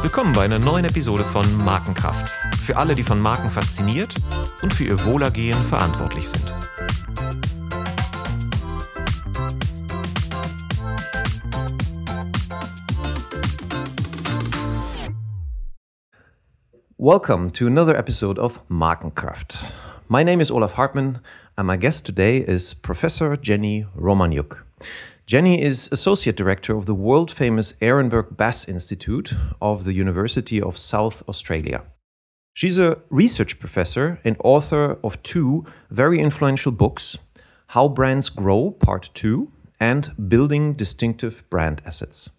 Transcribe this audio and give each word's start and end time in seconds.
Willkommen 0.00 0.32
bei 0.32 0.46
einer 0.46 0.58
neuen 0.58 0.86
Episode 0.86 1.22
von 1.22 1.44
Markenkraft. 1.62 2.30
Für 2.64 2.78
alle, 2.78 2.94
die 2.94 3.02
von 3.02 3.20
Marken 3.20 3.50
fasziniert 3.50 4.14
und 4.62 4.72
für 4.72 4.84
ihr 4.84 5.04
Wohlergehen 5.04 5.58
verantwortlich 5.64 6.26
sind. 6.26 6.54
Welcome 16.96 17.52
to 17.52 17.66
another 17.66 17.98
episode 17.98 18.40
of 18.40 18.62
Markenkraft. 18.68 19.58
My 20.08 20.24
name 20.24 20.40
is 20.40 20.50
Olaf 20.50 20.78
Hartmann, 20.78 21.20
and 21.56 21.66
my 21.66 21.76
guest 21.76 22.06
today 22.06 22.38
is 22.38 22.74
Professor 22.74 23.36
Jenny 23.36 23.86
Romaniuk. 23.94 24.64
Jenni 25.26 25.58
is 25.60 25.88
Associate 25.90 26.36
Director 26.36 26.76
of 26.76 26.86
the 26.86 26.94
world 26.94 27.32
famous 27.32 27.72
Ehrenberg 27.80 28.36
Bass 28.36 28.68
Institute 28.68 29.34
of 29.60 29.82
the 29.82 29.92
University 29.92 30.62
of 30.62 30.78
South 30.78 31.28
Australia. 31.28 31.82
She's 32.54 32.78
a 32.78 32.98
research 33.10 33.58
professor 33.58 34.20
and 34.22 34.36
author 34.44 34.96
of 35.02 35.20
two 35.24 35.66
very 35.90 36.20
influential 36.20 36.70
books 36.70 37.18
How 37.66 37.88
Brands 37.88 38.28
Grow, 38.28 38.70
Part 38.70 39.10
2, 39.14 39.50
and 39.80 40.12
Building 40.28 40.74
Distinctive 40.74 41.42
Brand 41.50 41.82
Assets. 41.84 42.30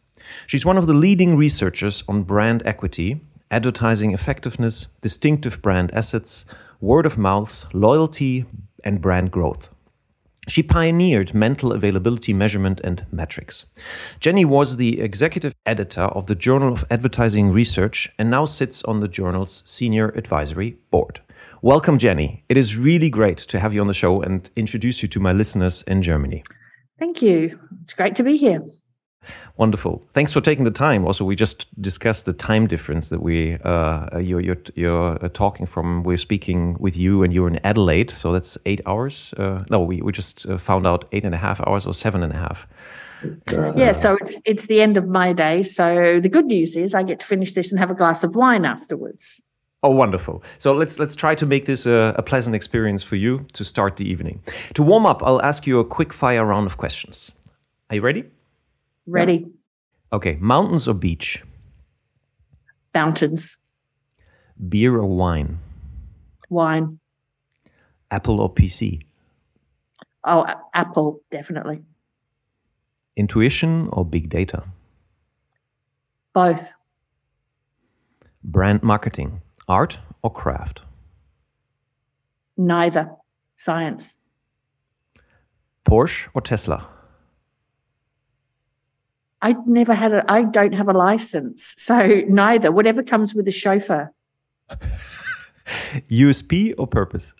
She's 0.46 0.66
one 0.66 0.78
of 0.78 0.88
the 0.88 0.94
leading 0.94 1.36
researchers 1.36 2.06
on 2.08 2.24
brand 2.24 2.64
equity, 2.66 3.20
advertising 3.52 4.14
effectiveness, 4.14 4.88
distinctive 5.02 5.62
brand 5.62 5.94
assets, 5.94 6.46
word 6.80 7.06
of 7.06 7.18
mouth, 7.18 7.66
loyalty, 7.74 8.46
and 8.86 9.02
brand 9.02 9.30
growth. 9.32 9.74
She 10.48 10.64
pioneered 10.64 11.34
mental 11.34 11.74
availability 11.74 12.34
measurement 12.34 12.80
and 12.82 13.06
metrics. 13.12 13.66
Jenni 14.22 14.46
was 14.46 14.78
the 14.78 15.02
executive 15.02 15.54
editor 15.66 16.04
of 16.04 16.28
the 16.28 16.36
Journal 16.36 16.72
of 16.72 16.86
Advertising 16.90 17.52
Research 17.52 18.10
and 18.18 18.30
now 18.30 18.46
sits 18.46 18.82
on 18.84 19.02
the 19.02 19.10
journal's 19.10 19.62
senior 19.66 20.08
advisory 20.10 20.78
board. 20.90 21.20
Welcome, 21.62 21.98
Jenni. 22.00 22.44
It 22.48 22.56
is 22.56 22.78
really 22.78 23.10
great 23.10 23.40
to 23.40 23.60
have 23.60 23.74
you 23.74 23.82
on 23.82 23.88
the 23.88 23.94
show 23.94 24.22
and 24.22 24.50
introduce 24.56 25.02
you 25.02 25.10
to 25.10 25.20
my 25.20 25.34
listeners 25.34 25.82
in 25.84 26.02
Germany. 26.02 26.44
Thank 26.98 27.22
you. 27.22 27.60
It's 27.84 27.94
great 27.94 28.16
to 28.16 28.24
be 28.24 28.38
here. 28.38 28.64
Wonderful. 29.58 30.04
Thanks 30.14 30.32
for 30.32 30.40
taking 30.40 30.66
the 30.66 30.72
time. 30.72 31.06
Also, 31.06 31.26
we 31.26 31.36
just 31.36 31.66
discussed 31.82 32.28
the 32.28 32.34
time 32.34 32.68
difference 32.68 33.10
that 33.10 33.24
we 33.24 33.58
uh, 33.64 34.20
you're 34.20 34.40
you're, 34.40 34.62
you're 34.76 35.26
uh, 35.26 35.30
talking 35.30 35.66
from. 35.66 36.04
We're 36.04 36.18
speaking 36.18 36.78
with 36.80 36.96
you, 36.96 37.24
and 37.24 37.34
you're 37.34 37.48
in 37.48 37.60
Adelaide, 37.66 38.12
so 38.12 38.32
that's 38.32 38.58
eight 38.68 38.82
hours. 38.86 39.34
Uh, 39.36 39.64
no, 39.72 39.82
we 39.82 40.02
we 40.02 40.12
just 40.12 40.48
uh, 40.48 40.60
found 40.60 40.86
out 40.86 41.06
eight 41.12 41.26
and 41.26 41.34
a 41.34 41.40
half 41.40 41.60
hours 41.68 41.88
or 41.88 41.96
seven 41.96 42.22
and 42.22 42.34
a 42.34 42.38
half. 42.38 42.68
yeah, 43.76 43.94
so 43.94 44.16
it's 44.22 44.40
it's 44.46 44.68
the 44.68 44.80
end 44.80 44.96
of 44.96 45.08
my 45.08 45.34
day. 45.34 45.64
So 45.64 46.20
the 46.22 46.30
good 46.30 46.46
news 46.46 46.76
is 46.76 46.94
I 46.94 47.02
get 47.02 47.20
to 47.22 47.26
finish 47.26 47.56
this 47.56 47.72
and 47.72 47.80
have 47.80 47.90
a 47.90 47.96
glass 47.96 48.24
of 48.24 48.36
wine 48.36 48.64
afterwards. 48.64 49.42
Oh, 49.82 49.90
wonderful! 49.90 50.44
So 50.60 50.74
let's 50.74 51.00
let's 51.00 51.16
try 51.16 51.34
to 51.34 51.48
make 51.48 51.66
this 51.66 51.88
a, 51.88 52.14
a 52.16 52.22
pleasant 52.22 52.56
experience 52.56 53.02
for 53.02 53.16
you 53.16 53.48
to 53.54 53.64
start 53.64 53.96
the 53.96 54.08
evening. 54.08 54.44
To 54.76 54.84
warm 54.84 55.08
up, 55.08 55.24
I'll 55.24 55.42
ask 55.42 55.66
you 55.66 55.80
a 55.80 55.86
quick 55.86 56.14
fire 56.14 56.46
round 56.46 56.68
of 56.68 56.78
questions. 56.78 57.32
Are 57.90 57.96
you 57.96 58.02
ready? 58.02 58.26
Ready. 59.08 59.46
Okay, 60.12 60.38
mountains 60.42 60.88
or 60.88 60.94
beach? 60.94 61.44
Mountains. 62.94 63.58
Beer 64.70 64.98
or 64.98 65.06
wine? 65.06 65.60
Wine. 66.50 67.00
Apple 68.12 68.42
or 68.42 68.54
PC? 68.54 69.04
Oh, 70.26 70.46
Apple, 70.74 71.22
definitely. 71.32 71.82
Intuition 73.16 73.88
or 73.94 74.04
big 74.06 74.30
data? 74.30 74.64
Both. 76.34 76.74
Brand 78.44 78.84
marketing, 78.84 79.42
art 79.68 80.00
or 80.22 80.32
craft? 80.32 80.82
Neither. 82.58 83.12
Science. 83.56 84.18
Porsche 85.86 86.28
or 86.34 86.42
Tesla? 86.42 86.88
I 89.42 89.56
never 89.66 89.94
had 89.94 90.14
a, 90.14 90.32
I 90.32 90.44
don't 90.44 90.74
have 90.74 90.90
a 90.90 90.94
license. 90.94 91.74
So 91.78 92.24
neither, 92.28 92.72
whatever 92.72 93.04
comes 93.04 93.34
with 93.36 93.48
a 93.48 93.52
chauffeur. 93.52 94.12
USP 96.10 96.74
or 96.78 96.88
purpose? 96.88 97.34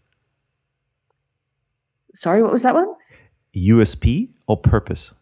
Sorry, 2.14 2.42
what 2.44 2.52
was 2.52 2.64
that 2.64 2.76
one? 2.76 2.94
USP 3.56 4.30
or 4.48 4.58
purpose? 4.58 5.14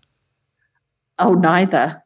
Oh, 1.19 1.33
neither. 1.33 2.03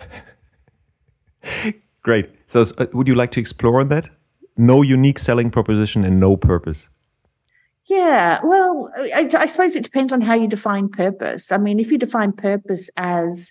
Great. 2.02 2.30
So, 2.46 2.64
uh, 2.78 2.86
would 2.92 3.06
you 3.06 3.14
like 3.14 3.30
to 3.32 3.40
explore 3.40 3.84
that? 3.84 4.08
No 4.56 4.82
unique 4.82 5.18
selling 5.18 5.50
proposition 5.50 6.04
and 6.04 6.18
no 6.18 6.36
purpose. 6.36 6.88
Yeah, 7.84 8.40
well, 8.44 8.90
I, 8.96 9.30
I 9.32 9.46
suppose 9.46 9.74
it 9.74 9.82
depends 9.82 10.12
on 10.12 10.20
how 10.20 10.34
you 10.34 10.46
define 10.46 10.88
purpose. 10.88 11.50
I 11.50 11.56
mean, 11.56 11.80
if 11.80 11.90
you 11.90 11.98
define 11.98 12.32
purpose 12.32 12.90
as 12.96 13.50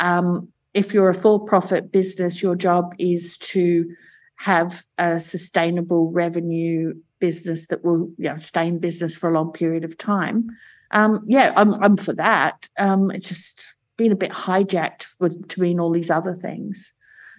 um, 0.00 0.48
if 0.72 0.92
you're 0.92 1.10
a 1.10 1.14
for 1.14 1.40
profit 1.40 1.92
business, 1.92 2.42
your 2.42 2.56
job 2.56 2.94
is 2.98 3.38
to 3.38 3.94
have 4.36 4.84
a 4.98 5.20
sustainable 5.20 6.10
revenue 6.10 6.94
business 7.20 7.66
that 7.68 7.84
will 7.84 8.10
you 8.18 8.28
know, 8.28 8.36
stay 8.36 8.66
in 8.66 8.78
business 8.78 9.14
for 9.14 9.30
a 9.30 9.32
long 9.32 9.52
period 9.52 9.84
of 9.84 9.96
time. 9.96 10.48
Um, 10.90 11.24
yeah, 11.26 11.52
I'm, 11.56 11.74
I'm 11.74 11.96
for 11.96 12.12
that. 12.14 12.68
Um, 12.78 13.10
it's 13.10 13.28
just 13.28 13.64
been 13.96 14.12
a 14.12 14.16
bit 14.16 14.32
hijacked 14.32 15.06
with 15.20 15.40
to 15.40 15.40
between 15.40 15.78
all 15.78 15.92
these 15.92 16.10
other 16.10 16.34
things 16.34 16.92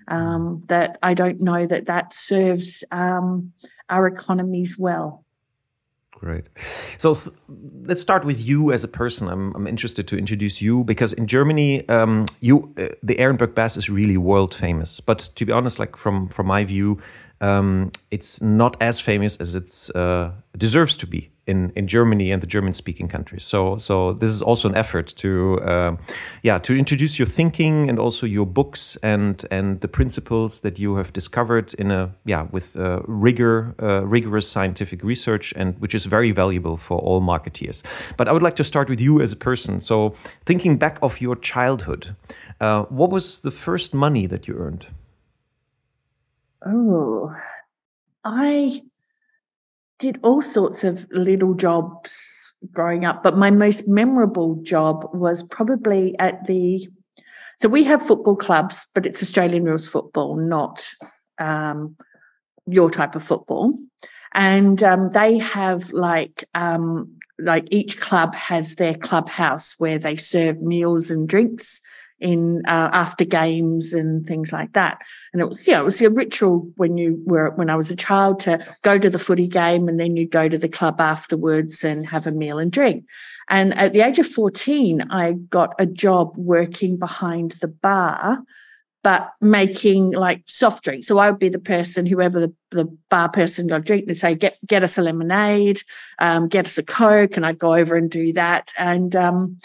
um, 0.08 0.62
that 0.68 0.98
I 1.04 1.14
don't 1.14 1.42
know 1.42 1.66
that 1.68 1.88
that 1.88 2.14
serves 2.14 2.84
um, 2.92 3.52
our 3.90 4.08
economies 4.08 4.78
well. 4.78 5.25
Great. 6.20 6.46
So 6.98 7.18
let's 7.84 8.02
start 8.02 8.24
with 8.24 8.40
you 8.40 8.72
as 8.72 8.84
a 8.84 8.88
person. 8.88 9.28
I'm, 9.28 9.54
I'm 9.54 9.68
interested 9.68 10.08
to 10.08 10.18
introduce 10.18 10.62
you 10.62 10.84
because 10.86 11.12
in 11.12 11.28
Germany, 11.28 11.88
um, 11.90 12.26
you 12.40 12.74
uh, 12.78 12.88
the 13.04 13.16
Ehrenberg 13.16 13.54
Bass 13.54 13.76
is 13.76 13.90
really 13.90 14.18
world 14.18 14.56
famous. 14.56 15.02
But 15.02 15.30
to 15.36 15.46
be 15.46 15.52
honest, 15.52 15.78
like 15.78 15.98
from 15.98 16.30
from 16.30 16.48
my 16.48 16.64
view, 16.64 17.02
um, 17.42 17.92
it's 18.12 18.42
not 18.42 18.78
as 18.82 19.00
famous 19.00 19.38
as 19.38 19.56
it 19.56 19.96
uh, 19.96 20.32
deserves 20.58 20.98
to 20.98 21.08
be 21.08 21.32
in, 21.48 21.72
in 21.76 21.88
Germany 21.88 22.32
and 22.32 22.42
the 22.42 22.48
German 22.48 22.74
speaking 22.74 23.08
countries. 23.08 23.44
So 23.44 23.78
so 23.78 24.14
this 24.14 24.32
is 24.32 24.42
also 24.42 24.68
an 24.70 24.76
effort 24.76 25.14
to 25.18 25.60
uh, 25.62 25.96
yeah 26.44 26.58
to 26.60 26.76
introduce 26.76 27.20
your 27.20 27.28
thinking 27.28 27.90
and 27.90 28.00
also 28.00 28.26
your 28.26 28.46
books 28.46 28.98
and 29.04 29.46
and 29.52 29.82
the 29.82 29.88
principles 29.88 30.62
that 30.62 30.80
you 30.80 30.96
have 30.96 31.14
discovered 31.14 31.74
in 31.76 31.92
a 31.92 32.12
yeah 32.26 32.48
with 32.52 32.76
uh, 32.78 33.02
rigor 33.08 33.76
uh, 33.82 34.06
rigorous 34.06 34.50
scientific 34.50 35.04
research 35.04 35.54
and 35.56 35.80
which 35.80 35.94
is 35.94 36.06
very 36.06 36.32
valuable 36.32 36.78
for 36.78 36.98
all 37.00 37.22
marketeers. 37.22 37.84
But 38.18 38.28
I 38.28 38.32
would 38.32 38.44
like 38.44 38.56
to 38.56 38.64
start 38.64 38.90
with 38.90 39.02
you 39.02 39.22
as 39.22 39.34
a 39.34 39.38
person. 39.38 39.82
So 39.82 40.16
thinking 40.46 40.78
back 40.78 40.98
of 41.02 41.22
your 41.22 41.36
childhood, 41.36 42.16
uh, 42.60 42.84
what 42.84 43.10
was 43.12 43.40
the 43.40 43.52
first 43.52 43.94
money 43.94 44.28
that 44.28 44.48
you 44.48 44.56
earned? 44.56 44.88
Oh, 46.66 47.36
I 48.24 48.82
did 50.00 50.20
all 50.24 50.42
sorts 50.42 50.84
of 50.84 51.08
little 51.12 51.54
jobs 51.54 52.18
growing 52.72 53.06
up, 53.06 53.22
but 53.22 53.38
my 53.38 53.52
most 53.52 53.88
memorable 53.88 54.56
job 54.64 55.08
was 55.14 55.44
probably 55.44 56.18
at 56.20 56.46
the. 56.48 56.88
So 57.60 57.70
we 57.70 57.84
have 57.84 58.06
football 58.06 58.36
clubs, 58.36 58.86
but 58.94 59.06
it's 59.06 59.22
Australian 59.22 59.64
rules 59.64 59.88
football, 59.88 60.36
not 60.36 60.86
um, 61.38 61.96
your 62.66 62.90
type 62.90 63.16
of 63.16 63.24
football. 63.24 63.78
And 64.34 64.84
um, 64.84 65.10
they 65.10 65.38
have 65.38 65.92
like 65.92 66.44
um, 66.56 67.16
like 67.40 67.68
each 67.70 68.00
club 68.00 68.34
has 68.36 68.76
their 68.76 68.96
clubhouse 68.96 69.76
where 69.78 70.00
they 70.00 70.16
serve 70.16 70.62
meals 70.62 71.12
and 71.12 71.30
drinks 71.30 71.80
in 72.26 72.64
uh, 72.68 72.90
after 72.92 73.24
games 73.24 73.94
and 73.94 74.26
things 74.26 74.52
like 74.52 74.74
that. 74.74 75.00
And 75.32 75.44
it 75.44 75.48
was, 75.48 75.68
yeah, 75.68 75.80
it 75.80 75.86
was 75.86 76.02
a 76.02 76.10
ritual 76.10 76.68
when 76.76 76.98
you 76.98 77.22
were 77.24 77.52
when 77.52 77.70
I 77.70 77.76
was 77.76 77.92
a 77.92 77.96
child 77.96 78.40
to 78.42 78.66
go 78.82 78.98
to 78.98 79.12
the 79.12 79.20
footy 79.20 79.48
game 79.48 79.88
and 79.88 80.00
then 80.00 80.18
you 80.18 80.28
go 80.28 80.50
to 80.50 80.58
the 80.58 80.68
club 80.68 81.00
afterwards 81.00 81.84
and 81.84 82.08
have 82.08 82.26
a 82.26 82.32
meal 82.32 82.58
and 82.58 82.72
drink. 82.72 83.06
And 83.48 83.78
at 83.78 83.94
the 83.94 84.02
age 84.02 84.18
of 84.18 84.26
14, 84.26 85.12
I 85.12 85.34
got 85.34 85.76
a 85.78 85.86
job 85.86 86.34
working 86.36 86.98
behind 86.98 87.52
the 87.62 87.68
bar, 87.68 88.42
but 89.04 89.32
making 89.40 90.14
like 90.14 90.42
soft 90.48 90.84
drinks. 90.84 91.06
So 91.06 91.20
I 91.20 91.30
would 91.30 91.40
be 91.40 91.50
the 91.50 91.60
person, 91.60 92.08
whoever 92.08 92.40
the, 92.40 92.52
the 92.72 92.86
bar 93.12 93.30
person 93.30 93.68
got 93.68 93.84
drink, 93.84 94.08
they'd 94.08 94.16
say, 94.16 94.34
get, 94.34 94.58
get 94.66 94.84
us 94.84 94.98
a 94.98 95.04
lemonade, 95.04 95.84
um, 96.18 96.48
get 96.48 96.66
us 96.66 96.80
a 96.80 96.84
Coke. 96.84 97.38
And 97.38 97.46
I'd 97.46 97.60
go 97.60 97.76
over 97.76 97.96
and 97.96 98.10
do 98.10 98.34
that. 98.34 98.72
And 98.80 99.16
um, 99.16 99.60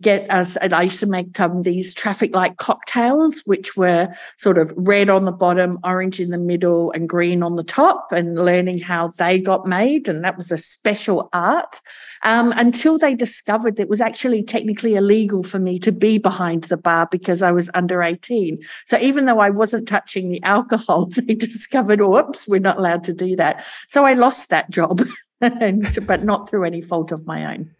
get 0.00 0.30
us, 0.30 0.56
and 0.56 0.72
I 0.72 0.82
used 0.82 1.00
to 1.00 1.06
make 1.06 1.38
um, 1.40 1.62
these 1.62 1.92
traffic 1.94 2.34
light 2.34 2.56
cocktails, 2.56 3.40
which 3.40 3.76
were 3.76 4.08
sort 4.38 4.58
of 4.58 4.72
red 4.76 5.08
on 5.08 5.24
the 5.24 5.32
bottom, 5.32 5.78
orange 5.84 6.20
in 6.20 6.30
the 6.30 6.38
middle, 6.38 6.92
and 6.92 7.08
green 7.08 7.42
on 7.42 7.56
the 7.56 7.64
top, 7.64 8.12
and 8.12 8.36
learning 8.36 8.78
how 8.78 9.08
they 9.18 9.38
got 9.38 9.66
made. 9.66 10.08
And 10.08 10.24
that 10.24 10.36
was 10.36 10.50
a 10.50 10.58
special 10.58 11.28
art 11.32 11.80
um, 12.22 12.52
until 12.56 12.98
they 12.98 13.14
discovered 13.14 13.76
that 13.76 13.82
it 13.82 13.88
was 13.88 14.00
actually 14.00 14.42
technically 14.42 14.94
illegal 14.94 15.42
for 15.42 15.58
me 15.58 15.78
to 15.80 15.92
be 15.92 16.18
behind 16.18 16.64
the 16.64 16.76
bar 16.76 17.08
because 17.10 17.42
I 17.42 17.50
was 17.50 17.68
under 17.74 18.02
18. 18.02 18.58
So 18.86 18.98
even 18.98 19.26
though 19.26 19.40
I 19.40 19.50
wasn't 19.50 19.88
touching 19.88 20.30
the 20.30 20.42
alcohol, 20.42 21.06
they 21.16 21.34
discovered, 21.34 22.00
oops, 22.00 22.46
we're 22.46 22.60
not 22.60 22.78
allowed 22.78 23.04
to 23.04 23.12
do 23.12 23.36
that. 23.36 23.64
So 23.88 24.04
I 24.04 24.14
lost 24.14 24.48
that 24.50 24.70
job, 24.70 25.02
but 25.40 26.24
not 26.24 26.48
through 26.48 26.64
any 26.64 26.80
fault 26.80 27.12
of 27.12 27.26
my 27.26 27.54
own. 27.54 27.70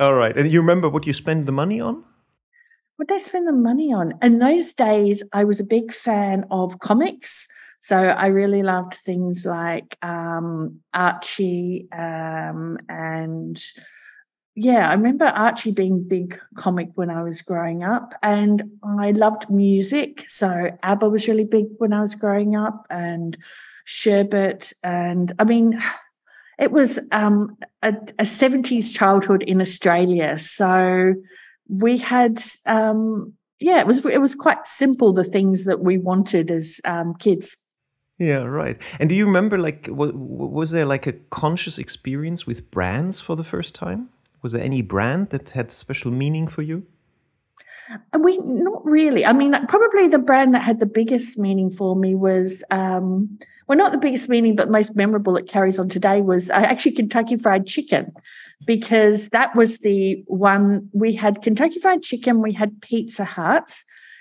All 0.00 0.14
right. 0.14 0.36
And 0.36 0.50
you 0.50 0.60
remember 0.60 0.88
what 0.88 1.06
you 1.06 1.12
spent 1.12 1.46
the 1.46 1.52
money 1.52 1.80
on? 1.80 2.04
What 2.96 3.08
did 3.08 3.14
I 3.14 3.18
spend 3.18 3.46
the 3.46 3.52
money 3.52 3.92
on? 3.92 4.14
In 4.22 4.38
those 4.38 4.72
days, 4.72 5.22
I 5.32 5.44
was 5.44 5.60
a 5.60 5.64
big 5.64 5.92
fan 5.92 6.44
of 6.50 6.78
comics. 6.80 7.46
So 7.80 7.96
I 7.96 8.26
really 8.26 8.62
loved 8.62 8.94
things 8.94 9.46
like 9.46 9.96
um, 10.02 10.80
Archie 10.92 11.88
um, 11.92 12.78
and 12.88 13.62
yeah, 14.60 14.90
I 14.90 14.94
remember 14.94 15.26
Archie 15.26 15.70
being 15.70 16.02
big 16.02 16.36
comic 16.56 16.88
when 16.96 17.10
I 17.10 17.22
was 17.22 17.42
growing 17.42 17.84
up, 17.84 18.12
and 18.24 18.60
I 18.82 19.12
loved 19.12 19.48
music. 19.48 20.24
So 20.26 20.76
ABBA 20.82 21.08
was 21.08 21.28
really 21.28 21.44
big 21.44 21.66
when 21.78 21.92
I 21.92 22.02
was 22.02 22.16
growing 22.16 22.56
up, 22.56 22.84
and 22.90 23.38
Sherbet, 23.84 24.72
and 24.82 25.32
I 25.38 25.44
mean, 25.44 25.80
it 26.58 26.72
was 26.72 26.98
um, 27.12 27.56
a, 27.82 27.94
a, 28.18 28.24
70s 28.24 28.92
childhood 28.92 29.42
in 29.44 29.60
Australia. 29.60 30.36
So 30.38 31.14
we 31.68 31.96
had, 31.98 32.42
um, 32.66 33.32
yeah, 33.60 33.78
it 33.78 33.86
was 33.86 34.04
it 34.06 34.20
was 34.20 34.34
quite 34.34 34.66
simple 34.66 35.12
the 35.12 35.24
things 35.24 35.64
that 35.64 35.80
we 35.80 35.98
wanted 35.98 36.50
as 36.50 36.80
um, 36.84 37.14
kids. 37.18 37.56
Yeah, 38.18 38.42
right. 38.42 38.76
And 38.98 39.08
do 39.08 39.14
you 39.14 39.26
remember, 39.26 39.58
like, 39.58 39.86
was 39.90 40.72
there 40.72 40.86
like 40.86 41.06
a 41.06 41.12
conscious 41.12 41.78
experience 41.78 42.46
with 42.46 42.68
brands 42.72 43.20
for 43.20 43.36
the 43.36 43.44
first 43.44 43.76
time? 43.76 44.08
Was 44.42 44.52
there 44.52 44.62
any 44.62 44.82
brand 44.82 45.30
that 45.30 45.50
had 45.50 45.70
special 45.70 46.10
meaning 46.10 46.48
for 46.48 46.62
you? 46.62 46.84
We 48.18 48.38
not 48.38 48.84
really. 48.84 49.24
I 49.24 49.32
mean, 49.32 49.54
probably 49.66 50.08
the 50.08 50.18
brand 50.18 50.54
that 50.54 50.62
had 50.62 50.78
the 50.78 50.86
biggest 50.86 51.38
meaning 51.38 51.70
for 51.70 51.96
me 51.96 52.14
was 52.14 52.62
um, 52.70 53.38
well, 53.66 53.78
not 53.78 53.92
the 53.92 53.98
biggest 53.98 54.28
meaning, 54.28 54.56
but 54.56 54.70
most 54.70 54.96
memorable 54.96 55.36
it 55.36 55.48
carries 55.48 55.78
on 55.78 55.88
today 55.88 56.22
was 56.22 56.48
uh, 56.50 56.54
actually 56.54 56.92
Kentucky 56.92 57.36
Fried 57.36 57.66
Chicken, 57.66 58.12
because 58.66 59.28
that 59.30 59.54
was 59.54 59.78
the 59.78 60.24
one 60.26 60.88
we 60.92 61.14
had 61.14 61.42
Kentucky 61.42 61.78
Fried 61.78 62.02
Chicken, 62.02 62.42
we 62.42 62.52
had 62.52 62.80
Pizza 62.80 63.24
Hut, 63.24 63.74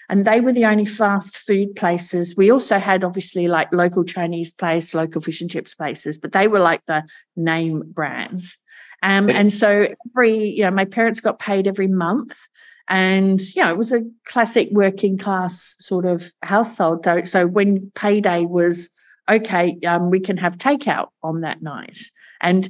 and 0.09 0.25
they 0.25 0.41
were 0.41 0.53
the 0.53 0.65
only 0.65 0.85
fast 0.85 1.37
food 1.37 1.75
places. 1.75 2.35
We 2.35 2.51
also 2.51 2.77
had 2.77 3.03
obviously 3.03 3.47
like 3.47 3.71
local 3.71 4.03
Chinese 4.03 4.51
place, 4.51 4.93
local 4.93 5.21
fish 5.21 5.41
and 5.41 5.49
chips 5.49 5.73
places, 5.73 6.17
but 6.17 6.33
they 6.33 6.47
were 6.47 6.59
like 6.59 6.85
the 6.85 7.03
name 7.35 7.83
brands. 7.85 8.57
Um, 9.03 9.29
and 9.29 9.53
so 9.53 9.87
every, 10.09 10.49
you 10.49 10.63
know, 10.63 10.71
my 10.71 10.85
parents 10.85 11.19
got 11.19 11.39
paid 11.39 11.67
every 11.67 11.87
month. 11.87 12.37
And, 12.89 13.41
know, 13.63 13.69
it 13.69 13.77
was 13.77 13.91
a 13.91 14.03
classic 14.25 14.69
working 14.71 15.17
class 15.17 15.75
sort 15.79 16.05
of 16.05 16.31
household. 16.43 17.05
So 17.25 17.47
when 17.47 17.91
payday 17.95 18.45
was 18.45 18.89
okay, 19.29 19.77
um, 19.85 20.09
we 20.09 20.19
can 20.19 20.37
have 20.37 20.57
takeout 20.57 21.09
on 21.23 21.41
that 21.41 21.61
night. 21.61 21.99
And 22.41 22.69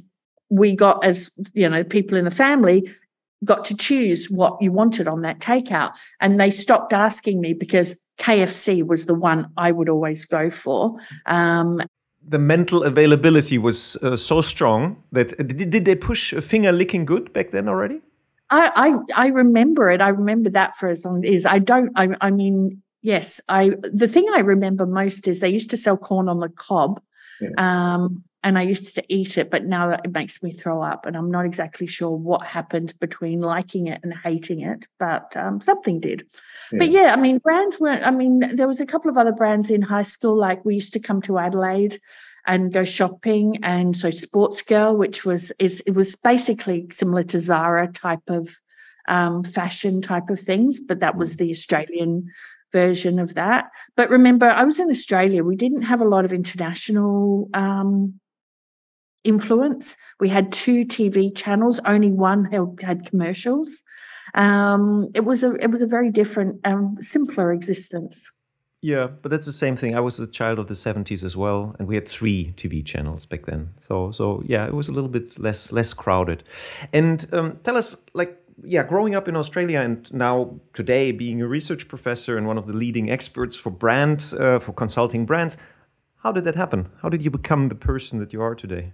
we 0.50 0.74
got, 0.74 1.04
as 1.04 1.30
you 1.52 1.68
know, 1.68 1.84
people 1.84 2.18
in 2.18 2.24
the 2.24 2.30
family 2.30 2.90
got 3.44 3.64
to 3.66 3.76
choose 3.76 4.28
what 4.30 4.60
you 4.60 4.72
wanted 4.72 5.06
on 5.06 5.22
that 5.22 5.38
takeout. 5.38 5.92
And 6.20 6.40
they 6.40 6.50
stopped 6.50 6.92
asking 6.92 7.40
me 7.40 7.54
because 7.54 7.94
KFC 8.18 8.84
was 8.84 9.06
the 9.06 9.14
one 9.14 9.50
I 9.56 9.72
would 9.72 9.88
always 9.88 10.24
go 10.24 10.50
for. 10.50 10.96
Um, 11.26 11.80
the 12.26 12.38
mental 12.38 12.82
availability 12.82 13.58
was 13.58 13.96
uh, 13.96 14.16
so 14.16 14.42
strong 14.42 15.02
that 15.12 15.32
uh, 15.38 15.44
did, 15.44 15.70
did 15.70 15.84
they 15.84 15.94
push 15.94 16.32
a 16.32 16.42
finger 16.42 16.72
licking 16.72 17.04
good 17.04 17.32
back 17.32 17.52
then 17.52 17.68
already? 17.68 18.00
I, 18.50 18.72
I, 19.14 19.24
I 19.24 19.26
remember 19.28 19.90
it. 19.90 20.00
I 20.00 20.08
remember 20.08 20.50
that 20.50 20.76
for 20.76 20.88
as 20.88 21.04
long 21.04 21.24
as 21.26 21.44
I 21.44 21.58
don't. 21.58 21.90
I, 21.96 22.08
I 22.20 22.30
mean, 22.30 22.82
Yes, 23.02 23.40
I. 23.48 23.72
The 23.82 24.08
thing 24.08 24.26
I 24.34 24.40
remember 24.40 24.84
most 24.84 25.28
is 25.28 25.40
they 25.40 25.48
used 25.48 25.70
to 25.70 25.76
sell 25.76 25.96
corn 25.96 26.28
on 26.28 26.40
the 26.40 26.48
cob, 26.48 27.00
yeah. 27.40 27.50
um, 27.56 28.24
and 28.42 28.58
I 28.58 28.62
used 28.62 28.94
to 28.96 29.04
eat 29.08 29.38
it. 29.38 29.50
But 29.50 29.66
now 29.66 29.90
it 29.90 30.10
makes 30.10 30.42
me 30.42 30.52
throw 30.52 30.82
up, 30.82 31.06
and 31.06 31.16
I'm 31.16 31.30
not 31.30 31.46
exactly 31.46 31.86
sure 31.86 32.10
what 32.10 32.44
happened 32.44 32.98
between 32.98 33.40
liking 33.40 33.86
it 33.86 34.00
and 34.02 34.12
hating 34.12 34.62
it, 34.62 34.88
but 34.98 35.36
um, 35.36 35.60
something 35.60 36.00
did. 36.00 36.26
Yeah. 36.72 36.78
But 36.78 36.90
yeah, 36.90 37.12
I 37.12 37.16
mean, 37.16 37.38
brands 37.38 37.78
weren't. 37.78 38.04
I 38.04 38.10
mean, 38.10 38.56
there 38.56 38.68
was 38.68 38.80
a 38.80 38.86
couple 38.86 39.10
of 39.10 39.16
other 39.16 39.32
brands 39.32 39.70
in 39.70 39.80
high 39.80 40.02
school. 40.02 40.36
Like 40.36 40.64
we 40.64 40.74
used 40.74 40.92
to 40.94 41.00
come 41.00 41.22
to 41.22 41.38
Adelaide 41.38 42.00
and 42.48 42.72
go 42.72 42.84
shopping, 42.84 43.58
and 43.62 43.96
so 43.96 44.08
Sportsgirl, 44.08 44.96
which 44.96 45.24
was 45.24 45.52
is 45.60 45.80
it 45.86 45.92
was 45.92 46.16
basically 46.16 46.88
similar 46.90 47.22
to 47.24 47.38
Zara 47.38 47.92
type 47.92 48.28
of 48.28 48.48
um, 49.06 49.44
fashion 49.44 50.02
type 50.02 50.30
of 50.30 50.40
things, 50.40 50.80
but 50.80 51.00
that 51.00 51.16
was 51.16 51.34
mm. 51.34 51.38
the 51.38 51.50
Australian 51.50 52.30
version 52.72 53.18
of 53.18 53.34
that. 53.34 53.66
But 53.96 54.10
remember, 54.10 54.46
I 54.46 54.64
was 54.64 54.80
in 54.80 54.90
Australia. 54.90 55.44
We 55.44 55.56
didn't 55.56 55.82
have 55.82 56.00
a 56.00 56.08
lot 56.08 56.24
of 56.24 56.32
international 56.32 57.48
um, 57.54 58.18
influence. 59.24 59.96
We 60.20 60.28
had 60.28 60.52
two 60.52 60.84
TV 60.84 61.34
channels. 61.34 61.80
Only 61.84 62.10
one 62.10 62.44
had, 62.46 62.78
had 62.80 63.06
commercials. 63.06 63.82
Um, 64.34 65.08
it 65.14 65.24
was 65.24 65.42
a 65.42 65.54
it 65.54 65.70
was 65.70 65.82
a 65.82 65.86
very 65.86 66.10
different, 66.10 66.66
um, 66.66 66.96
simpler 67.00 67.52
existence. 67.52 68.30
Yeah, 68.80 69.08
but 69.08 69.30
that's 69.30 69.46
the 69.46 69.52
same 69.52 69.76
thing. 69.76 69.96
I 69.96 70.00
was 70.00 70.20
a 70.20 70.26
child 70.26 70.60
of 70.60 70.68
the 70.68 70.74
70s 70.74 71.24
as 71.24 71.36
well, 71.36 71.74
and 71.78 71.88
we 71.88 71.96
had 71.96 72.06
three 72.06 72.52
TV 72.56 72.84
channels 72.84 73.26
back 73.26 73.46
then. 73.46 73.70
So, 73.80 74.12
so 74.12 74.42
yeah, 74.46 74.66
it 74.66 74.74
was 74.74 74.88
a 74.88 74.92
little 74.92 75.10
bit 75.10 75.36
less 75.38 75.72
less 75.72 75.92
crowded. 75.92 76.44
And 76.92 77.26
um, 77.34 77.58
tell 77.64 77.76
us, 77.76 77.96
like, 78.14 78.40
yeah, 78.62 78.84
growing 78.84 79.16
up 79.16 79.26
in 79.26 79.34
Australia 79.34 79.80
and 79.80 80.12
now 80.12 80.60
today 80.74 81.10
being 81.10 81.42
a 81.42 81.48
research 81.48 81.88
professor 81.88 82.38
and 82.38 82.46
one 82.46 82.56
of 82.56 82.68
the 82.68 82.72
leading 82.72 83.10
experts 83.10 83.56
for 83.56 83.70
brand, 83.70 84.32
uh, 84.38 84.60
for 84.60 84.72
consulting 84.72 85.26
brands, 85.26 85.56
how 86.22 86.30
did 86.30 86.44
that 86.44 86.54
happen? 86.54 86.88
How 87.02 87.08
did 87.08 87.22
you 87.22 87.30
become 87.30 87.66
the 87.66 87.74
person 87.74 88.20
that 88.20 88.32
you 88.32 88.42
are 88.42 88.54
today? 88.54 88.92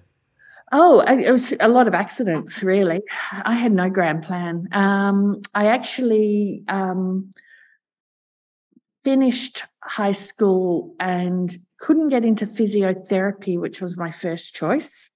Oh, 0.73 1.01
it 1.01 1.31
was 1.31 1.53
a 1.61 1.69
lot 1.69 1.87
of 1.87 1.95
accidents, 1.95 2.63
really. 2.63 3.03
I 3.45 3.55
had 3.55 3.73
no 3.73 3.91
grand 3.91 4.23
plan. 4.23 4.67
Um, 4.73 5.43
I 5.55 5.67
actually 5.67 6.65
um, 6.69 7.35
finished 9.05 9.65
high 9.83 10.13
school 10.13 10.95
and 10.99 11.57
couldn't 11.79 12.09
get 12.09 12.25
into 12.25 12.47
physiotherapy, 12.47 13.61
which 13.61 13.81
was 13.81 13.97
my 13.97 14.11
first 14.11 14.55
choice. 14.55 15.11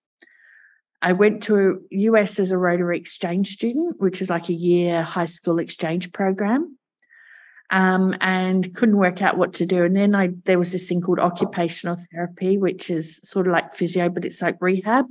I 1.00 1.12
went 1.12 1.42
to 1.44 1.80
US 1.90 2.38
as 2.38 2.50
a 2.50 2.58
Rotary 2.58 2.98
exchange 2.98 3.54
student, 3.54 4.00
which 4.00 4.20
is 4.20 4.30
like 4.30 4.48
a 4.48 4.54
year 4.54 5.02
high 5.02 5.26
school 5.26 5.58
exchange 5.58 6.12
program, 6.12 6.76
um, 7.70 8.14
and 8.20 8.74
couldn't 8.74 8.98
work 8.98 9.22
out 9.22 9.38
what 9.38 9.54
to 9.54 9.66
do. 9.66 9.84
And 9.84 9.96
then 9.96 10.14
I 10.14 10.30
there 10.44 10.58
was 10.58 10.72
this 10.72 10.88
thing 10.88 11.00
called 11.00 11.20
occupational 11.20 11.96
therapy, 12.12 12.58
which 12.58 12.90
is 12.90 13.20
sort 13.22 13.46
of 13.46 13.52
like 13.52 13.74
physio, 13.74 14.08
but 14.08 14.24
it's 14.24 14.42
like 14.42 14.56
rehab 14.60 15.06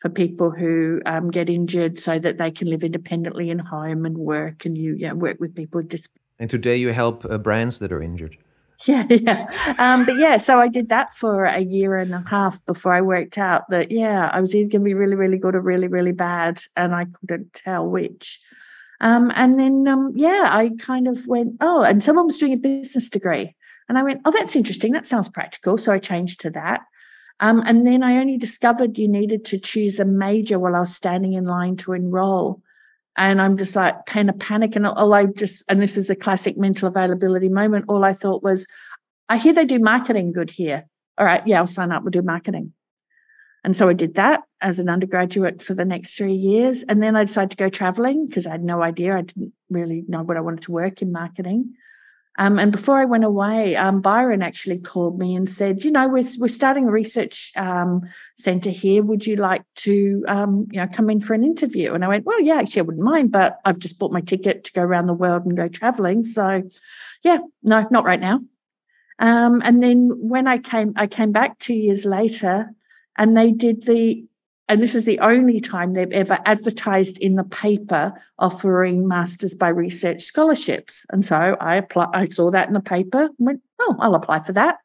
for 0.00 0.08
people 0.08 0.50
who 0.50 1.00
um, 1.06 1.30
get 1.30 1.48
injured 1.48 1.98
so 1.98 2.18
that 2.18 2.38
they 2.38 2.50
can 2.50 2.68
live 2.68 2.84
independently 2.84 3.50
in 3.50 3.58
home 3.58 4.04
and 4.06 4.16
work 4.16 4.64
and 4.64 4.78
you, 4.78 4.96
know, 4.96 5.14
work 5.14 5.38
with 5.40 5.54
people 5.54 5.78
with 5.78 5.88
disabilities. 5.88 6.17
And 6.38 6.48
today 6.48 6.76
you 6.76 6.92
help 6.92 7.24
uh, 7.24 7.38
brands 7.38 7.78
that 7.80 7.92
are 7.92 8.02
injured. 8.02 8.36
Yeah, 8.86 9.06
yeah. 9.10 9.74
Um, 9.80 10.06
but 10.06 10.18
yeah, 10.18 10.36
so 10.36 10.60
I 10.60 10.68
did 10.68 10.88
that 10.90 11.12
for 11.12 11.44
a 11.44 11.58
year 11.58 11.96
and 11.96 12.14
a 12.14 12.22
half 12.30 12.64
before 12.64 12.92
I 12.92 13.00
worked 13.00 13.36
out 13.36 13.68
that, 13.70 13.90
yeah, 13.90 14.30
I 14.32 14.40
was 14.40 14.54
either 14.54 14.70
going 14.70 14.82
to 14.82 14.84
be 14.84 14.94
really, 14.94 15.16
really 15.16 15.36
good 15.36 15.56
or 15.56 15.60
really, 15.60 15.88
really 15.88 16.12
bad. 16.12 16.62
And 16.76 16.94
I 16.94 17.06
couldn't 17.06 17.52
tell 17.54 17.88
which. 17.88 18.40
Um, 19.00 19.32
and 19.34 19.58
then, 19.58 19.88
um, 19.88 20.12
yeah, 20.14 20.44
I 20.52 20.70
kind 20.78 21.08
of 21.08 21.26
went, 21.26 21.54
oh, 21.60 21.82
and 21.82 22.04
someone 22.04 22.26
was 22.26 22.38
doing 22.38 22.52
a 22.52 22.56
business 22.56 23.08
degree. 23.08 23.56
And 23.88 23.98
I 23.98 24.04
went, 24.04 24.20
oh, 24.24 24.30
that's 24.30 24.54
interesting. 24.54 24.92
That 24.92 25.06
sounds 25.06 25.28
practical. 25.28 25.76
So 25.76 25.92
I 25.92 25.98
changed 25.98 26.40
to 26.42 26.50
that. 26.50 26.82
Um, 27.40 27.62
and 27.66 27.86
then 27.86 28.02
I 28.02 28.18
only 28.18 28.36
discovered 28.36 28.98
you 28.98 29.08
needed 29.08 29.44
to 29.46 29.58
choose 29.58 29.98
a 29.98 30.04
major 30.04 30.58
while 30.58 30.74
I 30.74 30.80
was 30.80 30.94
standing 30.94 31.34
in 31.34 31.44
line 31.44 31.76
to 31.78 31.92
enroll. 31.92 32.62
And 33.18 33.42
I'm 33.42 33.58
just 33.58 33.76
like 33.76 34.06
kind 34.06 34.30
of 34.30 34.38
panic. 34.38 34.76
And 34.76 34.86
all 34.86 35.12
I 35.12 35.26
just, 35.26 35.62
and 35.68 35.82
this 35.82 35.96
is 35.96 36.08
a 36.08 36.16
classic 36.16 36.56
mental 36.56 36.88
availability 36.88 37.48
moment, 37.48 37.86
all 37.88 38.04
I 38.04 38.14
thought 38.14 38.42
was, 38.42 38.66
I 39.28 39.36
hear 39.36 39.52
they 39.52 39.66
do 39.66 39.78
marketing 39.78 40.32
good 40.32 40.50
here. 40.50 40.86
All 41.18 41.26
right, 41.26 41.46
yeah, 41.46 41.58
I'll 41.58 41.66
sign 41.66 41.92
up, 41.92 42.04
we'll 42.04 42.12
do 42.12 42.22
marketing. 42.22 42.72
And 43.64 43.76
so 43.76 43.88
I 43.88 43.92
did 43.92 44.14
that 44.14 44.44
as 44.60 44.78
an 44.78 44.88
undergraduate 44.88 45.62
for 45.62 45.74
the 45.74 45.84
next 45.84 46.14
three 46.14 46.32
years. 46.32 46.84
And 46.84 47.02
then 47.02 47.16
I 47.16 47.24
decided 47.24 47.50
to 47.50 47.56
go 47.56 47.68
traveling 47.68 48.26
because 48.26 48.46
I 48.46 48.52
had 48.52 48.62
no 48.62 48.82
idea. 48.82 49.16
I 49.16 49.22
didn't 49.22 49.52
really 49.68 50.04
know 50.06 50.22
what 50.22 50.36
I 50.36 50.40
wanted 50.40 50.62
to 50.62 50.72
work 50.72 51.02
in 51.02 51.10
marketing. 51.10 51.74
Um, 52.38 52.60
and 52.60 52.70
before 52.70 52.96
I 52.96 53.04
went 53.04 53.24
away, 53.24 53.74
um, 53.74 54.00
Byron 54.00 54.42
actually 54.42 54.78
called 54.78 55.18
me 55.18 55.34
and 55.34 55.50
said, 55.50 55.82
"You 55.82 55.90
know, 55.90 56.08
we're 56.08 56.24
we're 56.38 56.46
starting 56.48 56.86
a 56.86 56.92
research 56.92 57.52
um, 57.56 58.02
centre 58.38 58.70
here. 58.70 59.02
Would 59.02 59.26
you 59.26 59.34
like 59.34 59.64
to, 59.76 60.24
um, 60.28 60.68
you 60.70 60.80
know, 60.80 60.86
come 60.86 61.10
in 61.10 61.20
for 61.20 61.34
an 61.34 61.42
interview?" 61.42 61.94
And 61.94 62.04
I 62.04 62.08
went, 62.08 62.24
"Well, 62.24 62.40
yeah, 62.40 62.54
actually, 62.54 62.80
I 62.80 62.84
wouldn't 62.84 63.04
mind, 63.04 63.32
but 63.32 63.58
I've 63.64 63.80
just 63.80 63.98
bought 63.98 64.12
my 64.12 64.20
ticket 64.20 64.62
to 64.64 64.72
go 64.72 64.82
around 64.82 65.06
the 65.06 65.14
world 65.14 65.46
and 65.46 65.56
go 65.56 65.66
travelling. 65.66 66.24
So, 66.24 66.62
yeah, 67.24 67.38
no, 67.64 67.86
not 67.90 68.04
right 68.04 68.20
now." 68.20 68.40
Um, 69.18 69.60
and 69.64 69.82
then 69.82 70.10
when 70.16 70.46
I 70.46 70.58
came, 70.58 70.92
I 70.94 71.08
came 71.08 71.32
back 71.32 71.58
two 71.58 71.74
years 71.74 72.04
later, 72.04 72.70
and 73.16 73.36
they 73.36 73.50
did 73.50 73.84
the 73.84 74.27
and 74.68 74.82
this 74.82 74.94
is 74.94 75.04
the 75.04 75.18
only 75.20 75.60
time 75.60 75.94
they've 75.94 76.12
ever 76.12 76.38
advertised 76.44 77.18
in 77.18 77.36
the 77.36 77.44
paper 77.44 78.12
offering 78.38 79.08
masters 79.08 79.54
by 79.54 79.68
research 79.68 80.22
scholarships. 80.22 81.06
And 81.10 81.24
so 81.24 81.56
i 81.60 81.76
applied 81.76 82.08
i 82.12 82.28
saw 82.28 82.50
that 82.50 82.68
in 82.68 82.74
the 82.74 82.80
paper 82.80 83.22
and 83.22 83.34
went 83.38 83.62
oh 83.80 83.96
i'll 83.98 84.14
apply 84.14 84.40
for 84.40 84.52
that. 84.52 84.78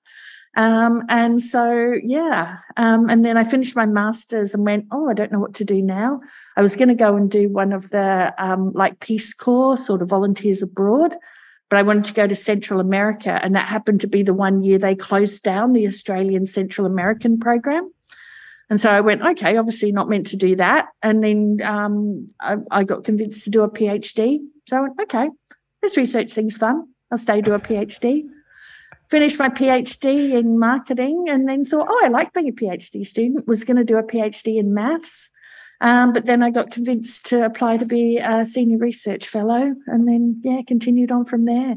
Um, 0.56 1.04
and 1.10 1.42
so 1.42 1.96
yeah 2.04 2.58
um, 2.78 3.10
and 3.10 3.26
then 3.26 3.38
i 3.38 3.44
finished 3.44 3.76
my 3.76 3.88
masters 3.88 4.54
and 4.54 4.66
went 4.66 4.86
oh 4.92 5.10
i 5.10 5.14
don't 5.14 5.32
know 5.32 5.40
what 5.40 5.56
to 5.56 5.66
do 5.66 5.82
now. 5.82 6.22
I 6.56 6.62
was 6.62 6.76
going 6.76 6.90
to 6.90 6.96
go 6.96 7.16
and 7.16 7.30
do 7.30 7.50
one 7.50 7.74
of 7.74 7.90
the 7.90 8.34
um, 8.38 8.72
like 8.74 9.00
peace 9.00 9.34
corps 9.34 9.78
sort 9.78 10.02
of 10.02 10.10
volunteers 10.10 10.62
abroad 10.62 11.16
but 11.70 11.80
i 11.80 11.84
wanted 11.84 12.06
to 12.06 12.14
go 12.14 12.28
to 12.28 12.36
central 12.36 12.80
america 12.80 13.40
and 13.44 13.56
that 13.56 13.68
happened 13.68 14.02
to 14.02 14.08
be 14.08 14.24
the 14.24 14.34
one 14.34 14.62
year 14.64 14.78
they 14.78 14.96
closed 14.96 15.44
down 15.44 15.74
the 15.74 15.88
australian 15.88 16.46
central 16.46 16.86
american 16.86 17.40
program 17.40 17.92
and 18.74 18.82
so 18.82 18.90
I 18.90 19.02
went, 19.02 19.22
okay, 19.22 19.56
obviously 19.58 19.92
not 19.92 20.10
meant 20.10 20.26
to 20.28 20.36
do 20.36 20.56
that. 20.56 20.88
And 21.04 21.24
then 21.24 21.60
um, 21.64 22.26
I, 22.40 22.56
I, 22.72 22.84
got 22.84 23.04
convinced 23.04 23.44
to 23.44 23.52
do 23.52 23.62
a 23.62 23.70
PhD. 23.70 24.40
So 24.68 24.78
I 24.78 24.82
went, 24.82 25.00
okay, 25.00 25.30
this 25.84 25.96
research 25.96 26.34
thing's 26.34 26.58
fun. 26.58 26.88
I'll 27.12 27.20
stay 27.20 27.40
do 27.40 27.54
a 27.54 27.60
PhD. 27.60 28.24
Finished 29.12 29.38
my 29.38 29.50
PhD 29.50 30.34
in 30.34 30.58
marketing 30.58 31.26
and 31.30 31.48
then 31.48 31.66
thought, 31.66 31.86
oh, 31.88 32.02
I 32.04 32.08
like 32.08 32.34
being 32.34 32.50
a 32.50 32.52
PhD 32.52 33.06
student, 33.06 33.48
was 33.48 33.64
going 33.64 33.78
to 33.78 33.84
do 33.84 33.98
a 33.98 34.04
PhD 34.04 34.58
in 34.58 34.74
maths. 34.74 35.30
Um, 35.80 36.12
but 36.12 36.26
then 36.26 36.42
I 36.42 36.50
got 36.50 36.72
convinced 36.72 37.28
to 37.28 37.46
apply 37.46 37.78
to 37.78 37.86
be 37.86 38.18
a 38.18 38.44
senior 38.44 38.80
research 38.80 39.28
fellow 39.28 39.76
and 39.86 40.08
then, 40.08 40.42
yeah, 40.44 40.62
continued 40.66 41.12
on 41.12 41.26
from 41.26 41.46
there. 41.46 41.76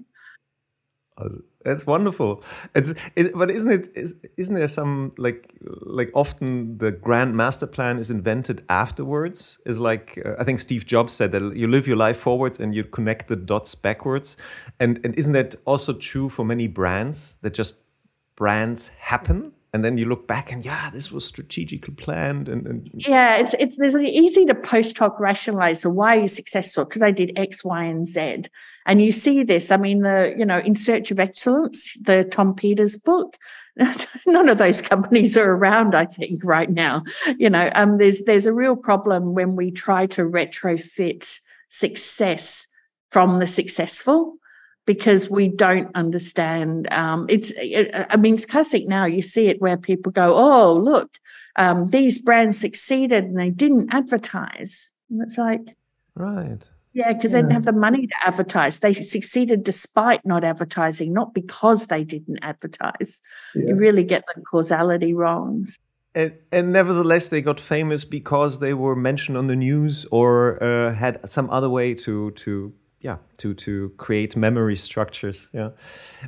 That's 1.66 1.84
wonderful. 1.84 2.44
It's 2.76 2.94
it, 3.16 3.32
but 3.34 3.50
isn't 3.50 3.72
it 3.72 3.88
is, 3.96 4.14
isn't 4.36 4.54
there 4.54 4.68
some 4.68 5.10
like 5.18 5.52
like 5.60 6.12
often 6.14 6.78
the 6.78 6.92
grand 6.92 7.36
master 7.36 7.66
plan 7.66 7.98
is 7.98 8.08
invented 8.08 8.64
afterwards? 8.68 9.58
Is 9.66 9.80
like 9.80 10.22
uh, 10.24 10.36
I 10.38 10.44
think 10.44 10.60
Steve 10.60 10.86
Jobs 10.86 11.12
said 11.12 11.32
that 11.32 11.56
you 11.56 11.66
live 11.66 11.88
your 11.88 11.96
life 11.96 12.18
forwards 12.18 12.60
and 12.60 12.72
you 12.72 12.84
connect 12.84 13.26
the 13.26 13.34
dots 13.34 13.74
backwards, 13.74 14.36
and 14.78 15.00
and 15.02 15.12
isn't 15.16 15.32
that 15.32 15.56
also 15.64 15.92
true 15.92 16.28
for 16.28 16.44
many 16.44 16.68
brands 16.68 17.38
that 17.42 17.52
just 17.52 17.78
brands 18.36 18.86
happen 19.00 19.50
and 19.72 19.84
then 19.84 19.98
you 19.98 20.04
look 20.04 20.28
back 20.28 20.52
and 20.52 20.64
yeah 20.64 20.90
this 20.90 21.10
was 21.10 21.24
strategically 21.24 21.94
planned 21.94 22.48
and, 22.48 22.66
and 22.66 22.90
yeah 22.94 23.36
it's 23.36 23.54
it's 23.58 23.76
there's 23.78 23.96
easy 23.96 24.44
to 24.44 24.54
post 24.54 24.96
hoc 24.98 25.18
rationalize 25.18 25.80
so 25.80 25.88
why 25.88 26.18
are 26.18 26.20
you 26.20 26.28
successful 26.28 26.84
because 26.84 27.00
i 27.00 27.10
did 27.10 27.32
x 27.38 27.64
y 27.64 27.82
and 27.82 28.06
z 28.06 28.42
and 28.86 29.02
you 29.02 29.12
see 29.12 29.42
this 29.42 29.70
i 29.70 29.76
mean 29.76 30.00
the 30.00 30.34
you 30.36 30.44
know 30.44 30.58
in 30.58 30.74
search 30.74 31.10
of 31.10 31.20
excellence 31.20 31.92
the 32.02 32.24
tom 32.24 32.54
peters 32.54 32.96
book 32.96 33.36
none 34.26 34.48
of 34.48 34.58
those 34.58 34.80
companies 34.80 35.36
are 35.36 35.52
around 35.52 35.94
i 35.94 36.06
think 36.06 36.42
right 36.42 36.70
now 36.70 37.02
you 37.38 37.50
know 37.50 37.70
um 37.74 37.98
there's 37.98 38.24
there's 38.24 38.46
a 38.46 38.52
real 38.52 38.76
problem 38.76 39.34
when 39.34 39.54
we 39.54 39.70
try 39.70 40.06
to 40.06 40.22
retrofit 40.22 41.38
success 41.68 42.66
from 43.10 43.38
the 43.38 43.46
successful 43.46 44.38
because 44.86 45.28
we 45.28 45.48
don't 45.48 45.94
understand. 45.94 46.90
Um, 46.92 47.26
it's, 47.28 47.50
it, 47.56 48.06
I 48.08 48.16
mean, 48.16 48.34
it's 48.34 48.46
classic 48.46 48.86
now. 48.86 49.04
You 49.04 49.20
see 49.20 49.48
it 49.48 49.60
where 49.60 49.76
people 49.76 50.12
go, 50.12 50.34
"Oh, 50.34 50.72
look, 50.74 51.10
um, 51.56 51.88
these 51.88 52.18
brands 52.18 52.58
succeeded 52.58 53.24
and 53.24 53.36
they 53.38 53.50
didn't 53.50 53.92
advertise," 53.92 54.92
and 55.10 55.20
it's 55.20 55.36
like, 55.36 55.76
right, 56.14 56.62
yeah, 56.96 57.12
because 57.12 57.32
yeah. 57.32 57.36
they 57.36 57.42
didn't 57.42 57.52
have 57.52 57.66
the 57.66 57.72
money 57.72 58.06
to 58.06 58.14
advertise. 58.24 58.78
They 58.78 58.94
succeeded 58.94 59.64
despite 59.64 60.24
not 60.24 60.44
advertising, 60.44 61.12
not 61.12 61.34
because 61.34 61.88
they 61.88 62.04
didn't 62.04 62.38
advertise. 62.40 63.20
Yeah. 63.54 63.68
You 63.68 63.74
really 63.74 64.02
get 64.02 64.24
the 64.34 64.40
causality 64.40 65.12
wrong. 65.12 65.66
And, 66.14 66.32
and, 66.50 66.72
nevertheless, 66.72 67.28
they 67.28 67.42
got 67.42 67.60
famous 67.60 68.06
because 68.06 68.60
they 68.60 68.72
were 68.72 68.96
mentioned 68.96 69.36
on 69.36 69.46
the 69.46 69.56
news 69.56 70.06
or 70.10 70.62
uh, 70.62 70.94
had 70.94 71.28
some 71.28 71.50
other 71.50 71.68
way 71.68 71.92
to 72.06 72.30
to 72.30 72.72
yeah 73.06 73.18
to 73.36 73.54
to 73.54 73.72
create 73.96 74.36
memory 74.36 74.76
structures 74.76 75.48
yeah. 75.52 75.70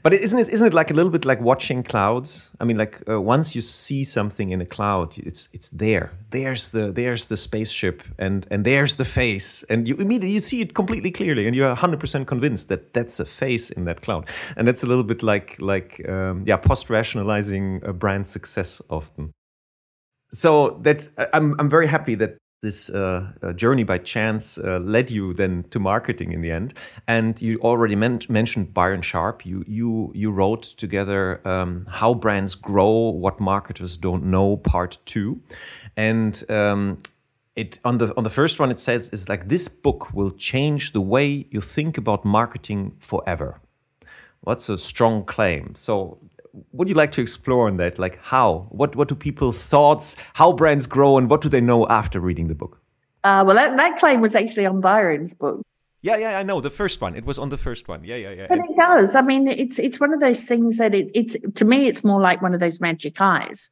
But 0.04 0.12
isn't 0.12 0.38
it 0.38 0.48
isn't 0.56 0.68
it 0.68 0.74
like 0.74 0.90
a 0.90 0.94
little 0.94 1.10
bit 1.10 1.24
like 1.24 1.40
watching 1.40 1.82
clouds? 1.82 2.50
I 2.60 2.64
mean 2.64 2.78
like 2.78 2.94
uh, 3.08 3.20
once 3.34 3.54
you 3.56 3.62
see 3.62 4.04
something 4.04 4.50
in 4.54 4.60
a 4.60 4.66
cloud 4.76 5.08
it's 5.16 5.48
it's 5.52 5.70
there. 5.70 6.06
There's 6.30 6.70
the 6.70 6.92
there's 6.92 7.28
the 7.28 7.36
spaceship 7.36 8.02
and 8.18 8.46
and 8.52 8.64
there's 8.64 8.96
the 8.96 9.04
face. 9.04 9.64
And 9.70 9.88
you 9.88 9.94
immediately 9.96 10.34
you 10.36 10.40
see 10.40 10.60
it 10.60 10.74
completely 10.74 11.10
clearly 11.10 11.46
and 11.46 11.56
you're 11.56 11.74
100% 11.74 12.26
convinced 12.26 12.68
that 12.68 12.82
that's 12.94 13.20
a 13.20 13.24
face 13.24 13.70
in 13.70 13.84
that 13.84 14.02
cloud. 14.02 14.24
And 14.56 14.68
that's 14.68 14.84
a 14.84 14.86
little 14.86 15.04
bit 15.12 15.22
like 15.22 15.56
like 15.58 15.90
um, 16.08 16.44
yeah 16.46 16.58
post 16.58 16.90
rationalizing 16.90 17.80
a 17.84 17.92
brand 17.92 18.26
success 18.28 18.82
often. 18.88 19.32
So 20.30 20.78
that's 20.84 21.10
I'm 21.32 21.56
I'm 21.58 21.70
very 21.70 21.88
happy 21.88 22.14
that 22.16 22.38
this 22.60 22.90
uh, 22.90 23.30
uh, 23.42 23.52
journey 23.52 23.84
by 23.84 23.98
chance 23.98 24.58
uh, 24.58 24.78
led 24.80 25.10
you 25.10 25.32
then 25.32 25.64
to 25.70 25.78
marketing 25.78 26.32
in 26.32 26.40
the 26.40 26.50
end. 26.50 26.74
And 27.06 27.40
you 27.40 27.58
already 27.60 27.94
men 27.94 28.20
mentioned 28.28 28.74
Byron 28.74 29.02
Sharp. 29.02 29.46
You 29.46 29.64
you 29.66 30.12
you 30.14 30.30
wrote 30.30 30.62
together 30.62 31.46
um, 31.46 31.86
how 31.88 32.14
brands 32.14 32.54
grow, 32.54 33.10
what 33.10 33.38
marketers 33.38 33.96
don't 33.96 34.24
know, 34.24 34.56
part 34.56 34.98
two, 35.04 35.40
and. 35.96 36.48
Um, 36.50 36.98
it, 37.56 37.80
on 37.84 37.98
the 37.98 38.16
on 38.16 38.22
the 38.22 38.30
first 38.30 38.60
one 38.60 38.70
it 38.70 38.78
says 38.78 39.10
is 39.10 39.28
like 39.28 39.48
this 39.48 39.66
book 39.66 40.14
will 40.14 40.30
change 40.30 40.92
the 40.92 41.00
way 41.00 41.44
you 41.50 41.60
think 41.60 41.98
about 41.98 42.24
marketing 42.24 42.94
forever. 43.00 43.60
What's 44.42 44.68
a 44.68 44.78
strong 44.78 45.24
claim? 45.24 45.74
So 45.76 46.18
would 46.72 46.88
you 46.88 46.94
like 46.94 47.12
to 47.12 47.20
explore 47.20 47.66
on 47.66 47.76
that? 47.78 47.98
Like 47.98 48.18
how? 48.22 48.66
What 48.70 48.96
what 48.96 49.08
do 49.08 49.14
people 49.14 49.52
thoughts? 49.52 50.16
How 50.34 50.52
brands 50.52 50.86
grow, 50.86 51.18
and 51.18 51.28
what 51.30 51.40
do 51.40 51.48
they 51.48 51.60
know 51.60 51.86
after 51.88 52.20
reading 52.20 52.48
the 52.48 52.54
book? 52.54 52.80
Uh, 53.24 53.44
well, 53.46 53.56
that, 53.56 53.76
that 53.76 53.98
claim 53.98 54.20
was 54.20 54.34
actually 54.34 54.64
on 54.64 54.80
Byron's 54.80 55.34
book. 55.34 55.60
Yeah, 56.02 56.16
yeah, 56.16 56.38
I 56.38 56.44
know 56.44 56.60
the 56.60 56.70
first 56.70 57.00
one. 57.00 57.16
It 57.16 57.24
was 57.24 57.38
on 57.38 57.48
the 57.48 57.56
first 57.56 57.88
one. 57.88 58.04
Yeah, 58.04 58.14
yeah, 58.14 58.30
yeah. 58.30 58.46
But 58.48 58.58
it 58.58 58.76
does. 58.76 59.16
I 59.16 59.20
mean, 59.20 59.48
it's 59.48 59.78
it's 59.78 59.98
one 59.98 60.14
of 60.14 60.20
those 60.20 60.44
things 60.44 60.78
that 60.78 60.94
it, 60.94 61.10
it's 61.14 61.36
to 61.56 61.64
me, 61.64 61.88
it's 61.88 62.04
more 62.04 62.20
like 62.20 62.40
one 62.40 62.54
of 62.54 62.60
those 62.60 62.80
magic 62.80 63.20
eyes. 63.20 63.68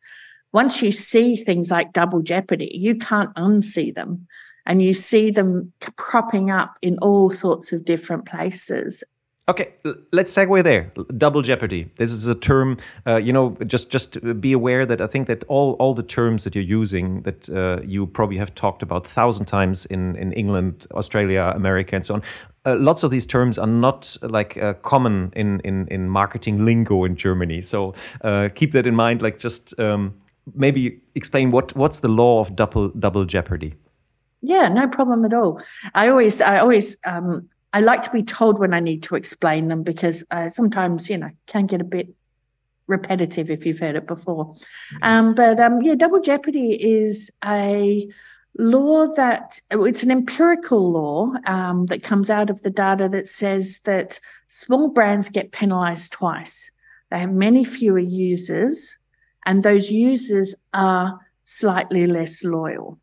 Once 0.53 0.83
you 0.83 0.91
see 0.91 1.37
things 1.37 1.71
like 1.71 1.93
double 1.93 2.23
jeopardy, 2.23 2.71
you 2.75 2.97
can't 2.97 3.33
unsee 3.37 3.95
them, 3.95 4.27
and 4.67 4.83
you 4.83 4.93
see 4.93 5.31
them 5.31 5.73
cropping 5.97 6.51
up 6.51 6.77
in 6.83 6.99
all 6.99 7.31
sorts 7.31 7.73
of 7.73 7.85
different 7.85 8.27
places. 8.27 9.05
Okay, 9.49 9.75
let's 10.11 10.35
segue 10.35 10.65
there. 10.65 10.93
Double 11.19 11.41
jeopardy. 11.41 11.89
This 11.99 12.11
is 12.11 12.27
a 12.27 12.35
term. 12.35 12.79
Uh, 13.07 13.17
you 13.17 13.33
know, 13.33 13.57
just 13.65 13.91
just 13.91 14.19
be 14.41 14.53
aware 14.53 14.85
that 14.85 15.01
I 15.01 15.07
think 15.07 15.29
that 15.29 15.45
all 15.45 15.75
all 15.75 15.95
the 15.95 16.03
terms 16.03 16.43
that 16.43 16.57
you're 16.57 16.65
using 16.65 17.23
that 17.23 17.49
uh, 17.51 17.81
you 17.87 18.09
probably 18.09 18.39
have 18.39 18.57
talked 18.57 18.83
about 18.83 19.07
thousand 19.07 19.47
times 19.47 19.87
in 19.87 20.17
in 20.17 20.33
England, 20.33 20.89
Australia, 20.95 21.53
America, 21.55 21.95
and 21.95 22.05
so 22.05 22.15
on. 22.15 22.23
Uh, 22.65 22.75
lots 22.81 23.05
of 23.05 23.13
these 23.13 23.25
terms 23.25 23.57
are 23.57 23.69
not 23.69 24.17
like 24.23 24.57
uh, 24.57 24.75
common 24.83 25.33
in, 25.37 25.61
in 25.61 25.87
in 25.93 26.09
marketing 26.09 26.65
lingo 26.65 27.05
in 27.05 27.15
Germany. 27.15 27.63
So 27.63 27.95
uh, 28.23 28.49
keep 28.53 28.73
that 28.73 28.85
in 28.85 28.97
mind. 28.97 29.23
Like, 29.23 29.39
just 29.39 29.79
um, 29.79 30.13
maybe 30.57 31.01
explain 31.15 31.53
what 31.53 31.73
what's 31.77 32.01
the 32.01 32.09
law 32.09 32.41
of 32.41 32.57
double 32.57 32.89
double 32.89 33.25
jeopardy. 33.25 33.75
Yeah, 34.43 34.67
no 34.69 34.89
problem 34.89 35.25
at 35.25 35.33
all. 35.33 35.63
I 35.95 36.09
always 36.09 36.41
I 36.41 36.59
always 36.59 36.97
um, 37.07 37.49
I 37.77 37.81
like 37.81 38.01
to 38.05 38.11
be 38.11 38.23
told 38.23 38.59
when 38.59 38.73
I 38.73 38.81
need 38.81 39.03
to 39.03 39.17
explain 39.17 39.69
them 39.69 39.83
because 39.83 40.25
uh, 40.31 40.49
sometimes, 40.49 41.11
you 41.11 41.19
know, 41.19 41.29
can 41.47 41.67
get 41.67 41.83
a 41.83 41.85
bit 41.85 42.09
repetitive 42.87 43.51
if 43.51 43.67
you've 43.67 43.79
heard 43.79 43.97
it 43.97 44.07
before. 44.07 44.55
Um, 45.03 45.35
but 45.35 45.61
um, 45.61 45.83
yeah, 45.83 45.95
double 45.95 46.23
jeopardy 46.23 46.71
is 46.71 47.31
a 47.45 48.09
law 48.59 49.15
that 49.17 49.61
it's 49.71 50.03
an 50.03 50.11
empirical 50.11 50.91
law 50.91 51.35
um, 51.47 51.85
that 51.91 52.03
comes 52.03 52.31
out 52.31 52.49
of 52.49 52.63
the 52.63 52.71
data 52.71 53.11
that 53.11 53.29
says 53.29 53.81
that 53.81 54.21
small 54.49 54.89
brands 54.89 55.29
get 55.29 55.53
penalized 55.53 56.13
twice. 56.13 56.71
They 57.11 57.19
have 57.19 57.31
many 57.31 57.63
fewer 57.63 57.99
users, 57.99 58.97
and 59.45 59.63
those 59.63 59.91
users 59.91 60.55
are 60.73 61.21
slightly 61.43 62.07
less 62.07 62.43
loyal. 62.43 62.99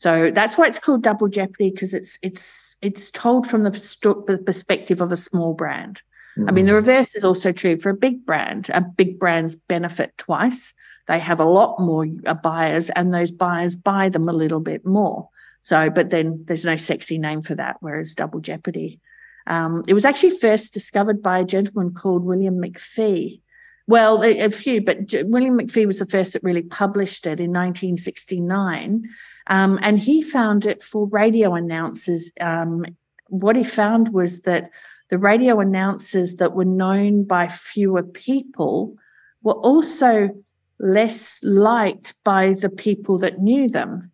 So 0.00 0.30
that's 0.32 0.56
why 0.56 0.66
it's 0.66 0.78
called 0.78 1.02
double 1.02 1.28
jeopardy 1.28 1.70
because 1.70 1.94
it's 1.94 2.18
it's 2.22 2.76
it's 2.82 3.10
told 3.10 3.46
from 3.46 3.62
the 3.64 4.40
perspective 4.44 5.00
of 5.00 5.12
a 5.12 5.16
small 5.16 5.54
brand. 5.54 6.02
Mm. 6.38 6.48
I 6.48 6.52
mean, 6.52 6.64
the 6.64 6.72
mm. 6.72 6.76
reverse 6.76 7.14
is 7.14 7.24
also 7.24 7.52
true 7.52 7.78
for 7.78 7.90
a 7.90 7.94
big 7.94 8.24
brand. 8.24 8.70
A 8.72 8.80
big 8.80 9.18
brands 9.18 9.56
benefit 9.56 10.16
twice. 10.16 10.72
They 11.06 11.18
have 11.18 11.40
a 11.40 11.44
lot 11.44 11.80
more 11.80 12.06
uh, 12.24 12.34
buyers, 12.34 12.88
and 12.90 13.12
those 13.12 13.30
buyers 13.30 13.76
buy 13.76 14.08
them 14.08 14.28
a 14.28 14.32
little 14.32 14.60
bit 14.60 14.86
more. 14.86 15.28
So, 15.62 15.90
but 15.90 16.10
then 16.10 16.44
there's 16.46 16.64
no 16.64 16.76
sexy 16.76 17.18
name 17.18 17.42
for 17.42 17.54
that, 17.56 17.76
whereas 17.80 18.14
double 18.14 18.40
jeopardy. 18.40 19.00
Um, 19.46 19.84
it 19.86 19.94
was 19.94 20.04
actually 20.04 20.38
first 20.38 20.72
discovered 20.72 21.22
by 21.22 21.40
a 21.40 21.44
gentleman 21.44 21.92
called 21.92 22.24
William 22.24 22.60
McPhee. 22.60 23.40
Well, 23.86 24.22
a, 24.22 24.38
a 24.38 24.50
few, 24.50 24.82
but 24.82 25.12
William 25.24 25.58
McPhee 25.58 25.86
was 25.86 25.98
the 25.98 26.06
first 26.06 26.32
that 26.32 26.44
really 26.44 26.62
published 26.62 27.26
it 27.26 27.40
in 27.40 27.50
1969. 27.50 29.08
Um, 29.50 29.80
and 29.82 29.98
he 29.98 30.22
found 30.22 30.64
it 30.64 30.82
for 30.82 31.08
radio 31.08 31.54
announcers. 31.54 32.30
Um, 32.40 32.86
what 33.28 33.56
he 33.56 33.64
found 33.64 34.12
was 34.14 34.42
that 34.42 34.70
the 35.10 35.18
radio 35.18 35.58
announcers 35.58 36.36
that 36.36 36.54
were 36.54 36.64
known 36.64 37.24
by 37.24 37.48
fewer 37.48 38.04
people 38.04 38.96
were 39.42 39.54
also 39.54 40.30
less 40.78 41.40
liked 41.42 42.14
by 42.24 42.54
the 42.54 42.68
people 42.68 43.18
that 43.18 43.40
knew 43.40 43.68
them. 43.68 44.10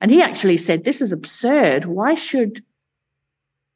And 0.00 0.10
he 0.10 0.22
actually 0.22 0.56
said, 0.56 0.84
This 0.84 1.02
is 1.02 1.12
absurd. 1.12 1.84
Why 1.84 2.14
should 2.14 2.64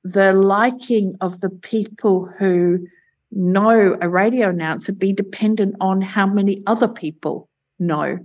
the 0.04 0.32
liking 0.32 1.16
of 1.20 1.42
the 1.42 1.50
people 1.50 2.30
who 2.38 2.86
know 3.30 3.98
a 4.00 4.08
radio 4.08 4.48
announcer 4.48 4.92
be 4.92 5.12
dependent 5.12 5.76
on 5.82 6.00
how 6.00 6.26
many 6.26 6.62
other 6.66 6.88
people 6.88 7.50
know 7.78 8.18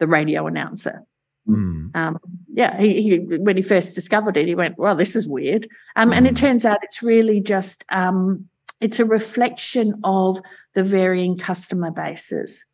the 0.00 0.06
radio 0.06 0.46
announcer? 0.46 1.02
Mm. 1.48 1.94
Um, 1.96 2.18
yeah, 2.52 2.80
he, 2.80 3.02
he, 3.02 3.18
when 3.18 3.56
he 3.56 3.62
first 3.62 3.94
discovered 3.94 4.36
it, 4.36 4.46
he 4.46 4.54
went, 4.54 4.78
"Well, 4.78 4.94
this 4.94 5.16
is 5.16 5.26
weird." 5.26 5.68
Um, 5.96 6.10
mm. 6.10 6.16
And 6.16 6.26
it 6.26 6.34
mm. 6.34 6.38
turns 6.38 6.64
out 6.64 6.78
it's 6.82 7.02
really 7.02 7.40
just 7.40 7.84
um, 7.90 8.48
it's 8.80 9.00
a 9.00 9.04
reflection 9.04 10.00
of 10.04 10.40
the 10.74 10.84
varying 10.84 11.38
customer 11.38 11.90
bases. 11.90 12.64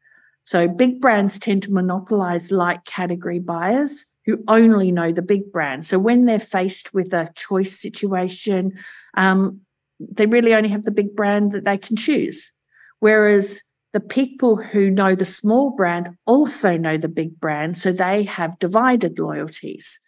So 0.45 0.67
big 0.67 1.01
brands 1.01 1.39
tend 1.39 1.63
to 1.65 1.73
monopolize 1.73 2.51
like 2.51 2.85
category 2.87 3.39
buyers 3.39 4.07
who 4.25 4.43
only 4.49 4.91
know 4.93 5.13
the 5.13 5.23
big 5.23 5.53
brand. 5.53 5.87
So 5.87 5.99
when 5.99 6.25
they're 6.25 6.41
faced 6.41 6.95
with 6.95 7.13
a 7.13 7.31
choice 7.35 7.79
situation, 7.81 8.79
um, 9.15 9.61
they 10.01 10.27
really 10.27 10.55
only 10.55 10.69
have 10.71 10.85
the 10.85 10.91
big 10.91 11.15
brand 11.15 11.53
that 11.53 11.65
they 11.65 11.79
can 11.79 11.97
choose. 11.97 12.53
Whereas 13.01 13.61
the 13.93 14.01
people 14.01 14.57
who 14.57 14.91
know 14.91 15.15
the 15.15 15.25
small 15.25 15.71
brand 15.71 16.09
also 16.27 16.77
know 16.77 16.99
the 16.99 17.09
big 17.09 17.41
brand. 17.41 17.79
So 17.79 17.93
they 17.93 18.25
have 18.25 18.59
divided 18.59 19.19
loyalties 19.19 19.99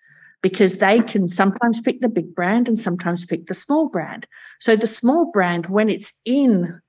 because 0.43 0.79
they 0.79 1.01
can 1.01 1.31
sometimes 1.31 1.81
pick 1.81 2.01
the 2.01 2.09
big 2.09 2.35
brand 2.35 2.69
and 2.69 2.79
sometimes 2.79 3.25
pick 3.25 3.47
the 3.47 3.55
small 3.55 3.89
brand. 3.89 4.27
So 4.61 4.77
the 4.77 4.87
small 4.87 5.31
brand, 5.31 5.67
when 5.67 5.89
it's 5.89 6.13
in 6.25 6.81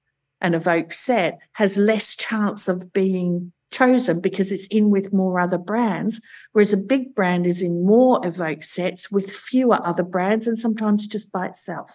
an 0.42 0.54
evoked 0.54 0.94
set 0.94 1.40
has 1.54 1.78
less 1.78 2.16
chance 2.16 2.68
of 2.68 2.92
being 2.94 3.52
chosen 3.72 4.20
because 4.20 4.52
it's 4.52 4.68
in 4.68 4.90
with 4.90 5.14
more 5.14 5.40
other 5.40 5.58
brands, 5.58 6.20
whereas 6.52 6.74
a 6.74 6.78
big 6.78 7.16
brand 7.16 7.46
is 7.46 7.62
in 7.62 7.86
more 7.86 8.26
evoked 8.26 8.66
sets 8.66 9.10
with 9.10 9.32
fewer 9.32 9.86
other 9.86 10.04
brands 10.04 10.48
and 10.48 10.60
sometimes 10.60 11.08
just 11.08 11.32
by 11.32 11.48
itself. 11.48 11.92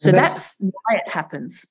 So 0.00 0.12
that's 0.12 0.54
why 0.58 0.96
it 0.96 1.08
happens. 1.08 1.64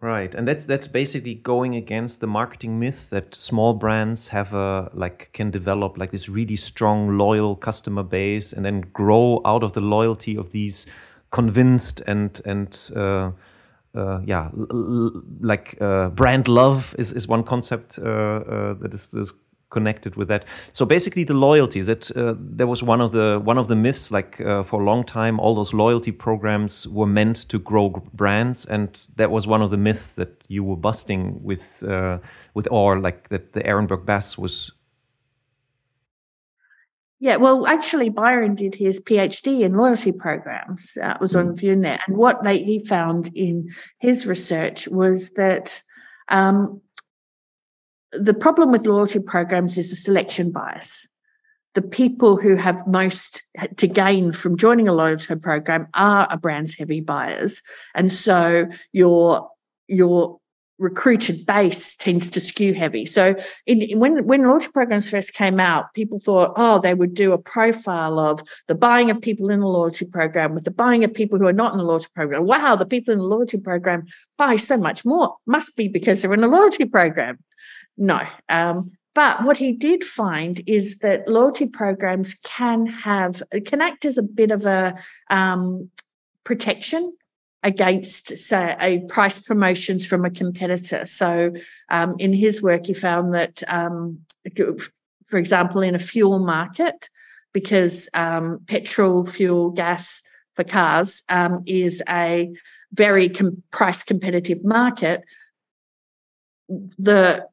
Right, 0.00 0.34
and 0.34 0.46
that's 0.46 0.66
that's 0.66 0.88
basically 0.88 1.34
going 1.34 1.74
against 1.74 2.20
the 2.20 2.26
marketing 2.26 2.78
myth 2.78 3.08
that 3.10 3.34
small 3.34 3.72
brands 3.72 4.28
have 4.28 4.52
a 4.52 4.90
like 4.92 5.30
can 5.32 5.50
develop 5.50 5.96
like 5.96 6.10
this 6.10 6.28
really 6.28 6.56
strong 6.56 7.16
loyal 7.16 7.56
customer 7.56 8.02
base 8.02 8.52
and 8.52 8.62
then 8.62 8.82
grow 8.92 9.40
out 9.46 9.62
of 9.62 9.72
the 9.72 9.80
loyalty 9.80 10.36
of 10.36 10.52
these 10.52 10.86
convinced 11.30 12.02
and 12.06 12.42
and 12.44 12.90
uh, 12.94 13.30
uh, 13.96 14.20
yeah, 14.26 14.50
like 15.40 15.78
uh, 15.80 16.10
brand 16.10 16.48
love 16.48 16.94
is, 16.98 17.12
is 17.14 17.26
one 17.26 17.42
concept 17.42 17.98
uh, 17.98 18.02
uh, 18.04 18.74
that 18.74 18.92
is, 18.92 19.14
is, 19.14 19.32
connected 19.70 20.16
with 20.16 20.28
that. 20.28 20.44
So 20.72 20.84
basically, 20.86 21.24
the 21.24 21.34
loyalty 21.34 21.82
that 21.82 22.16
uh, 22.16 22.34
there 22.38 22.66
was 22.66 22.82
one 22.82 23.00
of 23.00 23.12
the 23.12 23.40
one 23.42 23.58
of 23.58 23.68
the 23.68 23.76
myths. 23.76 24.10
Like 24.10 24.40
uh, 24.40 24.62
for 24.62 24.80
a 24.80 24.84
long 24.84 25.04
time, 25.04 25.40
all 25.40 25.54
those 25.54 25.74
loyalty 25.74 26.12
programs 26.12 26.86
were 26.88 27.06
meant 27.06 27.48
to 27.48 27.58
grow 27.58 27.90
brands, 28.14 28.66
and 28.66 28.98
that 29.16 29.30
was 29.30 29.46
one 29.46 29.62
of 29.62 29.70
the 29.70 29.76
myths 29.76 30.14
that 30.14 30.44
you 30.48 30.64
were 30.64 30.76
busting 30.76 31.42
with 31.42 31.82
with 32.54 32.68
or 32.70 33.00
like 33.00 33.28
that 33.28 33.52
the 33.52 33.60
Ehrenberg 33.60 34.04
Bass 34.04 34.38
was 34.38 34.72
yeah, 37.18 37.36
well, 37.36 37.66
actually, 37.66 38.10
Byron 38.10 38.54
did 38.54 38.74
his 38.74 39.00
PhD 39.00 39.62
in 39.62 39.74
loyalty 39.74 40.12
programs. 40.12 40.98
Uh, 41.02 41.14
it 41.14 41.20
was 41.20 41.32
mm. 41.32 41.40
on 41.40 41.56
ViewNet, 41.56 42.00
and 42.06 42.16
what 42.16 42.44
they, 42.44 42.62
he 42.62 42.84
found 42.84 43.30
in 43.34 43.70
his 44.00 44.26
research 44.26 44.86
was 44.88 45.30
that 45.30 45.82
um, 46.28 46.80
the 48.18 48.34
problem 48.34 48.72
with 48.72 48.86
loyalty 48.86 49.18
programs 49.18 49.78
is 49.78 49.90
the 49.90 49.96
selection 49.96 50.50
bias. 50.50 51.06
The 51.74 51.82
people 51.82 52.36
who 52.36 52.56
have 52.56 52.86
most 52.86 53.42
to 53.76 53.86
gain 53.86 54.32
from 54.32 54.56
joining 54.56 54.88
a 54.88 54.94
loyalty 54.94 55.34
program 55.36 55.88
are 55.94 56.26
a 56.30 56.36
brand's 56.36 56.74
heavy 56.74 57.00
buyers, 57.00 57.60
and 57.94 58.12
so 58.12 58.66
your 58.92 59.50
your 59.86 60.38
recruited 60.78 61.46
base 61.46 61.96
tends 61.96 62.30
to 62.30 62.40
skew 62.40 62.74
heavy. 62.74 63.06
So 63.06 63.34
in, 63.66 63.98
when 63.98 64.26
when 64.26 64.42
loyalty 64.42 64.68
programs 64.68 65.08
first 65.08 65.32
came 65.32 65.58
out, 65.58 65.92
people 65.94 66.20
thought, 66.20 66.52
oh, 66.56 66.80
they 66.80 66.94
would 66.94 67.14
do 67.14 67.32
a 67.32 67.38
profile 67.38 68.18
of 68.18 68.40
the 68.68 68.74
buying 68.74 69.10
of 69.10 69.20
people 69.20 69.50
in 69.50 69.60
the 69.60 69.66
loyalty 69.66 70.04
program 70.04 70.54
with 70.54 70.64
the 70.64 70.70
buying 70.70 71.04
of 71.04 71.14
people 71.14 71.38
who 71.38 71.46
are 71.46 71.52
not 71.52 71.72
in 71.72 71.78
the 71.78 71.84
loyalty 71.84 72.08
program. 72.14 72.44
Wow, 72.44 72.76
the 72.76 72.86
people 72.86 73.12
in 73.12 73.18
the 73.18 73.24
loyalty 73.24 73.58
program 73.58 74.06
buy 74.36 74.56
so 74.56 74.76
much 74.76 75.04
more. 75.04 75.36
Must 75.46 75.76
be 75.76 75.88
because 75.88 76.20
they're 76.20 76.34
in 76.34 76.44
a 76.44 76.48
loyalty 76.48 76.84
program. 76.84 77.38
No. 77.96 78.20
Um, 78.48 78.92
but 79.14 79.44
what 79.44 79.56
he 79.56 79.72
did 79.72 80.04
find 80.04 80.62
is 80.66 80.98
that 80.98 81.26
loyalty 81.26 81.66
programs 81.66 82.34
can 82.44 82.84
have 82.84 83.42
can 83.64 83.80
act 83.80 84.04
as 84.04 84.18
a 84.18 84.22
bit 84.22 84.50
of 84.50 84.66
a 84.66 84.94
um, 85.30 85.90
protection 86.44 87.16
against, 87.62 88.36
say, 88.36 88.76
a 88.78 89.00
price 89.08 89.38
promotions 89.38 90.04
from 90.04 90.24
a 90.24 90.30
competitor. 90.30 91.06
So, 91.06 91.52
um, 91.88 92.14
in 92.18 92.32
his 92.32 92.62
work, 92.62 92.86
he 92.86 92.94
found 92.94 93.34
that, 93.34 93.62
um, 93.68 94.20
for 95.28 95.38
example, 95.38 95.80
in 95.80 95.94
a 95.94 95.98
fuel 95.98 96.38
market, 96.38 97.08
because 97.52 98.08
um, 98.12 98.60
petrol, 98.68 99.26
fuel, 99.26 99.70
gas 99.70 100.20
for 100.54 100.64
cars 100.64 101.22
um, 101.28 101.62
is 101.66 102.02
a 102.08 102.52
very 102.92 103.30
com- 103.30 103.62
price 103.70 104.02
competitive 104.02 104.62
market, 104.62 105.22
the 106.98 107.46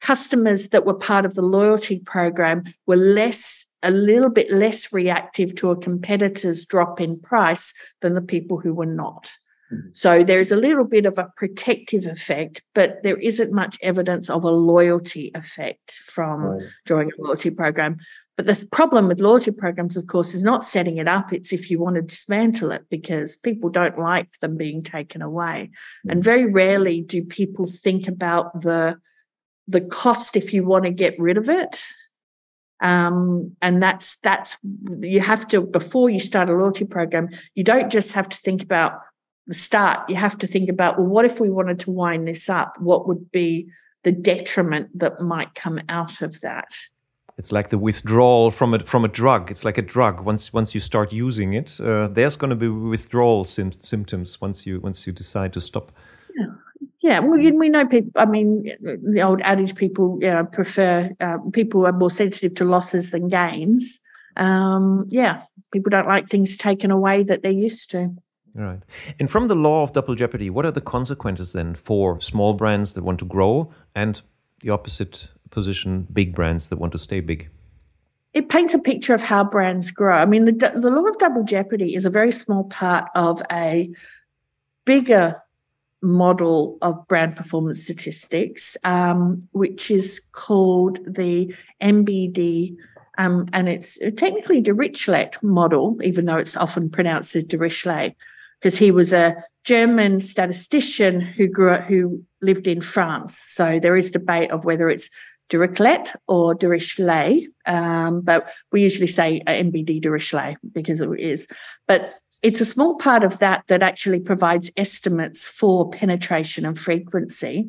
customers 0.00 0.68
that 0.68 0.84
were 0.84 0.94
part 0.94 1.24
of 1.24 1.34
the 1.34 1.42
loyalty 1.42 2.00
program 2.00 2.64
were 2.86 2.96
less 2.96 3.66
a 3.82 3.90
little 3.90 4.28
bit 4.28 4.50
less 4.50 4.92
reactive 4.92 5.54
to 5.54 5.70
a 5.70 5.76
competitor's 5.76 6.66
drop 6.66 7.00
in 7.00 7.18
price 7.18 7.72
than 8.02 8.14
the 8.14 8.20
people 8.20 8.58
who 8.58 8.74
were 8.74 8.86
not. 8.86 9.30
Mm-hmm. 9.72 9.88
So 9.92 10.24
there's 10.24 10.52
a 10.52 10.56
little 10.56 10.84
bit 10.84 11.06
of 11.06 11.16
a 11.18 11.30
protective 11.36 12.04
effect, 12.04 12.62
but 12.74 12.98
there 13.02 13.16
isn't 13.16 13.52
much 13.52 13.78
evidence 13.82 14.28
of 14.28 14.44
a 14.44 14.50
loyalty 14.50 15.30
effect 15.34 15.92
from 16.08 16.42
right. 16.42 16.66
joining 16.86 17.12
a 17.18 17.22
loyalty 17.22 17.50
program. 17.50 17.96
But 18.36 18.46
the 18.46 18.66
problem 18.72 19.08
with 19.08 19.20
loyalty 19.20 19.50
programs, 19.50 19.96
of 19.96 20.06
course, 20.06 20.34
is 20.34 20.42
not 20.42 20.64
setting 20.64 20.96
it 20.96 21.06
up. 21.06 21.32
It's 21.32 21.52
if 21.52 21.70
you 21.70 21.78
want 21.78 21.96
to 21.96 22.02
dismantle 22.02 22.72
it 22.72 22.84
because 22.90 23.36
people 23.36 23.68
don't 23.68 23.98
like 23.98 24.28
them 24.40 24.56
being 24.56 24.82
taken 24.82 25.20
away. 25.20 25.70
Mm. 26.06 26.12
And 26.12 26.24
very 26.24 26.50
rarely 26.50 27.02
do 27.02 27.22
people 27.22 27.66
think 27.66 28.08
about 28.08 28.62
the 28.62 28.96
the 29.70 29.80
cost 29.80 30.36
if 30.36 30.52
you 30.52 30.64
want 30.64 30.84
to 30.84 30.90
get 30.90 31.18
rid 31.18 31.38
of 31.38 31.48
it. 31.48 31.80
Um, 32.82 33.54
and 33.60 33.82
that's 33.82 34.16
that's 34.22 34.56
you 35.00 35.20
have 35.20 35.46
to 35.48 35.60
before 35.60 36.08
you 36.08 36.18
start 36.18 36.48
a 36.48 36.52
loyalty 36.52 36.84
program, 36.84 37.28
you 37.54 37.62
don't 37.62 37.90
just 37.90 38.12
have 38.12 38.28
to 38.28 38.36
think 38.38 38.62
about 38.62 38.92
the 39.46 39.54
start, 39.54 40.08
you 40.08 40.16
have 40.16 40.38
to 40.38 40.46
think 40.46 40.70
about 40.70 40.98
well, 40.98 41.06
what 41.06 41.24
if 41.24 41.40
we 41.40 41.50
wanted 41.50 41.80
to 41.80 41.90
wind 41.90 42.26
this 42.26 42.48
up? 42.48 42.74
What 42.78 43.06
would 43.06 43.30
be 43.30 43.68
the 44.02 44.12
detriment 44.12 44.98
that 44.98 45.20
might 45.20 45.54
come 45.54 45.80
out 45.88 46.22
of 46.22 46.40
that? 46.40 46.72
It's 47.36 47.52
like 47.52 47.68
the 47.70 47.78
withdrawal 47.78 48.50
from 48.50 48.74
a 48.74 48.78
from 48.84 49.04
a 49.04 49.08
drug. 49.08 49.50
It's 49.50 49.64
like 49.64 49.78
a 49.78 49.82
drug. 49.82 50.20
Once 50.20 50.52
once 50.52 50.74
you 50.74 50.80
start 50.80 51.12
using 51.12 51.54
it, 51.54 51.78
uh, 51.80 52.08
there's 52.08 52.36
going 52.36 52.50
to 52.50 52.56
be 52.56 52.68
withdrawal 52.68 53.44
sim- 53.44 53.72
symptoms 53.72 54.40
once 54.40 54.66
you 54.66 54.80
once 54.80 55.06
you 55.06 55.12
decide 55.12 55.52
to 55.52 55.60
stop. 55.60 55.92
Yeah. 57.02 57.20
Well, 57.20 57.38
we 57.38 57.68
know 57.68 57.86
people. 57.86 58.12
I 58.16 58.26
mean, 58.26 58.70
the 58.80 59.22
old 59.22 59.40
adage: 59.42 59.74
people, 59.74 60.18
you 60.20 60.30
know, 60.30 60.44
prefer 60.44 61.10
uh, 61.20 61.38
people 61.52 61.86
are 61.86 61.92
more 61.92 62.10
sensitive 62.10 62.54
to 62.56 62.64
losses 62.64 63.10
than 63.10 63.28
gains. 63.28 63.98
Um, 64.36 65.06
yeah, 65.08 65.42
people 65.72 65.90
don't 65.90 66.06
like 66.06 66.28
things 66.28 66.56
taken 66.56 66.90
away 66.90 67.22
that 67.24 67.42
they're 67.42 67.50
used 67.50 67.90
to. 67.92 68.14
Right. 68.54 68.80
And 69.18 69.30
from 69.30 69.48
the 69.48 69.54
law 69.54 69.82
of 69.82 69.92
double 69.92 70.14
jeopardy, 70.14 70.50
what 70.50 70.66
are 70.66 70.70
the 70.72 70.80
consequences 70.80 71.52
then 71.52 71.74
for 71.74 72.20
small 72.20 72.52
brands 72.52 72.94
that 72.94 73.04
want 73.04 73.18
to 73.20 73.24
grow 73.24 73.72
and 73.94 74.20
the 74.60 74.70
opposite 74.70 75.28
position, 75.50 76.06
big 76.12 76.34
brands 76.34 76.68
that 76.68 76.78
want 76.78 76.92
to 76.92 76.98
stay 76.98 77.20
big? 77.20 77.48
It 78.32 78.48
paints 78.48 78.74
a 78.74 78.78
picture 78.78 79.14
of 79.14 79.22
how 79.22 79.44
brands 79.44 79.90
grow. 79.90 80.16
I 80.16 80.24
mean, 80.24 80.44
the, 80.44 80.52
the 80.52 80.90
law 80.90 81.04
of 81.04 81.18
double 81.18 81.44
jeopardy 81.44 81.94
is 81.94 82.04
a 82.04 82.10
very 82.10 82.32
small 82.32 82.64
part 82.64 83.08
of 83.14 83.42
a 83.50 83.90
bigger 84.84 85.36
model 86.02 86.78
of 86.82 87.06
brand 87.08 87.36
performance 87.36 87.82
statistics, 87.82 88.76
um, 88.84 89.40
which 89.52 89.90
is 89.90 90.20
called 90.32 90.98
the 91.04 91.54
NBD 91.82 92.76
um, 93.20 93.48
and 93.52 93.68
it's 93.68 93.98
technically 94.16 94.62
Dirichlet 94.62 95.42
model, 95.42 95.98
even 96.02 96.24
though 96.24 96.38
it's 96.38 96.56
often 96.56 96.88
pronounced 96.88 97.36
as 97.36 97.44
Dirichlet. 97.44 98.14
because 98.58 98.78
he 98.78 98.90
was 98.90 99.12
a 99.12 99.36
German 99.64 100.20
statistician 100.20 101.20
who 101.20 101.46
grew 101.46 101.72
up, 101.72 101.84
who 101.84 102.24
lived 102.40 102.66
in 102.66 102.80
France. 102.80 103.38
So 103.46 103.78
there 103.78 103.96
is 103.96 104.10
debate 104.10 104.50
of 104.50 104.64
whether 104.64 104.88
it's 104.88 105.10
Dirichlet 105.50 106.14
or 106.28 106.54
Dirichlet, 106.54 107.46
um, 107.66 108.22
but 108.22 108.48
we 108.72 108.82
usually 108.82 109.06
say 109.06 109.42
NBD 109.46 110.02
Dirichlet 110.02 110.56
because 110.72 111.02
it 111.02 111.10
is. 111.18 111.46
But 111.86 112.14
it's 112.42 112.60
a 112.60 112.66
small 112.66 112.96
part 112.98 113.22
of 113.22 113.38
that 113.38 113.64
that 113.68 113.82
actually 113.82 114.20
provides 114.20 114.70
estimates 114.76 115.44
for 115.44 115.90
penetration 115.90 116.64
and 116.64 116.78
frequency. 116.78 117.68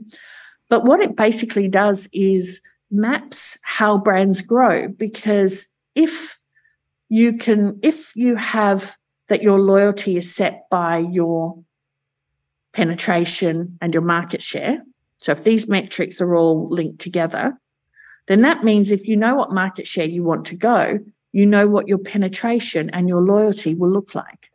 But 0.70 0.86
what 0.86 1.02
it 1.02 1.16
basically 1.16 1.68
does 1.68 2.08
is 2.14 2.62
maps 2.90 3.58
how 3.64 3.98
brands 3.98 4.42
grow 4.42 4.88
because 4.88 5.68
if 5.96 6.38
you 7.10 7.38
can, 7.38 7.80
if 7.84 8.16
you 8.16 8.36
have 8.36 8.96
that 9.28 9.44
your 9.44 9.60
loyalty 9.60 10.18
is 10.18 10.34
set 10.34 10.64
by 10.70 11.00
your 11.00 11.58
penetration 12.74 13.78
and 13.82 13.94
your 13.94 14.04
market 14.04 14.42
share. 14.42 14.84
So 15.20 15.32
if 15.32 15.44
these 15.44 15.68
metrics 15.68 16.20
are 16.20 16.36
all 16.36 16.68
linked 16.70 17.00
together, 17.00 17.58
then 18.28 18.42
that 18.42 18.64
means 18.64 18.92
if 18.92 19.08
you 19.08 19.16
know 19.16 19.36
what 19.36 19.52
market 19.52 19.88
share 19.88 20.06
you 20.06 20.24
want 20.24 20.46
to 20.48 20.56
go, 20.56 21.00
you 21.32 21.46
know 21.46 21.68
what 21.68 21.88
your 21.88 21.98
penetration 21.98 22.90
and 22.92 23.08
your 23.08 23.22
loyalty 23.22 23.74
will 23.74 23.90
look 23.90 24.16
like. 24.16 24.51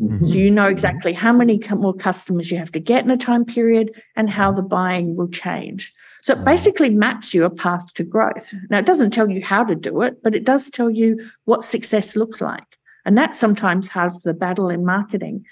Mm-hmm. 0.00 0.26
So 0.26 0.34
you 0.34 0.50
know 0.50 0.66
exactly 0.66 1.12
how 1.12 1.32
many 1.32 1.60
more 1.70 1.94
customers 1.94 2.50
you 2.50 2.58
have 2.58 2.72
to 2.72 2.78
get 2.78 3.04
in 3.04 3.10
a 3.10 3.16
time 3.16 3.44
period 3.44 3.90
and 4.14 4.30
how 4.30 4.52
the 4.52 4.62
buying 4.62 5.16
will 5.16 5.28
change. 5.28 5.92
So 6.22 6.34
it 6.34 6.44
basically 6.44 6.90
maps 6.90 7.34
you 7.34 7.44
a 7.44 7.50
path 7.50 7.92
to 7.94 8.04
growth. 8.04 8.52
Now, 8.70 8.78
it 8.78 8.86
doesn't 8.86 9.10
tell 9.10 9.28
you 9.28 9.44
how 9.44 9.64
to 9.64 9.74
do 9.74 10.02
it, 10.02 10.22
but 10.22 10.34
it 10.34 10.44
does 10.44 10.70
tell 10.70 10.90
you 10.90 11.18
what 11.46 11.64
success 11.64 12.14
looks 12.14 12.40
like. 12.40 12.76
And 13.04 13.16
that's 13.16 13.38
sometimes 13.38 13.88
half 13.88 14.22
the 14.22 14.34
battle 14.34 14.68
in 14.68 14.84
marketing. 14.84 15.44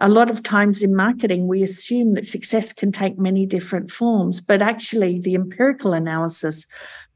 A 0.00 0.08
lot 0.08 0.30
of 0.30 0.42
times 0.42 0.82
in 0.82 0.96
marketing, 0.96 1.46
we 1.46 1.62
assume 1.62 2.14
that 2.14 2.26
success 2.26 2.72
can 2.72 2.90
take 2.90 3.18
many 3.18 3.46
different 3.46 3.90
forms, 3.90 4.40
but 4.40 4.62
actually, 4.62 5.20
the 5.20 5.34
empirical 5.34 5.92
analysis 5.92 6.66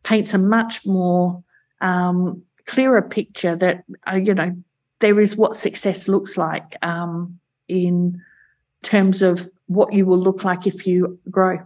paints 0.03 0.35
a 0.35 0.38
much 0.38 0.85
more 0.85 1.42
um, 1.81 2.42
clearer 2.66 3.03
picture 3.03 3.57
that, 3.57 3.85
uh, 4.11 4.16
you 4.16 4.35
know, 4.35 4.55
there 5.01 5.21
is 5.21 5.37
what 5.37 5.57
success 5.57 6.09
looks 6.09 6.37
like 6.37 6.77
um, 6.83 7.39
in 7.69 8.21
terms 8.83 9.23
of 9.23 9.51
what 9.67 9.93
you 9.93 10.07
will 10.07 10.19
look 10.19 10.45
like 10.45 10.67
if 10.67 10.87
you 10.87 11.19
grow. 11.31 11.59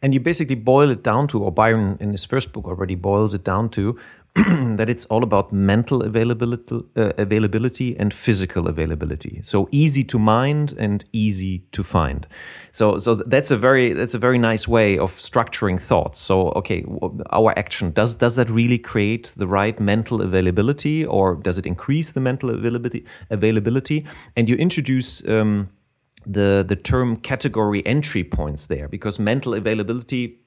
And 0.00 0.14
you 0.14 0.20
basically 0.20 0.54
boil 0.54 0.90
it 0.90 1.02
down 1.02 1.26
to, 1.28 1.42
or 1.42 1.50
Byron 1.50 1.96
in 2.00 2.12
his 2.12 2.24
first 2.24 2.52
book 2.52 2.66
already 2.66 2.94
boils 2.94 3.34
it 3.34 3.42
down 3.42 3.68
to, 3.70 3.98
that 4.76 4.90
it's 4.90 5.06
all 5.06 5.22
about 5.22 5.50
mental 5.50 6.02
availability, 6.02 6.82
uh, 6.96 7.12
availability 7.16 7.96
and 7.98 8.12
physical 8.12 8.68
availability. 8.68 9.40
So 9.42 9.66
easy 9.72 10.04
to 10.04 10.18
mind 10.18 10.74
and 10.78 11.02
easy 11.12 11.60
to 11.72 11.82
find. 11.82 12.26
So, 12.72 12.98
so 12.98 13.14
that's 13.14 13.50
a 13.50 13.56
very 13.56 13.94
that's 13.94 14.12
a 14.12 14.18
very 14.18 14.36
nice 14.36 14.68
way 14.68 14.98
of 14.98 15.12
structuring 15.16 15.80
thoughts. 15.80 16.20
So, 16.20 16.50
okay, 16.50 16.84
our 17.30 17.58
action 17.58 17.92
does 17.92 18.14
does 18.14 18.36
that 18.36 18.50
really 18.50 18.78
create 18.78 19.32
the 19.38 19.46
right 19.46 19.80
mental 19.80 20.20
availability, 20.20 21.06
or 21.06 21.36
does 21.36 21.56
it 21.56 21.64
increase 21.64 22.12
the 22.12 22.20
mental 22.20 22.50
availability? 22.50 23.06
Availability, 23.30 24.04
and 24.36 24.48
you 24.48 24.56
introduce. 24.56 25.26
Um, 25.26 25.70
the 26.28 26.64
the 26.66 26.74
term 26.74 27.16
category 27.18 27.86
entry 27.86 28.24
points 28.24 28.66
there 28.66 28.88
because 28.88 29.20
mental 29.20 29.54
availability 29.54 30.40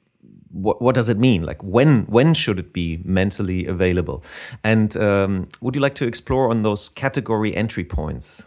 what, 0.52 0.82
what 0.82 0.96
does 0.96 1.10
it 1.10 1.18
mean 1.18 1.44
like 1.44 1.62
when 1.64 2.04
when 2.04 2.34
should 2.34 2.60
it 2.60 2.74
be 2.74 3.02
mentally 3.04 3.66
available 3.66 4.24
and 4.64 4.98
um, 4.98 5.48
would 5.62 5.76
you 5.76 5.82
like 5.82 5.96
to 5.96 6.06
explore 6.06 6.50
on 6.50 6.62
those 6.62 6.90
category 6.90 7.56
entry 7.56 7.84
points 7.84 8.46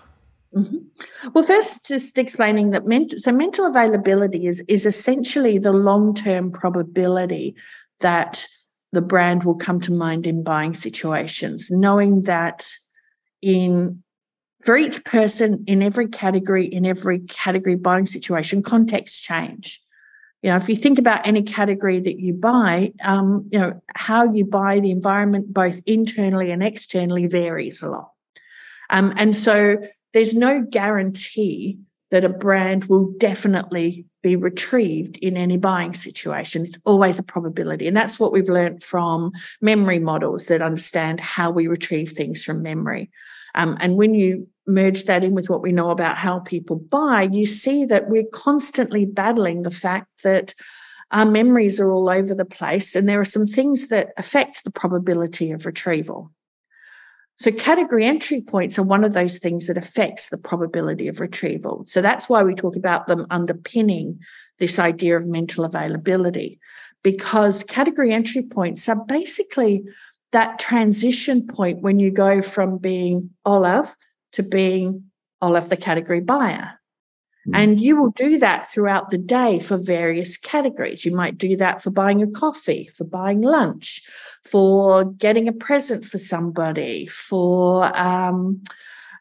mm-hmm. 0.55 0.79
well 1.33 1.47
first 1.47 1.87
just 1.87 2.19
explaining 2.19 2.71
that 2.71 2.87
mental 2.87 3.19
so 3.19 3.33
mental 3.33 3.67
availability 3.67 4.47
is 4.47 4.61
is 4.69 4.87
essentially 4.87 5.59
the 5.59 5.73
long-term 5.73 6.51
probability 6.51 7.55
that 8.01 8.45
the 8.93 9.01
brand 9.01 9.45
will 9.45 9.55
come 9.55 9.81
to 9.81 9.93
mind 9.93 10.27
in 10.27 10.43
buying 10.43 10.75
situations 10.75 11.71
knowing 11.71 12.23
that 12.23 12.67
in 13.41 14.03
for 14.65 14.77
each 14.77 15.05
person 15.05 15.65
in 15.67 15.83
every 15.83 16.09
category, 16.09 16.67
in 16.67 16.87
every 16.87 17.21
category 17.21 17.77
buying 17.77 18.07
situation, 18.07 18.63
context 18.63 19.23
change. 19.23 19.81
You 20.43 20.51
know, 20.51 20.57
if 20.57 20.69
you 20.69 20.77
think 20.77 20.99
about 20.99 21.27
any 21.27 21.43
category 21.43 22.01
that 22.01 22.19
you 22.19 22.35
buy, 22.35 22.93
um, 23.03 23.49
you 23.53 23.59
know, 23.61 23.81
how 23.95 24.33
you 24.33 24.45
buy 24.45 24.81
the 24.81 24.91
environment, 24.91 25.55
both 25.55 25.77
internally 25.87 26.51
and 26.51 26.63
externally, 26.63 27.27
varies 27.27 27.81
a 27.81 27.89
lot. 27.89 28.11
Um, 28.91 29.15
and 29.17 29.37
so 29.37 29.79
there's 30.13 30.35
no 30.35 30.63
guarantee 30.69 31.79
that 32.11 32.25
a 32.25 32.29
brand 32.29 32.85
will 32.85 33.15
definitely 33.19 34.05
be 34.23 34.37
retrieved 34.37 35.17
in 35.19 35.37
any 35.37 35.57
buying 35.57 35.95
situation. 35.95 36.65
It's 36.65 36.79
always 36.85 37.19
a 37.19 37.23
probability. 37.23 37.89
And 37.89 37.97
that's 37.97 38.19
what 38.19 38.33
we've 38.33 38.49
learned 38.49 38.85
from 38.85 39.33
memory 39.61 39.99
models 39.99 40.47
that 40.47 40.61
understand 40.61 41.21
how 41.21 41.51
we 41.51 41.69
retrieve 41.69 42.13
things 42.13 42.45
from 42.45 42.63
memory. 42.63 43.11
Um, 43.55 43.77
and 43.81 43.97
when 43.97 44.15
you 44.15 44.49
merge 44.67 45.05
that 45.05 45.25
in 45.25 45.35
with 45.35 45.51
what 45.51 45.63
we 45.63 45.73
know 45.73 45.91
about 45.91 46.17
how 46.17 46.41
people 46.41 46.77
buy, 46.77 47.29
you 47.31 47.47
see 47.47 47.85
that 47.87 48.09
we're 48.09 48.27
constantly 48.33 49.05
battling 49.05 49.63
the 49.63 49.71
fact 49.71 50.09
that 50.23 50.55
our 51.11 51.27
memories 51.27 51.79
are 51.79 51.91
all 51.93 52.09
over 52.09 52.35
the 52.35 52.45
place 52.45 52.95
and 52.95 53.09
there 53.09 53.21
are 53.21 53.25
some 53.25 53.47
things 53.47 53.89
that 53.89 54.13
affect 54.17 54.65
the 54.65 54.71
probability 54.71 55.51
of 55.51 55.67
retrieval. 55.67 56.31
So, 57.39 57.51
category 57.51 58.05
entry 58.05 58.41
points 58.41 58.79
are 58.79 58.85
one 58.85 59.05
of 59.05 59.15
those 59.15 59.39
things 59.39 59.67
that 59.67 59.77
affects 59.77 60.29
the 60.29 60.39
probability 60.39 61.09
of 61.09 61.19
retrieval. 61.19 61.85
So, 61.89 62.01
that's 62.01 62.29
why 62.29 62.43
we 62.43 62.55
talk 62.55 62.77
about 62.77 63.09
them 63.09 63.27
underpinning 63.31 64.21
this 64.59 64.79
idea 64.79 65.17
of 65.17 65.27
mental 65.27 65.65
availability, 65.65 66.61
because 67.03 67.65
category 67.65 68.13
entry 68.13 68.43
points 68.43 68.89
are 68.89 69.05
basically 69.07 69.83
that 70.31 70.59
transition 70.59 71.47
point 71.47 71.83
when 71.83 71.99
you 71.99 72.11
go 72.11 72.43
from 72.43 72.79
being 72.79 73.31
Olaf 73.45 73.97
to 74.33 74.43
being 74.43 75.05
Olaf 75.41 75.69
the 75.69 75.77
category 75.77 76.21
buyer. 76.21 76.73
Mm. 77.49 77.51
And 77.55 77.81
you 77.81 78.01
will 78.01 78.11
do 78.11 78.39
that 78.39 78.71
throughout 78.71 79.11
the 79.11 79.19
day 79.19 79.59
for 79.59 79.77
various 79.77 80.37
categories. 80.37 81.05
You 81.05 81.15
might 81.15 81.39
do 81.39 81.57
that 81.57 81.83
for 81.83 81.91
buying 81.91 82.23
a 82.23 82.31
coffee, 82.31 82.91
for 82.95 83.05
buying 83.05 83.41
lunch, 83.41 84.03
for 84.45 85.05
getting 85.05 85.49
a 85.49 85.53
present 85.53 86.05
for 86.05 86.19
somebody, 86.19 87.07
for 87.09 87.85
um, 87.97 88.63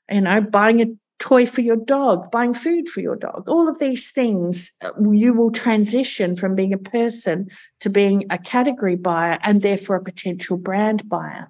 you 0.09 0.21
know, 0.21 0.41
buying 0.41 0.81
a 0.81 0.85
toy 1.21 1.45
for 1.45 1.61
your 1.61 1.77
dog, 1.77 2.31
buying 2.31 2.53
food 2.53 2.89
for 2.89 2.99
your 2.99 3.15
dog. 3.15 3.47
All 3.47 3.69
of 3.69 3.79
these 3.79 4.09
things, 4.11 4.71
uh, 4.81 4.89
you 5.11 5.33
will 5.33 5.51
transition 5.51 6.35
from 6.35 6.55
being 6.55 6.73
a 6.73 6.77
person 6.77 7.49
to 7.79 7.89
being 7.89 8.25
a 8.29 8.37
category 8.37 8.95
buyer 8.95 9.37
and 9.43 9.61
therefore 9.61 9.97
a 9.97 10.03
potential 10.03 10.57
brand 10.57 11.07
buyer. 11.07 11.49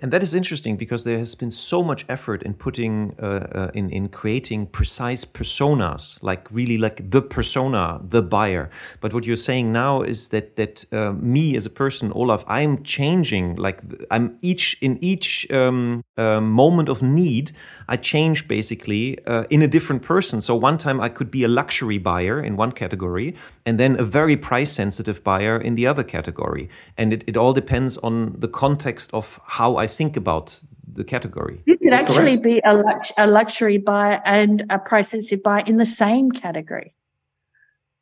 And 0.00 0.12
that 0.12 0.22
is 0.22 0.34
interesting 0.34 0.76
because 0.76 1.04
there 1.04 1.18
has 1.18 1.34
been 1.34 1.50
so 1.50 1.82
much 1.82 2.04
effort 2.08 2.42
in 2.42 2.54
putting 2.54 3.14
uh, 3.22 3.26
uh, 3.26 3.70
in 3.74 3.90
in 3.90 4.08
creating 4.08 4.66
precise 4.66 5.24
personas, 5.24 6.18
like 6.22 6.48
really 6.50 6.78
like 6.78 7.10
the 7.10 7.22
persona, 7.22 8.00
the 8.08 8.22
buyer. 8.22 8.68
But 9.00 9.12
what 9.14 9.24
you're 9.24 9.36
saying 9.36 9.72
now 9.72 10.02
is 10.02 10.28
that 10.28 10.56
that 10.56 10.84
uh, 10.92 11.12
me 11.12 11.56
as 11.56 11.66
a 11.66 11.70
person, 11.70 12.12
Olaf, 12.12 12.44
I'm 12.46 12.82
changing. 12.82 13.56
Like 13.56 13.80
I'm 14.10 14.38
each 14.42 14.76
in 14.82 14.98
each 15.02 15.50
um, 15.50 16.02
uh, 16.16 16.40
moment 16.40 16.88
of 16.88 17.02
need, 17.02 17.52
I 17.88 17.96
change 17.96 18.48
basically 18.48 19.18
uh, 19.26 19.44
in 19.50 19.62
a 19.62 19.68
different 19.68 20.02
person. 20.02 20.40
So 20.40 20.54
one 20.54 20.78
time 20.78 21.00
I 21.00 21.08
could 21.08 21.30
be 21.30 21.44
a 21.44 21.48
luxury 21.48 21.98
buyer 21.98 22.42
in 22.42 22.56
one 22.56 22.72
category, 22.72 23.34
and 23.64 23.78
then 23.80 23.98
a 23.98 24.04
very 24.04 24.36
price 24.36 24.72
sensitive 24.72 25.22
buyer 25.24 25.58
in 25.60 25.74
the 25.74 25.86
other 25.86 26.04
category. 26.04 26.68
And 26.98 27.12
it, 27.12 27.24
it 27.26 27.36
all 27.36 27.52
depends 27.52 27.96
on 27.98 28.34
the 28.38 28.48
context 28.48 29.10
of 29.14 29.40
how 29.46 29.76
I 29.76 29.85
I 29.86 29.88
think 29.88 30.16
about 30.16 30.60
the 30.98 31.04
category. 31.04 31.62
You 31.64 31.78
could 31.78 31.92
actually 31.92 32.38
correct? 32.38 32.42
be 32.42 32.60
a, 32.64 32.74
lux- 32.74 33.12
a 33.16 33.28
luxury 33.28 33.78
buyer 33.78 34.20
and 34.24 34.64
a 34.68 34.80
price 34.80 35.10
sensitive 35.10 35.44
buyer 35.44 35.62
in 35.64 35.76
the 35.76 35.86
same 35.86 36.32
category. 36.32 36.92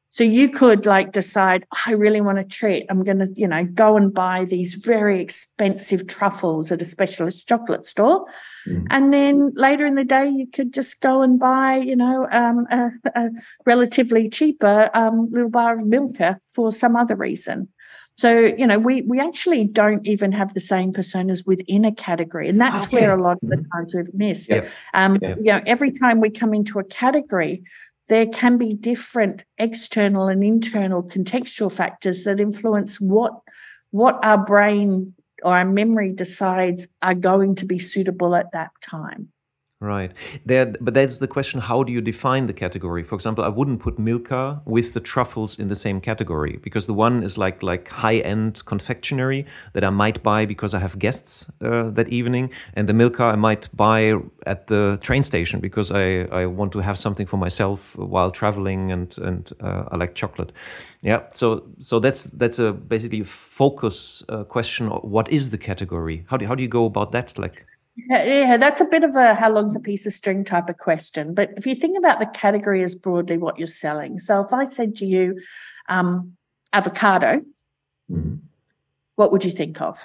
So 0.09 0.25
you 0.25 0.49
could 0.49 0.87
like 0.87 1.13
decide, 1.13 1.67
oh, 1.75 1.79
I 1.87 1.93
really 1.93 2.23
want 2.23 2.39
a 2.39 2.45
treat. 2.45 2.87
I'm 2.89 3.03
going 3.05 3.19
to, 3.19 3.29
you 3.37 3.49
know, 3.49 3.65
go 3.65 3.99
and 3.99 4.15
buy 4.15 4.47
these 4.47 4.75
very 4.75 5.21
expensive 5.21 6.07
truffles 6.07 6.73
at 6.73 6.81
a 6.81 6.87
specialist 6.87 7.47
chocolate 7.47 7.85
store. 7.85 8.25
Mm. 8.67 8.87
And 8.89 9.13
then 9.13 9.53
later 9.57 9.85
in 9.85 9.97
the 9.97 10.05
day, 10.05 10.27
you 10.31 10.47
could 10.47 10.73
just 10.73 11.03
go 11.03 11.21
and 11.21 11.39
buy, 11.39 11.77
you 11.77 11.97
know, 11.97 12.29
um, 12.31 12.67
a, 12.71 12.91
a, 13.15 13.29
relatively 13.67 14.31
cheaper 14.31 14.89
um, 14.95 15.29
little 15.33 15.51
bar 15.51 15.81
of 15.81 15.87
Milka 15.87 16.41
for 16.55 16.73
some 16.73 16.97
other 16.97 17.17
reason. 17.17 17.69
So, 18.17 18.41
you 18.41 18.67
know, 18.67 18.79
we 18.79 19.03
we 19.03 19.21
actually 19.21 19.65
don't 19.65 20.07
even 20.07 20.31
have 20.33 20.55
the 20.55 20.61
same 20.61 20.93
personas 20.93 21.47
within 21.47 21.85
a 21.85 21.93
category. 21.93 22.49
And 22.49 22.61
that's 22.61 22.85
okay. 22.85 23.01
where 23.01 23.17
a 23.17 23.21
lot 23.21 23.39
of 23.43 23.49
the 23.49 23.57
mm-hmm. 23.57 23.77
times 23.77 23.95
we've 23.95 24.15
missed. 24.15 24.49
Yeah. 24.49 24.69
Um, 24.95 25.19
yeah. 25.21 25.35
you 25.37 25.53
know, 25.53 25.61
every 25.67 25.91
time 25.91 26.21
we 26.21 26.31
come 26.31 26.55
into 26.55 26.79
a 26.79 26.85
category, 26.85 27.65
there 28.09 28.27
can 28.27 28.57
be 28.57 28.75
different 28.75 29.45
external 29.59 30.29
and 30.29 30.45
internal 30.45 31.03
contextual 31.03 31.73
factors 31.73 32.25
that 32.25 32.39
influence 32.39 33.01
what 33.01 33.33
what 33.91 34.25
our 34.25 34.39
brain 34.39 35.15
or 35.43 35.57
our 35.57 35.65
memory 35.65 36.13
decides 36.13 36.87
are 37.03 37.15
going 37.15 37.55
to 37.57 37.65
be 37.65 37.79
suitable 37.79 38.35
at 38.35 38.53
that 38.53 38.71
time. 38.81 39.29
Right. 39.85 40.13
There, 40.47 40.73
but 40.81 40.95
that's 40.95 41.19
the 41.19 41.29
question: 41.29 41.61
How 41.61 41.83
do 41.83 41.93
you 41.93 42.01
define 42.01 42.47
the 42.47 42.55
category? 42.55 43.05
For 43.05 43.17
example, 43.17 43.45
I 43.45 43.49
wouldn't 43.49 43.81
put 43.81 43.99
Milka 43.99 44.63
with 44.65 44.95
the 44.95 45.01
truffles 45.01 45.59
in 45.59 45.69
the 45.69 45.75
same 45.75 46.01
category 46.01 46.59
because 46.63 46.87
the 46.87 46.95
one 46.95 47.23
is 47.23 47.37
like 47.37 47.63
like 47.63 47.89
high-end 47.89 48.65
confectionery 48.65 49.45
that 49.75 49.85
I 49.85 49.91
might 49.91 50.23
buy 50.23 50.47
because 50.47 50.73
I 50.73 50.79
have 50.79 50.99
guests 50.99 51.47
uh, 51.61 51.91
that 51.91 52.09
evening, 52.09 52.51
and 52.73 52.89
the 52.89 52.95
Milka 52.95 53.25
I 53.25 53.37
might 53.37 53.69
buy 53.77 54.15
at 54.47 54.69
the 54.69 54.99
train 55.03 55.23
station 55.23 55.61
because 55.61 55.91
I, 55.91 56.23
I 56.33 56.47
want 56.47 56.73
to 56.73 56.79
have 56.79 56.99
something 56.99 57.27
for 57.27 57.37
myself 57.37 57.95
while 57.97 58.31
traveling, 58.31 58.91
and 58.91 59.19
and 59.19 59.53
uh, 59.61 59.85
I 59.93 59.97
like 59.99 60.15
chocolate. 60.15 60.51
Yeah. 61.03 61.25
So 61.33 61.63
so 61.81 62.01
that's 62.01 62.25
that's 62.25 62.59
a 62.59 62.73
basically 62.73 63.21
a 63.21 63.27
focus 63.27 64.23
uh, 64.31 64.45
question. 64.45 64.89
What 64.89 65.29
is 65.29 65.51
the 65.51 65.59
category? 65.59 66.25
How 66.31 66.39
do 66.39 66.47
how 66.47 66.55
do 66.55 66.63
you 66.63 66.71
go 66.71 66.87
about 66.87 67.13
that? 67.13 67.39
Like. 67.39 67.67
Yeah, 67.97 68.57
that's 68.57 68.81
a 68.81 68.85
bit 68.85 69.05
of 69.05 69.15
a 69.15 69.35
how 69.35 69.51
long's 69.51 69.77
a 69.77 69.81
piece 69.81 70.05
of 70.05 70.13
string 70.13 70.45
type 70.45 70.69
of 70.69 70.79
question. 70.79 71.33
But 71.33 71.51
if 71.57 71.67
you 71.67 71.75
think 71.75 71.97
about 71.97 72.19
the 72.19 72.27
category 72.27 72.83
as 72.83 72.95
broadly 72.95 73.39
what 73.39 73.59
you're 73.59 73.69
selling, 73.69 74.19
so 74.19 74.41
if 74.45 74.53
I 74.53 74.65
said 74.65 74.97
to 74.97 75.07
you, 75.07 75.41
um, 75.89 76.37
avocado, 76.73 77.41
mm-hmm. 78.11 78.35
what 79.15 79.31
would 79.31 79.45
you 79.45 79.53
think 79.53 79.81
of? 79.81 80.05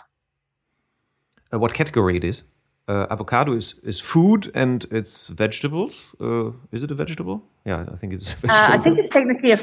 Uh, 1.52 1.58
what 1.58 1.73
category 1.73 2.17
it 2.17 2.23
is? 2.23 2.43
Uh, 2.88 3.06
avocado 3.10 3.54
is, 3.54 3.75
is 3.84 3.99
food 3.99 4.52
and 4.56 4.86
it's 4.91 5.28
vegetables. 5.28 6.06
Uh, 6.19 6.52
is 6.71 6.84
it 6.84 6.91
a 6.91 6.95
vegetable? 6.95 7.43
Yeah, 7.65 7.86
I 7.91 7.95
think 7.95 8.13
it's. 8.13 8.34
Uh, 8.34 8.47
I 8.49 8.78
think 8.78 8.99
it's 8.99 9.10
technically 9.10 9.52
a 9.52 9.60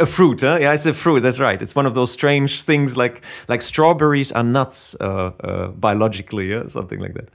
a 0.00 0.06
fruit, 0.06 0.40
huh? 0.40 0.58
Yeah, 0.60 0.72
it's 0.72 0.86
a 0.86 0.94
fruit. 0.94 1.20
That's 1.20 1.38
right. 1.38 1.60
It's 1.60 1.74
one 1.74 1.86
of 1.86 1.94
those 1.94 2.10
strange 2.10 2.62
things, 2.62 2.96
like 2.96 3.22
like 3.48 3.62
strawberries 3.62 4.32
are 4.32 4.42
nuts 4.42 4.96
uh, 5.00 5.32
uh, 5.44 5.68
biologically, 5.68 6.50
yeah? 6.50 6.66
something 6.66 7.00
like 7.00 7.14
that. 7.14 7.28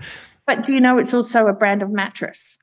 But 0.47 0.65
do 0.65 0.73
you 0.73 0.82
know 0.82 0.97
it's 0.97 1.13
also 1.13 1.47
a 1.47 1.54
brand 1.54 1.82
of 1.82 1.89
mattress? 1.89 2.58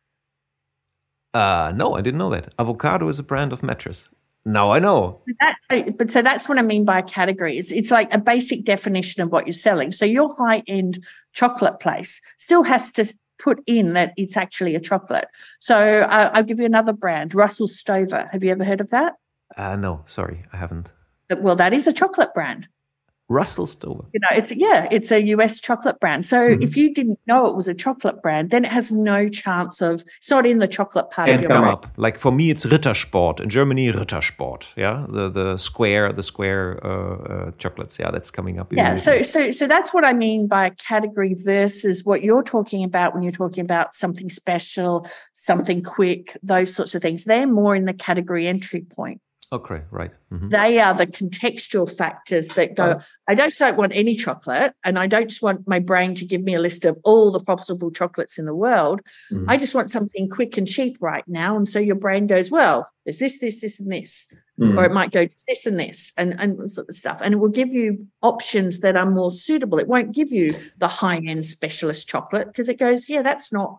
Uh, 1.34 1.72
no, 1.74 1.94
I 1.94 2.00
didn't 2.02 2.18
know 2.18 2.30
that. 2.30 2.52
Avocado 2.58 3.08
is 3.08 3.18
a 3.18 3.22
brand 3.22 3.52
of 3.52 3.62
mattress. 3.62 4.10
Now 4.44 4.72
I 4.72 4.80
know. 4.80 5.20
But, 5.26 5.36
that's, 5.40 5.92
but 5.96 6.10
so 6.10 6.20
that's 6.20 6.48
what 6.48 6.58
I 6.58 6.62
mean 6.62 6.84
by 6.84 6.98
a 6.98 7.02
category. 7.02 7.58
It's 7.58 7.70
it's 7.70 7.90
like 7.90 8.12
a 8.12 8.18
basic 8.18 8.64
definition 8.64 9.22
of 9.22 9.30
what 9.30 9.46
you're 9.46 9.52
selling. 9.54 9.92
So 9.92 10.04
your 10.04 10.34
high 10.36 10.62
end 10.66 11.04
chocolate 11.32 11.80
place 11.80 12.20
still 12.38 12.64
has 12.64 12.90
to 12.92 13.12
put 13.38 13.62
in 13.66 13.94
that 13.94 14.12
it's 14.16 14.36
actually 14.36 14.74
a 14.74 14.80
chocolate. 14.80 15.28
So 15.60 16.02
uh, 16.02 16.30
I'll 16.34 16.44
give 16.44 16.60
you 16.60 16.66
another 16.66 16.92
brand, 16.92 17.34
Russell 17.34 17.68
Stover. 17.68 18.28
Have 18.32 18.42
you 18.44 18.50
ever 18.50 18.64
heard 18.64 18.80
of 18.80 18.90
that? 18.90 19.14
Uh, 19.56 19.76
no, 19.76 20.04
sorry, 20.08 20.44
I 20.52 20.56
haven't. 20.56 20.88
Well, 21.38 21.56
that 21.56 21.72
is 21.72 21.86
a 21.86 21.92
chocolate 21.92 22.34
brand. 22.34 22.68
Russell 23.32 23.66
Stover. 23.66 24.04
You 24.12 24.20
know, 24.20 24.36
it's 24.36 24.52
yeah, 24.52 24.88
it's 24.90 25.10
a 25.10 25.22
US 25.28 25.58
chocolate 25.58 25.98
brand. 26.00 26.26
So 26.26 26.50
mm-hmm. 26.50 26.62
if 26.62 26.76
you 26.76 26.92
didn't 26.92 27.18
know 27.26 27.46
it 27.46 27.56
was 27.56 27.66
a 27.66 27.74
chocolate 27.74 28.20
brand, 28.20 28.50
then 28.50 28.64
it 28.64 28.70
has 28.70 28.92
no 28.92 29.28
chance 29.28 29.80
of 29.80 30.04
it's 30.18 30.30
not 30.30 30.44
in 30.44 30.58
the 30.58 30.68
chocolate 30.68 31.10
part 31.10 31.28
Can't 31.28 31.36
of 31.36 31.42
your 31.42 31.50
come 31.50 31.64
up. 31.64 31.86
Like 31.96 32.18
for 32.18 32.30
me, 32.30 32.50
it's 32.50 32.66
Ritter 32.66 32.94
Sport 32.94 33.40
in 33.40 33.48
Germany. 33.48 33.90
Ritter 33.90 34.20
Sport, 34.20 34.68
yeah, 34.76 35.06
the 35.08 35.30
the 35.30 35.56
square 35.56 36.12
the 36.12 36.22
square 36.22 36.78
uh, 36.84 37.16
uh, 37.16 37.50
chocolates. 37.58 37.98
Yeah, 37.98 38.10
that's 38.10 38.30
coming 38.30 38.58
up. 38.58 38.70
Yeah, 38.72 38.98
so 38.98 39.22
so 39.22 39.50
so 39.50 39.66
that's 39.66 39.94
what 39.94 40.04
I 40.04 40.12
mean 40.12 40.46
by 40.46 40.70
category 40.70 41.34
versus 41.34 42.04
what 42.04 42.22
you're 42.22 42.42
talking 42.42 42.84
about 42.84 43.14
when 43.14 43.22
you're 43.22 43.32
talking 43.32 43.64
about 43.64 43.94
something 43.94 44.28
special, 44.28 45.08
something 45.34 45.82
quick, 45.82 46.36
those 46.42 46.74
sorts 46.74 46.94
of 46.94 47.00
things. 47.00 47.24
They're 47.24 47.46
more 47.46 47.74
in 47.74 47.86
the 47.86 47.94
category 47.94 48.46
entry 48.46 48.82
point. 48.82 49.21
Okay, 49.52 49.82
right. 49.90 50.10
Mm-hmm. 50.32 50.48
They 50.48 50.78
are 50.78 50.94
the 50.94 51.06
contextual 51.06 51.94
factors 51.94 52.48
that 52.48 52.74
go, 52.74 52.96
oh. 52.98 53.04
I 53.28 53.34
don't, 53.34 53.54
don't 53.58 53.76
want 53.76 53.92
any 53.94 54.16
chocolate, 54.16 54.72
and 54.82 54.98
I 54.98 55.06
don't 55.06 55.28
just 55.28 55.42
want 55.42 55.68
my 55.68 55.78
brain 55.78 56.14
to 56.14 56.24
give 56.24 56.42
me 56.42 56.54
a 56.54 56.60
list 56.60 56.86
of 56.86 56.98
all 57.04 57.30
the 57.30 57.44
possible 57.44 57.90
chocolates 57.90 58.38
in 58.38 58.46
the 58.46 58.54
world. 58.54 59.02
Mm-hmm. 59.30 59.50
I 59.50 59.58
just 59.58 59.74
want 59.74 59.90
something 59.90 60.30
quick 60.30 60.56
and 60.56 60.66
cheap 60.66 60.96
right 61.00 61.24
now. 61.28 61.54
And 61.54 61.68
so 61.68 61.78
your 61.78 61.96
brain 61.96 62.26
goes, 62.26 62.50
well, 62.50 62.88
there's 63.04 63.18
this, 63.18 63.40
this, 63.40 63.60
this, 63.60 63.78
and 63.78 63.92
this. 63.92 64.26
Mm-hmm. 64.58 64.78
Or 64.78 64.84
it 64.84 64.92
might 64.92 65.12
go 65.12 65.28
this 65.46 65.66
and 65.66 65.78
this 65.78 66.12
and, 66.16 66.34
and 66.38 66.70
sort 66.70 66.88
of 66.88 66.94
stuff. 66.94 67.20
And 67.20 67.34
it 67.34 67.36
will 67.36 67.48
give 67.48 67.68
you 67.68 68.06
options 68.22 68.80
that 68.80 68.96
are 68.96 69.10
more 69.10 69.32
suitable. 69.32 69.78
It 69.78 69.88
won't 69.88 70.14
give 70.14 70.32
you 70.32 70.58
the 70.78 70.88
high-end 70.88 71.44
specialist 71.44 72.08
chocolate 72.08 72.46
because 72.46 72.70
it 72.70 72.78
goes, 72.78 73.06
yeah, 73.06 73.20
that's 73.20 73.52
not 73.52 73.78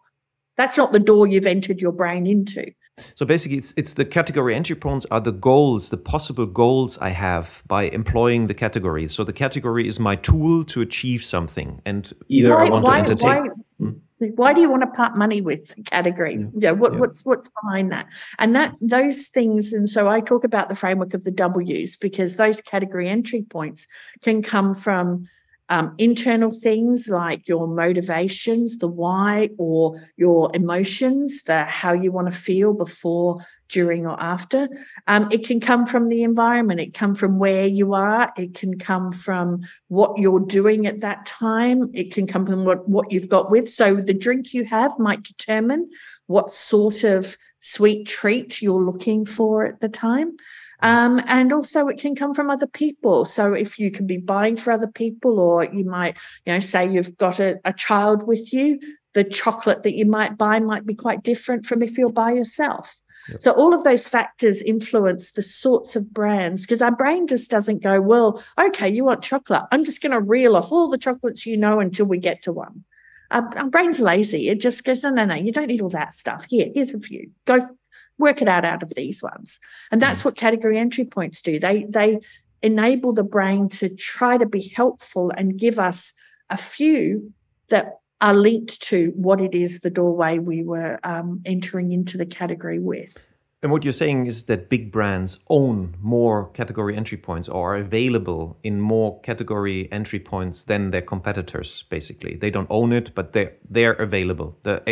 that's 0.56 0.78
not 0.78 0.92
the 0.92 1.00
door 1.00 1.26
you've 1.26 1.48
entered 1.48 1.82
your 1.82 1.92
brain 1.92 2.28
into. 2.28 2.72
So 3.16 3.26
basically, 3.26 3.58
it's 3.58 3.74
it's 3.76 3.96
the 3.96 4.06
category 4.06 4.56
entry 4.56 4.76
points 4.76 5.06
are 5.10 5.20
the 5.20 5.32
goals, 5.32 5.90
the 5.90 5.98
possible 5.98 6.46
goals 6.46 6.98
I 7.00 7.10
have 7.10 7.64
by 7.68 7.84
employing 7.86 8.48
the 8.48 8.54
category. 8.54 9.08
So 9.08 9.24
the 9.24 9.34
category 9.34 9.88
is 9.88 10.00
my 10.00 10.16
tool 10.16 10.64
to 10.66 10.82
achieve 10.82 11.24
something, 11.24 11.82
and 11.86 12.14
either 12.28 12.52
why, 12.52 12.66
I 12.66 12.70
want 12.70 12.86
why, 12.86 13.02
to 13.02 13.12
entertain. 13.12 13.30
Why, 13.30 13.50
hmm? 13.80 14.28
why 14.36 14.54
do 14.54 14.62
you 14.62 14.70
want 14.70 14.84
to 14.84 14.88
part 14.88 15.18
money 15.18 15.42
with 15.42 15.74
category? 15.86 16.36
Yeah. 16.36 16.48
yeah, 16.56 16.72
what, 16.72 16.94
yeah. 16.94 17.00
what's 17.00 17.26
what's 17.26 17.50
behind 17.64 17.92
that? 17.92 18.06
And 18.38 18.56
that 18.56 18.76
those 18.80 19.28
things, 19.28 19.74
and 19.74 19.90
so 19.90 20.08
I 20.08 20.20
talk 20.22 20.44
about 20.44 20.70
the 20.70 20.76
framework 20.76 21.16
of 21.16 21.24
the 21.24 21.32
W's 21.32 21.96
because 21.96 22.36
those 22.36 22.62
category 22.62 23.10
entry 23.10 23.42
points 23.42 23.88
can 24.22 24.44
come 24.44 24.76
from 24.76 25.28
um, 25.74 25.96
internal 25.98 26.52
things 26.52 27.08
like 27.08 27.48
your 27.48 27.68
motivations, 27.68 28.78
the 28.78 28.88
why, 28.88 29.50
or 29.58 30.00
your 30.18 30.52
emotions, 30.54 31.42
the 31.44 31.64
how 31.64 31.94
you 31.94 32.12
want 32.12 32.32
to 32.32 32.40
feel 32.40 32.76
before, 32.76 33.44
during, 33.70 34.06
or 34.06 34.22
after. 34.22 34.68
Um, 35.08 35.30
it 35.32 35.48
can 35.48 35.60
come 35.60 35.88
from 35.88 36.10
the 36.10 36.22
environment. 36.22 36.80
It 36.80 36.94
come 36.94 37.16
from 37.16 37.40
where 37.40 37.66
you 37.66 37.96
are. 37.96 38.32
It 38.38 38.54
can 38.54 38.78
come 38.78 39.14
from 39.14 39.62
what 39.88 40.20
you're 40.20 40.46
doing 40.46 40.86
at 40.86 41.00
that 41.00 41.26
time. 41.26 41.90
It 41.96 42.14
can 42.14 42.28
come 42.28 42.46
from 42.46 42.66
what, 42.66 42.88
what 42.88 43.12
you've 43.12 43.28
got 43.28 43.50
with. 43.50 43.68
So 43.68 43.96
the 43.96 44.14
drink 44.14 44.54
you 44.54 44.66
have 44.66 45.00
might 45.00 45.24
determine 45.24 45.90
what 46.28 46.52
sort 46.52 47.04
of 47.04 47.36
sweet 47.62 48.08
treat 48.08 48.62
you're 48.62 48.80
looking 48.80 49.26
for 49.26 49.66
at 49.66 49.80
the 49.80 49.90
time. 49.90 50.38
Um, 50.82 51.22
and 51.28 51.54
also 51.54 51.88
it 51.88 52.00
can 52.00 52.16
come 52.16 52.34
from 52.34 52.50
other 52.50 52.68
people. 52.68 53.26
So 53.26 53.54
if 53.54 53.80
you 53.80 53.92
can 53.92 54.06
be 54.06 54.18
buying 54.18 54.58
for 54.58 54.72
other 54.72 54.88
people, 54.88 55.40
or 55.40 55.64
you 55.64 55.86
might, 55.86 56.16
you 56.46 56.54
know, 56.54 56.60
say 56.60 56.90
you've 56.90 57.18
got 57.18 57.40
a, 57.40 57.60
a 57.64 57.74
child 57.74 58.24
with 58.24 58.52
you, 58.54 58.80
the 59.14 59.24
chocolate 59.24 59.84
that 59.84 59.94
you 59.94 60.06
might 60.06 60.38
buy 60.38 60.60
might 60.60 60.86
be 60.86 60.96
quite 60.96 61.24
different 61.24 61.66
from 61.66 61.82
if 61.82 61.98
you're 61.98 62.10
by 62.10 62.34
yourself. 62.34 63.00
Yep. 63.30 63.44
So 63.44 63.52
all 63.52 63.74
of 63.74 63.84
those 63.84 64.08
factors 64.08 64.62
influence 64.62 65.32
the 65.32 65.42
sorts 65.42 65.96
of 65.96 66.14
brands 66.14 66.64
because 66.64 66.82
our 66.82 66.92
brain 66.92 67.28
just 67.28 67.50
doesn't 67.50 67.82
go, 67.82 68.02
well, 68.02 68.44
okay, 68.60 68.90
you 68.90 69.06
want 69.06 69.24
chocolate. 69.24 69.64
I'm 69.72 69.86
just 69.86 70.02
going 70.02 70.12
to 70.12 70.20
reel 70.20 70.58
off 70.58 70.72
all 70.72 70.90
the 70.90 70.98
chocolates 70.98 71.46
you 71.46 71.56
know 71.56 71.80
until 71.80 72.06
we 72.06 72.18
get 72.18 72.42
to 72.44 72.52
one. 72.52 72.84
Our, 73.32 73.58
our 73.58 73.70
brain's 73.70 74.00
lazy. 74.00 74.50
It 74.50 74.60
just 74.60 74.84
goes, 74.84 75.04
no, 75.04 75.10
no, 75.10 75.26
no, 75.26 75.36
you 75.36 75.54
don't 75.54 75.68
need 75.68 75.82
all 75.82 75.90
that 75.90 76.14
stuff. 76.14 76.46
Here, 76.50 76.70
here's 76.74 76.94
a 76.94 77.00
few. 77.00 77.32
Go 77.46 77.70
work 78.18 78.42
it 78.42 78.48
out 78.48 78.66
out 78.66 78.84
of 78.84 78.94
these 78.96 79.22
ones. 79.24 79.60
And 79.92 80.02
that's 80.02 80.22
mm. 80.22 80.26
what 80.26 80.36
category 80.36 80.78
entry 80.78 81.06
points 81.06 81.42
do. 81.42 81.60
They 81.60 81.86
they 81.90 82.20
enable 82.62 83.14
the 83.14 83.24
brain 83.24 83.68
to 83.68 83.90
try 83.90 84.38
to 84.38 84.46
be 84.46 84.72
helpful 84.76 85.32
and 85.36 85.60
give 85.60 85.80
us 85.80 86.14
a 86.50 86.58
few 86.58 87.34
that 87.70 88.00
are 88.22 88.34
linked 88.34 88.82
to 88.82 89.12
what 89.16 89.42
it 89.42 89.54
is 89.54 89.82
the 89.82 89.90
doorway 89.90 90.40
we 90.40 90.64
were 90.64 90.98
um, 91.04 91.42
entering 91.46 91.92
into 91.92 92.18
the 92.18 92.26
category 92.26 92.80
with. 92.80 93.18
And 93.62 93.72
what 93.72 93.84
you're 93.84 93.94
saying 93.94 94.28
is 94.28 94.46
that 94.46 94.70
big 94.70 94.92
brands 94.92 95.40
own 95.50 95.96
more 96.02 96.50
category 96.50 96.98
entry 96.98 97.18
points 97.18 97.48
or 97.48 97.76
are 97.76 97.78
available 97.78 98.58
in 98.64 98.82
more 98.82 99.22
category 99.22 99.90
entry 99.92 100.20
points 100.20 100.66
than 100.66 100.92
their 100.92 101.02
competitors, 101.02 101.86
basically. 101.90 102.36
They 102.36 102.50
don't 102.50 102.68
own 102.70 102.92
it, 102.92 103.16
but 103.16 103.32
they're, 103.32 103.54
they're 103.70 103.94
available. 103.94 104.58
The, 104.64 104.84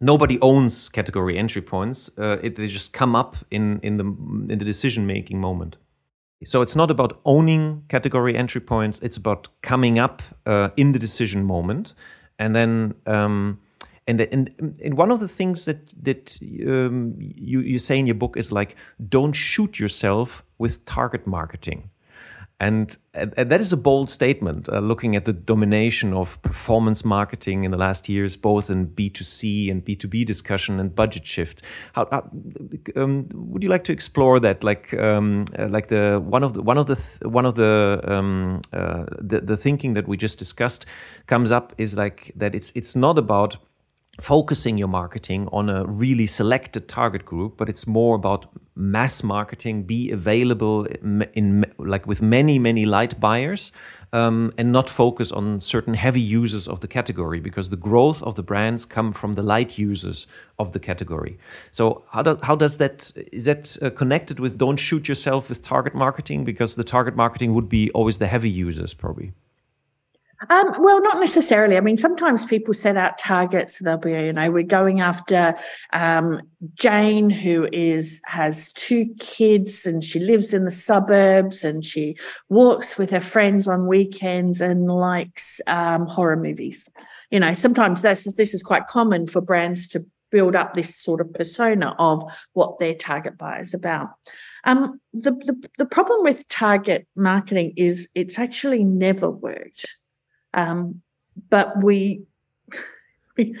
nobody 0.00 0.38
owns 0.40 0.88
category 0.88 1.38
entry 1.38 1.62
points. 1.62 2.10
Uh, 2.18 2.38
it, 2.42 2.56
they 2.56 2.66
just 2.66 2.92
come 2.92 3.14
up 3.16 3.36
in 3.50 3.80
in 3.82 3.96
the 3.96 4.04
in 4.52 4.58
the 4.58 4.64
decision 4.64 5.06
making 5.06 5.40
moment. 5.40 5.76
So 6.44 6.62
it's 6.62 6.76
not 6.76 6.90
about 6.90 7.20
owning 7.24 7.84
category 7.88 8.36
entry 8.36 8.60
points. 8.60 8.98
It's 9.00 9.16
about 9.16 9.48
coming 9.62 9.98
up 9.98 10.22
uh, 10.46 10.68
in 10.76 10.92
the 10.92 10.98
decision 10.98 11.44
moment, 11.44 11.94
and 12.38 12.54
then. 12.54 12.94
Um, 13.06 13.60
and, 14.06 14.20
and, 14.20 14.78
and 14.84 14.98
one 14.98 15.10
of 15.10 15.20
the 15.20 15.28
things 15.28 15.64
that 15.64 15.88
that 16.02 16.38
um, 16.66 17.14
you, 17.18 17.60
you 17.60 17.78
say 17.78 17.98
in 17.98 18.06
your 18.06 18.14
book 18.14 18.36
is 18.36 18.52
like 18.52 18.76
don't 19.08 19.32
shoot 19.32 19.78
yourself 19.78 20.44
with 20.58 20.84
target 20.84 21.26
marketing 21.26 21.88
and, 22.64 22.96
that 23.12 23.60
is 23.60 23.72
a 23.72 23.76
bold 23.76 24.08
statement, 24.10 24.68
uh, 24.68 24.78
looking 24.78 25.14
at 25.16 25.24
the 25.24 25.32
domination 25.32 26.12
of 26.14 26.40
performance 26.42 27.04
marketing 27.04 27.64
in 27.64 27.70
the 27.70 27.76
last 27.76 28.08
years, 28.08 28.36
both 28.36 28.70
in 28.70 28.88
B2C 28.88 29.70
and 29.70 29.84
B2B 29.84 30.26
discussion 30.26 30.80
and 30.80 30.92
budget 30.94 31.26
shift. 31.26 31.62
How, 31.92 32.08
how 32.10 32.30
um, 32.96 33.28
would 33.34 33.62
you 33.62 33.68
like 33.68 33.84
to 33.84 33.92
explore 33.92 34.40
that? 34.40 34.64
Like, 34.64 34.92
um, 34.94 35.44
uh, 35.58 35.68
like 35.68 35.88
the 35.88 36.20
one 36.24 36.42
of 36.42 36.54
the 36.54 36.62
one 36.62 36.78
of 36.78 36.86
the 36.86 36.96
th 36.96 37.20
one 37.22 37.46
of 37.46 37.54
the, 37.54 38.00
um, 38.04 38.62
uh, 38.72 39.04
the 39.18 39.40
the 39.40 39.56
thinking 39.56 39.94
that 39.94 40.08
we 40.08 40.16
just 40.16 40.38
discussed 40.38 40.86
comes 41.26 41.52
up 41.52 41.74
is 41.78 41.96
like 41.96 42.32
that. 42.36 42.54
It's 42.54 42.72
it's 42.74 42.96
not 42.96 43.18
about 43.18 43.58
focusing 44.20 44.78
your 44.78 44.88
marketing 44.88 45.48
on 45.52 45.68
a 45.68 45.84
really 45.86 46.26
selected 46.26 46.88
target 46.88 47.24
group, 47.24 47.56
but 47.56 47.68
it's 47.68 47.86
more 47.86 48.14
about 48.14 48.46
mass 48.76 49.22
marketing, 49.22 49.84
be 49.84 50.10
available 50.10 50.84
in, 50.86 51.22
in 51.34 51.64
like 51.78 52.06
with 52.06 52.22
many 52.22 52.58
many 52.58 52.86
light 52.86 53.18
buyers, 53.20 53.72
um, 54.12 54.52
and 54.58 54.70
not 54.70 54.88
focus 54.88 55.32
on 55.32 55.58
certain 55.60 55.94
heavy 55.94 56.20
users 56.20 56.68
of 56.68 56.80
the 56.80 56.88
category 56.88 57.40
because 57.40 57.70
the 57.70 57.76
growth 57.76 58.22
of 58.22 58.36
the 58.36 58.42
brands 58.42 58.84
come 58.84 59.12
from 59.12 59.32
the 59.32 59.42
light 59.42 59.76
users 59.76 60.28
of 60.58 60.72
the 60.72 60.78
category. 60.78 61.36
So 61.72 62.04
how 62.10 62.22
do, 62.22 62.38
how 62.42 62.54
does 62.54 62.78
that 62.78 63.10
is 63.32 63.44
that 63.46 63.76
uh, 63.82 63.90
connected 63.90 64.38
with 64.38 64.56
don't 64.56 64.76
shoot 64.76 65.08
yourself 65.08 65.48
with 65.48 65.62
target 65.62 65.94
marketing 65.94 66.44
because 66.44 66.76
the 66.76 66.84
target 66.84 67.16
marketing 67.16 67.54
would 67.54 67.68
be 67.68 67.90
always 67.90 68.18
the 68.18 68.28
heavy 68.28 68.50
users 68.50 68.94
probably. 68.94 69.32
Um, 70.50 70.74
well, 70.80 71.00
not 71.02 71.20
necessarily. 71.20 71.76
I 71.76 71.80
mean, 71.80 71.98
sometimes 71.98 72.44
people 72.44 72.74
set 72.74 72.96
out 72.96 73.18
targets. 73.18 73.78
They'll 73.78 73.96
be, 73.96 74.10
you 74.12 74.32
know, 74.32 74.50
we're 74.50 74.62
going 74.62 75.00
after 75.00 75.56
um, 75.92 76.40
Jane, 76.74 77.30
who 77.30 77.68
is 77.72 78.20
has 78.26 78.72
two 78.72 79.14
kids, 79.18 79.86
and 79.86 80.02
she 80.02 80.18
lives 80.18 80.52
in 80.52 80.64
the 80.64 80.70
suburbs, 80.70 81.64
and 81.64 81.84
she 81.84 82.16
walks 82.48 82.98
with 82.98 83.10
her 83.10 83.20
friends 83.20 83.68
on 83.68 83.86
weekends 83.86 84.60
and 84.60 84.86
likes 84.86 85.60
um, 85.66 86.06
horror 86.06 86.36
movies. 86.36 86.88
You 87.30 87.40
know, 87.40 87.52
sometimes 87.54 88.02
this 88.02 88.24
this 88.34 88.54
is 88.54 88.62
quite 88.62 88.86
common 88.86 89.26
for 89.26 89.40
brands 89.40 89.88
to 89.88 90.04
build 90.30 90.56
up 90.56 90.74
this 90.74 90.96
sort 90.96 91.20
of 91.20 91.32
persona 91.32 91.94
of 92.00 92.20
what 92.54 92.78
their 92.80 92.94
target 92.94 93.38
buyer 93.38 93.62
is 93.62 93.72
about. 93.72 94.08
Um, 94.64 95.00
the, 95.12 95.30
the 95.30 95.68
the 95.78 95.86
problem 95.86 96.22
with 96.24 96.48
target 96.48 97.06
marketing 97.14 97.72
is 97.76 98.08
it's 98.14 98.38
actually 98.38 98.84
never 98.84 99.30
worked. 99.30 99.86
Um, 100.54 101.02
but 101.50 101.82
we, 101.82 102.22
we, 103.36 103.56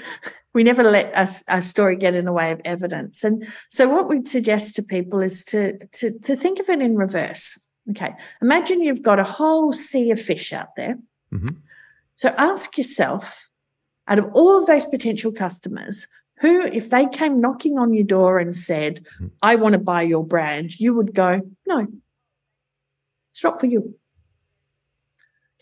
we 0.54 0.62
never 0.62 0.84
let 0.84 1.12
a 1.48 1.60
story 1.60 1.96
get 1.96 2.14
in 2.14 2.24
the 2.24 2.32
way 2.32 2.52
of 2.52 2.60
evidence. 2.64 3.24
And 3.24 3.46
so 3.70 3.88
what 3.88 4.08
we'd 4.08 4.28
suggest 4.28 4.76
to 4.76 4.82
people 4.82 5.20
is 5.20 5.44
to, 5.46 5.76
to, 5.86 6.18
to 6.20 6.36
think 6.36 6.60
of 6.60 6.68
it 6.68 6.80
in 6.80 6.96
reverse. 6.96 7.58
Okay. 7.90 8.14
Imagine 8.40 8.80
you've 8.80 9.02
got 9.02 9.18
a 9.18 9.24
whole 9.24 9.72
sea 9.72 10.10
of 10.10 10.20
fish 10.20 10.52
out 10.52 10.74
there. 10.76 10.96
Mm-hmm. 11.32 11.56
So 12.16 12.28
ask 12.38 12.78
yourself, 12.78 13.48
out 14.06 14.18
of 14.18 14.26
all 14.32 14.60
of 14.60 14.66
those 14.66 14.84
potential 14.84 15.32
customers, 15.32 16.06
who, 16.38 16.62
if 16.62 16.90
they 16.90 17.06
came 17.06 17.40
knocking 17.40 17.78
on 17.78 17.92
your 17.92 18.04
door 18.04 18.38
and 18.38 18.54
said, 18.54 19.04
mm-hmm. 19.16 19.26
I 19.42 19.56
want 19.56 19.72
to 19.72 19.78
buy 19.78 20.02
your 20.02 20.24
brand, 20.24 20.78
you 20.78 20.94
would 20.94 21.14
go, 21.14 21.40
no, 21.66 21.86
it's 23.32 23.42
not 23.42 23.60
for 23.60 23.66
you. 23.66 23.96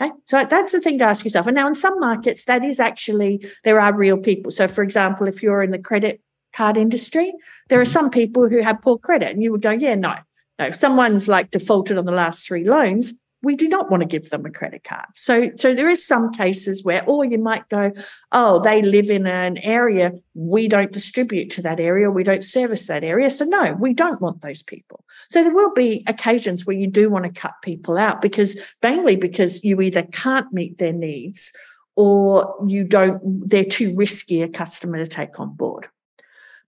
Okay, 0.02 0.12
so 0.26 0.44
that's 0.48 0.72
the 0.72 0.80
thing 0.80 0.98
to 0.98 1.04
ask 1.04 1.24
yourself. 1.24 1.46
And 1.46 1.54
now, 1.54 1.68
in 1.68 1.74
some 1.74 2.00
markets, 2.00 2.44
that 2.46 2.64
is 2.64 2.80
actually 2.80 3.46
there 3.64 3.80
are 3.80 3.94
real 3.94 4.18
people. 4.18 4.50
So, 4.50 4.66
for 4.68 4.82
example, 4.82 5.26
if 5.26 5.42
you're 5.42 5.62
in 5.62 5.70
the 5.70 5.78
credit 5.78 6.20
card 6.52 6.76
industry, 6.76 7.32
there 7.68 7.80
are 7.80 7.84
mm-hmm. 7.84 7.92
some 7.92 8.10
people 8.10 8.48
who 8.48 8.62
have 8.62 8.82
poor 8.82 8.98
credit, 8.98 9.30
and 9.30 9.42
you 9.42 9.52
would 9.52 9.62
go, 9.62 9.70
"Yeah, 9.70 9.94
no, 9.94 10.14
no." 10.58 10.66
If 10.66 10.76
someone's 10.76 11.28
like 11.28 11.50
defaulted 11.50 11.98
on 11.98 12.04
the 12.04 12.12
last 12.12 12.46
three 12.46 12.64
loans, 12.64 13.12
we 13.42 13.57
do 13.57 13.68
not 13.68 13.90
want 13.90 14.02
to 14.02 14.07
give 14.07 14.31
them 14.31 14.46
a 14.46 14.50
credit 14.50 14.85
card. 14.85 15.07
So, 15.14 15.50
so 15.57 15.74
there 15.74 15.90
is 15.90 16.07
some 16.07 16.33
cases 16.33 16.85
where, 16.85 17.05
or 17.07 17.24
you 17.24 17.38
might 17.38 17.68
go, 17.68 17.92
oh, 18.31 18.61
they 18.62 18.83
live 18.83 19.11
in 19.11 19.26
an 19.26 19.59
area 19.59 20.12
we 20.35 20.68
don't 20.68 20.92
distribute 20.92 21.50
to 21.50 21.62
that 21.62 21.81
area, 21.81 22.11
we 22.11 22.24
don't 22.24 22.44
service 22.44 22.87
that 22.87 23.05
area. 23.05 23.31
So 23.31 23.44
no, 23.44 23.76
we 23.78 23.94
don't 23.94 24.20
want 24.20 24.40
those 24.42 24.62
people. 24.62 25.05
So 25.28 25.42
there 25.42 25.55
will 25.55 25.72
be 25.72 26.05
occasions 26.07 26.64
where 26.64 26.76
you 26.76 26.87
do 26.87 27.11
want 27.11 27.24
to 27.24 27.40
cut 27.40 27.55
people 27.62 27.98
out 27.98 28.22
because 28.22 28.57
mainly 28.83 29.16
because 29.16 29.64
you 29.64 29.81
either 29.81 30.02
can't 30.02 30.52
meet 30.52 30.78
their 30.78 30.92
needs 30.92 31.52
or 31.96 32.55
you 32.66 32.85
don't, 32.85 33.48
they're 33.48 33.64
too 33.64 33.94
risky 33.96 34.42
a 34.42 34.48
customer 34.48 34.98
to 34.98 35.07
take 35.07 35.38
on 35.40 35.55
board. 35.55 35.88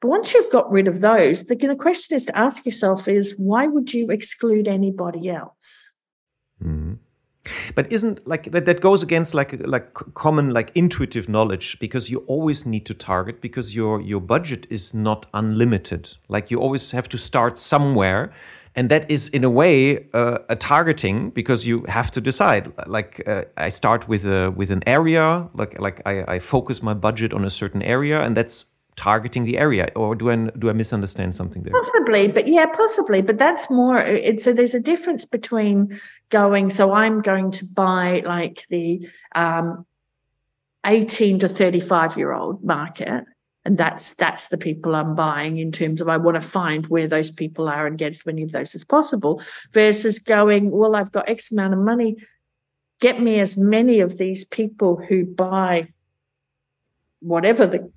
But 0.01 0.09
once 0.09 0.35
you've 0.35 0.53
got 0.53 0.71
rid 0.71 0.87
of 0.87 1.01
those, 1.01 1.45
the, 1.45 1.55
the 1.55 1.77
question 1.77 2.17
is 2.17 2.27
to 2.27 2.37
ask 2.37 2.67
yourself 2.67 3.09
is 3.09 3.35
why 3.39 3.67
would 3.67 3.95
you 3.95 4.11
exclude 4.11 4.69
anybody 4.69 5.31
else? 5.31 5.84
Mm. 6.63 6.99
But 7.75 7.93
isn't 7.93 8.27
like 8.27 8.51
that, 8.53 8.65
that 8.65 8.81
goes 8.81 9.03
against 9.03 9.35
like 9.35 9.55
like 9.67 9.93
common 10.15 10.51
like 10.51 10.73
intuitive 10.75 11.29
knowledge 11.29 11.79
because 11.79 12.11
you 12.11 12.21
always 12.27 12.65
need 12.65 12.87
to 12.87 12.95
target 12.95 13.43
because 13.43 13.75
your 13.75 14.01
your 14.01 14.21
budget 14.21 14.67
is 14.71 14.95
not 14.95 15.27
unlimited. 15.35 16.17
Like 16.29 16.51
you 16.51 16.59
always 16.59 16.91
have 16.93 17.09
to 17.11 17.19
start 17.19 17.59
somewhere 17.59 18.33
and 18.75 18.91
that 18.91 19.11
is 19.11 19.29
in 19.29 19.45
a 19.45 19.51
way 19.51 20.07
uh, 20.15 20.39
a 20.49 20.57
targeting 20.57 21.31
because 21.31 21.67
you 21.67 21.85
have 21.85 22.11
to 22.11 22.21
decide 22.21 22.73
like 22.87 23.23
uh, 23.27 23.45
i 23.57 23.69
start 23.69 24.09
with 24.09 24.25
a 24.25 24.51
with 24.51 24.71
an 24.71 24.83
area 24.87 25.49
like 25.55 25.79
like 25.81 26.03
I, 26.05 26.25
I 26.35 26.39
focus 26.39 26.83
my 26.83 26.95
budget 26.95 27.33
on 27.33 27.45
a 27.45 27.51
certain 27.51 27.83
area 27.83 28.21
and 28.21 28.37
that's 28.37 28.67
targeting 28.97 29.45
the 29.45 29.59
area 29.59 29.91
or 29.97 30.15
do 30.15 30.31
i 30.31 30.37
do 30.37 30.71
i 30.71 30.73
misunderstand 30.73 31.35
something 31.35 31.63
there? 31.63 31.73
Possibly 31.73 32.29
but 32.29 32.47
yeah 32.47 32.67
possibly 32.67 33.23
but 33.23 33.39
that's 33.39 33.69
more 33.71 33.99
it, 33.99 34.41
so 34.41 34.53
there's 34.53 34.75
a 34.75 34.81
difference 34.81 35.25
between 35.25 36.01
going 36.31 36.71
so 36.71 36.93
i'm 36.93 37.21
going 37.21 37.51
to 37.51 37.65
buy 37.65 38.23
like 38.25 38.65
the 38.71 39.07
um, 39.35 39.85
18 40.87 41.41
to 41.41 41.49
35 41.49 42.17
year 42.17 42.33
old 42.33 42.63
market 42.63 43.25
and 43.65 43.77
that's 43.77 44.15
that's 44.15 44.49
the 44.49 44.59
people 44.59 44.95
i'm 44.95 45.15
buying 45.15 45.59
in 45.59 45.73
terms 45.73 46.01
of 46.01 46.09
i 46.09 46.17
want 46.17 46.37
to 46.37 46.41
find 46.41 46.87
where 46.87 47.09
those 47.09 47.31
people 47.31 47.69
are 47.69 47.87
and 47.87 47.99
get 47.99 48.11
as 48.11 48.25
many 48.25 48.43
of 48.43 48.53
those 48.53 48.75
as 48.75 48.85
possible 48.85 49.43
versus 49.73 50.19
going 50.19 50.71
well 50.71 50.95
i've 50.95 51.13
got 51.13 51.29
x 51.29 51.51
amount 51.51 51.73
of 51.73 51.81
money 51.81 52.17
get 53.01 53.21
me 53.21 53.41
as 53.41 53.57
many 53.57 54.01
of 54.01 54.19
these 54.19 54.45
people 54.45 54.97
who 54.97 55.25
buy 55.25 55.89
whatever 57.21 57.67
the 57.67 57.91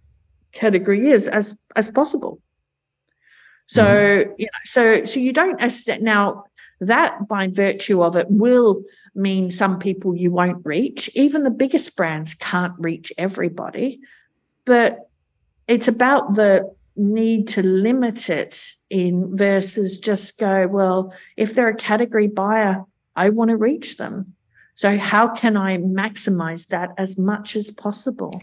category 0.58 1.12
is 1.12 1.28
as 1.28 1.58
as 1.76 1.88
possible. 1.89 2.41
So 3.67 3.84
mm-hmm. 3.84 4.32
you 4.38 4.46
know, 4.46 4.63
so 4.65 5.06
so 5.06 5.20
you 5.20 5.34
don't 5.34 5.60
now 6.02 6.46
that 6.80 7.28
by 7.28 7.48
virtue 7.48 8.04
of 8.04 8.15
it 8.15 8.28
will 8.30 8.84
mean 9.15 9.50
some 9.50 9.80
people 9.80 10.15
you 10.15 10.32
won't 10.32 10.65
reach. 10.65 11.10
Even 11.15 11.43
the 11.43 11.50
biggest 11.50 11.96
brands 11.96 12.34
can't 12.36 12.74
reach 12.78 13.12
everybody, 13.17 14.00
but 14.65 15.10
it's 15.67 15.88
about 15.88 16.36
the 16.36 16.72
need 16.96 17.48
to 17.48 17.63
limit 17.63 18.30
it 18.30 18.76
in 18.89 19.36
versus 19.36 19.98
just 19.98 20.38
go, 20.38 20.67
well, 20.67 21.13
if 21.36 21.54
they're 21.54 21.67
a 21.67 21.76
category 21.76 22.28
buyer, 22.28 22.84
I 23.15 23.30
want 23.30 23.50
to 23.50 23.58
reach 23.58 23.98
them. 23.98 24.34
So 24.76 24.98
how 24.98 25.28
can 25.30 25.58
I 25.58 25.78
maximize 25.78 26.67
that 26.67 26.91
as 26.98 27.17
much 27.17 27.56
as 27.56 27.72
possible? 27.72 28.41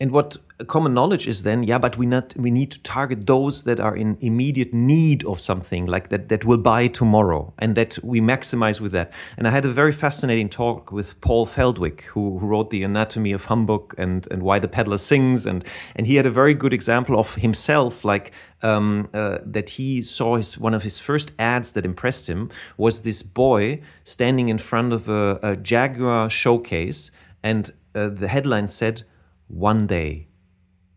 And 0.00 0.12
what 0.12 0.36
common 0.68 0.94
knowledge 0.94 1.26
is 1.26 1.42
then, 1.42 1.64
yeah, 1.64 1.78
but 1.78 1.98
we 1.98 2.06
not 2.06 2.32
we 2.36 2.52
need 2.52 2.70
to 2.70 2.80
target 2.82 3.26
those 3.26 3.64
that 3.64 3.80
are 3.80 3.96
in 3.96 4.16
immediate 4.20 4.72
need 4.72 5.24
of 5.24 5.40
something 5.40 5.86
like 5.86 6.08
that 6.10 6.28
that 6.28 6.44
will 6.44 6.58
buy 6.58 6.86
tomorrow, 6.86 7.52
and 7.58 7.76
that 7.76 7.98
we 8.04 8.20
maximize 8.20 8.80
with 8.80 8.92
that. 8.92 9.10
And 9.36 9.48
I 9.48 9.50
had 9.50 9.64
a 9.64 9.72
very 9.72 9.90
fascinating 9.90 10.48
talk 10.48 10.92
with 10.92 11.20
Paul 11.20 11.46
Feldwick, 11.46 12.02
who, 12.02 12.38
who 12.38 12.46
wrote 12.46 12.70
the 12.70 12.84
Anatomy 12.84 13.32
of 13.32 13.46
Humbug 13.46 13.92
and 13.98 14.28
and 14.30 14.42
Why 14.44 14.60
the 14.60 14.68
Peddler 14.68 14.98
Sings, 14.98 15.46
and 15.46 15.64
and 15.96 16.06
he 16.06 16.14
had 16.14 16.26
a 16.26 16.30
very 16.30 16.54
good 16.54 16.72
example 16.72 17.18
of 17.18 17.34
himself, 17.34 18.04
like 18.04 18.30
um, 18.62 19.08
uh, 19.12 19.38
that 19.44 19.70
he 19.70 20.00
saw 20.02 20.36
his 20.36 20.56
one 20.56 20.74
of 20.74 20.84
his 20.84 21.00
first 21.00 21.32
ads 21.40 21.72
that 21.72 21.84
impressed 21.84 22.28
him 22.28 22.50
was 22.76 23.02
this 23.02 23.22
boy 23.22 23.80
standing 24.04 24.48
in 24.48 24.58
front 24.58 24.92
of 24.92 25.08
a, 25.08 25.40
a 25.42 25.56
Jaguar 25.56 26.30
showcase, 26.30 27.10
and 27.42 27.72
uh, 27.96 28.08
the 28.08 28.28
headline 28.28 28.68
said 28.68 29.02
one 29.48 29.86
day, 29.86 30.28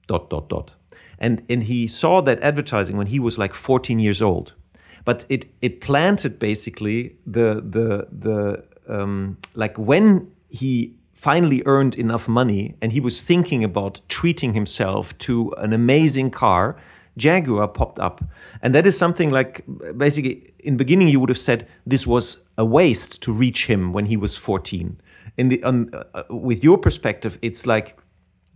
dot, 0.07 0.29
dot, 0.29 0.49
dot. 0.49 0.71
And, 1.19 1.43
and 1.49 1.63
he 1.63 1.87
saw 1.87 2.21
that 2.21 2.41
advertising 2.41 2.97
when 2.97 3.07
he 3.07 3.19
was 3.19 3.37
like 3.37 3.53
14 3.53 3.99
years 3.99 4.21
old. 4.21 4.53
But 5.03 5.25
it, 5.29 5.45
it 5.61 5.81
planted 5.81 6.37
basically 6.39 7.15
the, 7.25 7.55
the, 7.55 8.07
the 8.11 8.63
um, 8.87 9.37
like 9.55 9.77
when 9.77 10.31
he 10.49 10.95
finally 11.13 11.61
earned 11.65 11.95
enough 11.95 12.27
money 12.27 12.75
and 12.81 12.91
he 12.91 12.99
was 12.99 13.21
thinking 13.21 13.63
about 13.63 14.01
treating 14.09 14.53
himself 14.53 15.15
to 15.19 15.53
an 15.57 15.71
amazing 15.73 16.31
car, 16.31 16.75
Jaguar 17.17 17.67
popped 17.67 17.99
up. 17.99 18.23
And 18.63 18.73
that 18.73 18.87
is 18.87 18.97
something 18.97 19.29
like 19.29 19.63
basically 19.97 20.51
in 20.59 20.77
beginning 20.77 21.09
you 21.09 21.19
would 21.19 21.29
have 21.29 21.37
said 21.37 21.67
this 21.85 22.07
was 22.07 22.41
a 22.57 22.65
waste 22.65 23.21
to 23.23 23.31
reach 23.31 23.67
him 23.67 23.93
when 23.93 24.05
he 24.05 24.17
was 24.17 24.35
14. 24.35 24.99
In 25.37 25.49
the 25.49 25.63
um, 25.63 25.91
uh, 25.93 26.23
with 26.29 26.63
your 26.63 26.77
perspective, 26.77 27.37
it's 27.41 27.65
like 27.65 28.00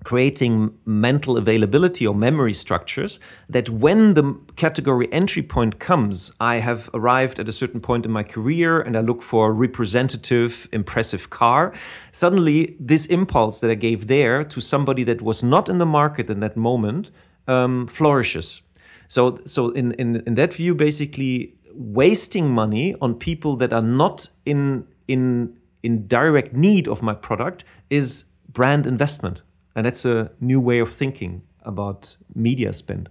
creating 0.05 0.71
mental 0.85 1.35
availability 1.35 2.05
or 2.05 2.13
memory 2.13 2.53
structures 2.53 3.19
that 3.49 3.67
when 3.69 4.13
the 4.13 4.39
category 4.55 5.11
entry 5.11 5.41
point 5.41 5.79
comes, 5.79 6.31
I 6.39 6.57
have 6.57 6.91
arrived 6.93 7.39
at 7.39 7.49
a 7.49 7.51
certain 7.51 7.81
point 7.81 8.05
in 8.05 8.11
my 8.11 8.21
career 8.21 8.79
and 8.79 8.95
I 8.95 9.01
look 9.01 9.23
for 9.23 9.49
a 9.49 9.51
representative, 9.51 10.69
impressive 10.71 11.31
car. 11.31 11.73
Suddenly, 12.11 12.77
this 12.79 13.07
impulse 13.07 13.59
that 13.61 13.71
I 13.71 13.75
gave 13.75 14.05
there 14.05 14.43
to 14.43 14.61
somebody 14.61 15.03
that 15.05 15.23
was 15.23 15.41
not 15.41 15.69
in 15.69 15.79
the 15.79 15.87
market 15.87 16.29
in 16.29 16.39
that 16.39 16.55
moment 16.55 17.09
um, 17.47 17.87
flourishes. 17.87 18.61
So, 19.07 19.39
so 19.45 19.71
in, 19.71 19.93
in, 19.93 20.21
in 20.27 20.35
that 20.35 20.53
view, 20.53 20.75
basically 20.75 21.55
wasting 21.73 22.51
money 22.51 22.95
on 23.01 23.15
people 23.15 23.55
that 23.57 23.73
are 23.73 23.81
not 23.81 24.29
in, 24.45 24.85
in, 25.07 25.57
in 25.81 26.07
direct 26.07 26.53
need 26.53 26.87
of 26.87 27.01
my 27.01 27.15
product 27.15 27.63
is 27.89 28.25
brand 28.49 28.85
investment 28.85 29.41
and 29.75 29.85
that's 29.85 30.05
a 30.05 30.31
new 30.39 30.59
way 30.59 30.79
of 30.79 30.93
thinking 30.93 31.41
about 31.63 32.15
media 32.33 32.71
spend? 32.73 33.09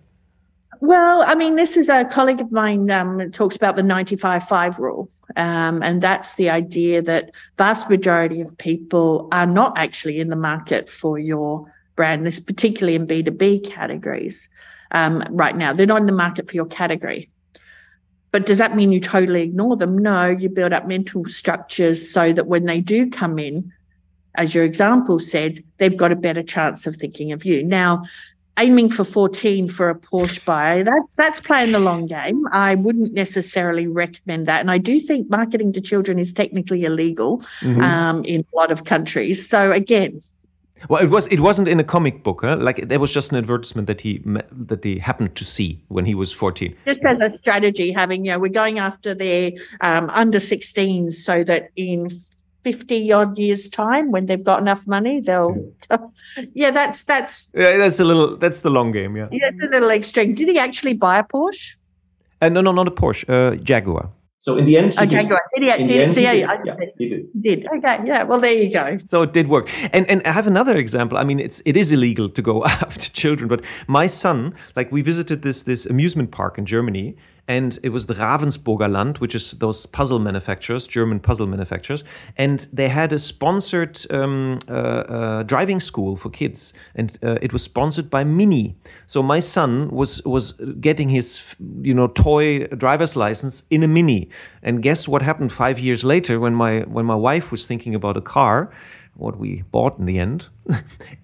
Well, 0.80 1.22
I 1.22 1.34
mean, 1.34 1.56
this 1.56 1.76
is 1.76 1.88
a 1.88 2.04
colleague 2.04 2.40
of 2.40 2.50
mine 2.52 2.90
um, 2.90 3.30
talks 3.32 3.56
about 3.56 3.76
the 3.76 3.82
95-5 3.82 4.78
rule. 4.78 5.10
Um, 5.36 5.82
and 5.82 6.02
that's 6.02 6.34
the 6.34 6.50
idea 6.50 7.00
that 7.02 7.30
vast 7.56 7.88
majority 7.88 8.40
of 8.40 8.56
people 8.58 9.28
are 9.32 9.46
not 9.46 9.78
actually 9.78 10.20
in 10.20 10.28
the 10.28 10.36
market 10.36 10.88
for 10.90 11.18
your 11.18 11.72
brand, 11.96 12.26
this 12.26 12.40
particularly 12.40 12.94
in 12.94 13.06
B2B 13.06 13.66
categories 13.66 14.48
um, 14.90 15.24
right 15.30 15.56
now. 15.56 15.72
They're 15.72 15.86
not 15.86 16.00
in 16.00 16.06
the 16.06 16.12
market 16.12 16.48
for 16.48 16.54
your 16.54 16.66
category. 16.66 17.30
But 18.32 18.46
does 18.46 18.58
that 18.58 18.74
mean 18.74 18.90
you 18.90 19.00
totally 19.00 19.42
ignore 19.42 19.76
them? 19.76 19.96
No, 19.96 20.26
you 20.26 20.48
build 20.48 20.72
up 20.72 20.88
mental 20.88 21.24
structures 21.24 22.10
so 22.10 22.32
that 22.32 22.46
when 22.46 22.66
they 22.66 22.80
do 22.80 23.08
come 23.08 23.38
in, 23.38 23.72
as 24.36 24.54
your 24.54 24.64
example 24.64 25.18
said, 25.18 25.62
they've 25.78 25.96
got 25.96 26.12
a 26.12 26.16
better 26.16 26.42
chance 26.42 26.86
of 26.86 26.96
thinking 26.96 27.32
of 27.32 27.44
you. 27.44 27.62
Now, 27.62 28.04
aiming 28.58 28.90
for 28.90 29.04
14 29.04 29.68
for 29.68 29.90
a 29.90 29.94
Porsche 29.94 30.44
buy, 30.44 30.82
that's 30.82 31.14
that's 31.14 31.40
playing 31.40 31.72
the 31.72 31.80
long 31.80 32.06
game. 32.06 32.46
I 32.52 32.74
wouldn't 32.74 33.12
necessarily 33.12 33.86
recommend 33.86 34.46
that. 34.48 34.60
And 34.60 34.70
I 34.70 34.78
do 34.78 35.00
think 35.00 35.30
marketing 35.30 35.72
to 35.74 35.80
children 35.80 36.18
is 36.18 36.32
technically 36.32 36.84
illegal 36.84 37.38
mm-hmm. 37.60 37.80
um, 37.80 38.24
in 38.24 38.44
a 38.52 38.56
lot 38.56 38.70
of 38.70 38.84
countries. 38.84 39.48
So 39.48 39.72
again, 39.72 40.22
well, 40.88 41.02
it 41.02 41.10
was 41.10 41.26
it 41.28 41.40
wasn't 41.40 41.68
in 41.68 41.80
a 41.80 41.84
comic 41.84 42.22
book, 42.22 42.40
huh? 42.42 42.56
like 42.56 42.88
there 42.88 43.00
was 43.00 43.12
just 43.12 43.32
an 43.32 43.38
advertisement 43.38 43.86
that 43.86 44.00
he 44.00 44.22
that 44.52 44.84
he 44.84 44.98
happened 44.98 45.34
to 45.36 45.44
see 45.44 45.82
when 45.88 46.04
he 46.04 46.14
was 46.14 46.32
fourteen. 46.32 46.76
Just 46.84 47.00
as 47.04 47.20
a 47.20 47.36
strategy, 47.36 47.92
having 47.92 48.24
you 48.24 48.32
know, 48.32 48.38
we're 48.38 48.48
going 48.48 48.78
after 48.78 49.14
the 49.14 49.58
um, 49.80 50.10
under 50.10 50.38
16s 50.38 51.14
so 51.14 51.44
that 51.44 51.70
in 51.76 52.08
50 52.64 53.12
odd 53.12 53.38
years 53.38 53.68
time 53.68 54.10
when 54.10 54.26
they've 54.26 54.42
got 54.42 54.60
enough 54.60 54.80
money 54.86 55.20
they'll 55.20 55.54
yeah 56.54 56.70
that's 56.70 57.04
that's 57.04 57.50
yeah 57.54 57.76
that's 57.76 58.00
a 58.00 58.04
little 58.04 58.36
that's 58.36 58.62
the 58.62 58.70
long 58.70 58.90
game 58.90 59.16
yeah 59.16 59.28
yeah 59.30 59.50
it's 59.52 59.64
a 59.64 59.68
little 59.68 59.90
extreme 59.90 60.34
did 60.34 60.48
he 60.48 60.58
actually 60.58 60.94
buy 60.94 61.18
a 61.18 61.24
porsche 61.24 61.76
uh, 62.42 62.48
no 62.48 62.60
no 62.60 62.72
not 62.72 62.88
a 62.88 62.90
porsche 62.90 63.24
uh, 63.28 63.54
jaguar 63.56 64.10
so 64.44 64.58
in 64.58 64.66
the 64.66 64.76
end, 64.76 64.92
he 64.92 65.00
okay, 65.00 65.22
did. 65.22 65.30
Go 65.30 65.38
Did 65.54 65.62
he, 65.62 65.70
in 65.70 65.88
did, 65.88 65.88
the 65.88 66.02
end, 66.02 66.12
so 66.12 66.20
he 66.20 66.26
yeah, 66.26 66.34
did. 66.34 66.66
yeah, 66.66 66.74
he 66.98 67.08
did. 67.08 67.42
Did 67.42 67.66
okay, 67.78 68.00
yeah. 68.04 68.24
Well, 68.24 68.38
there 68.38 68.52
you 68.52 68.70
go. 68.70 68.98
So 69.06 69.22
it 69.22 69.32
did 69.32 69.48
work, 69.48 69.70
and 69.94 70.06
and 70.06 70.20
I 70.26 70.32
have 70.32 70.46
another 70.46 70.76
example. 70.76 71.16
I 71.16 71.24
mean, 71.24 71.40
it's 71.40 71.62
it 71.64 71.78
is 71.78 71.92
illegal 71.92 72.28
to 72.28 72.42
go 72.42 72.62
after 72.86 73.08
children, 73.10 73.48
but 73.48 73.64
my 73.86 74.06
son, 74.06 74.52
like 74.76 74.92
we 74.92 75.00
visited 75.00 75.40
this 75.40 75.62
this 75.62 75.86
amusement 75.86 76.30
park 76.30 76.58
in 76.58 76.66
Germany, 76.66 77.16
and 77.46 77.78
it 77.82 77.90
was 77.90 78.06
the 78.06 78.14
Ravensburger 78.14 78.90
Land, 78.90 79.18
which 79.18 79.34
is 79.34 79.52
those 79.52 79.86
puzzle 79.86 80.18
manufacturers, 80.18 80.86
German 80.86 81.20
puzzle 81.20 81.46
manufacturers, 81.46 82.02
and 82.36 82.66
they 82.72 82.88
had 82.88 83.12
a 83.12 83.18
sponsored 83.18 84.00
um, 84.10 84.58
uh, 84.68 84.72
uh, 84.72 85.42
driving 85.42 85.80
school 85.80 86.16
for 86.16 86.30
kids, 86.30 86.72
and 86.94 87.18
uh, 87.22 87.36
it 87.42 87.52
was 87.52 87.62
sponsored 87.62 88.08
by 88.08 88.24
Mini. 88.24 88.76
So 89.06 89.22
my 89.22 89.40
son 89.40 89.90
was 89.90 90.22
was 90.24 90.52
getting 90.80 91.10
his 91.10 91.54
you 91.82 91.94
know 91.94 92.08
toy 92.08 92.66
driver's 92.68 93.16
license 93.16 93.64
in 93.70 93.82
a 93.82 93.88
Mini, 93.88 94.30
and 94.62 94.82
guess 94.82 95.06
what 95.06 95.22
happened 95.22 95.52
five 95.52 95.78
years 95.78 96.02
later 96.04 96.40
when 96.40 96.54
my 96.54 96.80
when 96.80 97.04
my 97.04 97.16
wife 97.16 97.50
was 97.50 97.66
thinking 97.66 97.94
about 97.94 98.16
a 98.16 98.22
car 98.22 98.72
what 99.16 99.38
we 99.38 99.62
bought 99.70 99.98
in 99.98 100.06
the 100.06 100.18
end. 100.18 100.48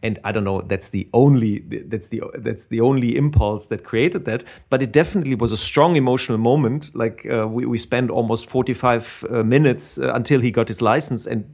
And 0.03 0.19
i 0.25 0.33
don't 0.33 0.45
know 0.45 0.63
that's 0.63 0.91
the 0.91 1.07
only 1.13 1.59
that's 1.89 2.09
the 2.09 2.23
that's 2.39 2.67
the 2.67 2.81
only 2.81 3.17
impulse 3.17 3.67
that 3.67 3.85
created 3.85 4.25
that. 4.25 4.45
But 4.71 4.83
it 4.83 4.93
definitely 4.93 5.35
was 5.35 5.53
a 5.53 5.57
strong 5.57 5.97
emotional 5.97 6.39
moment. 6.39 6.91
Like 6.95 7.27
uh, 7.31 7.47
we, 7.47 7.67
we 7.67 7.79
spent 7.79 8.11
almost 8.11 8.49
45 8.49 9.25
uh, 9.31 9.43
minutes 9.43 9.99
uh, 9.99 10.13
until 10.15 10.41
he 10.41 10.51
got 10.51 10.69
his 10.69 10.81
license 10.81 11.27
and 11.27 11.45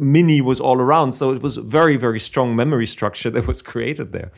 mini 0.00 0.40
was 0.40 0.60
all 0.60 0.80
around. 0.80 1.12
So 1.12 1.32
it 1.32 1.42
was 1.42 1.56
very 1.56 1.96
very 1.96 2.20
strong 2.20 2.54
memory 2.54 2.86
structure 2.86 3.30
that 3.34 3.46
was 3.46 3.62
created 3.62 4.12
there. 4.12 4.30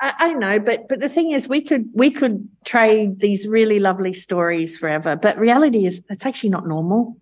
I, 0.00 0.12
I 0.18 0.32
know, 0.34 0.58
but 0.58 0.88
but 0.88 1.00
the 1.00 1.08
thing 1.08 1.32
is, 1.32 1.48
we 1.48 1.60
could 1.60 1.88
we 1.94 2.10
could 2.10 2.48
trade 2.64 3.20
these 3.20 3.46
really 3.46 3.78
lovely 3.78 4.12
stories 4.12 4.76
forever. 4.76 5.16
But 5.16 5.38
reality 5.38 5.86
is, 5.86 6.02
it's 6.08 6.26
actually 6.26 6.50
not 6.50 6.66
normal 6.66 7.16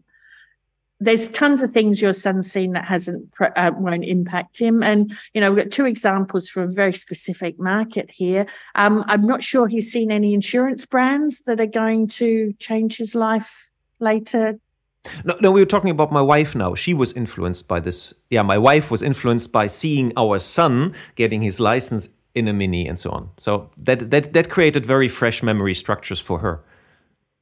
there's 1.01 1.31
tons 1.31 1.63
of 1.63 1.73
things 1.73 2.01
your 2.01 2.13
son's 2.13 2.51
seen 2.51 2.73
that 2.73 2.85
hasn't 2.85 3.29
uh, 3.41 3.71
won't 3.77 4.05
impact 4.05 4.59
him 4.59 4.83
and 4.83 5.17
you 5.33 5.41
know 5.41 5.51
we've 5.51 5.65
got 5.65 5.73
two 5.73 5.87
examples 5.87 6.49
from 6.49 6.65
a 6.65 6.73
very 6.73 6.93
specific 6.93 7.59
market 7.59 8.11
here 8.11 8.47
um, 8.75 9.05
i'm 9.09 9.23
not 9.23 9.43
sure 9.43 9.67
he's 9.67 9.91
seen 9.91 10.11
any 10.11 10.35
insurance 10.35 10.85
brands 10.85 11.43
that 11.45 11.61
are 11.61 11.67
going 11.67 12.09
to 12.09 12.53
change 12.59 12.97
his 12.97 13.15
life 13.15 13.69
later 14.01 14.59
no, 15.25 15.37
no, 15.41 15.51
we 15.51 15.61
were 15.61 15.67
talking 15.67 15.91
about 15.91 16.13
my 16.13 16.21
wife 16.21 16.55
now. 16.55 16.75
She 16.75 16.93
was 16.93 17.13
influenced 17.13 17.69
by 17.69 17.81
this. 17.81 18.13
Yeah, 18.31 18.43
my 18.43 18.59
wife 18.59 18.91
was 18.91 19.01
influenced 19.01 19.53
by 19.53 19.67
seeing 19.67 20.13
our 20.17 20.39
son 20.39 20.95
getting 21.15 21.41
his 21.41 21.61
license 21.61 22.11
in 22.35 22.49
a 22.49 22.53
mini 22.53 22.87
and 22.87 22.99
so 22.99 23.11
on. 23.11 23.31
So 23.39 23.71
that 23.79 24.11
that 24.11 24.33
that 24.33 24.51
created 24.51 24.85
very 24.85 25.09
fresh 25.09 25.43
memory 25.43 25.75
structures 25.75 26.21
for 26.21 26.41
her. 26.41 26.63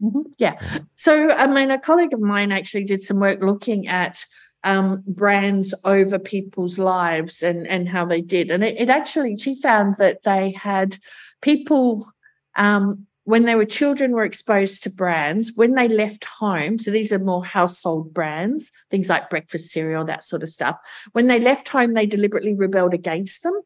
Mm-hmm. 0.02 0.22
Yeah. 0.38 0.58
So, 0.96 1.30
I 1.32 1.46
mean, 1.46 1.70
a 1.70 1.80
colleague 1.80 2.12
of 2.12 2.20
mine 2.20 2.52
actually 2.52 2.84
did 2.84 3.02
some 3.02 3.18
work 3.18 3.40
looking 3.42 3.88
at 3.88 4.24
um, 4.64 5.02
brands 5.06 5.74
over 5.84 6.18
people's 6.18 6.78
lives 6.78 7.42
and, 7.42 7.66
and 7.66 7.88
how 7.88 8.04
they 8.04 8.20
did. 8.20 8.50
And 8.50 8.62
it, 8.64 8.80
it 8.80 8.90
actually, 8.90 9.38
she 9.38 9.60
found 9.60 9.96
that 9.98 10.22
they 10.24 10.52
had 10.52 10.98
people, 11.40 12.12
um, 12.56 13.06
when 13.24 13.44
they 13.44 13.54
were 13.54 13.64
children, 13.64 14.12
were 14.12 14.24
exposed 14.24 14.82
to 14.82 14.90
brands. 14.90 15.52
When 15.54 15.72
they 15.74 15.88
left 15.88 16.24
home, 16.24 16.78
so 16.78 16.90
these 16.90 17.12
are 17.12 17.18
more 17.18 17.44
household 17.44 18.12
brands, 18.12 18.70
things 18.90 19.08
like 19.08 19.30
breakfast 19.30 19.70
cereal, 19.70 20.04
that 20.04 20.24
sort 20.24 20.42
of 20.42 20.48
stuff. 20.48 20.76
When 21.12 21.26
they 21.26 21.40
left 21.40 21.68
home, 21.68 21.94
they 21.94 22.06
deliberately 22.06 22.54
rebelled 22.54 22.94
against 22.94 23.42
them 23.42 23.60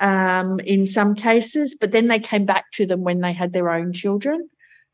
um, 0.00 0.58
in 0.60 0.86
some 0.86 1.14
cases, 1.14 1.76
but 1.78 1.92
then 1.92 2.08
they 2.08 2.18
came 2.18 2.44
back 2.44 2.70
to 2.72 2.86
them 2.86 3.02
when 3.02 3.20
they 3.20 3.32
had 3.32 3.52
their 3.52 3.70
own 3.70 3.92
children. 3.92 4.48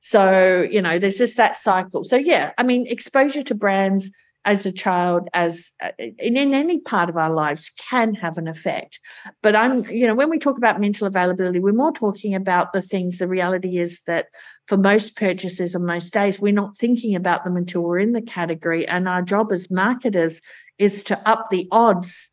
So, 0.08 0.64
you 0.70 0.80
know, 0.80 1.00
there's 1.00 1.18
just 1.18 1.36
that 1.36 1.56
cycle. 1.56 2.04
So, 2.04 2.14
yeah, 2.14 2.52
I 2.58 2.62
mean, 2.62 2.86
exposure 2.86 3.42
to 3.42 3.56
brands 3.56 4.08
as 4.44 4.64
a 4.64 4.70
child, 4.70 5.28
as 5.34 5.72
uh, 5.82 5.90
in, 5.98 6.36
in 6.36 6.54
any 6.54 6.78
part 6.78 7.08
of 7.08 7.16
our 7.16 7.34
lives, 7.34 7.72
can 7.76 8.14
have 8.14 8.38
an 8.38 8.46
effect. 8.46 9.00
But 9.42 9.56
I'm, 9.56 9.84
you 9.86 10.06
know, 10.06 10.14
when 10.14 10.30
we 10.30 10.38
talk 10.38 10.58
about 10.58 10.80
mental 10.80 11.08
availability, 11.08 11.58
we're 11.58 11.72
more 11.72 11.90
talking 11.90 12.36
about 12.36 12.72
the 12.72 12.82
things. 12.82 13.18
The 13.18 13.26
reality 13.26 13.78
is 13.78 14.00
that 14.06 14.26
for 14.68 14.76
most 14.76 15.16
purchases 15.16 15.74
on 15.74 15.84
most 15.84 16.12
days, 16.12 16.38
we're 16.38 16.52
not 16.52 16.78
thinking 16.78 17.16
about 17.16 17.42
them 17.42 17.56
until 17.56 17.82
we're 17.82 17.98
in 17.98 18.12
the 18.12 18.22
category. 18.22 18.86
And 18.86 19.08
our 19.08 19.22
job 19.22 19.50
as 19.50 19.72
marketers 19.72 20.40
is 20.78 21.02
to 21.04 21.28
up 21.28 21.50
the 21.50 21.66
odds 21.72 22.30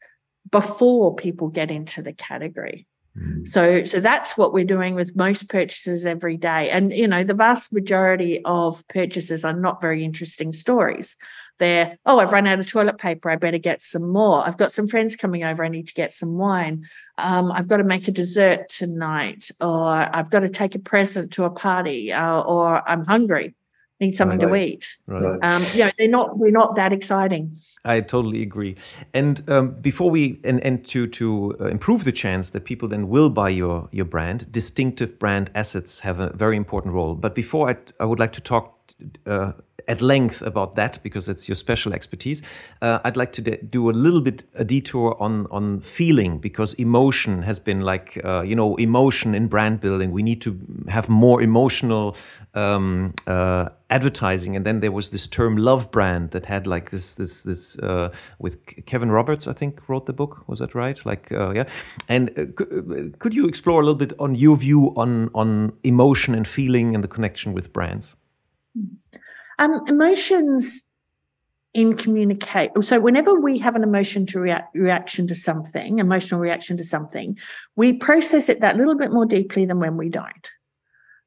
before 0.52 1.16
people 1.16 1.48
get 1.48 1.72
into 1.72 2.04
the 2.04 2.14
category. 2.14 2.86
Mm. 3.18 3.48
So, 3.48 3.86
so 3.86 4.00
that's 4.00 4.38
what 4.38 4.54
we're 4.54 4.64
doing 4.66 4.96
with 4.96 5.16
most 5.16 5.50
purchases 5.50 6.06
every 6.06 6.38
day. 6.38 6.70
And 6.70 6.92
you 6.92 7.08
know, 7.08 7.24
the 7.24 7.34
vast 7.34 7.74
majority 7.74 8.42
of 8.44 8.86
purchases 8.88 9.46
are 9.46 9.54
not 9.54 9.82
very 9.82 10.04
interesting 10.04 10.52
stories. 10.52 11.16
They're, 11.60 11.98
oh, 12.06 12.20
I've 12.20 12.32
run 12.32 12.48
out 12.48 12.60
of 12.60 12.68
toilet 12.68 12.98
paper. 12.98 13.30
I 13.30 13.36
better 13.36 13.60
get 13.60 13.82
some 13.84 14.12
more. 14.12 14.46
I've 14.46 14.58
got 14.58 14.72
some 14.72 14.88
friends 14.88 15.16
coming 15.16 15.44
over. 15.44 15.64
I 15.64 15.70
need 15.70 15.88
to 15.88 15.94
get 15.94 16.12
some 16.12 16.38
wine. 16.38 16.88
Um, 17.20 17.52
I've 17.52 17.68
got 17.68 17.78
to 17.78 17.84
make 17.84 18.08
a 18.08 18.12
dessert 18.12 18.70
tonight, 18.70 19.52
or 19.62 19.88
I've 19.88 20.32
got 20.32 20.40
to 20.40 20.50
take 20.50 20.74
a 20.74 20.80
present 20.80 21.34
to 21.34 21.44
a 21.44 21.52
party, 21.52 22.12
uh, 22.12 22.42
or 22.42 22.88
I'm 22.90 23.06
hungry 23.06 23.56
need 24.06 24.16
something 24.16 24.40
right. 24.40 24.48
to 24.48 24.74
eat. 24.74 24.98
Right. 25.08 25.40
Um, 25.42 25.64
you 25.74 25.86
know, 25.86 25.92
they're 25.98 26.08
not 26.08 26.38
we're 26.38 26.52
not 26.52 26.76
that 26.76 26.94
exciting. 26.94 27.60
I 27.86 28.02
totally 28.02 28.42
agree. 28.42 28.76
And 29.14 29.42
um, 29.50 29.72
before 29.82 30.10
we 30.10 30.40
and, 30.44 30.60
and 30.64 30.86
to 30.88 31.08
to 31.08 31.56
uh, 31.60 31.66
improve 31.68 32.04
the 32.04 32.12
chance 32.12 32.52
that 32.52 32.64
people 32.66 32.88
then 32.88 33.10
will 33.10 33.30
buy 33.30 33.50
your 33.50 33.90
your 33.92 34.06
brand, 34.06 34.52
distinctive 34.52 35.20
brand 35.20 35.50
assets 35.56 36.00
have 36.00 36.20
a 36.20 36.30
very 36.34 36.58
important 36.58 36.94
role. 36.94 37.16
But 37.16 37.36
before 37.36 37.70
I, 37.70 37.76
I 38.00 38.06
would 38.06 38.20
like 38.20 38.34
to 38.34 38.42
talk. 38.42 38.80
Uh, 39.26 39.54
at 39.88 40.02
length 40.02 40.42
about 40.42 40.76
that 40.76 41.00
because 41.04 41.28
it's 41.28 41.48
your 41.48 41.56
special 41.56 41.94
expertise. 41.94 42.42
Uh, 42.82 43.00
I'd 43.04 43.18
like 43.18 43.34
to 43.34 43.42
do 43.42 43.90
a 43.90 43.92
little 43.92 44.22
bit 44.22 44.44
a 44.56 44.64
detour 44.64 45.18
on 45.20 45.48
on 45.52 45.82
feeling 45.82 46.38
because 46.38 46.74
emotion 46.76 47.44
has 47.44 47.60
been 47.60 47.82
like 47.82 48.20
uh, 48.24 48.42
you 48.42 48.56
know 48.56 48.76
emotion 48.78 49.36
in 49.36 49.48
brand 49.48 49.82
building. 49.82 50.12
We 50.12 50.24
need 50.24 50.42
to 50.42 50.58
have 50.88 51.10
more 51.10 51.42
emotional 51.42 52.16
um, 52.54 53.14
uh, 53.26 53.70
advertising, 53.90 54.56
and 54.56 54.66
then 54.66 54.80
there 54.80 54.92
was 54.92 55.10
this 55.10 55.28
term 55.28 55.58
love 55.58 55.92
brand 55.92 56.32
that 56.32 56.46
had 56.46 56.68
like 56.68 56.92
this 56.92 57.16
this 57.16 57.44
this 57.44 57.80
uh, 57.80 58.12
with 58.40 58.86
Kevin 58.86 59.12
Roberts, 59.12 59.48
I 59.48 59.54
think, 59.54 59.88
wrote 59.90 60.06
the 60.06 60.14
book. 60.14 60.44
Was 60.48 60.60
that 60.60 60.76
right? 60.76 61.04
Like 61.06 61.32
uh, 61.32 61.52
yeah, 61.52 61.68
and 62.10 62.30
uh, 62.38 63.18
could 63.20 63.34
you 63.34 63.48
explore 63.48 63.82
a 63.82 63.84
little 63.84 63.96
bit 63.96 64.14
on 64.20 64.36
your 64.36 64.58
view 64.58 64.94
on 64.96 65.30
on 65.34 65.74
emotion 65.84 66.36
and 66.36 66.48
feeling 66.48 66.96
and 66.96 67.04
the 67.04 67.08
connection 67.08 67.54
with 67.54 67.74
brands? 67.74 68.16
Um, 69.60 69.82
emotions 69.88 70.88
in 71.74 71.98
communicate. 71.98 72.72
So 72.82 73.00
whenever 73.00 73.40
we 73.40 73.58
have 73.60 73.76
an 73.76 73.84
emotion 73.84 74.28
to 74.28 74.40
react 74.40 74.76
reaction 74.76 75.26
to 75.28 75.36
something, 75.36 75.98
emotional 75.98 76.40
reaction 76.40 76.78
to 76.78 76.84
something, 76.84 77.36
we 77.76 77.94
process 77.94 78.48
it 78.48 78.62
that 78.62 78.78
little 78.78 78.96
bit 78.96 79.12
more 79.12 79.26
deeply 79.26 79.66
than 79.66 79.80
when 79.80 79.98
we 79.98 80.10
don't. 80.10 80.50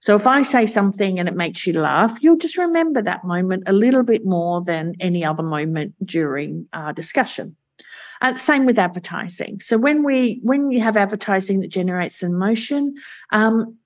So 0.01 0.15
if 0.15 0.27
I 0.27 0.43
say 0.43 0.67
something 0.67 1.19
and 1.19 1.29
it 1.29 1.35
makes 1.35 1.67
you 1.67 1.81
laugh, 1.81 2.17
you'll 2.21 2.37
just 2.37 2.59
remember 2.59 3.03
that 3.03 3.25
moment 3.25 3.65
a 3.67 3.73
little 3.73 4.03
bit 4.03 4.25
more 4.25 4.63
than 4.63 4.95
any 5.01 5.25
other 5.25 5.43
moment 5.43 5.95
during 6.05 6.69
our 6.73 6.93
discussion. 6.93 7.57
Uh, 8.23 8.37
same 8.37 8.67
with 8.67 8.79
advertising. 8.79 9.61
So 9.61 9.77
when 9.79 10.03
we 10.03 10.41
when 10.43 10.71
you 10.71 10.81
have 10.81 10.97
advertising 10.97 11.61
that 11.61 11.69
generates 11.69 12.23
emotion, 12.23 12.95
um, 13.31 13.77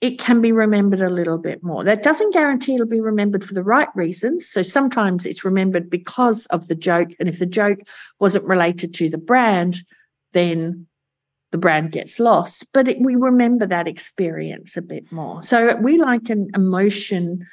it 0.00 0.18
can 0.18 0.40
be 0.40 0.52
remembered 0.52 1.02
a 1.02 1.10
little 1.10 1.38
bit 1.38 1.62
more. 1.62 1.84
That 1.84 2.02
doesn't 2.02 2.32
guarantee 2.32 2.74
it'll 2.74 2.86
be 2.86 3.00
remembered 3.00 3.44
for 3.44 3.54
the 3.54 3.62
right 3.62 3.88
reasons. 3.94 4.48
So 4.48 4.62
sometimes 4.62 5.26
it's 5.26 5.44
remembered 5.44 5.90
because 5.90 6.46
of 6.46 6.68
the 6.68 6.74
joke. 6.74 7.10
And 7.18 7.28
if 7.28 7.38
the 7.38 7.46
joke 7.46 7.80
wasn't 8.18 8.46
related 8.46 8.94
to 8.94 9.10
the 9.10 9.18
brand, 9.18 9.78
then 10.32 10.86
the 11.52 11.58
brand 11.58 11.92
gets 11.92 12.18
lost. 12.18 12.64
But 12.72 12.88
it, 12.88 13.00
we 13.00 13.16
remember 13.16 13.66
that 13.66 13.88
experience 13.88 14.76
a 14.76 14.82
bit 14.82 15.10
more. 15.10 15.42
So 15.42 15.74
we 15.76 15.98
like 15.98 16.28
an 16.30 16.50
emotion 16.54 17.46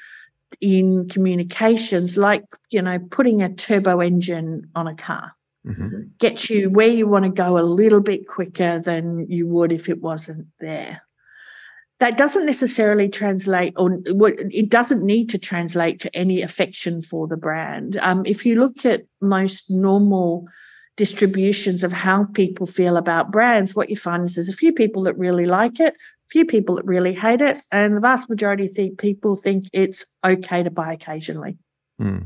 in 0.61 1.09
communications, 1.09 2.17
like, 2.17 2.43
you 2.69 2.81
know, 2.81 2.99
putting 3.11 3.41
a 3.41 3.53
turbo 3.53 3.99
engine 3.99 4.69
on 4.75 4.87
a 4.87 4.95
car. 4.95 5.33
Mm-hmm. 5.65 6.03
Get 6.19 6.49
you 6.49 6.69
where 6.69 6.87
you 6.87 7.07
want 7.07 7.25
to 7.25 7.31
go 7.31 7.57
a 7.57 7.61
little 7.61 7.99
bit 7.99 8.27
quicker 8.27 8.79
than 8.79 9.29
you 9.29 9.47
would 9.47 9.71
if 9.71 9.89
it 9.89 10.01
wasn't 10.01 10.47
there 10.59 11.01
that 11.99 12.17
doesn't 12.17 12.45
necessarily 12.45 13.09
translate 13.09 13.73
or 13.75 13.99
it 14.05 14.69
doesn't 14.69 15.03
need 15.03 15.29
to 15.29 15.37
translate 15.37 15.99
to 15.99 16.15
any 16.15 16.41
affection 16.41 17.01
for 17.01 17.27
the 17.27 17.37
brand 17.37 17.97
um, 17.97 18.23
if 18.25 18.45
you 18.45 18.59
look 18.59 18.85
at 18.85 19.03
most 19.21 19.69
normal 19.69 20.47
distributions 20.97 21.83
of 21.83 21.93
how 21.93 22.25
people 22.33 22.67
feel 22.67 22.97
about 22.97 23.31
brands 23.31 23.75
what 23.75 23.89
you 23.89 23.95
find 23.95 24.25
is 24.25 24.35
there's 24.35 24.49
a 24.49 24.53
few 24.53 24.73
people 24.73 25.03
that 25.03 25.17
really 25.17 25.45
like 25.45 25.79
it 25.79 25.93
a 25.93 26.29
few 26.29 26.43
people 26.43 26.75
that 26.75 26.85
really 26.85 27.13
hate 27.13 27.39
it 27.39 27.61
and 27.71 27.95
the 27.95 28.01
vast 28.01 28.29
majority 28.29 28.65
of 28.65 28.97
people 28.97 29.35
think 29.35 29.65
it's 29.73 30.03
okay 30.25 30.63
to 30.63 30.71
buy 30.71 30.91
occasionally 30.91 31.55
hmm. 31.99 32.19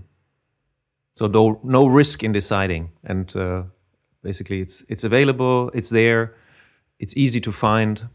so 1.16 1.28
no, 1.28 1.60
no 1.64 1.86
risk 1.86 2.24
in 2.24 2.32
deciding 2.32 2.90
and 3.04 3.36
uh, 3.36 3.62
basically 4.24 4.62
it's 4.62 4.86
it's 4.88 5.04
available 5.04 5.70
it's 5.74 5.90
there 5.90 6.36
it's 7.00 7.16
easy 7.18 7.42
to 7.42 7.52
find 7.52 8.08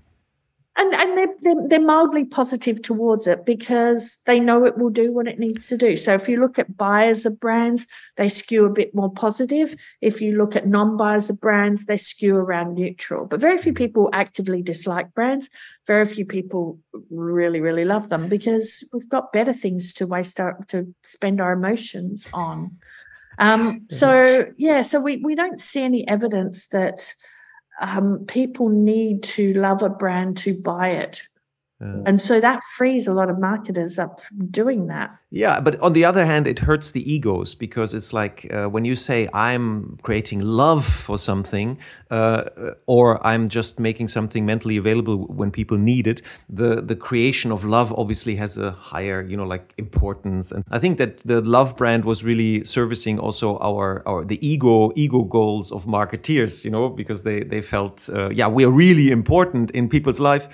and 0.79 0.95
and 0.95 1.16
they're, 1.27 1.55
they're, 1.55 1.69
they're 1.69 1.81
mildly 1.81 2.25
positive 2.25 2.83
towards 2.83 3.27
it 3.27 3.45
because 3.45 4.21
they 4.27 4.41
know 4.41 4.65
it 4.65 4.79
will 4.79 4.91
do 4.91 5.13
what 5.13 5.29
it 5.29 5.39
needs 5.39 5.69
to 5.69 5.77
do. 5.77 5.97
So 5.97 6.15
if 6.15 6.29
you 6.29 6.41
look 6.41 6.59
at 6.59 6.77
buyers 6.77 7.27
of 7.27 7.39
brands, 7.41 7.87
they 8.17 8.29
skew 8.29 8.65
a 8.65 8.71
bit 8.71 8.95
more 8.95 9.13
positive. 9.13 9.75
If 10.01 10.21
you 10.21 10.37
look 10.37 10.57
at 10.57 10.67
non-buyers 10.67 11.31
of 11.31 11.41
brands, 11.41 11.87
they 11.87 11.97
skew 11.97 12.37
around 12.37 12.75
neutral. 12.75 13.27
But 13.27 13.41
very 13.41 13.59
few 13.59 13.73
people 13.73 14.11
actively 14.13 14.63
dislike 14.63 15.13
brands. 15.15 15.49
Very 15.87 16.07
few 16.07 16.25
people 16.25 16.79
really 17.11 17.61
really 17.61 17.85
love 17.85 18.09
them 18.09 18.29
because 18.29 18.85
we've 18.93 19.09
got 19.09 19.33
better 19.33 19.53
things 19.53 19.93
to 19.95 20.07
waste 20.07 20.41
our 20.41 20.59
to 20.69 20.95
spend 21.05 21.41
our 21.41 21.53
emotions 21.53 22.27
on. 22.33 22.77
Um, 23.39 23.87
so 23.91 24.47
yeah, 24.57 24.83
so 24.83 25.01
we 25.01 25.19
we 25.19 25.35
don't 25.35 25.61
see 25.61 25.83
any 25.83 26.09
evidence 26.09 26.69
that 26.69 27.13
um, 27.81 28.25
people 28.27 28.69
need 28.69 29.23
to 29.23 29.55
love 29.55 29.83
a 29.83 29.89
brand 29.89 30.37
to 30.39 30.55
buy 30.55 30.91
it. 30.91 31.23
Yeah. 31.81 32.03
And 32.07 32.23
so 32.23 32.41
that 32.41 32.63
frees 32.77 33.07
a 33.07 33.13
lot 33.13 33.29
of 33.29 33.39
marketers 33.39 33.99
up 33.99 34.21
from 34.21 34.47
doing 34.47 34.87
that. 34.87 35.17
Yeah, 35.31 35.59
but 35.59 35.81
on 35.81 35.93
the 35.93 36.05
other 36.05 36.25
hand, 36.25 36.47
it 36.47 36.61
hurts 36.61 36.93
the 36.93 37.13
egos 37.13 37.57
because 37.57 37.93
it's 37.95 38.13
like 38.13 38.47
uh, 38.53 38.67
when 38.67 38.85
you 38.85 38.95
say 38.95 39.29
I'm 39.35 39.99
creating 40.03 40.41
love 40.41 40.85
for 40.85 41.19
something, 41.19 41.79
uh, 42.13 42.45
or 42.87 43.27
I'm 43.27 43.49
just 43.49 43.81
making 43.81 44.07
something 44.07 44.47
mentally 44.47 44.77
available 44.77 45.27
when 45.27 45.51
people 45.51 45.79
need 45.79 46.07
it. 46.07 46.23
The 46.49 46.81
the 46.81 46.95
creation 46.95 47.51
of 47.51 47.65
love 47.65 47.93
obviously 47.99 48.37
has 48.37 48.57
a 48.57 48.71
higher, 48.71 49.21
you 49.21 49.37
know, 49.37 49.45
like 49.45 49.75
importance. 49.79 50.53
And 50.53 50.65
I 50.71 50.79
think 50.79 50.99
that 50.99 51.19
the 51.25 51.41
love 51.41 51.77
brand 51.77 52.05
was 52.05 52.23
really 52.23 52.65
servicing 52.65 53.19
also 53.19 53.59
our 53.59 54.05
our 54.07 54.25
the 54.25 54.39
ego 54.47 54.93
ego 54.95 55.25
goals 55.25 55.73
of 55.73 55.87
marketeers, 55.87 56.65
you 56.65 56.71
know, 56.71 56.89
because 56.89 57.25
they 57.25 57.41
they 57.41 57.63
felt 57.63 58.09
uh, 58.15 58.31
yeah 58.31 58.47
we 58.47 58.65
are 58.65 58.71
really 58.71 59.11
important 59.11 59.73
in 59.73 59.89
people's 59.89 60.21
life. 60.21 60.49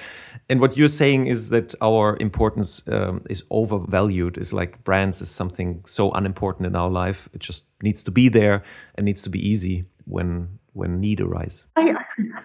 And 0.49 0.61
what 0.61 0.77
you're 0.77 0.89
saying 0.89 1.27
is 1.27 1.51
that 1.51 1.75
our 1.83 2.16
importance 2.20 2.83
um, 2.89 3.23
is 3.29 3.45
overvalued. 3.51 4.39
Is 4.39 4.53
like 4.53 4.62
like 4.63 4.85
brands 4.85 5.21
is 5.21 5.31
something 5.31 5.83
so 5.87 6.13
unimportant 6.13 6.67
in 6.67 6.77
our 6.77 6.91
life. 6.91 7.29
It 7.35 7.41
just 7.41 7.65
needs 7.83 8.03
to 8.05 8.13
be 8.13 8.29
there 8.29 8.63
and 8.95 9.05
needs 9.05 9.23
to 9.23 9.31
be 9.31 9.41
easy 9.53 9.85
when 10.05 10.59
when 10.75 11.01
need 11.01 11.21
arises. 11.21 11.65
I, 11.77 11.95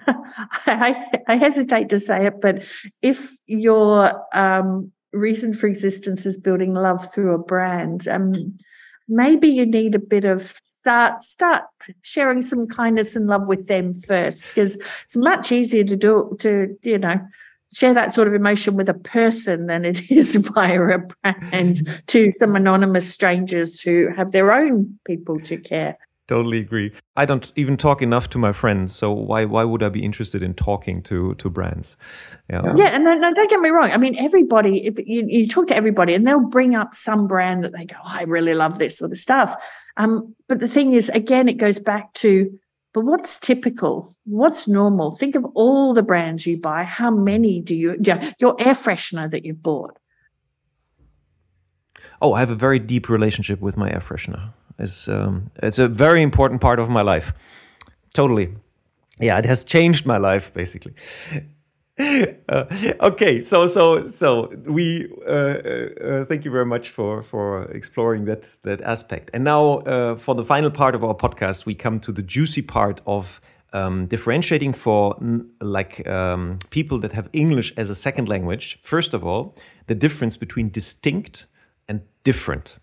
I, 0.65 1.05
I 1.28 1.38
hesitate 1.38 1.89
to 1.89 1.99
say 1.99 2.26
it, 2.26 2.41
but 2.41 2.63
if 3.01 3.32
your 3.45 3.95
um, 4.34 4.91
reason 5.13 5.53
for 5.53 5.68
existence 5.68 6.26
is 6.26 6.38
building 6.38 6.74
love 6.74 7.13
through 7.13 7.34
a 7.36 7.38
brand, 7.38 8.07
um, 8.07 8.57
maybe 9.07 9.47
you 9.47 9.65
need 9.65 9.95
a 9.95 9.99
bit 9.99 10.26
of 10.26 10.59
start 10.82 11.24
start 11.24 11.63
sharing 12.01 12.41
some 12.41 12.65
kindness 12.68 13.15
and 13.15 13.28
love 13.28 13.45
with 13.45 13.68
them 13.68 14.01
first, 14.01 14.43
because 14.47 14.76
it's 15.03 15.15
much 15.15 15.51
easier 15.51 15.84
to 15.84 15.95
do 15.95 16.36
to 16.39 16.76
you 16.82 16.97
know 16.97 17.20
share 17.74 17.93
that 17.93 18.13
sort 18.13 18.28
of 18.28 18.34
emotion 18.34 18.76
with 18.76 18.89
a 18.89 18.93
person 18.93 19.68
than 19.68 19.86
it 19.86 20.11
is 20.11 20.36
via 20.36 20.82
a 20.82 20.99
brand 20.99 21.88
to 22.07 22.34
some 22.38 22.55
anonymous 22.55 23.09
strangers 23.09 23.80
who 23.80 24.09
have 24.15 24.32
their 24.32 24.51
own 24.51 24.97
people 25.05 25.39
to 25.41 25.57
care. 25.57 25.97
Totally 26.28 26.59
agree. 26.59 26.91
I 27.15 27.24
don't 27.24 27.53
even 27.55 27.78
talk 27.78 28.01
enough 28.01 28.30
to 28.32 28.38
my 28.38 28.51
friends, 28.51 28.93
so 28.93 29.13
why 29.13 29.45
why 29.45 29.63
would 29.63 29.82
I 29.82 29.88
be 29.88 30.03
interested 30.03 30.43
in 30.43 30.55
talking 30.55 31.01
to 31.03 31.36
to 31.36 31.49
brands? 31.49 31.95
Yeah, 32.49 32.74
yeah 32.76 32.88
and 32.89 33.05
no, 33.05 33.34
don't 33.34 33.49
get 33.49 33.61
me 33.61 33.70
wrong. 33.70 33.91
I 33.91 33.97
mean, 33.97 34.18
everybody. 34.18 34.86
If 34.86 34.97
you, 34.97 35.26
you 35.26 35.47
talk 35.47 35.68
to 35.68 35.76
everybody, 35.76 36.13
and 36.13 36.28
they'll 36.28 36.45
bring 36.49 36.76
up 36.76 36.93
some 36.93 37.28
brand 37.28 37.63
that 37.63 37.72
they 37.72 37.86
go, 37.86 37.95
oh, 37.99 38.11
"I 38.13 38.24
really 38.24 38.55
love 38.55 38.78
this 38.78 38.97
sort 38.97 39.13
of 39.13 39.18
stuff." 39.18 39.55
Um, 39.95 40.36
but 40.49 40.59
the 40.59 40.68
thing 40.68 40.91
is, 40.91 41.07
again, 41.09 41.47
it 41.47 41.57
goes 41.59 41.80
back 41.80 42.13
to 42.15 42.59
but 42.97 43.05
what's 43.05 43.37
typical? 43.37 44.15
What's 44.23 44.67
normal? 44.67 45.15
Think 45.17 45.35
of 45.35 45.45
all 45.53 45.93
the 45.93 46.01
brands 46.01 46.47
you 46.47 46.57
buy. 46.59 46.83
How 46.83 47.11
many 47.11 47.61
do 47.61 47.75
you, 47.75 47.95
your 48.39 48.55
air 48.59 48.73
freshener 48.73 49.29
that 49.29 49.45
you 49.45 49.53
bought? 49.53 49.99
Oh, 52.23 52.33
I 52.33 52.39
have 52.39 52.49
a 52.49 52.55
very 52.55 52.79
deep 52.79 53.07
relationship 53.07 53.61
with 53.61 53.77
my 53.77 53.91
air 53.91 53.99
freshener. 53.99 54.51
It's, 54.79 55.07
um, 55.07 55.51
it's 55.57 55.77
a 55.77 55.87
very 55.87 56.23
important 56.23 56.59
part 56.59 56.79
of 56.79 56.89
my 56.89 57.03
life. 57.03 57.33
Totally. 58.15 58.55
Yeah, 59.19 59.37
it 59.37 59.45
has 59.45 59.63
changed 59.63 60.07
my 60.07 60.17
life, 60.17 60.51
basically. 60.55 60.95
Uh, 61.99 62.65
okay, 63.01 63.41
so 63.41 63.67
so 63.67 64.07
so 64.07 64.51
we 64.65 65.11
uh, 65.27 65.31
uh, 65.31 66.25
thank 66.25 66.45
you 66.45 66.51
very 66.51 66.65
much 66.65 66.89
for 66.89 67.23
for 67.23 67.63
exploring 67.71 68.25
that 68.25 68.57
that 68.63 68.81
aspect. 68.81 69.29
And 69.33 69.43
now 69.43 69.79
uh, 69.79 70.15
for 70.17 70.35
the 70.35 70.45
final 70.45 70.69
part 70.71 70.95
of 70.95 71.03
our 71.03 71.15
podcast, 71.15 71.65
we 71.65 71.73
come 71.73 71.99
to 72.01 72.11
the 72.11 72.21
juicy 72.21 72.61
part 72.61 73.01
of 73.05 73.41
um, 73.73 74.05
differentiating 74.07 74.73
for 74.73 75.17
like 75.61 76.07
um, 76.07 76.59
people 76.69 76.99
that 76.99 77.13
have 77.13 77.29
English 77.33 77.73
as 77.77 77.89
a 77.89 77.95
second 77.95 78.27
language. 78.27 78.79
First 78.81 79.13
of 79.13 79.25
all, 79.25 79.55
the 79.87 79.95
difference 79.95 80.37
between 80.37 80.69
distinct 80.69 81.47
and 81.87 82.01
different 82.23 82.77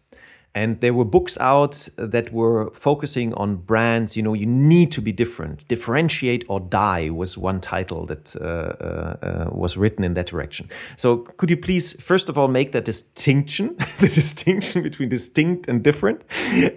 and 0.55 0.81
there 0.81 0.95
were 0.95 1.05
books 1.05 1.37
out 1.39 1.89
that 1.97 2.33
were 2.33 2.71
focusing 2.71 3.35
on 3.35 3.57
brands 3.57 4.17
you 4.17 4.23
know 4.23 4.35
you 4.35 4.47
need 4.47 4.93
to 4.93 5.03
be 5.03 5.13
different. 5.13 5.67
Differentiate 5.69 6.45
or 6.49 6.61
die 6.61 7.11
was 7.11 7.37
one 7.37 7.61
title 7.61 8.07
that 8.07 8.37
uh, 8.37 8.45
uh, 8.45 9.17
uh, 9.23 9.49
was 9.51 9.77
written 9.77 10.05
in 10.05 10.15
that 10.15 10.27
direction. 10.27 10.69
So 10.97 11.19
could 11.19 11.51
you 11.51 11.57
please 11.57 12.01
first 12.01 12.29
of 12.29 12.39
all 12.39 12.49
make 12.49 12.73
that 12.73 12.85
distinction 12.85 13.77
the 14.01 14.09
distinction 14.09 14.83
between 14.83 15.09
distinct 15.09 15.69
and 15.69 15.83
different? 15.83 16.23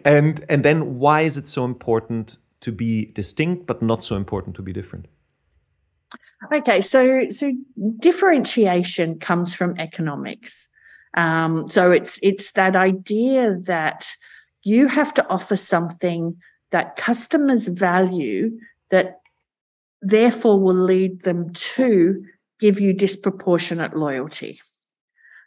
And 0.06 0.44
and 0.50 0.66
then 0.66 0.98
why 0.98 1.22
is 1.22 1.38
it 1.38 1.48
so 1.48 1.66
important 1.66 2.38
to 2.62 2.72
be 2.72 3.06
distinct 3.06 3.68
but 3.68 3.82
not 3.82 4.04
so 4.04 4.16
important 4.16 4.56
to 4.56 4.62
be 4.62 4.74
different? 4.74 5.08
Okay 6.54 6.82
so 6.82 7.30
so 7.30 7.52
differentiation 8.00 9.20
comes 9.20 9.54
from 9.54 9.78
economics 9.78 10.70
um, 11.18 11.68
so 11.68 11.92
it's 11.92 12.20
it's 12.22 12.52
that 12.52 12.76
idea 12.76 13.58
that 13.64 14.08
you 14.64 14.88
have 14.88 15.14
to 15.16 15.28
offer 15.30 15.58
something 15.58 16.38
that 16.72 16.96
customers 16.96 17.68
value 17.68 18.58
that 18.92 19.20
therefore 20.02 20.60
will 20.60 20.76
lead 20.76 21.24
them 21.24 21.52
to 21.54 22.24
give 22.60 22.80
you 22.80 22.94
disproportionate 22.94 23.98
loyalty. 23.98 24.60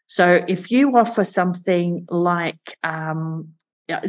So 0.08 0.44
if 0.48 0.72
you 0.72 0.96
offer 0.96 1.24
something 1.24 2.04
like 2.10 2.76
um, 2.82 3.50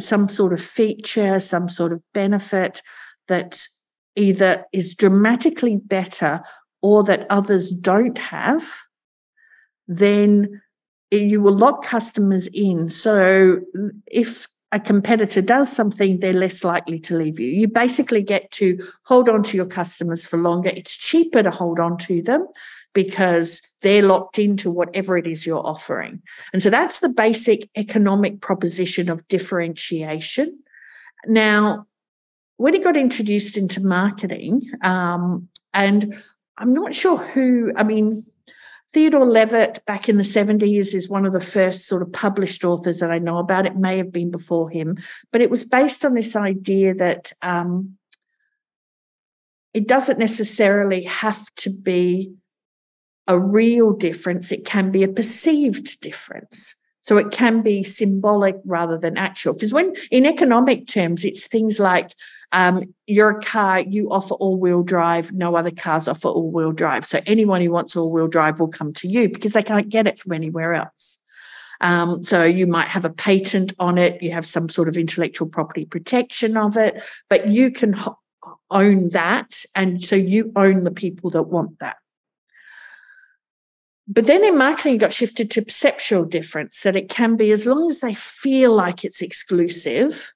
some 0.00 0.28
sort 0.28 0.52
of 0.52 0.60
feature, 0.60 1.38
some 1.38 1.68
sort 1.68 1.92
of 1.92 2.02
benefit 2.12 2.82
that 3.28 3.62
either 4.16 4.64
is 4.72 4.96
dramatically 4.96 5.76
better 5.76 6.42
or 6.80 7.04
that 7.04 7.26
others 7.30 7.70
don't 7.70 8.18
have, 8.18 8.66
then 9.86 10.61
you 11.18 11.40
will 11.40 11.56
lock 11.56 11.84
customers 11.84 12.46
in. 12.48 12.88
So 12.88 13.60
if 14.06 14.48
a 14.72 14.80
competitor 14.80 15.42
does 15.42 15.70
something, 15.70 16.18
they're 16.18 16.32
less 16.32 16.64
likely 16.64 16.98
to 17.00 17.16
leave 17.16 17.38
you. 17.38 17.48
You 17.48 17.68
basically 17.68 18.22
get 18.22 18.50
to 18.52 18.78
hold 19.04 19.28
on 19.28 19.42
to 19.44 19.56
your 19.56 19.66
customers 19.66 20.24
for 20.24 20.38
longer. 20.38 20.70
It's 20.70 20.96
cheaper 20.96 21.42
to 21.42 21.50
hold 21.50 21.78
on 21.78 21.98
to 21.98 22.22
them 22.22 22.46
because 22.94 23.60
they're 23.82 24.02
locked 24.02 24.38
into 24.38 24.70
whatever 24.70 25.18
it 25.18 25.26
is 25.26 25.44
you're 25.44 25.66
offering. 25.66 26.22
And 26.52 26.62
so 26.62 26.70
that's 26.70 27.00
the 27.00 27.08
basic 27.08 27.68
economic 27.76 28.40
proposition 28.40 29.10
of 29.10 29.26
differentiation. 29.28 30.58
Now, 31.26 31.86
when 32.56 32.74
it 32.74 32.84
got 32.84 32.96
introduced 32.96 33.56
into 33.56 33.80
marketing, 33.80 34.70
um, 34.82 35.48
and 35.74 36.22
I'm 36.56 36.72
not 36.72 36.94
sure 36.94 37.18
who, 37.18 37.72
I 37.76 37.82
mean, 37.82 38.26
Theodore 38.92 39.26
Levitt 39.26 39.84
back 39.86 40.08
in 40.08 40.18
the 40.18 40.22
70s 40.22 40.94
is 40.94 41.08
one 41.08 41.24
of 41.24 41.32
the 41.32 41.40
first 41.40 41.86
sort 41.86 42.02
of 42.02 42.12
published 42.12 42.64
authors 42.64 42.98
that 42.98 43.10
I 43.10 43.18
know 43.18 43.38
about. 43.38 43.66
It 43.66 43.76
may 43.76 43.96
have 43.96 44.12
been 44.12 44.30
before 44.30 44.68
him, 44.68 44.98
but 45.30 45.40
it 45.40 45.50
was 45.50 45.64
based 45.64 46.04
on 46.04 46.14
this 46.14 46.36
idea 46.36 46.94
that 46.94 47.32
um, 47.40 47.96
it 49.72 49.88
doesn't 49.88 50.18
necessarily 50.18 51.04
have 51.04 51.42
to 51.56 51.70
be 51.70 52.34
a 53.28 53.38
real 53.38 53.92
difference, 53.92 54.50
it 54.52 54.66
can 54.66 54.90
be 54.90 55.02
a 55.02 55.08
perceived 55.08 56.00
difference. 56.00 56.74
So 57.02 57.16
it 57.16 57.32
can 57.32 57.62
be 57.62 57.82
symbolic 57.82 58.56
rather 58.64 58.96
than 58.96 59.16
actual. 59.16 59.54
Because 59.54 59.72
when 59.72 59.94
in 60.10 60.24
economic 60.24 60.86
terms, 60.86 61.24
it's 61.24 61.46
things 61.46 61.80
like 61.80 62.14
um, 62.52 62.94
you're 63.06 63.38
a 63.38 63.42
car, 63.42 63.80
you 63.80 64.10
offer 64.10 64.34
all 64.34 64.58
wheel 64.58 64.82
drive, 64.82 65.32
no 65.32 65.56
other 65.56 65.70
cars 65.70 66.06
offer 66.06 66.28
all 66.28 66.50
wheel 66.50 66.72
drive. 66.72 67.06
So 67.06 67.20
anyone 67.26 67.62
who 67.62 67.70
wants 67.70 67.96
all 67.96 68.12
wheel 68.12 68.28
drive 68.28 68.60
will 68.60 68.68
come 68.68 68.92
to 68.94 69.08
you 69.08 69.28
because 69.28 69.52
they 69.52 69.62
can't 69.62 69.88
get 69.88 70.06
it 70.06 70.20
from 70.20 70.32
anywhere 70.32 70.74
else. 70.74 71.18
Um, 71.80 72.22
so 72.22 72.44
you 72.44 72.66
might 72.66 72.88
have 72.88 73.04
a 73.04 73.10
patent 73.10 73.72
on 73.78 73.98
it, 73.98 74.22
you 74.22 74.30
have 74.32 74.46
some 74.46 74.68
sort 74.68 74.88
of 74.88 74.96
intellectual 74.96 75.48
property 75.48 75.84
protection 75.84 76.56
of 76.56 76.76
it, 76.76 77.02
but 77.28 77.48
you 77.48 77.72
can 77.72 77.94
ho- 77.94 78.18
own 78.70 79.08
that. 79.10 79.64
And 79.74 80.04
so 80.04 80.14
you 80.14 80.52
own 80.54 80.84
the 80.84 80.92
people 80.92 81.30
that 81.30 81.44
want 81.44 81.78
that. 81.80 81.96
But 84.06 84.26
then 84.26 84.44
in 84.44 84.58
marketing, 84.58 84.96
it 84.96 84.98
got 84.98 85.12
shifted 85.12 85.50
to 85.52 85.62
perceptual 85.62 86.24
difference 86.24 86.82
that 86.82 86.96
it 86.96 87.08
can 87.08 87.36
be 87.36 87.50
as 87.50 87.66
long 87.66 87.90
as 87.90 88.00
they 88.00 88.14
feel 88.14 88.74
like 88.74 89.04
it's 89.04 89.22
exclusive, 89.22 90.32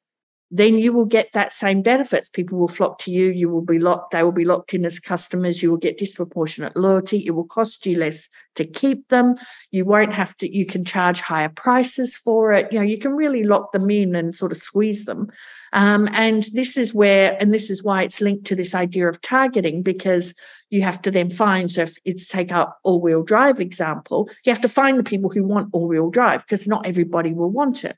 then 0.51 0.79
you 0.79 0.93
will 0.93 1.05
get 1.05 1.33
that 1.33 1.53
same 1.53 1.83
benefits. 1.83 2.29
People 2.29 2.59
will 2.59 2.69
flock 2.69 2.99
to 3.01 3.11
you. 3.11 3.31
You 3.31 3.49
will 3.49 3.65
be 3.65 3.81
locked. 3.81 4.13
They 4.13 4.23
will 4.23 4.31
be 4.31 4.45
locked 4.45 4.75
in 4.75 4.85
as 4.85 5.01
customers. 5.01 5.61
You 5.61 5.71
will 5.71 5.77
get 5.77 5.99
disproportionate 5.99 6.77
loyalty. 6.77 7.25
It 7.27 7.33
will 7.33 7.47
cost 7.47 7.85
you 7.85 7.99
less 7.99 8.29
to 8.55 8.65
keep 8.65 9.09
them. 9.09 9.35
You 9.73 9.85
won't 9.85 10.15
have 10.15 10.37
to. 10.39 10.57
You 10.57 10.65
can 10.65 10.85
charge 10.85 11.21
higher 11.21 11.49
prices 11.49 12.15
for 12.15 12.53
it. 12.53 12.73
You 12.73 12.79
know, 12.79 12.85
you 12.85 12.99
can 12.99 13.13
really 13.13 13.43
lock 13.43 13.73
them 13.73 13.91
in 13.91 14.15
and 14.15 14.37
sort 14.37 14.53
of 14.53 14.59
squeeze 14.59 15.05
them. 15.05 15.31
Um, 15.73 16.09
and 16.13 16.45
this 16.53 16.77
is 16.77 16.95
where, 16.95 17.37
and 17.41 17.53
this 17.53 17.69
is 17.69 17.83
why 17.83 18.05
it's 18.05 18.21
linked 18.21 18.47
to 18.47 18.55
this 18.55 18.75
idea 18.75 19.09
of 19.09 19.21
targeting 19.21 19.83
because 19.83 20.33
you 20.71 20.83
have 20.83 21.03
to 21.03 21.11
then 21.11 21.31
find. 21.31 21.73
So 21.73 21.83
if 21.83 21.99
it's 22.05 22.29
take 22.29 22.53
our 22.53 22.73
all-wheel 22.85 23.25
drive 23.25 23.61
example, 23.61 24.31
you 24.45 24.53
have 24.53 24.63
to 24.63 24.69
find 24.69 24.97
the 24.97 25.05
people 25.05 25.29
who 25.29 25.43
want 25.43 25.71
all-wheel 25.73 26.11
drive 26.11 26.43
because 26.43 26.69
not 26.69 26.87
everybody 26.87 27.35
will 27.35 27.51
want 27.51 27.85
it. 27.85 27.97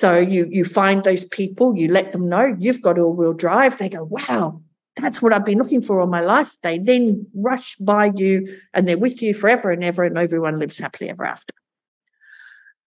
So 0.00 0.18
you 0.18 0.48
you 0.50 0.64
find 0.64 1.04
those 1.04 1.24
people, 1.24 1.76
you 1.76 1.86
let 1.86 2.10
them 2.10 2.28
know 2.28 2.56
you've 2.58 2.82
got 2.82 2.98
all-wheel 2.98 3.34
drive. 3.34 3.78
They 3.78 3.88
go, 3.88 4.02
wow, 4.02 4.60
that's 5.00 5.22
what 5.22 5.32
I've 5.32 5.44
been 5.44 5.58
looking 5.58 5.82
for 5.82 6.00
all 6.00 6.08
my 6.08 6.20
life. 6.20 6.50
They 6.64 6.78
then 6.80 7.28
rush 7.32 7.76
by 7.76 8.06
you 8.06 8.58
and 8.72 8.88
they're 8.88 8.98
with 8.98 9.22
you 9.22 9.34
forever 9.34 9.70
and 9.70 9.84
ever, 9.84 10.02
and 10.02 10.18
everyone 10.18 10.58
lives 10.58 10.80
happily 10.80 11.10
ever 11.10 11.24
after. 11.24 11.54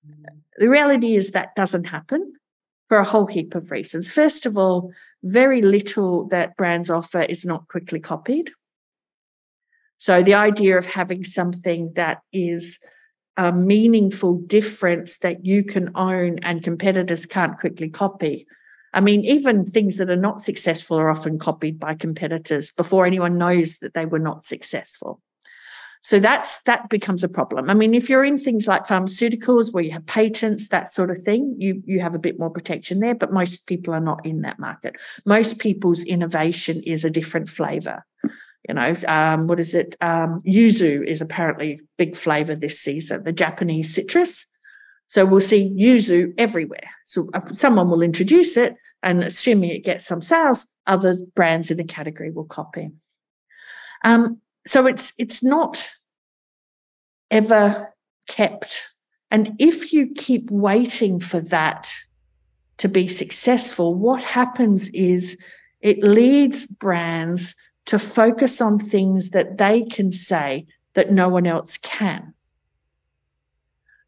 Mm. 0.06 0.42
The 0.58 0.68
reality 0.68 1.16
is 1.16 1.32
that 1.32 1.56
doesn't 1.56 1.86
happen 1.86 2.34
for 2.90 2.98
a 2.98 3.06
whole 3.06 3.26
heap 3.26 3.56
of 3.56 3.72
reasons. 3.72 4.12
First 4.12 4.46
of 4.46 4.58
all, 4.58 4.92
very 5.24 5.62
little 5.62 6.28
that 6.28 6.58
brands 6.58 6.90
offer 6.90 7.22
is 7.22 7.46
not 7.46 7.70
quickly 7.70 8.02
copied. 8.02 8.52
So 9.98 10.22
the 10.22 10.34
idea 10.34 10.78
of 10.78 10.86
having 10.86 11.24
something 11.24 11.94
that 11.96 12.18
is 12.34 12.80
a 13.38 13.52
meaningful 13.52 14.40
difference 14.40 15.20
that 15.20 15.46
you 15.46 15.64
can 15.64 15.92
own 15.96 16.40
and 16.40 16.64
competitors 16.64 17.26
can't 17.26 17.60
quickly 17.60 17.90
copy. 17.90 18.48
I 18.94 19.00
mean, 19.00 19.24
even 19.26 19.66
things 19.66 19.98
that 19.98 20.10
are 20.10 20.16
not 20.16 20.42
successful 20.42 20.98
are 20.98 21.10
often 21.10 21.38
copied 21.38 21.80
by 21.80 21.94
competitors 21.94 22.72
before 22.72 23.06
anyone 23.06 23.38
knows 23.38 23.78
that 23.80 23.94
they 23.94 24.06
were 24.06 24.20
not 24.20 24.44
successful. 24.44 25.22
So 26.02 26.20
that's 26.20 26.62
that 26.64 26.90
becomes 26.90 27.24
a 27.24 27.28
problem. 27.28 27.70
I 27.70 27.74
mean, 27.74 27.94
if 27.94 28.10
you're 28.10 28.24
in 28.24 28.40
things 28.40 28.68
like 28.68 28.88
pharmaceuticals 28.88 29.74
where 29.74 29.84
you 29.84 29.92
have 29.92 30.06
patents, 30.06 30.70
that 30.70 30.94
sort 30.94 31.12
of 31.12 31.22
thing, 31.22 31.56
you 31.58 31.82
you 31.86 32.00
have 32.00 32.16
a 32.16 32.20
bit 32.20 32.40
more 32.40 32.50
protection 32.50 33.00
there. 33.00 33.16
But 33.16 33.34
most 33.34 33.66
people 33.68 33.94
are 33.94 34.00
not 34.00 34.26
in 34.26 34.42
that 34.42 34.60
market. 34.60 34.96
Most 35.26 35.60
people's 35.60 36.04
innovation 36.04 36.82
is 36.84 37.04
a 37.04 37.10
different 37.10 37.50
flavor. 37.50 38.06
You 38.68 38.74
know, 38.74 38.96
um, 39.08 39.48
what 39.48 39.60
is 39.60 39.74
it? 39.74 39.96
Um, 40.02 40.42
yuzu 40.46 41.06
is 41.06 41.22
apparently 41.22 41.82
big 41.98 42.18
flavor 42.18 42.56
this 42.56 42.80
season. 42.80 43.24
The 43.24 43.32
Japanese 43.32 43.94
citrus. 43.94 44.46
So 45.08 45.26
we'll 45.26 45.40
see 45.40 45.74
yuzu 45.78 46.34
everywhere. 46.38 46.90
So 47.06 47.30
uh, 47.34 47.54
someone 47.54 47.90
will 47.90 48.02
introduce 48.02 48.58
it, 48.58 48.76
and 49.04 49.24
assuming 49.24 49.70
it 49.70 49.86
gets 49.86 50.06
some 50.06 50.22
sales, 50.22 50.68
other 50.86 51.16
brands 51.36 51.72
in 51.72 51.78
the 51.78 51.86
category 51.86 52.32
will 52.32 52.46
copy. 52.46 52.92
Um, 54.04 54.42
so 54.68 54.86
it's 54.86 55.14
it's 55.18 55.42
not 55.42 55.88
ever 57.32 57.94
kept 58.28 58.82
and 59.32 59.54
if 59.60 59.92
you 59.92 60.14
keep 60.14 60.50
waiting 60.52 61.20
for 61.20 61.40
that 61.40 61.90
to 62.78 62.88
be 62.88 63.08
successful 63.08 63.96
what 63.96 64.24
happens 64.24 64.90
is 64.90 65.38
it 65.82 66.04
leads 66.04 66.66
brands 66.66 67.56
to 67.88 68.00
focus 68.00 68.62
on 68.62 68.80
things 68.80 69.32
that 69.32 69.58
they 69.58 69.84
can 69.84 70.14
say 70.14 70.66
that 70.94 71.12
no 71.12 71.28
one 71.28 71.48
else 71.48 71.78
can 71.78 72.34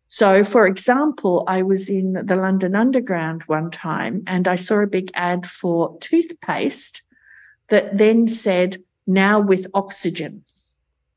so 0.07 0.43
for 0.43 0.65
example 0.65 1.43
i 1.47 1.61
was 1.61 1.89
in 1.89 2.13
the 2.13 2.35
london 2.35 2.75
underground 2.75 3.43
one 3.47 3.69
time 3.71 4.23
and 4.27 4.47
i 4.47 4.55
saw 4.55 4.79
a 4.79 4.87
big 4.87 5.11
ad 5.13 5.45
for 5.45 5.97
toothpaste 5.99 7.01
that 7.67 7.97
then 7.97 8.27
said 8.27 8.81
now 9.05 9.39
with 9.39 9.67
oxygen 9.73 10.43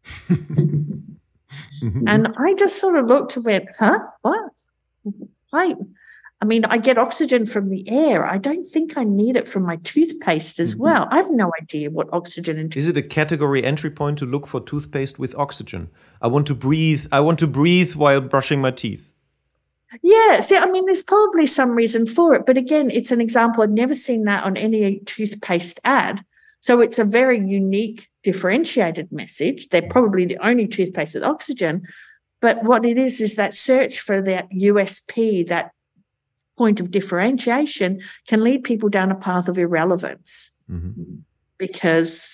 and 1.83 2.29
I 2.37 2.55
just 2.55 2.81
sort 2.81 2.97
of 2.97 3.07
looked 3.07 3.37
and 3.37 3.45
went, 3.45 3.69
huh? 3.79 3.99
What? 4.23 4.51
I, 5.53 5.75
I 6.43 6.45
mean, 6.45 6.65
I 6.65 6.77
get 6.79 6.99
oxygen 6.99 7.47
from 7.47 7.71
the 7.71 7.89
air. 7.89 8.27
I 8.27 8.37
don't 8.37 8.69
think 8.69 8.99
I 8.99 9.05
need 9.05 9.37
it 9.37 9.47
from 9.47 9.63
my 9.63 9.77
toothpaste 9.85 10.59
as 10.59 10.75
mm-hmm. 10.75 10.83
well. 10.83 11.07
I 11.13 11.19
have 11.19 11.31
no 11.31 11.53
idea 11.63 11.89
what 11.89 12.13
oxygen 12.13 12.59
and 12.59 12.77
Is 12.77 12.89
it 12.89 12.97
a 12.97 13.03
category 13.03 13.63
entry 13.63 13.93
point 13.93 14.19
to 14.19 14.27
look 14.27 14.49
for 14.49 14.61
toothpaste 14.61 15.21
with 15.21 15.37
oxygen? 15.37 15.89
I 16.21 16.27
want 16.27 16.49
to 16.49 16.55
breathe. 16.57 17.07
I 17.13 17.21
want 17.21 17.39
to 17.39 17.47
breathe 17.47 17.95
while 17.95 18.21
brushing 18.21 18.61
my 18.61 18.73
teeth. 18.73 19.13
Yeah, 20.03 20.41
see, 20.41 20.57
I 20.57 20.69
mean, 20.69 20.85
there's 20.85 21.03
probably 21.03 21.47
some 21.47 21.71
reason 21.71 22.09
for 22.09 22.35
it, 22.35 22.45
but 22.45 22.57
again, 22.57 22.91
it's 22.91 23.13
an 23.13 23.21
example. 23.21 23.63
I've 23.63 23.71
never 23.71 23.95
seen 23.95 24.25
that 24.25 24.43
on 24.43 24.57
any 24.57 24.99
toothpaste 25.01 25.79
ad. 25.85 26.25
So 26.61 26.81
it's 26.81 26.99
a 26.99 27.05
very 27.05 27.39
unique, 27.39 28.09
differentiated 28.25 29.13
message. 29.13 29.69
They're 29.69 29.83
probably 29.83 30.25
the 30.25 30.45
only 30.45 30.67
toothpaste 30.67 31.15
with 31.15 31.23
oxygen. 31.23 31.87
But 32.41 32.65
what 32.65 32.85
it 32.85 32.99
is, 32.99 33.21
is 33.21 33.37
that 33.37 33.55
search 33.55 34.01
for 34.01 34.21
that 34.23 34.51
USP, 34.51 35.47
that 35.47 35.71
point 36.57 36.81
of 36.81 36.91
differentiation, 36.91 38.01
can 38.27 38.43
lead 38.43 38.65
people 38.65 38.89
down 38.89 39.11
a 39.11 39.15
path 39.15 39.49
of 39.49 39.59
irrelevance. 39.59 40.51
Mm-hmm. 40.71 41.17
Because, 41.59 42.29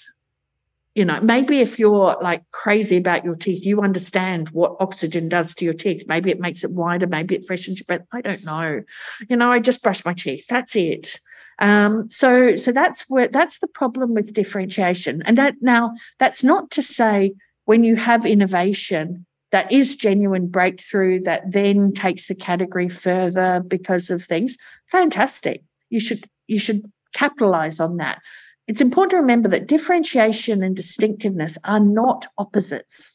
you 0.94 1.04
know, 1.04 1.20
maybe 1.20 1.60
if 1.60 1.78
you're 1.78 2.16
like 2.22 2.42
crazy 2.50 2.96
about 2.96 3.24
your 3.24 3.34
teeth, 3.34 3.64
you 3.64 3.82
understand 3.82 4.48
what 4.50 4.76
oxygen 4.80 5.28
does 5.28 5.54
to 5.54 5.64
your 5.64 5.74
teeth. 5.74 6.02
Maybe 6.08 6.30
it 6.30 6.40
makes 6.40 6.64
it 6.64 6.70
wider, 6.70 7.06
maybe 7.06 7.34
it 7.34 7.46
freshens 7.46 7.78
your 7.78 7.84
breath. 7.84 8.06
I 8.12 8.20
don't 8.20 8.44
know. 8.44 8.82
You 9.28 9.36
know, 9.36 9.52
I 9.52 9.58
just 9.58 9.82
brush 9.82 10.04
my 10.04 10.14
teeth. 10.14 10.46
That's 10.48 10.74
it. 10.74 11.20
Um, 11.60 12.08
so, 12.10 12.56
so 12.56 12.70
that's 12.72 13.02
where 13.08 13.28
that's 13.28 13.58
the 13.58 13.66
problem 13.66 14.14
with 14.14 14.32
differentiation. 14.32 15.22
And 15.26 15.36
that 15.38 15.54
now 15.60 15.94
that's 16.18 16.44
not 16.44 16.70
to 16.72 16.82
say 16.82 17.34
when 17.64 17.82
you 17.84 17.96
have 17.96 18.24
innovation 18.24 19.26
that 19.50 19.70
is 19.72 19.96
genuine 19.96 20.46
breakthrough 20.46 21.20
that 21.20 21.50
then 21.50 21.92
takes 21.92 22.28
the 22.28 22.34
category 22.34 22.88
further 22.88 23.62
because 23.66 24.10
of 24.10 24.24
things. 24.24 24.56
Fantastic. 24.86 25.62
You 25.90 26.00
should 26.00 26.28
you 26.46 26.58
should 26.58 26.82
capitalize 27.14 27.80
on 27.80 27.96
that. 27.96 28.20
It's 28.66 28.80
important 28.80 29.12
to 29.12 29.16
remember 29.16 29.48
that 29.48 29.66
differentiation 29.66 30.62
and 30.62 30.76
distinctiveness 30.76 31.56
are 31.64 31.80
not 31.80 32.26
opposites. 32.36 33.12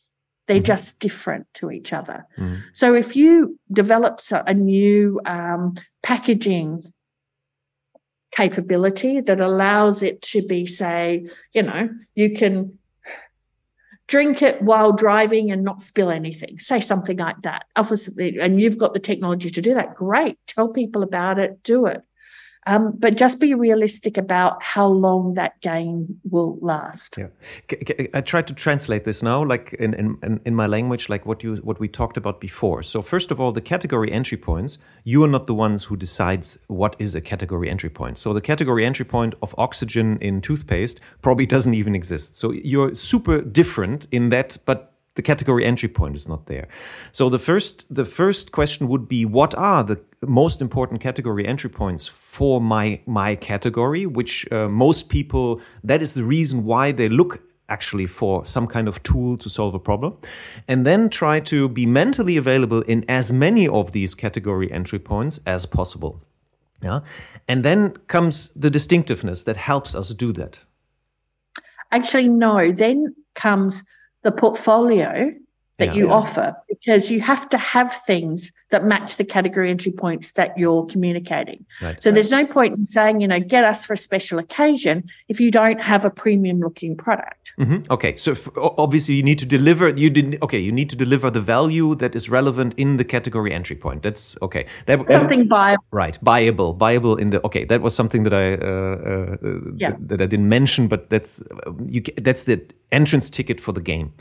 They're 0.47 0.59
mm. 0.59 0.65
just 0.65 0.99
different 0.99 1.45
to 1.55 1.71
each 1.71 1.93
other. 1.93 2.25
Mm. 2.37 2.61
So 2.73 2.95
if 2.95 3.15
you 3.15 3.59
develop 3.71 4.19
a 4.31 4.53
new 4.53 5.21
um, 5.25 5.75
packaging 6.01 6.91
capability 8.31 9.21
that 9.21 9.39
allows 9.39 10.01
it 10.01 10.21
to 10.23 10.41
be, 10.45 10.65
say, 10.65 11.27
you 11.53 11.61
know, 11.61 11.89
you 12.15 12.35
can 12.35 12.77
drink 14.13 14.43
it 14.43 14.61
while 14.61 14.91
driving 14.91 15.49
and 15.49 15.63
not 15.63 15.81
spill 15.81 16.11
anything. 16.11 16.59
Say 16.59 16.81
something 16.81 17.17
like 17.17 17.41
that. 17.41 17.65
Obviously, 17.75 18.37
and 18.39 18.61
you've 18.61 18.77
got 18.77 18.93
the 18.93 18.99
technology 18.99 19.49
to 19.49 19.59
do 19.59 19.73
that. 19.73 19.95
Great. 19.95 20.37
Tell 20.45 20.69
people 20.69 21.01
about 21.01 21.39
it, 21.39 21.63
do 21.63 21.87
it. 21.87 22.03
Um, 22.65 22.93
but 22.97 23.17
just 23.17 23.39
be 23.39 23.53
realistic 23.53 24.17
about 24.17 24.61
how 24.61 24.87
long 24.87 25.33
that 25.35 25.59
game 25.61 26.19
will 26.29 26.57
last. 26.61 27.17
Yeah, 27.17 27.27
I 28.13 28.21
tried 28.21 28.47
to 28.47 28.53
translate 28.53 29.03
this 29.03 29.21
now, 29.21 29.43
like 29.43 29.73
in, 29.79 29.93
in 29.93 30.39
in 30.45 30.55
my 30.55 30.67
language, 30.67 31.09
like 31.09 31.25
what 31.25 31.43
you 31.43 31.55
what 31.57 31.79
we 31.79 31.87
talked 31.87 32.17
about 32.17 32.39
before. 32.39 32.83
So 32.83 33.01
first 33.01 33.31
of 33.31 33.39
all, 33.39 33.51
the 33.51 33.61
category 33.61 34.11
entry 34.11 34.37
points. 34.37 34.77
You 35.05 35.23
are 35.23 35.27
not 35.27 35.47
the 35.47 35.53
ones 35.53 35.83
who 35.83 35.97
decides 35.97 36.57
what 36.67 36.95
is 36.97 37.13
a 37.15 37.21
category 37.21 37.69
entry 37.69 37.89
point. 37.89 38.17
So 38.17 38.33
the 38.33 38.41
category 38.41 38.85
entry 38.85 39.05
point 39.05 39.35
of 39.41 39.53
oxygen 39.57 40.17
in 40.21 40.41
toothpaste 40.41 41.01
probably 41.21 41.45
doesn't 41.45 41.73
even 41.73 41.95
exist. 41.95 42.37
So 42.37 42.51
you're 42.51 42.95
super 42.95 43.41
different 43.41 44.07
in 44.11 44.29
that, 44.29 44.57
but 44.65 44.93
the 45.15 45.21
category 45.21 45.65
entry 45.65 45.89
point 45.89 46.15
is 46.15 46.27
not 46.27 46.45
there. 46.47 46.67
So 47.11 47.29
the 47.29 47.39
first 47.39 47.85
the 47.93 48.05
first 48.05 48.51
question 48.51 48.87
would 48.87 49.07
be 49.07 49.25
what 49.25 49.53
are 49.55 49.83
the 49.83 49.99
most 50.27 50.61
important 50.61 51.01
category 51.01 51.45
entry 51.45 51.69
points 51.69 52.07
for 52.07 52.61
my 52.61 52.99
my 53.05 53.35
category 53.35 54.05
which 54.05 54.51
uh, 54.51 54.67
most 54.67 55.09
people 55.09 55.61
that 55.83 56.01
is 56.01 56.13
the 56.13 56.23
reason 56.23 56.65
why 56.65 56.91
they 56.91 57.09
look 57.09 57.41
actually 57.69 58.05
for 58.05 58.45
some 58.45 58.67
kind 58.67 58.87
of 58.87 59.01
tool 59.03 59.37
to 59.37 59.49
solve 59.49 59.73
a 59.73 59.79
problem 59.79 60.17
and 60.67 60.85
then 60.85 61.09
try 61.09 61.39
to 61.39 61.69
be 61.69 61.85
mentally 61.85 62.37
available 62.37 62.81
in 62.83 63.05
as 63.07 63.31
many 63.31 63.67
of 63.67 63.91
these 63.93 64.13
category 64.15 64.71
entry 64.71 64.99
points 64.99 65.39
as 65.45 65.65
possible. 65.65 66.21
Yeah? 66.81 66.99
And 67.47 67.63
then 67.63 67.91
comes 68.07 68.49
the 68.55 68.69
distinctiveness 68.69 69.43
that 69.43 69.57
helps 69.57 69.95
us 69.95 70.13
do 70.13 70.31
that. 70.33 70.59
Actually 71.91 72.27
no, 72.27 72.71
then 72.71 73.15
comes 73.35 73.83
the 74.23 74.31
portfolio 74.31 75.31
that 75.77 75.89
yeah, 75.89 75.93
you 75.93 76.07
yeah. 76.07 76.13
offer 76.13 76.55
because 76.69 77.09
you 77.09 77.21
have 77.21 77.49
to 77.49 77.57
have 77.57 78.01
things 78.05 78.51
that 78.73 78.83
match 78.83 79.15
the 79.15 79.23
category 79.23 79.69
entry 79.69 79.91
points 79.91 80.31
that 80.31 80.57
you're 80.57 80.85
communicating. 80.87 81.63
Right, 81.81 82.01
so 82.01 82.11
there's 82.11 82.31
no 82.31 82.45
point 82.45 82.77
in 82.77 82.87
saying, 82.87 83.21
you 83.21 83.27
know, 83.27 83.39
get 83.39 83.63
us 83.63 83.85
for 83.85 83.93
a 83.93 83.97
special 83.97 84.39
occasion 84.39 85.03
if 85.29 85.39
you 85.39 85.51
don't 85.51 85.79
have 85.81 86.03
a 86.03 86.09
premium 86.09 86.59
looking 86.59 86.97
product. 86.97 87.53
Mm-hmm. 87.59 87.91
Okay, 87.91 88.17
so 88.17 88.31
f- 88.31 88.49
obviously 88.57 89.13
you 89.13 89.23
need 89.23 89.39
to 89.39 89.45
deliver. 89.45 89.89
You 89.89 90.09
didn't. 90.09 90.41
Okay, 90.41 90.59
you 90.59 90.71
need 90.71 90.89
to 90.89 90.95
deliver 90.95 91.29
the 91.29 91.39
value 91.39 91.95
that 91.95 92.15
is 92.15 92.29
relevant 92.29 92.73
in 92.77 92.97
the 92.97 93.05
category 93.05 93.53
entry 93.53 93.75
point. 93.75 94.01
That's 94.01 94.35
okay. 94.41 94.65
That, 94.87 94.99
something 95.07 95.47
viable. 95.47 95.83
Right, 95.91 96.17
buyable, 96.25 96.75
buyable 96.75 97.19
in 97.19 97.29
the. 97.29 97.45
Okay, 97.45 97.63
that 97.65 97.81
was 97.81 97.95
something 97.95 98.23
that 98.23 98.33
I 98.33 98.55
uh, 98.55 99.37
uh, 99.47 99.71
yeah. 99.77 99.91
th- 99.91 99.99
that 100.09 100.21
I 100.21 100.25
didn't 100.25 100.49
mention, 100.49 100.87
but 100.87 101.11
that's 101.11 101.43
you. 101.85 102.01
That's 102.17 102.43
the 102.45 102.59
entrance 102.91 103.29
ticket 103.29 103.61
for 103.61 103.71
the 103.71 103.81
game, 103.81 104.11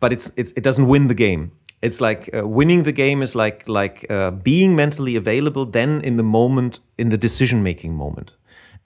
but 0.00 0.12
it's, 0.12 0.30
it's 0.36 0.52
it 0.52 0.62
doesn't 0.62 0.86
win 0.86 1.08
the 1.08 1.14
game. 1.14 1.52
It's 1.84 2.00
like 2.00 2.30
uh, 2.32 2.48
winning 2.48 2.84
the 2.84 2.92
game 2.92 3.22
is 3.22 3.34
like 3.34 3.68
like 3.68 4.06
uh, 4.10 4.30
being 4.30 4.74
mentally 4.74 5.16
available 5.16 5.66
then 5.66 6.00
in 6.00 6.16
the 6.16 6.22
moment 6.22 6.80
in 6.96 7.10
the 7.10 7.18
decision 7.18 7.62
making 7.62 7.94
moment, 7.94 8.32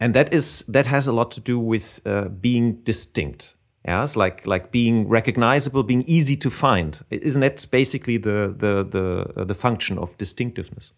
and 0.01 0.15
that 0.15 0.35
is 0.35 0.65
that 0.73 0.87
has 0.87 1.07
a 1.07 1.13
lot 1.13 1.31
to 1.31 1.41
do 1.41 1.61
with 1.61 2.01
uh, 2.05 2.29
being 2.41 2.83
distinct. 2.85 3.55
Yeah, 3.85 4.03
it's 4.03 4.17
like 4.17 4.47
like 4.47 4.73
being 4.73 5.09
recognizable, 5.09 5.85
being 5.85 6.03
easy 6.07 6.37
to 6.37 6.51
find. 6.51 6.99
Isn't 7.11 7.41
that 7.43 7.67
basically 7.71 8.19
the 8.19 8.53
the 8.59 8.85
the 8.91 9.41
uh, 9.41 9.45
the 9.45 9.55
function 9.55 9.99
of 9.99 10.19
distinctiveness? 10.19 10.93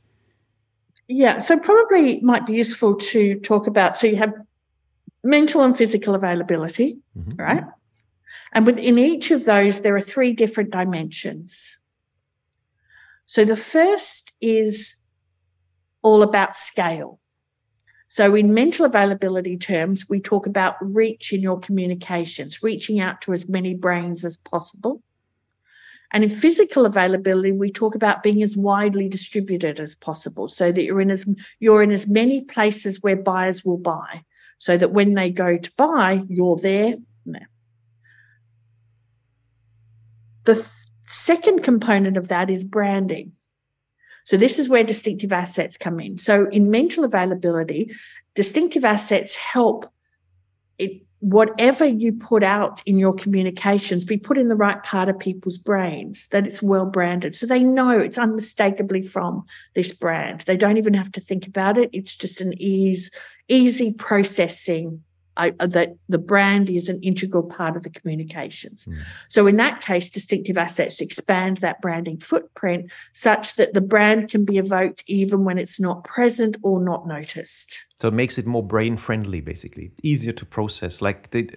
Yeah, 1.07 1.38
so 1.40 1.59
probably 1.59 2.20
might 2.20 2.46
be 2.46 2.55
useful 2.55 2.94
to 2.94 3.34
talk 3.40 3.66
about. 3.66 3.98
So 3.98 4.07
you 4.07 4.16
have 4.16 4.32
mental 5.22 5.61
and 5.62 5.76
physical 5.76 6.14
availability, 6.14 6.96
mm-hmm. 7.14 7.36
right? 7.36 7.64
And 8.53 8.64
within 8.64 8.98
each 8.98 9.30
of 9.30 9.44
those, 9.44 9.82
there 9.82 9.94
are 9.94 10.01
three 10.01 10.32
different 10.32 10.70
dimensions. 10.70 11.79
So 13.30 13.44
the 13.44 13.54
first 13.54 14.32
is 14.40 14.96
all 16.02 16.24
about 16.24 16.56
scale. 16.56 17.20
So, 18.08 18.34
in 18.34 18.52
mental 18.52 18.84
availability 18.84 19.56
terms, 19.56 20.08
we 20.08 20.20
talk 20.20 20.48
about 20.48 20.74
reach 20.80 21.32
in 21.32 21.40
your 21.40 21.60
communications, 21.60 22.60
reaching 22.60 22.98
out 22.98 23.20
to 23.20 23.32
as 23.32 23.48
many 23.48 23.72
brains 23.72 24.24
as 24.24 24.36
possible. 24.36 25.00
And 26.12 26.24
in 26.24 26.30
physical 26.30 26.86
availability, 26.86 27.52
we 27.52 27.70
talk 27.70 27.94
about 27.94 28.24
being 28.24 28.42
as 28.42 28.56
widely 28.56 29.08
distributed 29.08 29.78
as 29.78 29.94
possible 29.94 30.48
so 30.48 30.72
that 30.72 30.82
you're 30.82 31.00
in 31.00 31.12
as 31.12 31.24
you're 31.60 31.84
in 31.84 31.92
as 31.92 32.08
many 32.08 32.40
places 32.40 33.00
where 33.00 33.14
buyers 33.14 33.64
will 33.64 33.78
buy, 33.78 34.24
so 34.58 34.76
that 34.76 34.90
when 34.90 35.14
they 35.14 35.30
go 35.30 35.56
to 35.56 35.72
buy, 35.76 36.24
you're 36.28 36.56
there. 36.56 36.96
The 40.46 40.54
th- 40.54 40.66
second 41.11 41.64
component 41.64 42.16
of 42.16 42.28
that 42.28 42.48
is 42.48 42.64
branding. 42.64 43.32
So, 44.24 44.36
this 44.36 44.58
is 44.58 44.68
where 44.68 44.84
distinctive 44.84 45.32
assets 45.32 45.76
come 45.76 45.98
in. 45.98 46.18
So, 46.18 46.48
in 46.50 46.70
mental 46.70 47.04
availability, 47.04 47.92
distinctive 48.34 48.84
assets 48.84 49.34
help 49.34 49.90
it, 50.78 51.02
whatever 51.18 51.84
you 51.84 52.12
put 52.12 52.44
out 52.44 52.80
in 52.86 52.98
your 52.98 53.12
communications 53.12 54.04
be 54.04 54.16
put 54.16 54.38
in 54.38 54.48
the 54.48 54.54
right 54.54 54.82
part 54.84 55.08
of 55.08 55.18
people's 55.18 55.58
brains, 55.58 56.28
that 56.30 56.46
it's 56.46 56.62
well 56.62 56.86
branded. 56.86 57.34
So, 57.34 57.46
they 57.46 57.64
know 57.64 57.98
it's 57.98 58.18
unmistakably 58.18 59.02
from 59.02 59.44
this 59.74 59.92
brand. 59.92 60.42
They 60.42 60.56
don't 60.56 60.78
even 60.78 60.94
have 60.94 61.11
to 61.12 61.20
think 61.20 61.46
about 61.46 61.76
it. 61.76 61.90
It's 61.92 62.14
just 62.14 62.40
an 62.40 62.54
ease, 62.62 63.11
easy 63.48 63.94
processing 63.94 65.02
I, 65.41 65.55
uh, 65.59 65.66
that 65.68 65.97
the 66.11 66.18
brand 66.18 66.68
is 66.68 66.91
an 66.91 67.03
integral 67.03 67.43
part 67.43 67.74
of 67.74 67.82
the 67.82 67.88
communications. 67.88 68.84
Mm. 68.84 68.99
So, 69.30 69.47
in 69.47 69.57
that 69.57 69.80
case, 69.80 70.11
distinctive 70.11 70.59
assets 70.59 71.01
expand 71.01 71.57
that 71.59 71.80
branding 71.80 72.20
footprint 72.20 72.91
such 73.14 73.57
that 73.57 73.72
the 73.72 73.80
brand 73.80 74.28
can 74.28 74.45
be 74.45 74.59
evoked 74.59 75.03
even 75.07 75.45
when 75.45 75.57
it's 75.57 75.80
not 75.80 76.05
present 76.05 76.59
or 76.62 76.78
not 76.78 77.09
noticed. 77.09 77.74
So, 77.97 78.09
it 78.09 78.14
makes 78.14 78.36
it 78.36 78.47
more 78.47 78.62
brain 78.62 78.99
friendly, 78.99 79.41
basically, 79.41 79.93
easier 80.03 80.32
to 80.32 80.45
process. 80.45 81.01
Like 81.01 81.30
they 81.30 81.49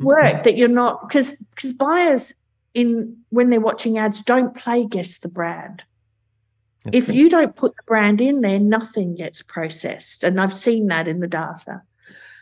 work 0.00 0.42
that 0.42 0.56
you're 0.56 0.68
not 0.68 1.08
because 1.08 1.30
because 1.54 1.72
buyers 1.72 2.34
in 2.74 3.16
when 3.28 3.50
they're 3.50 3.60
watching 3.60 3.98
ads 3.98 4.20
don't 4.22 4.56
play 4.56 4.86
guess 4.86 5.18
the 5.18 5.28
brand. 5.28 5.84
Okay. 6.88 6.98
If 6.98 7.10
you 7.10 7.28
don't 7.28 7.54
put 7.54 7.76
the 7.76 7.82
brand 7.86 8.20
in 8.20 8.40
there, 8.40 8.58
nothing 8.58 9.14
gets 9.14 9.42
processed. 9.42 10.24
And 10.24 10.40
I've 10.40 10.54
seen 10.54 10.86
that 10.88 11.06
in 11.06 11.20
the 11.20 11.28
data. 11.28 11.82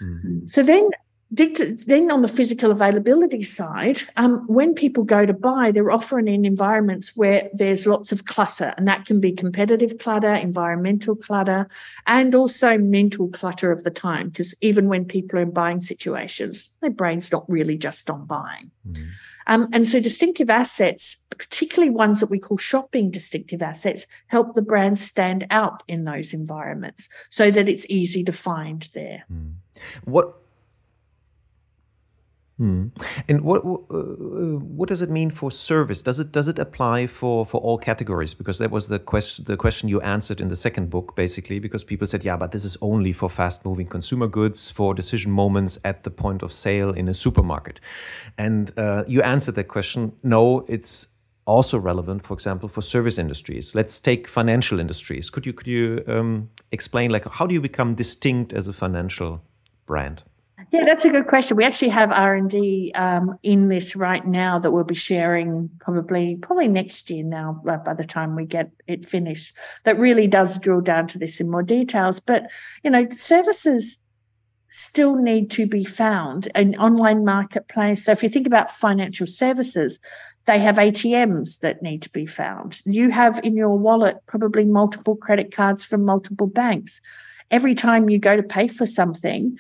Mm-hmm. 0.03 0.47
So 0.47 0.63
then 0.63 0.91
then 1.31 2.11
on 2.11 2.23
the 2.23 2.29
physical 2.29 2.71
availability 2.71 3.43
side, 3.43 4.01
um, 4.17 4.47
when 4.47 4.73
people 4.73 5.05
go 5.05 5.27
to 5.27 5.35
buy, 5.35 5.71
they're 5.71 5.91
often 5.91 6.27
in 6.27 6.47
environments 6.47 7.15
where 7.17 7.51
there's 7.53 7.87
lots 7.87 8.13
of 8.13 8.25
clutter, 8.25 8.73
and 8.79 8.89
that 8.89 9.05
can 9.05 9.21
be 9.21 9.33
competitive 9.33 9.99
clutter, 9.99 10.33
environmental 10.33 11.15
clutter, 11.15 11.69
and 12.07 12.35
also 12.35 12.79
mental 12.79 13.29
clutter 13.29 13.71
of 13.71 13.85
the 13.85 13.91
time. 13.91 14.31
Because 14.31 14.55
even 14.63 14.89
when 14.89 15.05
people 15.05 15.39
are 15.39 15.43
in 15.43 15.51
buying 15.51 15.83
situations, 15.83 16.75
their 16.81 16.91
brain's 16.91 17.31
not 17.31 17.45
really 17.49 17.77
just 17.77 18.09
on 18.09 18.25
buying. 18.25 18.71
Mm-hmm. 18.89 19.05
Um, 19.49 19.69
and 19.73 19.89
so 19.89 20.01
distinctive 20.01 20.51
assets, 20.51 21.17
particularly 21.37 21.91
ones 21.91 22.21
that 22.21 22.31
we 22.31 22.39
call 22.39 22.59
shopping 22.59 23.11
distinctive 23.11 23.63
assets, 23.63 24.07
help 24.27 24.55
the 24.55 24.63
brand 24.63 24.99
stand 24.99 25.47
out 25.51 25.83
in 25.89 26.05
those 26.05 26.35
environments 26.35 27.09
so 27.31 27.51
that 27.51 27.69
it's 27.69 27.87
easy 27.89 28.23
to 28.25 28.33
find 28.33 28.89
there. 28.95 29.25
Mm. 29.33 29.55
What 30.05 30.35
Hmm. 32.59 32.89
And 33.29 33.43
what 33.43 33.65
uh, 33.65 34.59
what 34.77 34.89
does 34.89 35.01
it 35.01 35.11
mean 35.11 35.31
for 35.31 35.49
service? 35.53 36.03
Does 36.03 36.19
it 36.19 36.33
does 36.33 36.49
it 36.49 36.59
apply 36.59 37.07
for, 37.07 37.47
for 37.47 37.61
all 37.61 37.79
categories? 37.79 38.35
Because 38.35 38.59
that 38.59 38.73
was 38.73 38.89
the 38.89 38.99
question 38.99 39.45
the 39.45 39.57
question 39.57 39.89
you 39.89 40.01
answered 40.01 40.41
in 40.41 40.49
the 40.49 40.57
second 40.57 40.91
book, 40.91 41.15
basically. 41.15 41.61
Because 41.61 41.85
people 41.85 42.09
said, 42.09 42.25
yeah, 42.25 42.37
but 42.37 42.51
this 42.51 42.65
is 42.65 42.77
only 42.83 43.13
for 43.13 43.31
fast 43.31 43.65
moving 43.65 43.87
consumer 43.87 44.27
goods, 44.27 44.71
for 44.71 44.93
decision 44.93 45.31
moments 45.31 45.79
at 45.85 46.03
the 46.03 46.11
point 46.11 46.43
of 46.43 46.53
sale 46.53 46.91
in 46.91 47.09
a 47.09 47.15
supermarket. 47.15 47.79
And 48.39 48.77
uh, 48.77 49.05
you 49.07 49.23
answered 49.23 49.55
that 49.55 49.69
question. 49.69 50.11
No, 50.25 50.65
it's 50.69 51.07
also 51.47 51.79
relevant, 51.79 52.25
for 52.25 52.35
example, 52.35 52.69
for 52.69 52.83
service 52.83 53.19
industries. 53.19 53.73
Let's 53.77 54.01
take 54.01 54.27
financial 54.27 54.81
industries. 54.81 55.31
Could 55.31 55.47
you 55.47 55.53
could 55.53 55.69
you 55.69 56.03
um, 56.09 56.51
explain 56.73 57.13
like 57.13 57.25
how 57.31 57.47
do 57.47 57.55
you 57.55 57.61
become 57.61 57.95
distinct 57.95 58.53
as 58.53 58.67
a 58.67 58.73
financial 58.73 59.41
brand? 59.89 60.23
Yeah, 60.71 60.85
that's 60.85 61.05
a 61.05 61.11
good 61.11 61.29
question. 61.29 61.57
We 61.57 61.65
actually 61.65 61.89
have 61.89 62.13
R 62.13 62.35
and 62.35 62.51
D 62.51 62.93
um, 62.95 63.39
in 63.43 63.69
this 63.69 63.97
right 63.97 64.27
now 64.27 64.59
that 64.59 64.71
we'll 64.71 64.85
be 64.85 64.95
sharing 64.95 65.71
probably 65.81 66.37
probably 66.37 66.69
next 66.69 67.09
year 67.11 67.25
now. 67.25 67.63
By 67.65 67.95
the 67.95 68.05
time 68.05 68.37
we 68.37 68.45
get 68.45 68.71
it 68.87 69.09
finished, 69.09 69.57
that 69.85 69.99
really 69.99 70.27
does 70.27 70.59
drill 70.59 70.83
down 70.83 71.09
to 71.09 71.19
this 71.19 71.41
in 71.41 71.51
more 71.51 71.63
details. 71.63 72.21
But 72.21 72.49
you 72.85 72.91
know, 72.91 73.09
services 73.11 73.99
still 74.69 75.17
need 75.17 75.51
to 75.53 75.67
be 75.67 75.85
found 75.85 76.49
in 76.55 76.77
online 76.77 77.25
marketplace. 77.25 78.05
So 78.05 78.13
if 78.13 78.23
you 78.23 78.29
think 78.29 78.47
about 78.47 78.71
financial 78.71 79.27
services, 79.27 79.99
they 80.45 80.59
have 80.59 80.77
ATMs 80.77 81.61
that 81.61 81.83
need 81.83 82.03
to 82.03 82.11
be 82.11 82.27
found. 82.27 82.81
You 82.85 83.11
have 83.11 83.41
in 83.43 83.57
your 83.57 83.79
wallet 83.79 84.17
probably 84.27 84.65
multiple 84.65 85.17
credit 85.17 85.55
cards 85.55 85.85
from 85.85 86.05
multiple 86.05 86.47
banks. 86.47 87.01
Every 87.51 87.75
time 87.75 88.11
you 88.11 88.19
go 88.19 88.37
to 88.37 88.43
pay 88.43 88.69
for 88.69 88.85
something, 88.85 89.57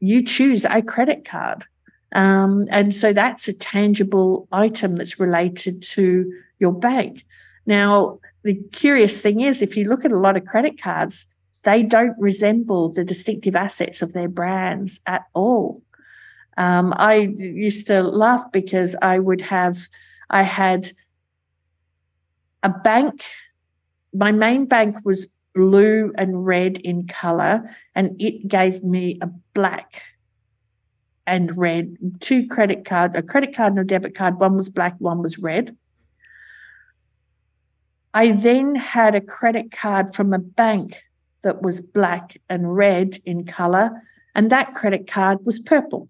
you 0.00 0.24
choose 0.24 0.64
a 0.64 0.82
credit 0.82 1.24
card. 1.24 1.64
Um, 2.12 2.66
and 2.70 2.94
so 2.94 3.12
that's 3.12 3.46
a 3.46 3.52
tangible 3.52 4.48
item 4.50 4.96
that's 4.96 5.20
related 5.20 5.82
to 5.82 6.32
your 6.58 6.72
bank. 6.72 7.24
Now, 7.66 8.18
the 8.42 8.54
curious 8.72 9.20
thing 9.20 9.42
is, 9.42 9.62
if 9.62 9.76
you 9.76 9.84
look 9.84 10.04
at 10.04 10.12
a 10.12 10.18
lot 10.18 10.36
of 10.36 10.46
credit 10.46 10.80
cards, 10.80 11.26
they 11.62 11.82
don't 11.82 12.18
resemble 12.18 12.88
the 12.88 13.04
distinctive 13.04 13.54
assets 13.54 14.02
of 14.02 14.12
their 14.12 14.28
brands 14.28 14.98
at 15.06 15.26
all. 15.34 15.82
Um, 16.56 16.92
I 16.96 17.14
used 17.14 17.86
to 17.88 18.02
laugh 18.02 18.50
because 18.52 18.96
I 19.02 19.18
would 19.18 19.42
have, 19.42 19.78
I 20.30 20.42
had 20.42 20.90
a 22.62 22.70
bank. 22.70 23.24
My 24.12 24.32
main 24.32 24.66
bank 24.66 24.96
was 25.04 25.26
blue 25.54 26.12
and 26.16 26.46
red 26.46 26.78
in 26.78 27.06
color, 27.06 27.70
and 27.94 28.20
it 28.20 28.48
gave 28.48 28.82
me 28.82 29.18
a 29.20 29.26
black 29.54 30.02
and 31.26 31.56
red 31.56 31.96
two 32.20 32.46
credit 32.48 32.84
card, 32.84 33.14
a 33.16 33.22
credit 33.22 33.54
card 33.54 33.72
and 33.72 33.80
a 33.80 33.84
debit 33.84 34.14
card. 34.14 34.40
One 34.40 34.56
was 34.56 34.68
black, 34.68 34.96
one 34.98 35.22
was 35.22 35.38
red. 35.38 35.76
I 38.12 38.32
then 38.32 38.74
had 38.74 39.14
a 39.14 39.20
credit 39.20 39.70
card 39.70 40.14
from 40.14 40.32
a 40.32 40.38
bank 40.38 41.00
that 41.42 41.62
was 41.62 41.80
black 41.80 42.36
and 42.48 42.74
red 42.74 43.20
in 43.24 43.44
color, 43.46 43.90
and 44.34 44.50
that 44.50 44.74
credit 44.74 45.06
card 45.06 45.44
was 45.44 45.58
purple 45.58 46.08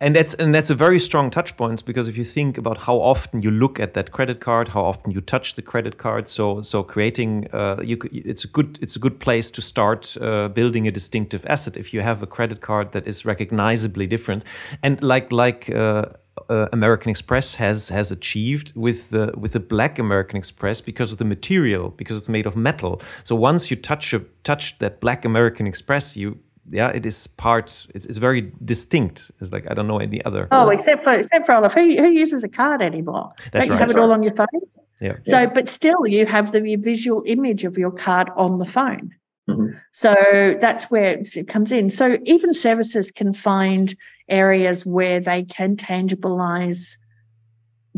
and 0.00 0.14
that's 0.14 0.34
and 0.34 0.54
that's 0.54 0.70
a 0.70 0.74
very 0.74 0.98
strong 0.98 1.30
touch 1.30 1.56
point 1.56 1.84
because 1.84 2.08
if 2.08 2.16
you 2.16 2.24
think 2.24 2.56
about 2.56 2.78
how 2.78 2.96
often 2.96 3.42
you 3.42 3.50
look 3.50 3.80
at 3.80 3.94
that 3.94 4.12
credit 4.12 4.40
card 4.40 4.68
how 4.68 4.84
often 4.84 5.10
you 5.10 5.20
touch 5.20 5.54
the 5.54 5.62
credit 5.62 5.98
card 5.98 6.28
so 6.28 6.62
so 6.62 6.82
creating 6.82 7.48
uh, 7.52 7.76
you 7.82 7.98
it's 8.12 8.44
a 8.44 8.48
good 8.48 8.78
it's 8.80 8.96
a 8.96 8.98
good 8.98 9.18
place 9.18 9.50
to 9.50 9.60
start 9.60 10.16
uh, 10.20 10.48
building 10.48 10.86
a 10.86 10.90
distinctive 10.90 11.44
asset 11.46 11.76
if 11.76 11.92
you 11.92 12.00
have 12.00 12.22
a 12.22 12.26
credit 12.26 12.60
card 12.60 12.92
that 12.92 13.06
is 13.06 13.24
recognizably 13.24 14.06
different 14.06 14.44
and 14.82 15.02
like 15.02 15.32
like 15.32 15.68
uh, 15.70 16.04
uh, 16.48 16.66
American 16.72 17.10
Express 17.10 17.54
has 17.56 17.88
has 17.88 18.12
achieved 18.12 18.72
with 18.74 19.10
the 19.10 19.32
with 19.36 19.52
the 19.52 19.60
black 19.60 19.98
American 19.98 20.36
Express 20.36 20.80
because 20.80 21.12
of 21.12 21.18
the 21.18 21.24
material 21.24 21.90
because 21.90 22.16
it's 22.16 22.28
made 22.28 22.46
of 22.46 22.56
metal. 22.56 23.02
So 23.24 23.34
once 23.34 23.70
you 23.70 23.76
touch 23.76 24.14
a, 24.14 24.20
touch 24.44 24.78
that 24.78 25.00
black 25.00 25.24
American 25.24 25.66
Express, 25.66 26.16
you 26.16 26.38
yeah, 26.70 26.88
it 26.88 27.06
is 27.06 27.26
part. 27.26 27.86
It's, 27.94 28.06
it's 28.06 28.18
very 28.18 28.52
distinct. 28.64 29.30
It's 29.40 29.52
like 29.52 29.70
I 29.70 29.74
don't 29.74 29.86
know 29.86 29.98
any 29.98 30.24
other. 30.24 30.48
Oh, 30.50 30.68
except 30.68 31.04
for 31.04 31.12
except 31.12 31.46
for 31.46 31.52
Olive, 31.52 31.72
who, 31.72 31.96
who 31.96 32.10
uses 32.10 32.44
a 32.44 32.48
card 32.48 32.82
anymore? 32.82 33.32
That's 33.52 33.68
don't 33.68 33.70
right. 33.70 33.74
you 33.74 33.78
have 33.78 33.90
it 33.90 33.98
all 33.98 34.12
on 34.12 34.22
your 34.22 34.34
phone? 34.34 34.46
Yeah. 35.00 35.16
So, 35.24 35.48
but 35.48 35.68
still, 35.68 36.06
you 36.06 36.26
have 36.26 36.52
the 36.52 36.76
visual 36.76 37.22
image 37.26 37.64
of 37.64 37.78
your 37.78 37.92
card 37.92 38.30
on 38.36 38.58
the 38.58 38.64
phone. 38.64 39.14
Mhm. 39.48 39.80
So 39.92 40.14
that's 40.60 40.90
where 40.90 41.22
it 41.22 41.48
comes 41.48 41.72
in. 41.72 41.90
So 41.90 42.18
even 42.24 42.52
services 42.52 43.10
can 43.10 43.32
find 43.32 43.94
areas 44.28 44.84
where 44.84 45.20
they 45.20 45.44
can 45.44 45.76
tangibilize 45.76 46.96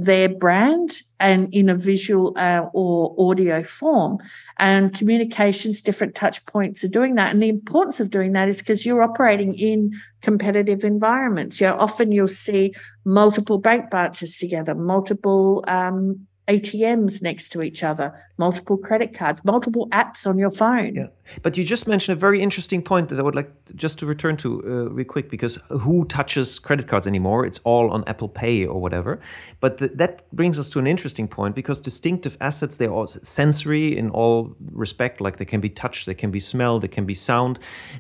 their 0.05 0.29
brand 0.29 1.03
and 1.19 1.53
in 1.53 1.69
a 1.69 1.75
visual 1.75 2.33
uh, 2.37 2.67
or 2.73 3.15
audio 3.19 3.63
form. 3.63 4.19
And 4.59 4.95
communications 4.95 5.81
different 5.81 6.15
touch 6.15 6.45
points 6.47 6.83
are 6.85 6.89
doing 6.89 7.15
that. 7.17 7.33
And 7.33 7.43
the 7.43 7.49
importance 7.49 8.01
of 8.01 8.11
doing 8.11 8.33
that 8.33 8.49
is 8.49 8.59
because 8.59 8.85
you're 8.87 9.03
operating 9.03 9.55
in 9.55 9.93
competitive 10.23 10.85
environments. 10.85 11.61
You 11.61 11.69
know 11.69 11.77
often 11.79 12.13
you'll 12.13 12.29
see 12.29 12.75
multiple 13.05 13.59
bank 13.59 13.91
branches 13.91 14.37
together 14.37 14.75
multiple 14.75 15.65
um, 15.69 16.27
atms 16.49 17.23
next 17.23 17.51
to 17.51 17.63
each 17.63 17.83
other 17.83 18.13
multiple 18.37 18.77
credit 18.77 19.15
cards 19.15 19.45
multiple 19.45 19.89
apps 19.91 20.27
on 20.27 20.39
your 20.39 20.51
phone. 20.51 20.95
Yeah, 20.95 21.07
but 21.43 21.57
you 21.57 21.65
just 21.65 21.87
mentioned 21.87 22.17
a 22.17 22.21
very 22.21 22.41
interesting 22.41 22.83
point 22.83 23.09
that 23.09 23.19
I 23.19 23.23
would 23.23 23.35
like 23.35 23.51
just 23.75 23.99
to 24.01 24.07
return 24.07 24.37
to 24.39 24.63
uh, 24.65 24.69
real 24.91 25.07
quick 25.07 25.31
because 25.31 25.59
who 25.69 26.05
touches 26.07 26.59
credit 26.59 26.87
cards 26.89 27.07
anymore? 27.07 27.47
It's 27.47 27.61
all 27.65 27.91
on 27.91 28.05
Apple 28.07 28.29
Pay 28.29 28.67
or 28.67 28.81
whatever. 28.81 29.21
But 29.61 29.79
th- 29.79 29.93
that 29.95 30.31
brings 30.33 30.59
us 30.59 30.71
to 30.71 30.79
an 30.79 30.87
interesting 30.87 31.29
point 31.29 31.55
because 31.55 31.81
distinctive 31.81 32.37
assets 32.41 32.77
they're 32.77 32.91
all 32.91 33.07
sensory 33.07 33.97
in 33.97 34.11
all 34.11 34.55
respect, 34.73 35.21
like 35.21 35.37
they 35.37 35.45
can 35.45 35.61
be 35.61 35.69
touched, 35.69 36.07
they 36.07 36.15
can 36.15 36.31
be 36.31 36.41
smelled, 36.41 36.83
they 36.83 36.89
can 36.89 37.07
be 37.07 37.15
sound. 37.15 37.59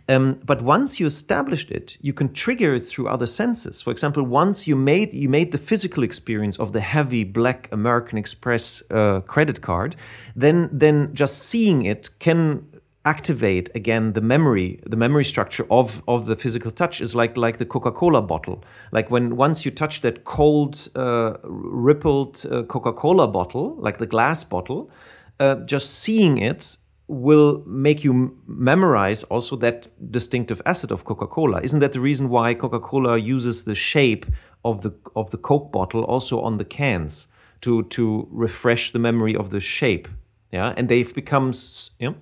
Um, 0.08 0.40
but 0.44 0.62
once 0.62 1.00
you 1.00 1.06
established 1.06 1.70
it, 1.70 1.96
you 2.00 2.12
can 2.12 2.32
trigger 2.32 2.74
it 2.74 2.80
through 2.80 3.08
other 3.08 3.26
senses. 3.26 3.82
For 3.82 3.90
example, 3.90 4.22
once 4.22 4.66
you 4.66 4.76
made 4.76 5.12
you 5.12 5.28
made 5.28 5.52
the 5.52 5.58
physical 5.58 6.02
experience 6.02 6.58
of 6.58 6.72
the 6.72 6.80
heavy 6.80 7.24
black 7.24 7.68
American 7.72 8.18
Express 8.18 8.82
uh, 8.90 9.20
credit 9.20 9.60
card, 9.60 9.96
then 10.34 10.68
then 10.72 11.14
just 11.14 11.38
seeing 11.38 11.84
it 11.84 12.10
can 12.18 12.66
activate 13.04 13.70
again 13.74 14.12
the 14.12 14.20
memory 14.20 14.78
the 14.86 14.96
memory 14.96 15.24
structure 15.24 15.66
of 15.70 16.02
of 16.06 16.26
the 16.26 16.36
physical 16.36 16.70
touch 16.70 17.00
is 17.00 17.14
like 17.14 17.36
like 17.36 17.56
the 17.56 17.64
coca-cola 17.64 18.20
bottle. 18.20 18.62
Like 18.92 19.10
when 19.10 19.36
once 19.36 19.64
you 19.64 19.70
touch 19.70 20.02
that 20.02 20.24
cold 20.24 20.88
uh, 20.94 21.34
rippled 21.44 22.44
uh, 22.50 22.62
coca-cola 22.64 23.26
bottle 23.26 23.76
like 23.78 23.98
the 23.98 24.06
glass 24.06 24.44
bottle 24.44 24.90
uh, 25.38 25.56
just 25.64 25.98
seeing 25.98 26.38
it 26.38 26.76
will 27.08 27.62
make 27.66 28.04
you 28.04 28.38
memorize 28.46 29.24
also 29.24 29.56
that 29.56 29.88
distinctive 30.12 30.62
asset 30.64 30.92
of 30.92 31.04
coca-cola. 31.04 31.60
Isn't 31.62 31.80
that 31.80 31.92
the 31.92 32.00
reason 32.00 32.28
why 32.28 32.54
coca-cola 32.54 33.18
uses 33.18 33.64
the 33.64 33.74
shape 33.74 34.26
of 34.64 34.82
the 34.82 34.92
of 35.16 35.30
the 35.30 35.38
coke 35.38 35.72
bottle 35.72 36.04
also 36.04 36.40
on 36.42 36.58
the 36.58 36.66
cans 36.66 37.28
to 37.62 37.84
to 37.84 38.28
refresh 38.30 38.92
the 38.92 38.98
memory 38.98 39.34
of 39.34 39.48
the 39.48 39.60
shape? 39.60 40.06
Yeah? 40.52 40.74
And 40.76 40.88
they've 40.90 41.14
become 41.14 41.54
yeah 41.98 42.12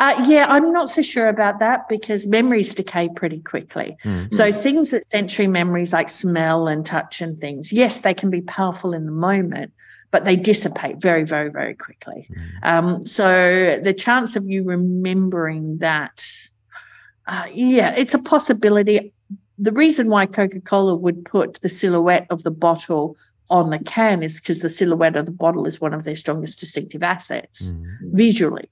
Uh, 0.00 0.24
yeah, 0.26 0.46
I'm 0.48 0.72
not 0.72 0.88
so 0.88 1.02
sure 1.02 1.28
about 1.28 1.58
that 1.58 1.86
because 1.86 2.26
memories 2.26 2.74
decay 2.74 3.10
pretty 3.14 3.40
quickly. 3.40 3.98
Mm. 4.02 4.32
So 4.32 4.50
things 4.50 4.90
that 4.90 5.04
sensory 5.04 5.46
memories 5.46 5.92
like 5.92 6.08
smell 6.08 6.68
and 6.68 6.86
touch 6.86 7.20
and 7.20 7.38
things, 7.38 7.70
yes, 7.70 8.00
they 8.00 8.14
can 8.14 8.30
be 8.30 8.40
powerful 8.40 8.94
in 8.94 9.04
the 9.04 9.12
moment, 9.12 9.74
but 10.10 10.24
they 10.24 10.36
dissipate 10.36 11.02
very, 11.02 11.24
very, 11.24 11.50
very 11.50 11.74
quickly. 11.74 12.26
Um, 12.62 13.06
so 13.06 13.78
the 13.82 13.92
chance 13.92 14.36
of 14.36 14.46
you 14.46 14.64
remembering 14.64 15.78
that, 15.78 16.26
uh, 17.26 17.44
yeah, 17.52 17.94
it's 17.94 18.14
a 18.14 18.18
possibility. 18.18 19.12
The 19.58 19.72
reason 19.72 20.08
why 20.08 20.24
Coca-Cola 20.24 20.96
would 20.96 21.26
put 21.26 21.60
the 21.60 21.68
silhouette 21.68 22.26
of 22.30 22.42
the 22.42 22.50
bottle 22.50 23.18
on 23.50 23.68
the 23.68 23.78
can 23.80 24.22
is 24.22 24.40
because 24.40 24.60
the 24.60 24.70
silhouette 24.70 25.16
of 25.16 25.26
the 25.26 25.32
bottle 25.32 25.66
is 25.66 25.78
one 25.78 25.92
of 25.92 26.04
their 26.04 26.16
strongest 26.16 26.58
distinctive 26.58 27.02
assets 27.02 27.70
Mm. 27.70 28.12
visually. 28.14 28.70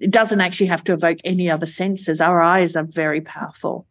It 0.00 0.10
doesn't 0.10 0.40
actually 0.40 0.66
have 0.66 0.84
to 0.84 0.92
evoke 0.92 1.18
any 1.24 1.50
other 1.50 1.66
senses. 1.66 2.20
Our 2.20 2.40
eyes 2.40 2.76
are 2.76 2.84
very 2.84 3.20
powerful. 3.20 3.86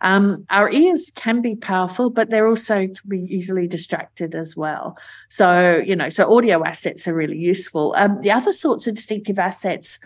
Um, 0.00 0.44
our 0.50 0.68
ears 0.70 1.12
can 1.14 1.42
be 1.42 1.54
powerful, 1.54 2.10
but 2.10 2.28
they're 2.28 2.48
also 2.48 2.86
can 2.88 3.08
be 3.08 3.20
easily 3.30 3.68
distracted 3.68 4.34
as 4.34 4.56
well. 4.56 4.98
So, 5.28 5.80
you 5.84 5.94
know, 5.94 6.08
so 6.08 6.36
audio 6.36 6.64
assets 6.64 7.06
are 7.06 7.14
really 7.14 7.38
useful. 7.38 7.94
Um, 7.96 8.20
the 8.20 8.32
other 8.32 8.52
sorts 8.52 8.86
of 8.88 8.96
distinctive 8.96 9.38
assets, 9.38 10.00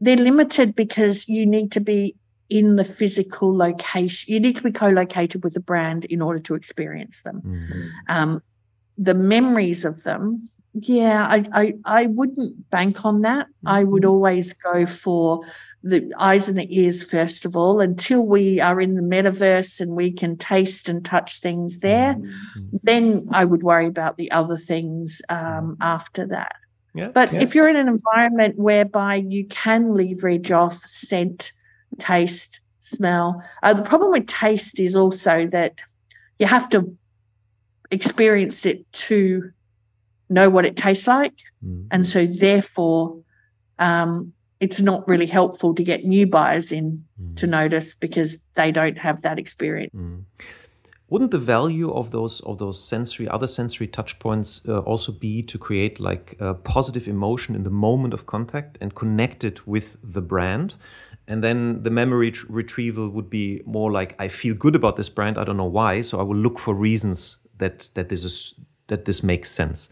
they're 0.00 0.16
limited 0.16 0.74
because 0.74 1.28
you 1.28 1.46
need 1.46 1.70
to 1.72 1.80
be 1.80 2.16
in 2.48 2.74
the 2.74 2.84
physical 2.84 3.56
location. 3.56 4.32
You 4.34 4.40
need 4.40 4.56
to 4.56 4.62
be 4.62 4.72
co-located 4.72 5.44
with 5.44 5.54
the 5.54 5.60
brand 5.60 6.06
in 6.06 6.20
order 6.20 6.40
to 6.40 6.54
experience 6.54 7.22
them 7.22 7.42
Mm. 7.44 7.90
um, 8.08 8.42
the 8.98 9.14
memories 9.14 9.84
of 9.84 10.02
them 10.02 10.48
yeah 10.72 11.26
I, 11.26 11.44
I 11.52 11.74
i 11.84 12.06
wouldn't 12.06 12.70
bank 12.70 13.04
on 13.04 13.22
that. 13.22 13.46
I 13.66 13.84
would 13.84 14.04
always 14.04 14.52
go 14.52 14.86
for 14.86 15.42
the 15.82 16.12
eyes 16.18 16.48
and 16.48 16.58
the 16.58 16.78
ears 16.78 17.02
first 17.02 17.44
of 17.44 17.56
all 17.56 17.80
until 17.80 18.26
we 18.26 18.60
are 18.60 18.80
in 18.80 18.94
the 18.94 19.02
metaverse 19.02 19.80
and 19.80 19.96
we 19.96 20.12
can 20.12 20.36
taste 20.36 20.88
and 20.88 21.04
touch 21.04 21.40
things 21.40 21.80
there. 21.80 22.16
Then 22.82 23.28
i 23.32 23.44
would 23.44 23.62
worry 23.62 23.86
about 23.86 24.16
the 24.16 24.30
other 24.30 24.56
things 24.56 25.20
um, 25.28 25.76
after 25.80 26.26
that. 26.28 26.54
Yeah 26.94 27.08
but 27.08 27.32
yeah. 27.32 27.40
if 27.40 27.54
you're 27.54 27.68
in 27.68 27.76
an 27.76 27.88
environment 27.88 28.56
whereby 28.56 29.16
you 29.16 29.46
can 29.46 29.94
leverage 29.94 30.50
off 30.50 30.82
scent, 30.86 31.52
taste, 31.98 32.60
smell, 32.78 33.42
uh, 33.62 33.74
the 33.74 33.82
problem 33.82 34.12
with 34.12 34.26
taste 34.26 34.78
is 34.78 34.94
also 34.94 35.46
that 35.48 35.74
you 36.38 36.46
have 36.46 36.68
to 36.70 36.96
experience 37.90 38.64
it 38.64 38.90
to 38.92 39.50
know 40.30 40.48
what 40.48 40.64
it 40.64 40.76
tastes 40.76 41.06
like. 41.06 41.34
Mm. 41.64 41.86
And 41.90 42.06
so, 42.06 42.26
therefore, 42.26 43.16
um, 43.78 44.32
it's 44.60 44.80
not 44.80 45.06
really 45.08 45.26
helpful 45.26 45.74
to 45.74 45.82
get 45.82 46.04
new 46.04 46.26
buyers 46.26 46.70
in 46.70 47.04
to 47.36 47.46
Mm. 47.46 47.50
notice 47.50 47.94
because 47.94 48.38
they 48.54 48.70
don't 48.72 48.98
have 48.98 49.22
that 49.22 49.38
experience. 49.38 49.94
Mm. 49.94 50.24
Wouldn't 51.08 51.32
the 51.32 51.38
value 51.38 51.90
of 51.92 52.12
those 52.12 52.40
of 52.42 52.58
those 52.58 52.78
sensory 52.82 53.26
other 53.28 53.48
sensory 53.48 53.88
touch 53.88 54.18
points 54.20 54.62
uh, 54.68 54.78
also 54.78 55.10
be 55.10 55.42
to 55.42 55.58
create 55.58 55.98
like 55.98 56.36
a 56.38 56.54
positive 56.54 57.08
emotion 57.08 57.56
in 57.56 57.64
the 57.64 57.70
moment 57.70 58.14
of 58.14 58.26
contact 58.26 58.78
and 58.80 58.94
connect 58.94 59.42
it 59.44 59.66
with 59.66 59.96
the 60.04 60.20
brand? 60.22 60.74
And 61.26 61.42
then 61.42 61.82
the 61.82 61.90
memory 61.90 62.30
tr- 62.30 62.46
retrieval 62.48 63.08
would 63.08 63.28
be 63.28 63.60
more 63.66 63.90
like 63.90 64.14
I 64.20 64.28
feel 64.28 64.54
good 64.54 64.76
about 64.76 64.96
this 64.96 65.08
brand. 65.08 65.36
I 65.36 65.44
don't 65.44 65.56
know 65.56 65.64
why, 65.64 66.02
so 66.02 66.20
I 66.20 66.22
will 66.22 66.36
look 66.36 66.58
for 66.60 66.74
reasons 66.74 67.38
that 67.58 67.90
that 67.94 68.08
this 68.08 68.24
is 68.24 68.54
that 68.90 69.04
this 69.06 69.22
makes 69.22 69.50
sense. 69.50 69.88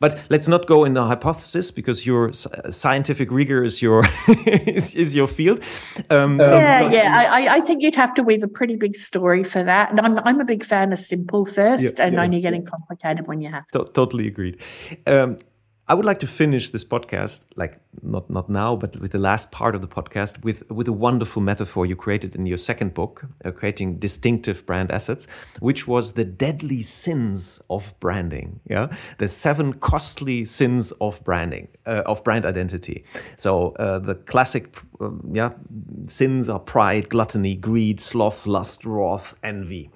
But 0.00 0.18
let's 0.30 0.48
not 0.48 0.66
go 0.66 0.84
in 0.84 0.94
the 0.94 1.04
hypothesis 1.04 1.70
because 1.70 2.04
your 2.04 2.32
scientific 2.70 3.30
rigor 3.30 3.62
is 3.62 3.80
your 3.80 4.04
is, 4.28 4.96
is 4.96 5.14
your 5.14 5.28
field. 5.28 5.60
Um, 6.10 6.40
yeah, 6.40 6.80
so- 6.80 6.90
yeah. 6.90 7.16
I, 7.20 7.24
I- 7.46 7.54
I 7.54 7.60
think 7.60 7.84
you'd 7.84 7.94
have 7.94 8.12
to 8.14 8.22
weave 8.24 8.42
a 8.42 8.48
pretty 8.48 8.74
big 8.74 8.96
story 8.96 9.44
for 9.44 9.62
that. 9.62 9.90
And 9.90 10.00
I'm 10.00 10.18
I'm 10.24 10.40
a 10.40 10.44
big 10.44 10.64
fan 10.64 10.92
of 10.92 10.98
simple 10.98 11.46
first 11.46 11.84
Yeah, 11.84 12.04
and 12.04 12.14
yeah, 12.14 12.22
only 12.24 12.40
getting 12.40 12.64
complicated 12.66 13.28
when 13.28 13.40
you 13.40 13.50
have. 13.50 13.62
To- 13.74 13.88
totally 13.94 14.26
agreed. 14.26 14.58
Um, 15.06 15.38
I 15.92 15.94
would 15.94 16.06
like 16.06 16.20
to 16.20 16.26
finish 16.26 16.70
this 16.70 16.86
podcast, 16.86 17.44
like 17.54 17.78
not 18.00 18.30
not 18.30 18.48
now, 18.48 18.74
but 18.76 18.98
with 18.98 19.12
the 19.12 19.18
last 19.18 19.50
part 19.50 19.74
of 19.74 19.82
the 19.82 19.86
podcast, 19.86 20.42
with 20.42 20.70
with 20.70 20.88
a 20.88 20.92
wonderful 21.06 21.42
metaphor 21.42 21.84
you 21.84 21.96
created 21.96 22.34
in 22.34 22.46
your 22.46 22.56
second 22.56 22.94
book, 22.94 23.26
uh, 23.44 23.50
creating 23.50 23.98
distinctive 23.98 24.64
brand 24.64 24.90
assets, 24.90 25.26
which 25.60 25.86
was 25.86 26.12
the 26.12 26.24
deadly 26.24 26.80
sins 26.80 27.60
of 27.68 27.92
branding. 28.00 28.58
Yeah, 28.70 28.86
the 29.18 29.28
seven 29.28 29.74
costly 29.74 30.46
sins 30.46 30.92
of 30.92 31.22
branding, 31.24 31.68
uh, 31.84 32.04
of 32.06 32.24
brand 32.24 32.46
identity. 32.46 33.04
So 33.36 33.72
uh, 33.72 33.98
the 33.98 34.14
classic, 34.14 34.74
um, 34.98 35.20
yeah, 35.30 35.50
sins 36.06 36.48
are 36.48 36.58
pride, 36.58 37.10
gluttony, 37.10 37.54
greed, 37.54 38.00
sloth, 38.00 38.46
lust, 38.46 38.86
wrath, 38.86 39.34
envy 39.42 39.90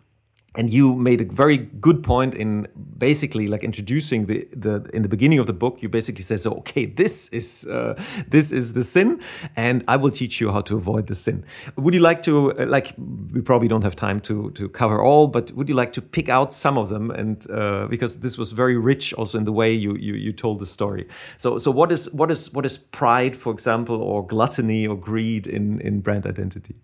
and 0.57 0.73
you 0.73 0.95
made 0.95 1.21
a 1.21 1.25
very 1.25 1.57
good 1.57 2.03
point 2.03 2.35
in 2.35 2.67
basically 2.99 3.47
like 3.47 3.63
introducing 3.63 4.27
the 4.27 4.49
the 4.53 4.89
in 4.93 5.03
the 5.03 5.09
beginning 5.09 5.39
of 5.39 5.47
the 5.47 5.53
book 5.53 5.79
you 5.81 5.89
basically 5.89 6.23
say 6.23 6.37
so 6.37 6.53
okay 6.53 6.87
this 6.87 7.29
is 7.29 7.67
uh, 7.67 7.95
this 8.29 8.53
is 8.53 8.73
the 8.73 8.83
sin 8.83 9.21
and 9.57 9.85
i 9.89 9.97
will 9.97 10.11
teach 10.11 10.41
you 10.41 10.51
how 10.51 10.61
to 10.61 10.77
avoid 10.77 11.07
the 11.07 11.15
sin. 11.15 11.45
Would 11.77 11.95
you 11.95 12.01
like 12.01 12.23
to 12.23 12.53
uh, 12.53 12.67
like 12.67 12.95
we 13.33 13.41
probably 13.41 13.69
don't 13.69 13.83
have 13.83 13.97
time 13.97 14.21
to 14.23 14.51
to 14.53 14.69
cover 14.69 15.01
all 15.01 15.27
but 15.27 15.53
would 15.53 15.69
you 15.69 15.75
like 15.75 15.93
to 15.95 16.03
pick 16.03 16.29
out 16.29 16.53
some 16.53 16.79
of 16.79 16.89
them? 16.89 17.11
And 17.11 17.49
uh, 17.51 17.87
because 17.89 18.21
this 18.21 18.39
was 18.39 18.53
very 18.53 18.77
rich 18.77 19.13
also 19.15 19.39
in 19.39 19.45
the 19.45 19.53
way 19.53 19.73
you, 19.73 19.97
you 19.97 20.15
you 20.15 20.33
told 20.33 20.59
the 20.61 20.67
story. 20.67 21.09
So 21.39 21.59
so 21.59 21.71
what 21.71 21.93
is 21.93 22.13
what 22.13 22.31
is 22.31 22.53
what 22.53 22.67
is 22.67 22.79
pride 22.79 23.37
for 23.37 23.53
example 23.53 23.97
or 24.03 24.27
gluttony 24.27 24.87
or 24.87 24.97
greed 24.97 25.47
in 25.47 25.81
in 25.81 26.01
brand 26.01 26.27
identity 26.27 26.77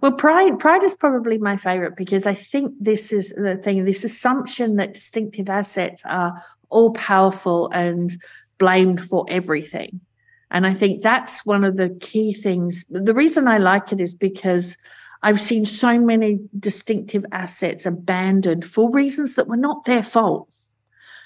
well, 0.00 0.12
pride 0.12 0.58
pride 0.58 0.82
is 0.82 0.94
probably 0.94 1.38
my 1.38 1.56
favorite 1.56 1.96
because 1.96 2.26
I 2.26 2.34
think 2.34 2.74
this 2.80 3.12
is 3.12 3.30
the 3.30 3.56
thing, 3.56 3.84
this 3.84 4.04
assumption 4.04 4.76
that 4.76 4.94
distinctive 4.94 5.48
assets 5.48 6.02
are 6.04 6.42
all 6.70 6.92
powerful 6.94 7.68
and 7.70 8.16
blamed 8.58 9.00
for 9.08 9.24
everything. 9.28 10.00
And 10.50 10.66
I 10.66 10.74
think 10.74 11.02
that's 11.02 11.44
one 11.44 11.64
of 11.64 11.76
the 11.76 11.90
key 12.00 12.32
things. 12.32 12.84
The 12.88 13.14
reason 13.14 13.48
I 13.48 13.58
like 13.58 13.92
it 13.92 14.00
is 14.00 14.14
because 14.14 14.76
I've 15.22 15.40
seen 15.40 15.64
so 15.66 15.98
many 15.98 16.38
distinctive 16.60 17.24
assets 17.32 17.86
abandoned 17.86 18.64
for 18.64 18.90
reasons 18.90 19.34
that 19.34 19.48
were 19.48 19.56
not 19.56 19.84
their 19.84 20.02
fault. 20.02 20.48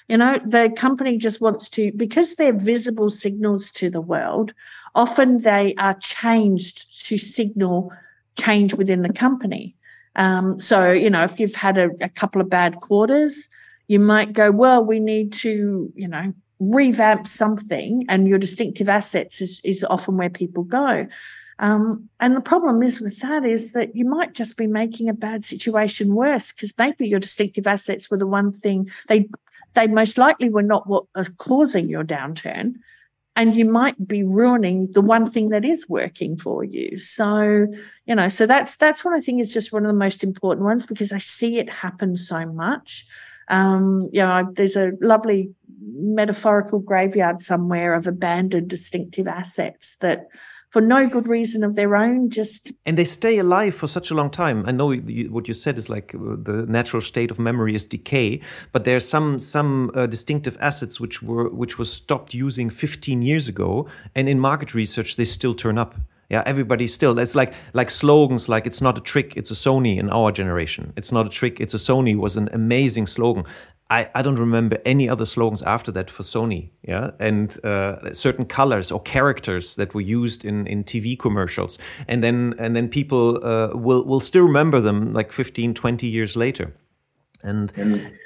You 0.07 0.17
know, 0.17 0.39
the 0.43 0.73
company 0.75 1.17
just 1.17 1.41
wants 1.41 1.69
to, 1.69 1.91
because 1.91 2.35
they're 2.35 2.53
visible 2.53 3.11
signals 3.11 3.71
to 3.73 3.91
the 3.91 4.01
world, 4.01 4.53
often 4.95 5.41
they 5.41 5.75
are 5.75 5.93
changed 5.95 7.05
to 7.07 7.17
signal 7.17 7.91
change 8.39 8.73
within 8.73 9.01
the 9.01 9.13
company. 9.13 9.75
Um, 10.15 10.59
so, 10.59 10.91
you 10.91 11.09
know, 11.09 11.23
if 11.23 11.39
you've 11.39 11.55
had 11.55 11.77
a, 11.77 11.89
a 12.01 12.09
couple 12.09 12.41
of 12.41 12.49
bad 12.49 12.81
quarters, 12.81 13.47
you 13.87 13.99
might 13.99 14.33
go, 14.33 14.51
well, 14.51 14.83
we 14.83 14.99
need 14.99 15.33
to, 15.33 15.91
you 15.95 16.07
know, 16.07 16.33
revamp 16.59 17.27
something, 17.27 18.05
and 18.09 18.27
your 18.27 18.37
distinctive 18.37 18.89
assets 18.89 19.39
is, 19.41 19.61
is 19.63 19.85
often 19.89 20.17
where 20.17 20.29
people 20.29 20.63
go. 20.63 21.07
Um, 21.59 22.09
and 22.19 22.35
the 22.35 22.41
problem 22.41 22.81
is 22.83 23.01
with 23.01 23.19
that 23.19 23.45
is 23.45 23.73
that 23.73 23.95
you 23.95 24.05
might 24.05 24.33
just 24.33 24.55
be 24.55 24.67
making 24.67 25.09
a 25.09 25.13
bad 25.13 25.43
situation 25.43 26.15
worse 26.15 26.53
because 26.53 26.73
maybe 26.77 27.07
your 27.07 27.19
distinctive 27.19 27.67
assets 27.67 28.09
were 28.09 28.17
the 28.17 28.25
one 28.25 28.53
thing 28.53 28.89
they 29.09 29.27
they 29.73 29.85
most 29.85 30.17
likely 30.17 30.49
were 30.49 30.63
not 30.63 30.87
what 30.87 31.03
are 31.15 31.25
causing 31.37 31.89
your 31.89 32.03
downturn 32.03 32.75
and 33.35 33.55
you 33.55 33.65
might 33.65 34.07
be 34.07 34.23
ruining 34.23 34.91
the 34.91 35.01
one 35.01 35.29
thing 35.29 35.49
that 35.49 35.63
is 35.63 35.87
working 35.87 36.37
for 36.37 36.63
you. 36.63 36.97
So 36.99 37.67
you 38.05 38.15
know 38.15 38.29
so 38.29 38.45
that's 38.45 38.75
that's 38.77 39.03
what 39.05 39.13
i 39.13 39.21
think 39.21 39.39
is 39.39 39.53
just 39.53 39.71
one 39.71 39.85
of 39.85 39.89
the 39.89 40.05
most 40.05 40.23
important 40.23 40.65
ones 40.65 40.83
because 40.83 41.11
i 41.13 41.19
see 41.19 41.57
it 41.57 41.69
happen 41.69 42.17
so 42.17 42.45
much. 42.45 43.05
Um 43.47 44.09
you 44.11 44.21
know 44.21 44.47
there's 44.53 44.75
a 44.75 44.91
lovely 45.01 45.51
metaphorical 45.81 46.79
graveyard 46.79 47.41
somewhere 47.41 47.93
of 47.93 48.07
abandoned 48.07 48.67
distinctive 48.67 49.27
assets 49.27 49.95
that 50.01 50.27
for 50.69 50.81
no 50.81 51.07
good 51.07 51.27
reason 51.27 51.63
of 51.63 51.75
their 51.75 51.95
own 51.95 52.29
just 52.29 52.71
and 52.85 52.97
they 52.97 53.03
stay 53.03 53.39
alive 53.39 53.73
for 53.73 53.87
such 53.87 54.11
a 54.11 54.13
long 54.13 54.29
time. 54.29 54.63
I 54.67 54.71
know 54.71 54.91
you, 54.91 55.31
what 55.31 55.47
you 55.47 55.53
said 55.53 55.77
is 55.77 55.89
like 55.89 56.13
uh, 56.13 56.35
the 56.41 56.65
natural 56.67 57.01
state 57.01 57.31
of 57.31 57.39
memory 57.39 57.75
is 57.75 57.85
decay 57.85 58.41
but 58.71 58.85
there's 58.85 59.07
some 59.07 59.39
some 59.39 59.91
uh, 59.95 60.05
distinctive 60.05 60.57
assets 60.59 60.99
which 60.99 61.23
were 61.23 61.49
which 61.49 61.79
was 61.79 61.91
stopped 61.91 62.33
using 62.33 62.69
15 62.69 63.21
years 63.21 63.47
ago 63.47 63.87
and 64.15 64.29
in 64.29 64.39
market 64.39 64.73
research 64.73 65.15
they 65.15 65.25
still 65.25 65.53
turn 65.53 65.77
up. 65.77 65.95
Yeah 66.29 66.43
everybody 66.45 66.85
still 66.85 67.17
it's 67.17 67.33
like 67.33 67.53
like 67.73 67.89
slogans 67.89 68.47
like 68.47 68.67
it's 68.67 68.81
not 68.81 68.97
a 68.97 69.01
trick 69.01 69.35
it's 69.35 69.49
a 69.49 69.55
sony 69.55 69.97
in 69.97 70.09
our 70.11 70.31
generation. 70.31 70.93
It's 70.95 71.11
not 71.11 71.25
a 71.25 71.29
trick 71.29 71.59
it's 71.59 71.73
a 71.73 71.77
sony 71.77 72.15
was 72.15 72.37
an 72.37 72.49
amazing 72.53 73.07
slogan 73.07 73.45
I, 73.91 74.09
I 74.13 74.21
don't 74.21 74.37
remember 74.37 74.77
any 74.85 75.09
other 75.09 75.25
slogans 75.25 75.63
after 75.63 75.91
that 75.93 76.09
for 76.11 76.23
Sony. 76.23 76.69
Yeah, 76.87 77.11
and 77.19 77.57
uh, 77.65 78.13
certain 78.13 78.45
colors 78.45 78.91
or 78.91 79.01
characters 79.01 79.75
that 79.77 79.93
were 79.93 80.01
used 80.01 80.45
in, 80.45 80.67
in 80.67 80.83
TV 80.83 81.17
commercials, 81.17 81.79
and 82.07 82.23
then 82.23 82.53
and 82.59 82.75
then 82.75 82.87
people 82.87 83.43
uh, 83.43 83.75
will 83.75 84.03
will 84.05 84.19
still 84.19 84.43
remember 84.43 84.79
them 84.79 85.13
like 85.13 85.31
15, 85.31 85.73
20 85.73 86.07
years 86.07 86.35
later. 86.35 86.73
And 87.41 87.69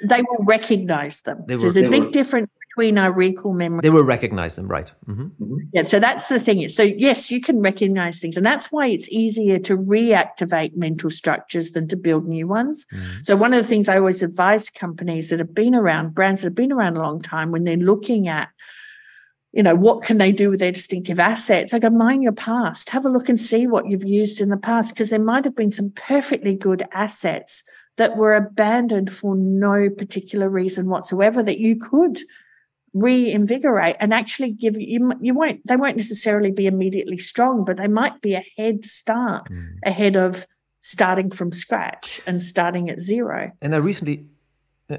they 0.08 0.22
will 0.22 0.44
recognize 0.44 1.22
them. 1.22 1.44
There's 1.46 1.76
a 1.76 1.88
big 1.88 2.04
were, 2.04 2.10
difference 2.10 2.50
between 2.74 2.98
our 2.98 3.12
recall 3.12 3.52
memory. 3.52 3.80
They 3.82 3.90
will 3.90 4.04
recognize 4.04 4.56
them, 4.56 4.66
right? 4.66 4.90
Mm-hmm. 5.06 5.22
Mm-hmm. 5.22 5.56
Yeah, 5.72 5.84
so 5.84 6.00
that's 6.00 6.28
the 6.28 6.40
thing. 6.40 6.68
So 6.68 6.82
yes, 6.82 7.30
you 7.30 7.40
can 7.40 7.60
recognize 7.60 8.18
things, 8.18 8.36
and 8.36 8.44
that's 8.44 8.72
why 8.72 8.88
it's 8.88 9.08
easier 9.08 9.58
to 9.60 9.76
reactivate 9.76 10.76
mental 10.76 11.10
structures 11.10 11.70
than 11.70 11.88
to 11.88 11.96
build 11.96 12.26
new 12.26 12.48
ones. 12.48 12.84
Mm-hmm. 12.92 13.22
So 13.22 13.36
one 13.36 13.54
of 13.54 13.62
the 13.62 13.68
things 13.68 13.88
I 13.88 13.98
always 13.98 14.22
advise 14.22 14.70
companies 14.70 15.30
that 15.30 15.38
have 15.38 15.54
been 15.54 15.74
around, 15.74 16.14
brands 16.14 16.42
that 16.42 16.48
have 16.48 16.54
been 16.54 16.72
around 16.72 16.96
a 16.96 17.02
long 17.02 17.22
time, 17.22 17.50
when 17.50 17.64
they're 17.64 17.76
looking 17.76 18.28
at 18.28 18.48
you 19.52 19.62
know, 19.62 19.76
what 19.76 20.02
can 20.02 20.18
they 20.18 20.32
do 20.32 20.50
with 20.50 20.58
their 20.58 20.72
distinctive 20.72 21.20
assets? 21.20 21.72
I 21.72 21.78
go, 21.78 21.88
mine 21.88 22.22
your 22.22 22.32
past. 22.32 22.88
Have 22.90 23.06
a 23.06 23.08
look 23.08 23.28
and 23.28 23.38
see 23.38 23.68
what 23.68 23.86
you've 23.86 24.02
used 24.02 24.40
in 24.40 24.48
the 24.48 24.56
past, 24.56 24.92
because 24.92 25.10
there 25.10 25.20
might 25.20 25.44
have 25.44 25.54
been 25.54 25.70
some 25.70 25.92
perfectly 25.92 26.56
good 26.56 26.84
assets 26.90 27.62
that 27.96 28.16
were 28.16 28.34
abandoned 28.34 29.14
for 29.14 29.36
no 29.36 29.88
particular 29.90 30.48
reason 30.48 30.88
whatsoever 30.88 31.40
that 31.40 31.60
you 31.60 31.76
could 31.76 32.18
reinvigorate 32.94 33.96
and 33.98 34.14
actually 34.14 34.52
give 34.52 34.80
you 34.80 35.10
you 35.20 35.34
won't 35.34 35.66
they 35.66 35.76
won't 35.76 35.96
necessarily 35.96 36.52
be 36.52 36.66
immediately 36.66 37.18
strong 37.18 37.64
but 37.64 37.76
they 37.76 37.88
might 37.88 38.20
be 38.22 38.34
a 38.34 38.44
head 38.56 38.84
start 38.84 39.50
mm. 39.50 39.76
ahead 39.84 40.16
of 40.16 40.46
starting 40.80 41.28
from 41.28 41.50
scratch 41.50 42.20
and 42.26 42.40
starting 42.40 42.88
at 42.88 43.00
zero. 43.00 43.50
And 43.60 43.74
i 43.74 43.78
recently 43.78 44.26
uh, 44.88 44.98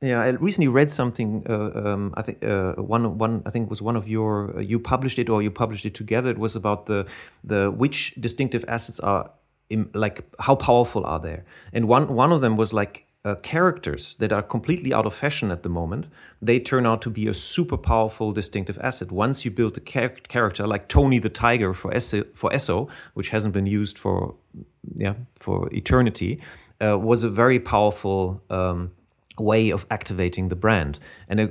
yeah 0.00 0.20
i 0.20 0.28
recently 0.28 0.68
read 0.68 0.92
something 0.92 1.44
uh, 1.48 1.70
um, 1.74 2.14
i 2.16 2.22
think 2.22 2.44
uh, 2.44 2.74
one 2.74 3.18
one 3.18 3.42
i 3.44 3.50
think 3.50 3.68
was 3.70 3.82
one 3.82 3.96
of 3.96 4.06
your 4.06 4.56
uh, 4.56 4.60
you 4.60 4.78
published 4.78 5.18
it 5.18 5.28
or 5.28 5.42
you 5.42 5.50
published 5.50 5.84
it 5.84 5.94
together. 5.94 6.30
It 6.30 6.38
was 6.38 6.54
about 6.54 6.86
the 6.86 7.06
the 7.42 7.72
which 7.72 8.14
distinctive 8.20 8.64
assets 8.68 9.00
are 9.00 9.30
in, 9.68 9.90
like 9.94 10.22
how 10.38 10.54
powerful 10.54 11.04
are 11.04 11.18
they? 11.18 11.40
And 11.72 11.88
one 11.88 12.14
one 12.14 12.30
of 12.30 12.40
them 12.40 12.56
was 12.56 12.72
like 12.72 13.06
uh, 13.24 13.34
characters 13.36 14.16
that 14.16 14.32
are 14.32 14.42
completely 14.42 14.94
out 14.94 15.06
of 15.06 15.14
fashion 15.14 15.50
at 15.50 15.62
the 15.62 15.68
moment, 15.68 16.06
they 16.40 16.58
turn 16.58 16.86
out 16.86 17.02
to 17.02 17.10
be 17.10 17.28
a 17.28 17.34
super 17.34 17.76
powerful 17.76 18.32
distinctive 18.32 18.78
asset. 18.82 19.12
Once 19.12 19.44
you 19.44 19.50
build 19.50 19.76
a 19.76 19.80
char 19.80 20.08
character 20.28 20.66
like 20.66 20.88
Tony 20.88 21.18
the 21.18 21.28
Tiger 21.28 21.74
for 21.74 21.92
Esso, 21.92 22.24
for 22.34 22.50
Esso, 22.50 22.88
which 23.14 23.28
hasn't 23.28 23.52
been 23.52 23.66
used 23.66 23.98
for 23.98 24.34
yeah 24.96 25.14
for 25.38 25.68
eternity, 25.74 26.40
uh, 26.80 26.98
was 26.98 27.22
a 27.22 27.30
very 27.30 27.60
powerful 27.60 28.42
um, 28.48 28.90
way 29.38 29.70
of 29.70 29.86
activating 29.90 30.48
the 30.48 30.56
brand. 30.56 30.98
And 31.28 31.40
a, 31.40 31.50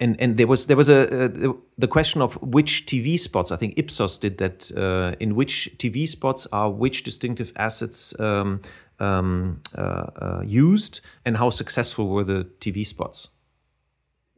and 0.00 0.20
and 0.20 0.36
there 0.36 0.48
was 0.48 0.66
there 0.66 0.76
was 0.76 0.88
a, 0.88 1.26
a, 1.48 1.54
the 1.78 1.88
question 1.88 2.22
of 2.22 2.34
which 2.42 2.86
TV 2.86 3.16
spots. 3.18 3.52
I 3.52 3.56
think 3.56 3.74
Ipsos 3.76 4.18
did 4.18 4.38
that. 4.38 4.72
Uh, 4.76 5.14
in 5.20 5.36
which 5.36 5.70
TV 5.78 6.08
spots 6.08 6.48
are 6.50 6.70
which 6.70 7.04
distinctive 7.04 7.52
assets 7.54 8.18
um, 8.18 8.60
um, 9.00 9.62
uh, 9.76 9.80
uh, 9.80 10.42
used, 10.44 11.00
and 11.24 11.36
how 11.36 11.50
successful 11.50 12.08
were 12.08 12.24
the 12.24 12.44
TV 12.60 12.86
spots? 12.86 13.28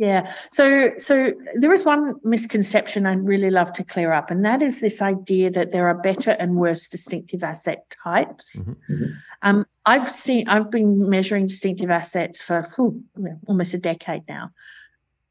Yeah. 0.00 0.32
So 0.50 0.92
so 0.98 1.32
there 1.56 1.74
is 1.74 1.84
one 1.84 2.14
misconception 2.24 3.04
I'd 3.04 3.26
really 3.26 3.50
love 3.50 3.74
to 3.74 3.84
clear 3.84 4.14
up, 4.14 4.30
and 4.30 4.42
that 4.46 4.62
is 4.62 4.80
this 4.80 5.02
idea 5.02 5.50
that 5.50 5.72
there 5.72 5.88
are 5.88 5.94
better 5.94 6.30
and 6.30 6.56
worse 6.56 6.88
distinctive 6.88 7.44
asset 7.44 7.84
types. 8.02 8.56
Mm-hmm. 8.56 8.70
mm-hmm. 8.70 9.12
Um, 9.42 9.66
I've 9.84 10.10
seen 10.10 10.48
I've 10.48 10.70
been 10.70 11.10
measuring 11.10 11.48
distinctive 11.48 11.90
assets 11.90 12.40
for 12.40 12.70
whew, 12.76 13.04
almost 13.46 13.74
a 13.74 13.78
decade 13.78 14.22
now. 14.26 14.52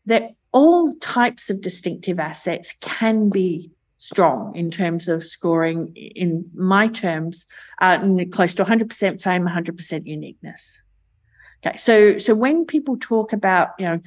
That 0.06 0.36
all 0.52 0.94
types 0.98 1.50
of 1.50 1.62
distinctive 1.62 2.20
assets 2.20 2.74
can 2.80 3.30
be 3.30 3.72
strong 4.00 4.56
in 4.56 4.72
terms 4.72 5.10
of 5.10 5.28
scoring 5.28 5.94
in 5.96 6.50
my 6.56 6.88
terms 6.88 7.46
uh, 7.82 7.98
close 8.32 8.54
to 8.54 8.64
100% 8.64 9.22
fame 9.22 9.44
100% 9.44 10.06
uniqueness 10.06 10.82
okay 11.66 11.76
so 11.76 12.18
so 12.18 12.34
when 12.34 12.66
people 12.66 12.98
talk 12.98 13.34
about 13.34 13.70
you 13.78 13.86
know 13.86 14.00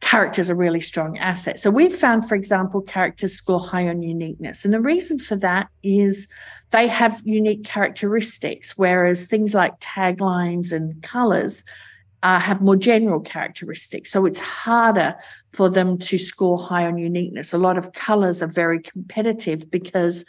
characters 0.00 0.50
are 0.50 0.56
really 0.56 0.80
strong 0.80 1.16
assets 1.18 1.62
so 1.62 1.70
we've 1.70 1.94
found 1.94 2.28
for 2.28 2.34
example 2.34 2.80
characters 2.80 3.32
score 3.32 3.60
high 3.60 3.86
on 3.86 4.02
uniqueness 4.02 4.64
and 4.64 4.74
the 4.74 4.80
reason 4.80 5.20
for 5.20 5.36
that 5.36 5.68
is 5.84 6.26
they 6.70 6.88
have 6.88 7.22
unique 7.24 7.62
characteristics 7.62 8.76
whereas 8.76 9.26
things 9.26 9.54
like 9.54 9.78
taglines 9.78 10.72
and 10.72 11.00
colors 11.00 11.62
uh, 12.22 12.38
have 12.38 12.60
more 12.60 12.76
general 12.76 13.20
characteristics. 13.20 14.12
So 14.12 14.26
it's 14.26 14.38
harder 14.38 15.14
for 15.52 15.68
them 15.68 15.98
to 15.98 16.18
score 16.18 16.58
high 16.58 16.86
on 16.86 16.98
uniqueness. 16.98 17.52
A 17.52 17.58
lot 17.58 17.78
of 17.78 17.92
colors 17.92 18.42
are 18.42 18.46
very 18.46 18.80
competitive 18.80 19.70
because 19.70 20.24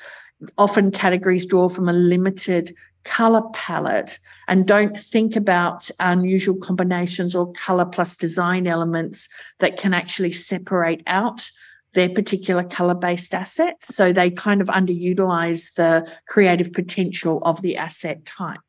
often 0.57 0.91
categories 0.91 1.45
draw 1.45 1.69
from 1.69 1.87
a 1.87 1.93
limited 1.93 2.75
color 3.03 3.41
palette 3.53 4.19
and 4.47 4.67
don't 4.67 4.99
think 4.99 5.35
about 5.35 5.89
unusual 5.99 6.55
combinations 6.57 7.35
or 7.35 7.51
color 7.53 7.85
plus 7.85 8.15
design 8.15 8.67
elements 8.67 9.27
that 9.59 9.77
can 9.77 9.93
actually 9.93 10.31
separate 10.31 11.01
out 11.07 11.49
their 11.93 12.09
particular 12.09 12.63
color 12.63 12.93
based 12.93 13.33
assets. 13.33 13.93
So 13.93 14.13
they 14.13 14.29
kind 14.29 14.61
of 14.61 14.67
underutilize 14.67 15.73
the 15.75 16.07
creative 16.27 16.71
potential 16.71 17.41
of 17.43 17.61
the 17.61 17.77
asset 17.77 18.25
type. 18.25 18.59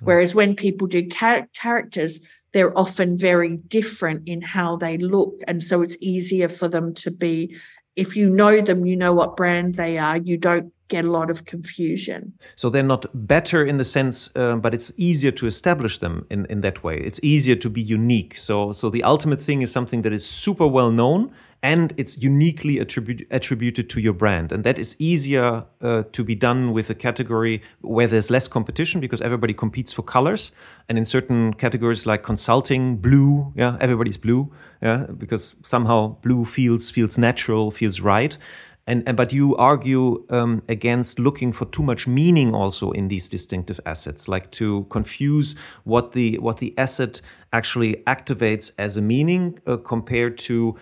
Hmm. 0.00 0.04
Whereas 0.04 0.34
when 0.34 0.56
people 0.56 0.86
do 0.86 1.08
char- 1.08 1.48
characters, 1.54 2.20
they're 2.56 2.78
often 2.78 3.18
very 3.18 3.58
different 3.68 4.26
in 4.26 4.40
how 4.40 4.76
they 4.76 4.96
look. 4.96 5.34
And 5.46 5.62
so 5.62 5.82
it's 5.82 5.94
easier 6.00 6.48
for 6.48 6.68
them 6.68 6.94
to 6.94 7.10
be, 7.10 7.54
if 7.96 8.16
you 8.16 8.30
know 8.30 8.62
them, 8.62 8.86
you 8.86 8.96
know 8.96 9.12
what 9.12 9.36
brand 9.36 9.74
they 9.74 9.98
are, 9.98 10.16
you 10.16 10.38
don't 10.38 10.72
get 10.88 11.04
a 11.04 11.10
lot 11.10 11.28
of 11.28 11.44
confusion. 11.44 12.32
So 12.54 12.70
they're 12.70 12.82
not 12.82 13.04
better 13.12 13.62
in 13.62 13.76
the 13.76 13.84
sense, 13.84 14.30
uh, 14.36 14.56
but 14.56 14.72
it's 14.72 14.90
easier 14.96 15.32
to 15.32 15.46
establish 15.46 15.98
them 15.98 16.24
in, 16.30 16.46
in 16.46 16.62
that 16.62 16.82
way. 16.82 16.96
It's 16.96 17.20
easier 17.22 17.56
to 17.56 17.68
be 17.68 17.82
unique. 17.82 18.38
So 18.38 18.72
so 18.72 18.88
the 18.88 19.02
ultimate 19.02 19.40
thing 19.40 19.60
is 19.60 19.70
something 19.70 20.00
that 20.00 20.14
is 20.14 20.24
super 20.24 20.66
well 20.66 20.90
known 20.90 21.32
and 21.66 21.92
it's 21.96 22.16
uniquely 22.16 22.78
attribute, 22.78 23.26
attributed 23.32 23.90
to 23.90 23.98
your 24.00 24.12
brand. 24.12 24.52
And 24.52 24.62
that 24.62 24.78
is 24.78 24.94
easier 25.00 25.64
uh, 25.82 26.04
to 26.12 26.22
be 26.22 26.36
done 26.36 26.72
with 26.72 26.90
a 26.90 26.94
category 26.94 27.60
where 27.80 28.06
there's 28.06 28.30
less 28.30 28.46
competition 28.46 29.00
because 29.00 29.20
everybody 29.20 29.52
competes 29.52 29.92
for 29.92 30.02
colors. 30.02 30.52
And 30.88 30.96
in 30.96 31.04
certain 31.04 31.54
categories 31.54 32.06
like 32.06 32.22
consulting, 32.22 32.98
blue, 32.98 33.52
yeah, 33.56 33.76
everybody's 33.80 34.16
blue, 34.16 34.52
yeah, 34.80 35.06
because 35.18 35.56
somehow 35.64 36.16
blue 36.22 36.44
feels 36.44 36.88
feels 36.88 37.18
natural, 37.18 37.72
feels 37.72 38.00
right. 38.00 38.38
And, 38.86 39.02
and 39.08 39.16
but 39.16 39.32
you 39.32 39.56
argue 39.56 40.24
um, 40.30 40.62
against 40.68 41.18
looking 41.18 41.52
for 41.52 41.64
too 41.64 41.82
much 41.82 42.06
meaning 42.06 42.54
also 42.54 42.92
in 42.92 43.08
these 43.08 43.28
distinctive 43.28 43.80
assets, 43.84 44.28
like 44.28 44.52
to 44.52 44.84
confuse 44.90 45.56
what 45.82 46.12
the 46.12 46.38
what 46.38 46.58
the 46.58 46.72
asset 46.78 47.20
actually 47.52 48.04
activates 48.06 48.70
as 48.78 48.96
a 48.96 49.02
meaning 49.02 49.58
uh, 49.66 49.78
compared 49.78 50.38
to 50.38 50.76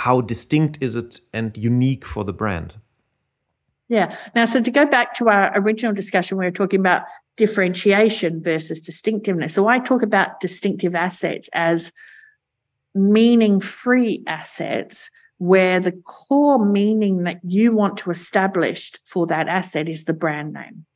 how 0.00 0.22
distinct 0.22 0.78
is 0.80 0.96
it 0.96 1.20
and 1.34 1.54
unique 1.58 2.06
for 2.06 2.24
the 2.24 2.32
brand? 2.32 2.72
Yeah. 3.88 4.16
Now, 4.34 4.46
so 4.46 4.62
to 4.62 4.70
go 4.70 4.86
back 4.86 5.12
to 5.16 5.28
our 5.28 5.52
original 5.54 5.92
discussion, 5.92 6.38
we 6.38 6.46
were 6.46 6.50
talking 6.50 6.80
about 6.80 7.02
differentiation 7.36 8.42
versus 8.42 8.80
distinctiveness. 8.80 9.52
So 9.52 9.68
I 9.68 9.78
talk 9.78 10.02
about 10.02 10.40
distinctive 10.40 10.94
assets 10.94 11.50
as 11.52 11.92
meaning 12.94 13.60
free 13.60 14.22
assets 14.26 15.10
where 15.36 15.80
the 15.80 15.92
core 15.92 16.64
meaning 16.64 17.24
that 17.24 17.40
you 17.44 17.72
want 17.72 17.98
to 17.98 18.10
establish 18.10 18.92
for 19.04 19.26
that 19.26 19.48
asset 19.48 19.86
is 19.86 20.06
the 20.06 20.14
brand 20.14 20.54
name. 20.54 20.86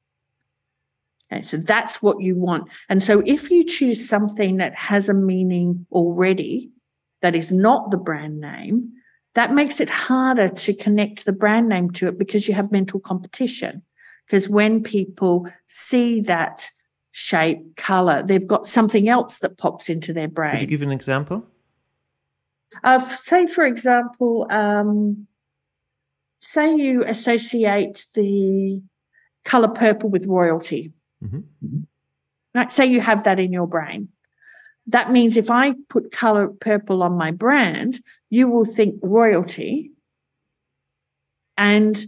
Okay, 1.31 1.43
so 1.43 1.59
that's 1.59 2.01
what 2.01 2.23
you 2.23 2.37
want. 2.37 2.69
And 2.89 3.03
so 3.03 3.23
if 3.27 3.51
you 3.51 3.65
choose 3.65 4.09
something 4.09 4.57
that 4.59 4.75
has 4.75 5.11
a 5.11 5.15
meaning 5.15 5.87
already, 5.93 6.71
that 7.25 7.35
is 7.35 7.51
not 7.51 7.91
the 7.91 7.97
brand 7.97 8.39
name, 8.39 8.93
that 9.35 9.55
makes 9.55 9.81
it 9.81 9.89
harder 9.89 10.51
to 10.51 10.75
connect 10.75 11.25
the 11.25 11.33
brand 11.33 11.71
name 11.71 11.91
to 11.91 12.07
it 12.07 12.19
because 12.19 12.47
you 12.47 12.53
have 12.53 12.71
mental 12.71 13.01
competition. 13.01 13.81
Because 14.27 14.47
when 14.47 14.83
people 14.83 15.49
see 15.67 16.21
that 16.21 16.69
shape, 17.13 17.77
color, 17.77 18.23
they've 18.23 18.47
got 18.47 18.69
something 18.69 19.09
else 19.09 19.39
that 19.39 19.57
pops 19.57 19.89
into 19.89 20.13
their 20.13 20.29
brain. 20.29 20.53
Could 20.53 20.61
you 20.61 20.67
give 20.67 20.83
an 20.83 20.93
example? 20.93 21.47
Uh, 22.83 23.17
say, 23.17 23.47
for 23.47 23.65
example, 23.65 24.47
um, 24.51 25.27
say 26.43 26.77
you 26.77 27.05
associate 27.07 28.05
the 28.15 28.83
color 29.47 29.69
purple 29.69 30.11
with 30.11 30.27
royalty. 30.27 30.93
Mm-hmm. 31.25 31.39
mm-hmm. 31.39 31.79
Right, 32.55 32.71
say 32.71 32.85
you 32.85 33.01
have 33.01 33.25
that 33.25 33.41
in 33.41 33.51
your 33.51 33.67
brain 33.67 34.11
that 34.89 35.11
means 35.11 35.37
if 35.37 35.51
I 35.51 35.75
put 35.89 36.13
color 36.13 36.49
purple 36.49 37.03
on 37.03 37.17
my 37.17 37.31
brand, 37.31 38.03
you 38.31 38.49
will 38.49 38.65
think 38.65 38.97
royalty. 39.03 39.93
And 41.57 42.05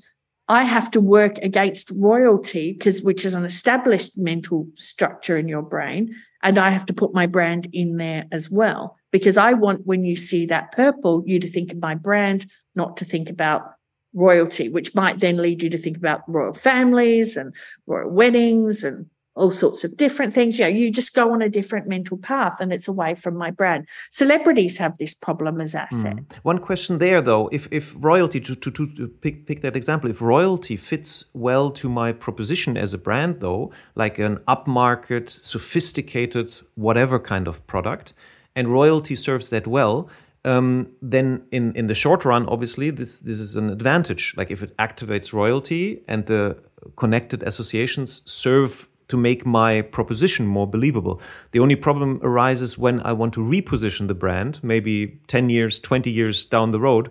I 0.49 0.63
have 0.63 0.91
to 0.93 1.01
work 1.01 1.39
against 1.39 1.91
royalty 1.91 2.73
because 2.73 3.03
which 3.03 3.25
is 3.25 3.35
an 3.35 3.45
established 3.45 4.17
mental 4.17 4.69
structure 4.75 5.37
in 5.37 5.49
your 5.49 5.63
brain. 5.63 6.15
And 6.43 6.59
I 6.59 6.71
have 6.71 6.87
to 6.87 6.95
put 6.95 7.15
my 7.15 7.27
brand 7.27 7.69
in 7.73 7.97
there 7.97 8.27
as 8.31 8.51
well. 8.51 8.97
Because 9.11 9.37
I 9.37 9.55
want 9.55 9.87
when 9.87 10.05
you 10.05 10.15
see 10.15 10.47
that 10.47 10.73
purple, 10.73 11.23
you 11.27 11.41
to 11.41 11.49
think 11.49 11.73
of 11.73 11.79
my 11.81 11.95
brand, 11.95 12.47
not 12.75 12.99
to 12.99 13.05
think 13.05 13.31
about 13.31 13.73
royalty, 14.13 14.69
which 14.69 14.95
might 14.95 15.21
then 15.21 15.39
lead 15.39 15.63
you 15.63 15.71
to 15.71 15.79
think 15.79 15.97
about 15.97 16.23
royal 16.29 16.55
families 16.55 17.37
and 17.37 17.55
royal 17.87 18.11
weddings 18.11 18.85
and 18.85 19.07
all 19.37 19.53
sorts 19.53 19.85
of 19.85 19.97
different 19.97 20.35
things. 20.35 20.59
You 20.59 20.65
know, 20.65 20.71
you 20.71 20.91
just 20.91 21.15
go 21.15 21.33
on 21.33 21.43
a 21.43 21.49
different 21.49 21.87
mental 21.87 22.17
path 22.17 22.61
and 22.61 22.73
it's 22.73 22.89
away 22.89 23.15
from 23.15 23.37
my 23.37 23.51
brand. 23.51 23.87
Celebrities 24.11 24.77
have 24.79 24.97
this 24.99 25.15
problem 25.15 25.61
as 25.61 25.75
asset. 25.75 26.17
Mm. 26.17 26.25
One 26.43 26.59
question 26.59 26.99
there 26.99 27.23
though, 27.23 27.49
if 27.53 27.69
if 27.71 27.95
royalty 27.99 28.41
to, 28.41 28.57
to, 28.57 28.71
to 28.71 29.09
pick 29.21 29.47
pick 29.47 29.63
that 29.63 29.77
example, 29.77 30.11
if 30.11 30.21
royalty 30.21 30.77
fits 30.77 31.27
well 31.35 31.71
to 31.73 31.89
my 31.89 32.13
proposition 32.13 32.77
as 32.77 32.95
a 32.95 32.99
brand 32.99 33.41
though, 33.41 33.71
like 33.95 34.19
an 34.19 34.39
upmarket, 34.49 35.29
sophisticated, 35.29 36.55
whatever 36.75 37.19
kind 37.19 37.47
of 37.47 37.65
product, 37.67 38.15
and 38.55 38.69
royalty 38.69 39.15
serves 39.15 39.51
that 39.51 39.67
well, 39.67 40.09
um, 40.47 40.89
then 41.03 41.43
in, 41.51 41.75
in 41.75 41.89
the 41.89 41.95
short 41.95 42.25
run, 42.25 42.47
obviously, 42.49 42.91
this, 42.91 43.19
this 43.19 43.39
is 43.39 43.57
an 43.57 43.69
advantage. 43.69 44.33
Like 44.37 44.51
if 44.51 44.63
it 44.63 44.75
activates 44.79 45.33
royalty 45.33 46.03
and 46.09 46.25
the 46.27 46.57
connected 46.97 47.43
associations 47.43 48.23
serve 48.25 48.87
to 49.09 49.17
make 49.17 49.47
my 49.47 49.83
proposition 49.83 50.47
more 50.47 50.67
believable. 50.67 51.21
The 51.53 51.61
only 51.61 51.77
problem 51.77 52.21
arises 52.23 52.77
when 52.77 53.01
I 53.01 53.13
want 53.13 53.35
to 53.35 53.41
reposition 53.41 54.09
the 54.09 54.15
brand, 54.15 54.61
maybe 54.63 55.21
10 55.29 55.51
years, 55.51 55.79
20 55.79 56.11
years 56.11 56.45
down 56.45 56.73
the 56.73 56.81
road. 56.81 57.11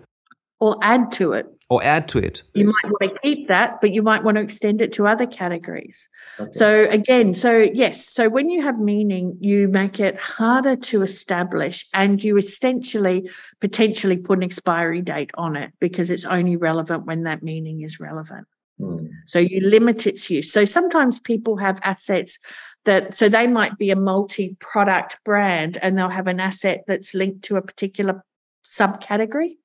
Or 0.58 0.78
add 0.82 1.12
to 1.12 1.32
it. 1.32 1.46
Or 1.68 1.82
add 1.82 2.06
to 2.08 2.18
it. 2.18 2.42
You 2.54 2.66
might 2.66 2.84
want 2.84 3.12
to 3.12 3.18
keep 3.22 3.48
that, 3.48 3.80
but 3.80 3.90
you 3.90 4.02
might 4.02 4.22
want 4.22 4.36
to 4.36 4.40
extend 4.40 4.80
it 4.80 4.92
to 4.94 5.06
other 5.06 5.26
categories. 5.26 6.08
Okay. 6.38 6.50
So, 6.52 6.82
again, 6.88 7.34
so 7.34 7.58
yes, 7.58 8.08
so 8.08 8.28
when 8.28 8.48
you 8.48 8.62
have 8.62 8.78
meaning, 8.78 9.36
you 9.40 9.66
make 9.66 9.98
it 9.98 10.16
harder 10.16 10.76
to 10.76 11.02
establish 11.02 11.86
and 11.92 12.22
you 12.22 12.36
essentially 12.36 13.28
potentially 13.60 14.16
put 14.16 14.38
an 14.38 14.44
expiry 14.44 15.02
date 15.02 15.30
on 15.34 15.56
it 15.56 15.72
because 15.80 16.08
it's 16.08 16.24
only 16.24 16.56
relevant 16.56 17.04
when 17.04 17.24
that 17.24 17.42
meaning 17.42 17.82
is 17.82 17.98
relevant. 17.98 18.46
Mm. 18.80 19.10
So 19.26 19.38
you 19.38 19.60
limit 19.60 20.06
its 20.06 20.28
use. 20.30 20.52
So 20.52 20.64
sometimes 20.64 21.18
people 21.18 21.56
have 21.56 21.80
assets 21.82 22.38
that, 22.84 23.16
so 23.16 23.28
they 23.28 23.46
might 23.46 23.76
be 23.78 23.90
a 23.90 23.96
multi 23.96 24.56
product 24.60 25.18
brand 25.24 25.78
and 25.82 25.96
they'll 25.96 26.08
have 26.08 26.28
an 26.28 26.40
asset 26.40 26.84
that's 26.86 27.14
linked 27.14 27.42
to 27.46 27.56
a 27.56 27.62
particular 27.62 28.24
subcategory. 28.70 29.56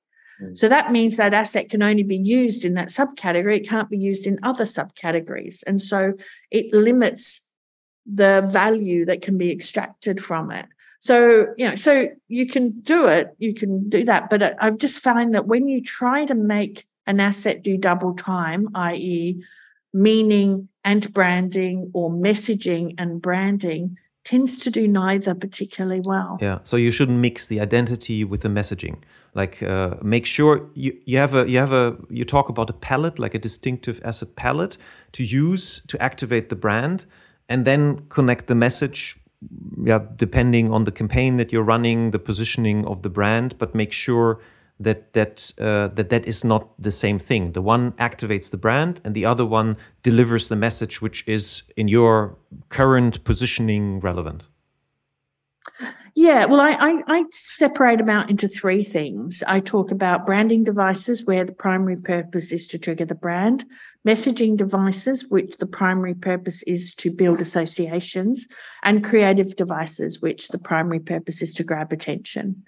Mm. 0.41 0.57
So 0.57 0.69
that 0.69 0.91
means 0.91 1.17
that 1.17 1.33
asset 1.33 1.69
can 1.69 1.83
only 1.83 2.03
be 2.03 2.17
used 2.17 2.65
in 2.65 2.73
that 2.75 2.89
subcategory. 2.89 3.57
It 3.57 3.69
can't 3.69 3.89
be 3.89 3.97
used 3.97 4.27
in 4.27 4.39
other 4.43 4.65
subcategories. 4.65 5.63
And 5.67 5.81
so 5.81 6.13
it 6.49 6.73
limits 6.73 7.45
the 8.11 8.47
value 8.49 9.05
that 9.05 9.21
can 9.21 9.37
be 9.37 9.51
extracted 9.51 10.23
from 10.23 10.51
it. 10.51 10.65
So, 11.01 11.47
you 11.57 11.67
know, 11.67 11.75
so 11.75 12.09
you 12.27 12.47
can 12.47 12.79
do 12.81 13.07
it, 13.07 13.29
you 13.39 13.55
can 13.55 13.89
do 13.89 14.05
that. 14.05 14.29
But 14.29 14.55
I've 14.63 14.77
just 14.77 14.99
found 14.99 15.33
that 15.33 15.47
when 15.47 15.67
you 15.67 15.81
try 15.81 16.25
to 16.25 16.35
make 16.35 16.85
an 17.07 17.19
asset 17.19 17.63
do 17.63 17.77
double 17.77 18.15
time, 18.15 18.69
i.e., 18.75 19.43
meaning 19.93 20.69
and 20.83 21.13
branding 21.13 21.91
or 21.93 22.09
messaging 22.09 22.95
and 22.97 23.21
branding 23.21 23.97
tends 24.23 24.59
to 24.59 24.69
do 24.69 24.87
neither 24.87 25.33
particularly 25.33 26.01
well. 26.03 26.37
Yeah, 26.41 26.59
so 26.63 26.77
you 26.77 26.91
shouldn't 26.91 27.17
mix 27.17 27.47
the 27.47 27.59
identity 27.59 28.23
with 28.23 28.41
the 28.41 28.49
messaging. 28.49 28.97
Like, 29.33 29.63
uh, 29.63 29.95
make 30.01 30.25
sure 30.25 30.69
you, 30.73 30.97
you 31.05 31.17
have 31.17 31.33
a 31.33 31.49
you 31.49 31.57
have 31.57 31.71
a 31.71 31.97
you 32.09 32.25
talk 32.25 32.49
about 32.49 32.69
a 32.69 32.73
palette, 32.73 33.17
like 33.17 33.33
a 33.33 33.39
distinctive 33.39 34.01
asset 34.03 34.35
palette, 34.35 34.77
to 35.13 35.23
use 35.23 35.81
to 35.87 36.01
activate 36.01 36.49
the 36.49 36.55
brand, 36.55 37.05
and 37.49 37.65
then 37.65 38.05
connect 38.09 38.47
the 38.47 38.55
message. 38.55 39.17
Yeah, 39.83 39.99
depending 40.17 40.71
on 40.71 40.83
the 40.83 40.91
campaign 40.91 41.37
that 41.37 41.51
you're 41.51 41.63
running, 41.63 42.11
the 42.11 42.19
positioning 42.19 42.85
of 42.85 43.01
the 43.01 43.09
brand, 43.09 43.57
but 43.57 43.73
make 43.73 43.91
sure 43.91 44.39
that 44.83 45.13
that 45.13 45.51
uh, 45.59 45.87
that 45.95 46.09
that 46.09 46.25
is 46.25 46.43
not 46.43 46.69
the 46.81 46.91
same 46.91 47.19
thing. 47.19 47.51
The 47.53 47.61
one 47.61 47.91
activates 47.93 48.49
the 48.49 48.57
brand, 48.57 49.01
and 49.03 49.15
the 49.15 49.25
other 49.25 49.45
one 49.45 49.77
delivers 50.03 50.49
the 50.49 50.55
message, 50.55 51.01
which 51.01 51.23
is 51.27 51.63
in 51.77 51.87
your 51.87 52.37
current 52.69 53.23
positioning 53.23 53.99
relevant. 53.99 54.43
Yeah, 56.13 56.45
well, 56.45 56.59
I, 56.59 56.71
I, 56.73 57.01
I 57.07 57.23
separate 57.31 57.99
them 57.99 58.09
out 58.09 58.29
into 58.29 58.49
three 58.49 58.83
things. 58.83 59.43
I 59.47 59.61
talk 59.61 59.91
about 59.91 60.25
branding 60.25 60.65
devices, 60.65 61.23
where 61.23 61.45
the 61.45 61.53
primary 61.53 61.95
purpose 61.95 62.51
is 62.51 62.67
to 62.67 62.77
trigger 62.77 63.05
the 63.05 63.15
brand, 63.15 63.63
messaging 64.05 64.57
devices, 64.57 65.29
which 65.29 65.57
the 65.57 65.65
primary 65.65 66.13
purpose 66.13 66.63
is 66.63 66.93
to 66.95 67.11
build 67.11 67.39
associations, 67.39 68.47
and 68.83 69.05
creative 69.05 69.55
devices, 69.55 70.21
which 70.21 70.49
the 70.49 70.59
primary 70.59 70.99
purpose 70.99 71.41
is 71.41 71.53
to 71.53 71.63
grab 71.63 71.93
attention. 71.93 72.65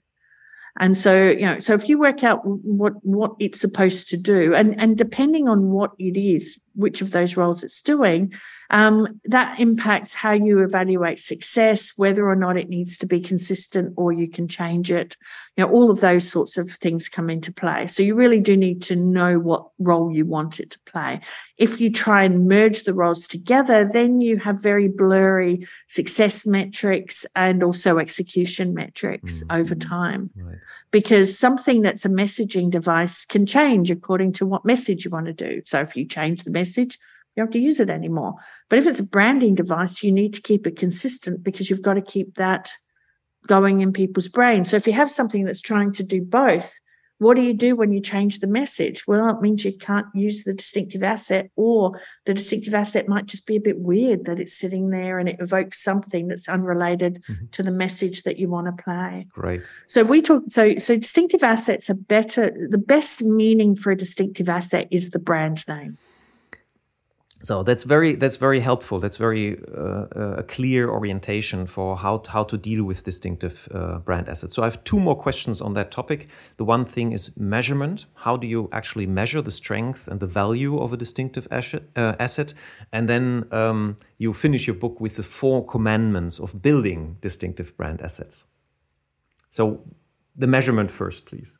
And 0.79 0.97
so, 0.97 1.29
you 1.29 1.45
know, 1.45 1.59
so 1.59 1.73
if 1.73 1.87
you 1.87 1.99
work 1.99 2.23
out 2.23 2.41
what 2.45 2.93
what 3.05 3.33
it's 3.39 3.61
supposed 3.61 4.09
to 4.09 4.17
do, 4.17 4.55
and 4.55 4.79
and 4.81 4.97
depending 4.97 5.47
on 5.47 5.69
what 5.69 5.91
it 5.99 6.19
is, 6.19 6.59
which 6.75 7.01
of 7.01 7.11
those 7.11 7.37
roles 7.37 7.63
it's 7.63 7.81
doing, 7.81 8.33
um, 8.69 9.19
that 9.25 9.59
impacts 9.59 10.13
how 10.13 10.31
you 10.31 10.63
evaluate 10.63 11.19
success, 11.19 11.93
whether 11.95 12.27
or 12.27 12.35
not 12.35 12.57
it 12.57 12.69
needs 12.69 12.97
to 12.97 13.05
be 13.05 13.21
consistent 13.21 13.93
or 13.97 14.11
you 14.11 14.27
can 14.27 14.47
change 14.47 14.89
it. 14.89 15.15
You 15.55 15.63
know, 15.63 15.71
all 15.71 15.91
of 15.91 15.99
those 15.99 16.27
sorts 16.27 16.57
of 16.57 16.71
things 16.81 17.07
come 17.07 17.29
into 17.29 17.53
play. 17.53 17.85
So 17.85 18.01
you 18.01 18.15
really 18.15 18.39
do 18.39 18.57
need 18.57 18.81
to 18.83 18.95
know 18.95 19.37
what 19.37 19.67
role 19.77 20.11
you 20.11 20.25
want 20.25 20.59
it 20.59 20.71
to 20.71 20.79
play. 20.87 21.21
If 21.57 21.79
you 21.79 21.91
try 21.91 22.23
and 22.23 22.47
merge 22.47 22.83
the 22.83 22.95
roles 22.95 23.27
together, 23.27 23.87
then 23.93 24.21
you 24.21 24.37
have 24.39 24.59
very 24.59 24.87
blurry 24.87 25.67
success 25.87 26.45
metrics 26.45 27.25
and 27.35 27.61
also 27.61 27.99
execution 27.99 28.73
metrics 28.73 29.43
mm-hmm. 29.43 29.61
over 29.61 29.75
time. 29.75 30.31
Right. 30.35 30.57
Because 30.89 31.37
something 31.37 31.81
that's 31.81 32.05
a 32.05 32.09
messaging 32.09 32.71
device 32.71 33.25
can 33.25 33.45
change 33.45 33.91
according 33.91 34.33
to 34.33 34.45
what 34.45 34.65
message 34.65 35.05
you 35.05 35.11
want 35.11 35.25
to 35.25 35.33
do. 35.33 35.61
So 35.65 35.79
if 35.79 35.95
you 35.95 36.05
change 36.05 36.43
the 36.43 36.51
message, 36.51 36.62
you 36.77 36.85
don't 37.37 37.47
have 37.47 37.53
to 37.53 37.59
use 37.59 37.79
it 37.79 37.89
anymore. 37.89 38.35
But 38.69 38.79
if 38.79 38.87
it's 38.87 38.99
a 38.99 39.03
branding 39.03 39.55
device, 39.55 40.03
you 40.03 40.11
need 40.11 40.33
to 40.35 40.41
keep 40.41 40.67
it 40.67 40.77
consistent 40.77 41.43
because 41.43 41.69
you've 41.69 41.81
got 41.81 41.95
to 41.95 42.01
keep 42.01 42.35
that 42.35 42.71
going 43.47 43.81
in 43.81 43.91
people's 43.91 44.27
brains. 44.27 44.69
So 44.69 44.77
if 44.77 44.87
you 44.87 44.93
have 44.93 45.11
something 45.11 45.43
that's 45.43 45.61
trying 45.61 45.91
to 45.93 46.03
do 46.03 46.21
both, 46.21 46.71
what 47.19 47.35
do 47.35 47.41
you 47.41 47.53
do 47.53 47.75
when 47.75 47.91
you 47.91 48.01
change 48.01 48.39
the 48.39 48.47
message? 48.47 49.07
Well, 49.07 49.29
it 49.29 49.41
means 49.41 49.63
you 49.63 49.77
can't 49.77 50.07
use 50.13 50.43
the 50.43 50.53
distinctive 50.53 51.03
asset, 51.03 51.49
or 51.55 51.99
the 52.25 52.33
distinctive 52.33 52.75
asset 52.75 53.07
might 53.07 53.27
just 53.27 53.45
be 53.45 53.55
a 53.55 53.61
bit 53.61 53.79
weird 53.79 54.25
that 54.25 54.39
it's 54.39 54.57
sitting 54.57 54.89
there 54.89 55.19
and 55.19 55.29
it 55.29 55.37
evokes 55.39 55.81
something 55.81 56.27
that's 56.27 56.49
unrelated 56.49 57.23
mm-hmm. 57.29 57.45
to 57.51 57.63
the 57.63 57.71
message 57.71 58.23
that 58.23 58.39
you 58.39 58.49
want 58.49 58.67
to 58.67 58.83
play. 58.83 59.27
Right. 59.37 59.61
So 59.87 60.03
we 60.03 60.21
talk. 60.21 60.43
So 60.49 60.77
so 60.77 60.97
distinctive 60.97 61.43
assets 61.43 61.89
are 61.89 61.95
better. 61.95 62.51
The 62.69 62.77
best 62.77 63.21
meaning 63.21 63.75
for 63.75 63.91
a 63.91 63.97
distinctive 63.97 64.49
asset 64.49 64.87
is 64.91 65.11
the 65.11 65.19
brand 65.19 65.65
name 65.67 65.97
so 67.43 67.61
that's 67.61 67.83
very 67.83 68.15
that's 68.15 68.37
very 68.37 68.61
helpful. 68.61 69.01
That's 69.01 69.17
very 69.17 69.59
uh, 69.77 70.05
uh, 70.15 70.35
a 70.37 70.43
clear 70.43 70.89
orientation 70.89 71.67
for 71.67 71.97
how 71.97 72.23
how 72.25 72.45
to 72.45 72.57
deal 72.57 72.85
with 72.85 73.03
distinctive 73.03 73.67
uh, 73.73 73.99
brand 73.99 74.29
assets. 74.29 74.55
So 74.55 74.61
i 74.63 74.65
have 74.65 74.81
two 74.85 74.97
more 74.97 75.15
questions 75.15 75.59
on 75.59 75.73
that 75.73 75.91
topic. 75.91 76.29
The 76.55 76.63
one 76.63 76.85
thing 76.85 77.11
is 77.11 77.35
measurement. 77.35 78.05
How 78.13 78.37
do 78.37 78.47
you 78.47 78.69
actually 78.71 79.07
measure 79.07 79.41
the 79.41 79.51
strength 79.51 80.07
and 80.07 80.21
the 80.21 80.25
value 80.25 80.79
of 80.79 80.93
a 80.93 80.97
distinctive 80.97 81.45
asset, 81.51 81.83
uh, 81.97 82.15
asset? 82.19 82.53
and 82.93 83.09
then 83.09 83.45
um, 83.51 83.97
you 84.19 84.33
finish 84.33 84.65
your 84.65 84.75
book 84.75 85.01
with 85.01 85.15
the 85.17 85.23
four 85.23 85.65
commandments 85.65 86.39
of 86.39 86.61
building 86.61 87.17
distinctive 87.21 87.75
brand 87.75 88.01
assets. 88.01 88.45
So 89.49 89.83
the 90.37 90.47
measurement 90.47 90.89
first 90.91 91.25
please 91.25 91.59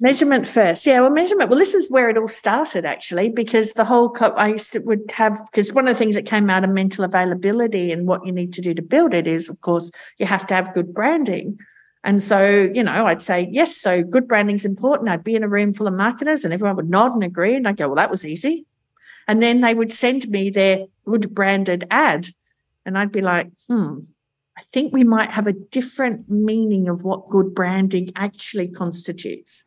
Measurement 0.00 0.46
first. 0.46 0.86
Yeah, 0.86 1.00
well, 1.00 1.10
measurement. 1.10 1.50
Well, 1.50 1.58
this 1.58 1.74
is 1.74 1.90
where 1.90 2.08
it 2.08 2.16
all 2.16 2.28
started 2.28 2.84
actually, 2.84 3.30
because 3.30 3.72
the 3.72 3.84
whole 3.84 4.08
co- 4.10 4.30
I 4.30 4.48
used 4.48 4.72
to 4.72 4.78
would 4.80 5.10
have 5.10 5.40
because 5.50 5.72
one 5.72 5.88
of 5.88 5.94
the 5.94 5.98
things 5.98 6.14
that 6.14 6.24
came 6.24 6.48
out 6.48 6.62
of 6.62 6.70
mental 6.70 7.04
availability 7.04 7.90
and 7.90 8.06
what 8.06 8.24
you 8.24 8.30
need 8.30 8.52
to 8.54 8.60
do 8.60 8.74
to 8.74 8.82
build 8.82 9.12
it 9.12 9.26
is, 9.26 9.48
of 9.48 9.60
course, 9.60 9.90
you 10.18 10.26
have 10.26 10.46
to 10.48 10.54
have 10.54 10.72
good 10.72 10.94
branding. 10.94 11.58
And 12.04 12.22
so, 12.22 12.70
you 12.72 12.84
know, 12.84 13.06
I'd 13.06 13.22
say, 13.22 13.48
yes, 13.50 13.76
so 13.76 14.04
good 14.04 14.28
branding 14.28 14.54
is 14.54 14.64
important. 14.64 15.08
I'd 15.08 15.24
be 15.24 15.34
in 15.34 15.42
a 15.42 15.48
room 15.48 15.74
full 15.74 15.88
of 15.88 15.94
marketers 15.94 16.44
and 16.44 16.54
everyone 16.54 16.76
would 16.76 16.88
nod 16.88 17.14
and 17.14 17.24
agree. 17.24 17.56
And 17.56 17.66
I'd 17.66 17.76
go, 17.76 17.88
well, 17.88 17.96
that 17.96 18.10
was 18.10 18.24
easy. 18.24 18.66
And 19.26 19.42
then 19.42 19.60
they 19.60 19.74
would 19.74 19.92
send 19.92 20.28
me 20.28 20.50
their 20.50 20.86
good 21.04 21.34
branded 21.34 21.88
ad. 21.90 22.28
And 22.86 22.96
I'd 22.96 23.12
be 23.12 23.20
like, 23.20 23.50
hmm, 23.68 23.98
I 24.58 24.62
think 24.72 24.92
we 24.92 25.04
might 25.04 25.30
have 25.30 25.46
a 25.46 25.52
different 25.52 26.28
meaning 26.28 26.88
of 26.88 27.04
what 27.04 27.30
good 27.30 27.54
branding 27.54 28.10
actually 28.16 28.66
constitutes. 28.66 29.64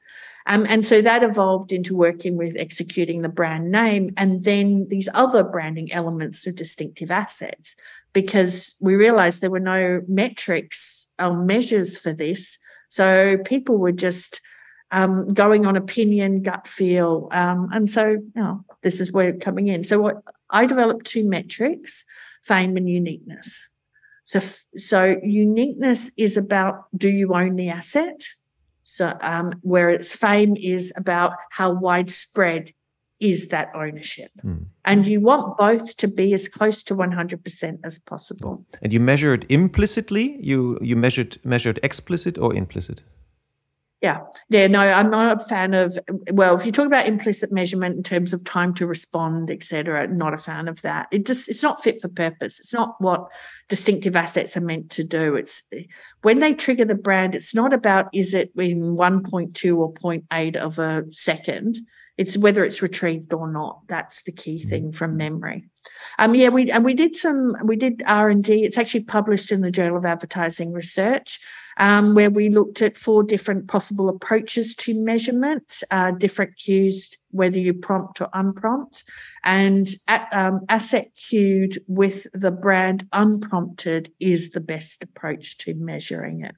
Um, 0.47 0.65
and 0.67 0.85
so 0.85 1.01
that 1.01 1.23
evolved 1.23 1.71
into 1.71 1.95
working 1.95 2.35
with 2.35 2.57
executing 2.57 3.21
the 3.21 3.29
brand 3.29 3.71
name 3.71 4.13
and 4.17 4.43
then 4.43 4.87
these 4.89 5.07
other 5.13 5.43
branding 5.43 5.93
elements 5.93 6.45
of 6.45 6.55
distinctive 6.55 7.09
assets, 7.09 7.75
because 8.11 8.75
we 8.81 8.95
realized 8.95 9.39
there 9.39 9.49
were 9.49 9.59
no 9.61 10.01
metrics 10.09 11.07
or 11.19 11.37
measures 11.37 11.97
for 11.97 12.11
this. 12.11 12.57
So 12.89 13.37
people 13.45 13.77
were 13.77 13.93
just 13.93 14.41
um, 14.91 15.33
going 15.33 15.65
on 15.65 15.77
opinion, 15.77 16.41
gut 16.41 16.67
feel. 16.67 17.29
Um, 17.31 17.69
and 17.71 17.89
so, 17.89 18.09
you 18.09 18.31
know, 18.35 18.65
this 18.83 18.99
is 18.99 19.13
where 19.13 19.31
coming 19.37 19.69
in. 19.69 19.85
So 19.85 20.01
what 20.01 20.17
I 20.49 20.65
developed 20.65 21.05
two 21.05 21.29
metrics, 21.29 22.03
fame 22.43 22.75
and 22.75 22.89
uniqueness. 22.89 23.69
So, 24.31 24.39
so 24.77 25.17
uniqueness 25.21 26.09
is 26.17 26.37
about 26.37 26.85
do 26.95 27.09
you 27.09 27.33
own 27.33 27.57
the 27.57 27.67
asset? 27.67 28.23
So, 28.85 29.17
um, 29.19 29.55
whereas 29.61 30.13
fame 30.13 30.55
is 30.55 30.93
about 30.95 31.33
how 31.49 31.73
widespread 31.73 32.71
is 33.19 33.49
that 33.49 33.71
ownership. 33.75 34.31
Mm. 34.41 34.67
And 34.85 35.05
you 35.05 35.19
want 35.19 35.57
both 35.57 35.97
to 35.97 36.07
be 36.07 36.33
as 36.33 36.47
close 36.47 36.81
to 36.83 36.95
100% 36.95 37.79
as 37.83 37.99
possible. 37.99 38.65
And 38.81 38.93
you 38.93 39.01
measure 39.01 39.33
it 39.33 39.45
implicitly, 39.49 40.37
you 40.39 40.79
you 40.81 40.95
measured 40.95 41.37
measured 41.43 41.81
explicit 41.83 42.37
or 42.37 42.55
implicit? 42.55 43.01
Yeah. 44.01 44.21
Yeah. 44.49 44.65
No, 44.65 44.79
I'm 44.79 45.11
not 45.11 45.39
a 45.39 45.45
fan 45.45 45.75
of, 45.75 45.97
well, 46.31 46.59
if 46.59 46.65
you 46.65 46.71
talk 46.71 46.87
about 46.87 47.05
implicit 47.05 47.51
measurement 47.51 47.97
in 47.97 48.01
terms 48.01 48.33
of 48.33 48.43
time 48.43 48.73
to 48.75 48.87
respond, 48.87 49.51
et 49.51 49.63
cetera, 49.63 50.07
not 50.07 50.33
a 50.33 50.39
fan 50.39 50.67
of 50.67 50.81
that. 50.81 51.07
It 51.11 51.27
just, 51.27 51.47
it's 51.47 51.61
not 51.61 51.83
fit 51.83 52.01
for 52.01 52.07
purpose. 52.07 52.59
It's 52.59 52.73
not 52.73 52.95
what 52.99 53.27
distinctive 53.69 54.15
assets 54.15 54.57
are 54.57 54.61
meant 54.61 54.89
to 54.91 55.03
do. 55.03 55.35
It's 55.35 55.61
when 56.23 56.39
they 56.39 56.55
trigger 56.55 56.85
the 56.85 56.95
brand, 56.95 57.35
it's 57.35 57.53
not 57.53 57.73
about 57.73 58.07
is 58.11 58.33
it 58.33 58.51
in 58.57 58.95
1.2 58.95 59.77
or 59.77 59.93
0.8 59.93 60.55
of 60.55 60.79
a 60.79 61.03
second. 61.11 61.77
It's 62.21 62.37
whether 62.37 62.63
it's 62.63 62.81
retrieved 62.81 63.33
or 63.33 63.51
not. 63.51 63.81
That's 63.87 64.23
the 64.23 64.31
key 64.31 64.59
mm-hmm. 64.59 64.69
thing 64.69 64.91
from 64.91 65.17
memory. 65.17 65.65
Um, 66.19 66.35
yeah, 66.35 66.49
we 66.49 66.69
and 66.71 66.85
we 66.85 66.93
did 66.93 67.15
some 67.15 67.55
we 67.63 67.75
did 67.75 68.03
R 68.05 68.29
and 68.29 68.43
D. 68.43 68.63
It's 68.63 68.77
actually 68.77 69.05
published 69.05 69.51
in 69.51 69.61
the 69.61 69.71
Journal 69.71 69.97
of 69.97 70.05
Advertising 70.05 70.71
Research 70.71 71.39
um, 71.77 72.13
where 72.13 72.29
we 72.29 72.49
looked 72.49 72.81
at 72.81 72.97
four 72.97 73.23
different 73.23 73.67
possible 73.67 74.09
approaches 74.09 74.75
to 74.75 74.99
measurement, 74.99 75.83
uh, 75.91 76.11
different 76.11 76.57
cues, 76.57 77.09
whether 77.31 77.57
you 77.57 77.73
prompt 77.73 78.21
or 78.21 78.29
unprompt, 78.33 79.03
and 79.43 79.89
at, 80.07 80.27
um, 80.31 80.61
asset 80.69 81.09
cued 81.15 81.83
with 81.87 82.27
the 82.33 82.51
brand 82.51 83.07
unprompted 83.13 84.11
is 84.19 84.51
the 84.51 84.59
best 84.59 85.03
approach 85.03 85.57
to 85.59 85.73
measuring 85.73 86.43
it. 86.43 86.55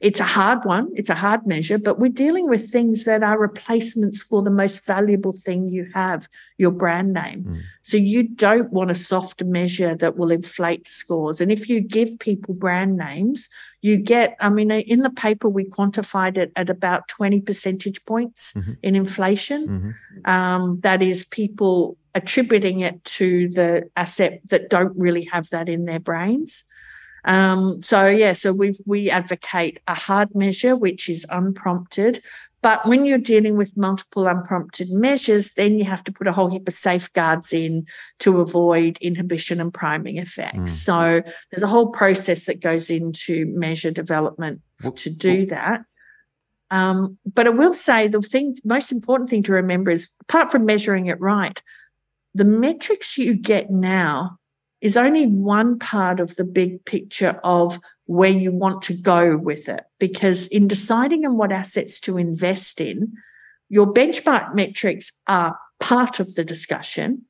It's 0.00 0.20
a 0.20 0.24
hard 0.24 0.64
one, 0.64 0.90
it's 0.94 1.10
a 1.10 1.14
hard 1.14 1.46
measure, 1.46 1.78
but 1.78 1.98
we're 1.98 2.08
dealing 2.08 2.48
with 2.48 2.70
things 2.70 3.04
that 3.04 3.22
are 3.22 3.38
replacements 3.38 4.22
for 4.22 4.42
the 4.42 4.50
most 4.50 4.84
valuable 4.84 5.32
thing 5.32 5.68
you 5.68 5.90
have, 5.94 6.28
your 6.56 6.70
brand 6.70 7.12
name. 7.12 7.44
Mm. 7.44 7.60
So 7.82 7.96
you 7.96 8.22
don't 8.22 8.72
want 8.72 8.90
a 8.90 8.94
soft 8.94 9.42
measure 9.42 9.94
that 9.96 10.16
will 10.16 10.30
inflate 10.30 10.86
scores. 10.86 11.40
And 11.40 11.50
if 11.50 11.68
you 11.68 11.80
give 11.80 12.18
people 12.18 12.54
brand 12.54 12.96
names, 12.96 13.48
you 13.80 13.96
get, 13.96 14.36
I 14.40 14.48
mean, 14.50 14.70
in 14.70 15.02
the 15.02 15.10
paper, 15.10 15.48
we 15.48 15.64
quantified 15.64 16.36
it 16.36 16.52
at 16.56 16.70
about 16.70 17.08
20 17.08 17.40
percentage 17.40 18.04
points 18.04 18.52
mm-hmm. 18.52 18.72
in 18.82 18.96
inflation. 18.96 19.68
Mm-hmm. 19.68 20.30
Um, 20.30 20.80
that 20.82 21.02
is 21.02 21.24
people 21.24 21.96
attributing 22.14 22.80
it 22.80 23.02
to 23.04 23.48
the 23.48 23.88
asset 23.96 24.40
that 24.48 24.70
don't 24.70 24.96
really 24.96 25.24
have 25.24 25.48
that 25.50 25.68
in 25.68 25.84
their 25.84 26.00
brains. 26.00 26.64
Um, 27.24 27.82
so 27.82 28.08
yeah, 28.08 28.32
so 28.32 28.52
we 28.52 28.76
we 28.86 29.10
advocate 29.10 29.80
a 29.88 29.94
hard 29.94 30.34
measure 30.34 30.76
which 30.76 31.08
is 31.08 31.26
unprompted. 31.30 32.22
But 32.60 32.84
when 32.86 33.04
you're 33.04 33.18
dealing 33.18 33.56
with 33.56 33.76
multiple 33.76 34.26
unprompted 34.26 34.90
measures, 34.90 35.52
then 35.54 35.78
you 35.78 35.84
have 35.84 36.02
to 36.04 36.12
put 36.12 36.26
a 36.26 36.32
whole 36.32 36.50
heap 36.50 36.66
of 36.66 36.74
safeguards 36.74 37.52
in 37.52 37.86
to 38.18 38.40
avoid 38.40 38.98
inhibition 39.00 39.60
and 39.60 39.72
priming 39.72 40.18
effects. 40.18 40.58
Mm. 40.58 40.68
So 40.68 41.22
there's 41.50 41.62
a 41.62 41.68
whole 41.68 41.90
process 41.90 42.46
that 42.46 42.60
goes 42.60 42.90
into 42.90 43.46
measure 43.46 43.92
development 43.92 44.60
to 44.96 45.10
do 45.10 45.46
that. 45.46 45.82
Um, 46.70 47.16
but 47.32 47.46
I 47.46 47.50
will 47.50 47.72
say 47.72 48.08
the 48.08 48.20
thing, 48.20 48.56
most 48.64 48.90
important 48.92 49.30
thing 49.30 49.44
to 49.44 49.52
remember 49.52 49.90
is 49.90 50.08
apart 50.22 50.50
from 50.50 50.66
measuring 50.66 51.06
it 51.06 51.20
right, 51.20 51.62
the 52.34 52.44
metrics 52.44 53.16
you 53.16 53.34
get 53.34 53.70
now 53.70 54.37
is 54.80 54.96
only 54.96 55.26
one 55.26 55.78
part 55.78 56.20
of 56.20 56.36
the 56.36 56.44
big 56.44 56.84
picture 56.84 57.40
of 57.42 57.78
where 58.06 58.30
you 58.30 58.52
want 58.52 58.82
to 58.82 58.94
go 58.94 59.36
with 59.36 59.68
it. 59.68 59.84
Because 59.98 60.46
in 60.46 60.68
deciding 60.68 61.26
on 61.26 61.36
what 61.36 61.52
assets 61.52 62.00
to 62.00 62.16
invest 62.16 62.80
in, 62.80 63.12
your 63.68 63.92
benchmark 63.92 64.54
metrics 64.54 65.12
are 65.26 65.58
part 65.80 66.20
of 66.20 66.34
the 66.34 66.44
discussion, 66.44 67.24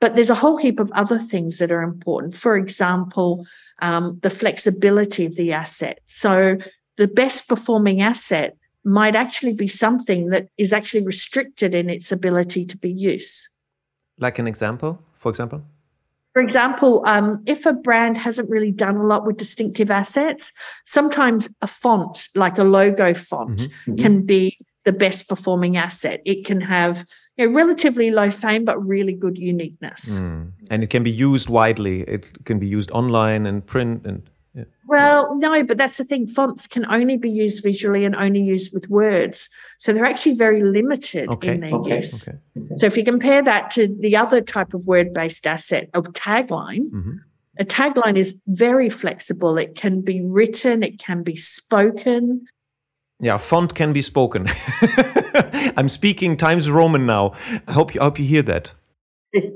But 0.00 0.16
there's 0.16 0.28
a 0.28 0.34
whole 0.34 0.58
heap 0.58 0.80
of 0.80 0.92
other 0.92 1.18
things 1.18 1.56
that 1.58 1.72
are 1.72 1.82
important. 1.82 2.36
For 2.36 2.56
example, 2.56 3.46
um, 3.80 4.18
the 4.22 4.28
flexibility 4.28 5.24
of 5.24 5.34
the 5.36 5.52
asset. 5.52 6.00
So 6.06 6.58
the 6.96 7.08
best 7.08 7.48
performing 7.48 8.02
asset 8.02 8.56
might 8.84 9.16
actually 9.16 9.54
be 9.54 9.66
something 9.66 10.28
that 10.28 10.48
is 10.58 10.72
actually 10.74 11.06
restricted 11.06 11.74
in 11.74 11.88
its 11.88 12.12
ability 12.12 12.66
to 12.66 12.76
be 12.76 12.90
used. 12.90 13.48
Like 14.18 14.38
an 14.38 14.46
example, 14.46 15.00
for 15.14 15.30
example? 15.30 15.64
For 16.34 16.42
example, 16.42 17.02
um, 17.06 17.42
if 17.46 17.64
a 17.64 17.72
brand 17.72 18.18
hasn't 18.18 18.50
really 18.50 18.72
done 18.72 18.96
a 18.96 19.06
lot 19.06 19.24
with 19.24 19.36
distinctive 19.36 19.90
assets, 19.90 20.52
sometimes 20.84 21.48
a 21.62 21.68
font, 21.68 22.28
like 22.34 22.58
a 22.58 22.64
logo 22.64 23.14
font, 23.14 23.60
mm-hmm. 23.60 23.96
can 23.96 24.26
be 24.26 24.58
the 24.84 24.92
best 24.92 25.28
performing 25.28 25.76
asset. 25.76 26.20
It 26.24 26.44
can 26.44 26.60
have 26.60 27.06
you 27.36 27.46
know, 27.46 27.54
relatively 27.54 28.10
low 28.10 28.32
fame, 28.32 28.64
but 28.64 28.84
really 28.84 29.12
good 29.12 29.38
uniqueness. 29.38 30.06
Mm. 30.06 30.50
And 30.70 30.82
it 30.82 30.90
can 30.90 31.04
be 31.04 31.10
used 31.10 31.48
widely. 31.48 32.02
It 32.02 32.44
can 32.44 32.58
be 32.58 32.66
used 32.66 32.90
online 32.90 33.46
and 33.46 33.64
print 33.64 34.04
and. 34.04 34.28
Yeah. 34.54 34.64
Well, 34.86 35.34
no, 35.36 35.64
but 35.64 35.78
that's 35.78 35.96
the 35.96 36.04
thing. 36.04 36.28
Fonts 36.28 36.66
can 36.66 36.86
only 36.86 37.16
be 37.16 37.30
used 37.30 37.62
visually 37.62 38.04
and 38.04 38.14
only 38.14 38.40
used 38.40 38.72
with 38.72 38.88
words. 38.88 39.48
So 39.78 39.92
they're 39.92 40.04
actually 40.04 40.36
very 40.36 40.62
limited 40.62 41.28
okay. 41.28 41.54
in 41.54 41.60
their 41.60 41.74
okay. 41.74 41.96
use. 41.96 42.28
Okay. 42.28 42.38
So 42.76 42.86
if 42.86 42.96
you 42.96 43.04
compare 43.04 43.42
that 43.42 43.72
to 43.72 43.88
the 44.00 44.16
other 44.16 44.40
type 44.40 44.72
of 44.72 44.86
word 44.86 45.12
based 45.12 45.46
asset 45.46 45.90
of 45.94 46.06
tagline, 46.12 46.90
mm-hmm. 46.90 47.16
a 47.58 47.64
tagline 47.64 48.16
is 48.16 48.40
very 48.46 48.90
flexible. 48.90 49.58
It 49.58 49.74
can 49.74 50.02
be 50.02 50.20
written, 50.22 50.84
it 50.84 51.00
can 51.00 51.24
be 51.24 51.34
spoken, 51.34 52.46
yeah, 53.20 53.38
font 53.38 53.74
can 53.74 53.92
be 53.92 54.02
spoken. 54.02 54.46
I'm 55.76 55.88
speaking 55.88 56.36
Times 56.36 56.68
Roman 56.68 57.06
now. 57.06 57.34
I 57.66 57.72
hope 57.72 57.94
you 57.94 58.00
I 58.00 58.04
hope 58.04 58.18
you 58.18 58.26
hear 58.26 58.42
that. 58.42 58.74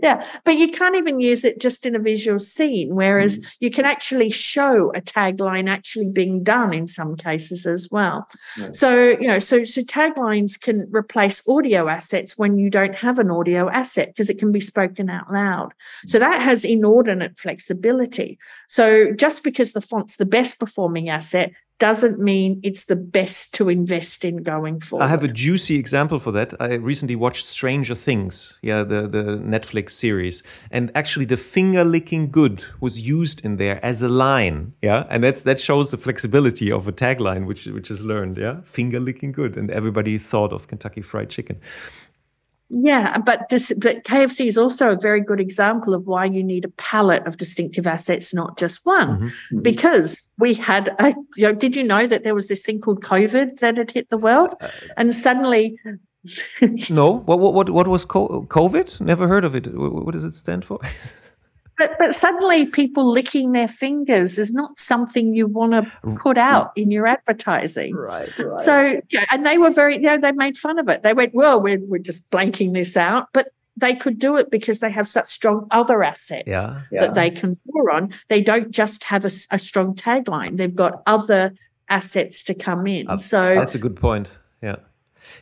Yeah, 0.02 0.26
but 0.44 0.59
you 0.59 0.72
can't 0.72 0.96
even 0.96 1.20
use 1.20 1.44
it 1.44 1.60
just 1.60 1.86
in 1.86 1.94
a 1.94 2.00
visual 2.00 2.38
scene, 2.38 2.94
whereas 2.94 3.38
mm. 3.38 3.46
you 3.60 3.70
can 3.70 3.84
actually 3.84 4.30
show 4.30 4.92
a 4.94 5.00
tagline 5.00 5.68
actually 5.68 6.10
being 6.10 6.42
done 6.42 6.74
in 6.74 6.88
some 6.88 7.16
cases 7.16 7.64
as 7.64 7.88
well. 7.90 8.26
So, 8.72 9.10
you 9.20 9.28
know, 9.28 9.38
so 9.38 9.64
so 9.64 9.82
taglines 9.82 10.60
can 10.60 10.88
replace 10.90 11.46
audio 11.48 11.88
assets 11.88 12.36
when 12.36 12.59
you 12.59 12.70
don't 12.70 12.94
have 12.94 13.18
an 13.18 13.30
audio 13.30 13.68
asset 13.70 14.09
because 14.09 14.28
it 14.28 14.38
can 14.38 14.50
be 14.50 14.60
spoken 14.60 15.09
out 15.09 15.32
loud. 15.32 15.72
So 16.09 16.18
mm. 16.18 16.22
that 16.22 16.42
has 16.42 16.64
inordinate 16.64 17.38
flexibility. 17.38 18.38
So 18.66 19.12
just 19.12 19.44
because 19.44 19.72
the 19.72 19.80
font's 19.80 20.16
the 20.16 20.26
best 20.26 20.59
performing 20.59 21.09
asset 21.09 21.52
doesn't 21.78 22.18
mean 22.18 22.60
it's 22.62 22.84
the 22.84 22.96
best 22.96 23.55
to 23.55 23.68
invest 23.68 24.24
in 24.24 24.42
going 24.42 24.80
forward. 24.80 25.05
I 25.05 25.09
have 25.09 25.22
a 25.22 25.28
juicy 25.28 25.76
example 25.76 26.18
for 26.18 26.32
that. 26.32 26.55
I 26.60 26.74
recently 26.74 27.16
watched 27.16 27.46
Stranger 27.46 27.94
Things, 27.94 28.59
yeah, 28.62 28.82
the, 28.82 29.09
the 29.09 29.38
Netflix 29.38 29.90
series. 29.90 30.42
And 30.70 30.90
actually 30.94 31.24
the 31.26 31.36
finger 31.36 31.84
licking 31.84 32.30
good 32.30 32.64
was 32.80 33.00
used 33.00 33.44
in 33.44 33.56
there 33.56 33.84
as 33.84 34.02
a 34.02 34.09
line. 34.09 34.72
Yeah. 34.82 35.06
And 35.09 35.22
that's 35.22 35.42
that 35.44 35.60
shows 35.60 35.90
the 35.90 35.98
flexibility 35.98 36.70
of 36.72 36.88
a 36.88 36.92
tagline 36.92 37.46
which 37.46 37.66
which 37.66 37.90
is 37.90 38.05
learned, 38.05 38.38
yeah. 38.38 38.60
Finger 38.64 39.00
licking 39.00 39.32
good. 39.32 39.56
And 39.56 39.70
everybody 39.70 40.18
thought 40.18 40.52
of 40.52 40.66
Kentucky 40.66 41.02
fried 41.02 41.30
chicken. 41.30 41.60
Yeah, 42.70 43.16
but, 43.19 43.49
dis- 43.49 43.73
but 43.78 44.05
KFC 44.05 44.47
is 44.47 44.59
also 44.59 44.90
a 44.90 44.97
very 44.97 45.23
good 45.23 45.40
example 45.40 45.95
of 45.95 46.07
why 46.07 46.27
you 46.27 46.43
need 46.43 46.66
a 46.66 46.69
palette 46.70 47.27
of 47.27 47.39
distinctive 47.39 47.86
assets, 47.86 48.35
not 48.35 48.59
just 48.59 48.85
one. 48.85 49.09
Mm-hmm. 49.09 49.27
mm-hmm. 49.27 49.61
Because 49.61 50.27
we 50.39 50.55
had, 50.55 50.95
a, 50.99 51.15
you 51.36 51.47
know, 51.47 51.55
did 51.55 51.74
you 51.74 51.82
know 51.82 52.07
that 52.07 52.24
there 52.24 52.35
was 52.35 52.49
this 52.49 52.62
thing 52.62 52.81
called 52.81 53.03
COVID 53.03 53.61
that 53.61 53.78
had 53.78 53.90
hit 53.90 54.11
the 54.11 54.19
world, 54.19 54.55
uh, 54.61 54.69
and 54.97 55.15
suddenly. 55.15 55.78
no, 56.90 57.23
what 57.27 57.39
what 57.39 57.70
what 57.70 57.86
was 57.86 58.05
COVID? 58.05 59.01
Never 59.01 59.28
heard 59.28 59.45
of 59.45 59.55
it. 59.55 59.73
What 59.73 60.12
does 60.12 60.24
it 60.24 60.35
stand 60.35 60.65
for? 60.65 60.78
But 61.78 61.96
but 61.98 62.14
suddenly 62.14 62.66
people 62.66 63.09
licking 63.09 63.52
their 63.52 63.68
fingers 63.68 64.36
is 64.36 64.52
not 64.52 64.76
something 64.76 65.34
you 65.34 65.46
want 65.46 65.72
to 65.72 66.16
put 66.16 66.36
out 66.36 66.72
in 66.76 66.90
your 66.90 67.06
advertising. 67.06 67.94
Right. 67.94 68.36
right. 68.38 68.60
So 68.60 69.00
yeah, 69.10 69.24
and 69.30 69.46
they 69.46 69.59
were 69.59 69.70
very 69.70 69.94
you 69.94 70.02
know, 70.02 70.18
they 70.18 70.32
made 70.32 70.59
fun 70.59 70.78
of 70.78 70.88
it. 70.88 71.02
They 71.02 71.14
went, 71.14 71.34
Well, 71.34 71.62
we're 71.62 71.80
we're 71.80 71.98
just 71.98 72.30
blanking 72.30 72.74
this 72.74 72.96
out. 72.96 73.28
But 73.32 73.48
they 73.76 73.94
could 73.94 74.18
do 74.18 74.36
it 74.36 74.50
because 74.50 74.80
they 74.80 74.90
have 74.90 75.06
such 75.06 75.28
strong 75.28 75.68
other 75.70 76.02
assets 76.02 76.48
yeah, 76.48 76.82
yeah. 76.90 77.02
that 77.02 77.14
they 77.14 77.30
can 77.30 77.56
draw 77.70 77.96
on. 77.96 78.12
They 78.28 78.42
don't 78.42 78.72
just 78.72 79.05
have 79.05 79.24
a, 79.24 79.30
a 79.52 79.59
strong 79.59 79.94
tagline; 79.94 80.56
they've 80.56 80.74
got 80.74 81.02
other 81.06 81.55
assets 81.88 82.42
to 82.44 82.55
come 82.55 82.86
in. 82.86 83.09
Uh, 83.09 83.16
so 83.16 83.55
that's 83.55 83.74
a 83.74 83.78
good 83.78 83.96
point. 83.96 84.30
Yeah. 84.62 84.76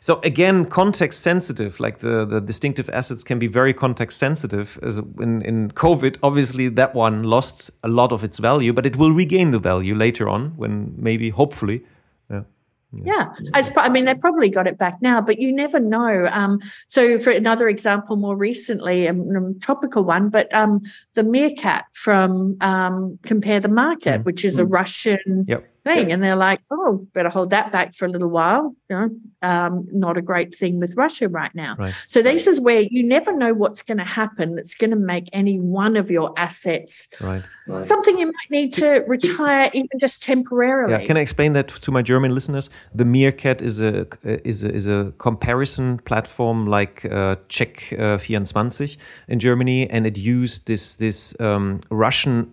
So 0.00 0.20
again, 0.22 0.66
context 0.66 1.20
sensitive, 1.20 1.80
like 1.80 1.98
the, 1.98 2.24
the 2.24 2.40
distinctive 2.40 2.88
assets 2.90 3.22
can 3.22 3.38
be 3.38 3.46
very 3.46 3.72
context 3.72 4.18
sensitive. 4.18 4.78
As 4.82 4.98
in, 4.98 5.42
in 5.42 5.70
COVID, 5.72 6.18
obviously 6.22 6.68
that 6.68 6.94
one 6.94 7.22
lost 7.22 7.70
a 7.82 7.88
lot 7.88 8.12
of 8.12 8.24
its 8.24 8.38
value, 8.38 8.72
but 8.72 8.86
it 8.86 8.96
will 8.96 9.12
regain 9.12 9.50
the 9.50 9.58
value 9.58 9.94
later 9.94 10.28
on 10.28 10.50
when 10.56 10.94
maybe, 10.96 11.30
hopefully, 11.30 11.82
yeah. 12.30 12.42
Yeah, 12.92 13.32
yeah. 13.40 13.68
I 13.76 13.88
mean, 13.88 14.04
they 14.04 14.14
probably 14.14 14.48
got 14.48 14.66
it 14.66 14.78
back 14.78 15.02
now, 15.02 15.20
but 15.20 15.38
you 15.38 15.52
never 15.52 15.80
know. 15.80 16.28
Um, 16.30 16.60
so, 16.88 17.18
for 17.18 17.30
another 17.30 17.68
example, 17.68 18.16
more 18.16 18.36
recently, 18.36 19.06
a 19.06 19.10
um, 19.10 19.58
topical 19.60 20.04
one, 20.04 20.28
but 20.30 20.52
um, 20.54 20.82
the 21.14 21.24
meerkat 21.24 21.86
from 21.92 22.56
um, 22.60 23.18
Compare 23.24 23.60
the 23.60 23.68
Market, 23.68 24.20
mm. 24.20 24.24
which 24.24 24.44
is 24.44 24.56
mm. 24.56 24.60
a 24.60 24.64
Russian 24.66 25.44
yep 25.46 25.68
thing. 25.86 26.12
And 26.12 26.22
they're 26.22 26.36
like, 26.36 26.60
oh, 26.70 27.06
better 27.12 27.28
hold 27.28 27.50
that 27.50 27.72
back 27.72 27.94
for 27.94 28.06
a 28.06 28.08
little 28.08 28.28
while. 28.28 28.74
You 28.90 28.96
know, 28.96 29.10
um, 29.42 29.86
not 29.92 30.16
a 30.16 30.22
great 30.22 30.58
thing 30.58 30.80
with 30.80 30.94
Russia 30.96 31.28
right 31.28 31.54
now. 31.54 31.76
Right. 31.78 31.94
So 32.08 32.22
this 32.22 32.46
is 32.46 32.60
where 32.60 32.80
you 32.80 33.02
never 33.02 33.32
know 33.32 33.52
what's 33.54 33.82
going 33.82 33.98
to 33.98 34.04
happen 34.04 34.56
that's 34.56 34.74
going 34.74 34.90
to 34.90 34.96
make 35.14 35.28
any 35.32 35.58
one 35.58 35.96
of 35.96 36.10
your 36.10 36.32
assets 36.36 37.08
right. 37.20 37.42
Right. 37.66 37.84
something 37.84 38.18
you 38.18 38.26
might 38.26 38.50
need 38.50 38.74
to 38.74 39.04
retire 39.06 39.70
even 39.72 39.98
just 40.00 40.22
temporarily. 40.22 40.92
Yeah, 40.92 41.06
can 41.06 41.16
I 41.16 41.20
explain 41.20 41.52
that 41.54 41.68
to 41.68 41.90
my 41.90 42.02
German 42.02 42.34
listeners? 42.34 42.70
The 42.94 43.04
Meerkat 43.04 43.62
is 43.62 43.80
a 43.80 44.06
is 44.24 44.64
a, 44.64 44.72
is 44.72 44.86
a 44.86 45.12
comparison 45.18 45.98
platform 45.98 46.66
like 46.66 47.04
uh, 47.04 47.36
Check 47.48 47.92
uh, 47.98 48.18
24 48.18 48.88
in 49.28 49.38
Germany, 49.38 49.88
and 49.90 50.06
it 50.06 50.16
used 50.16 50.66
this 50.66 50.96
this 50.96 51.34
um, 51.40 51.80
Russian 51.90 52.50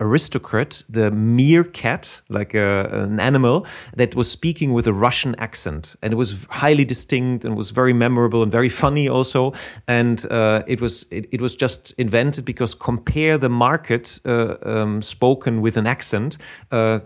aristocrat, 0.00 0.82
the 0.88 1.10
meerkat, 1.10 2.20
like 2.28 2.54
a 2.54 2.67
an 2.68 3.20
animal 3.20 3.66
that 3.96 4.14
was 4.14 4.30
speaking 4.30 4.72
with 4.72 4.86
a 4.86 4.92
Russian 4.92 5.34
accent, 5.38 5.96
and 6.02 6.12
it 6.12 6.16
was 6.16 6.46
highly 6.50 6.84
distinct 6.84 7.44
and 7.44 7.56
was 7.56 7.70
very 7.70 7.92
memorable 7.92 8.42
and 8.42 8.52
very 8.52 8.68
funny 8.68 9.08
also. 9.08 9.52
And 9.86 10.24
uh, 10.30 10.62
it 10.66 10.80
was 10.80 11.06
it, 11.10 11.28
it, 11.32 11.40
was 11.40 11.56
just 11.56 11.92
invented 11.98 12.44
because 12.44 12.74
compare 12.74 13.38
the 13.38 13.48
market 13.48 14.20
uh, 14.24 14.56
um, 14.62 15.02
spoken 15.02 15.60
with 15.60 15.76
an 15.76 15.86
accent 15.86 16.38
uh, 16.70 17.00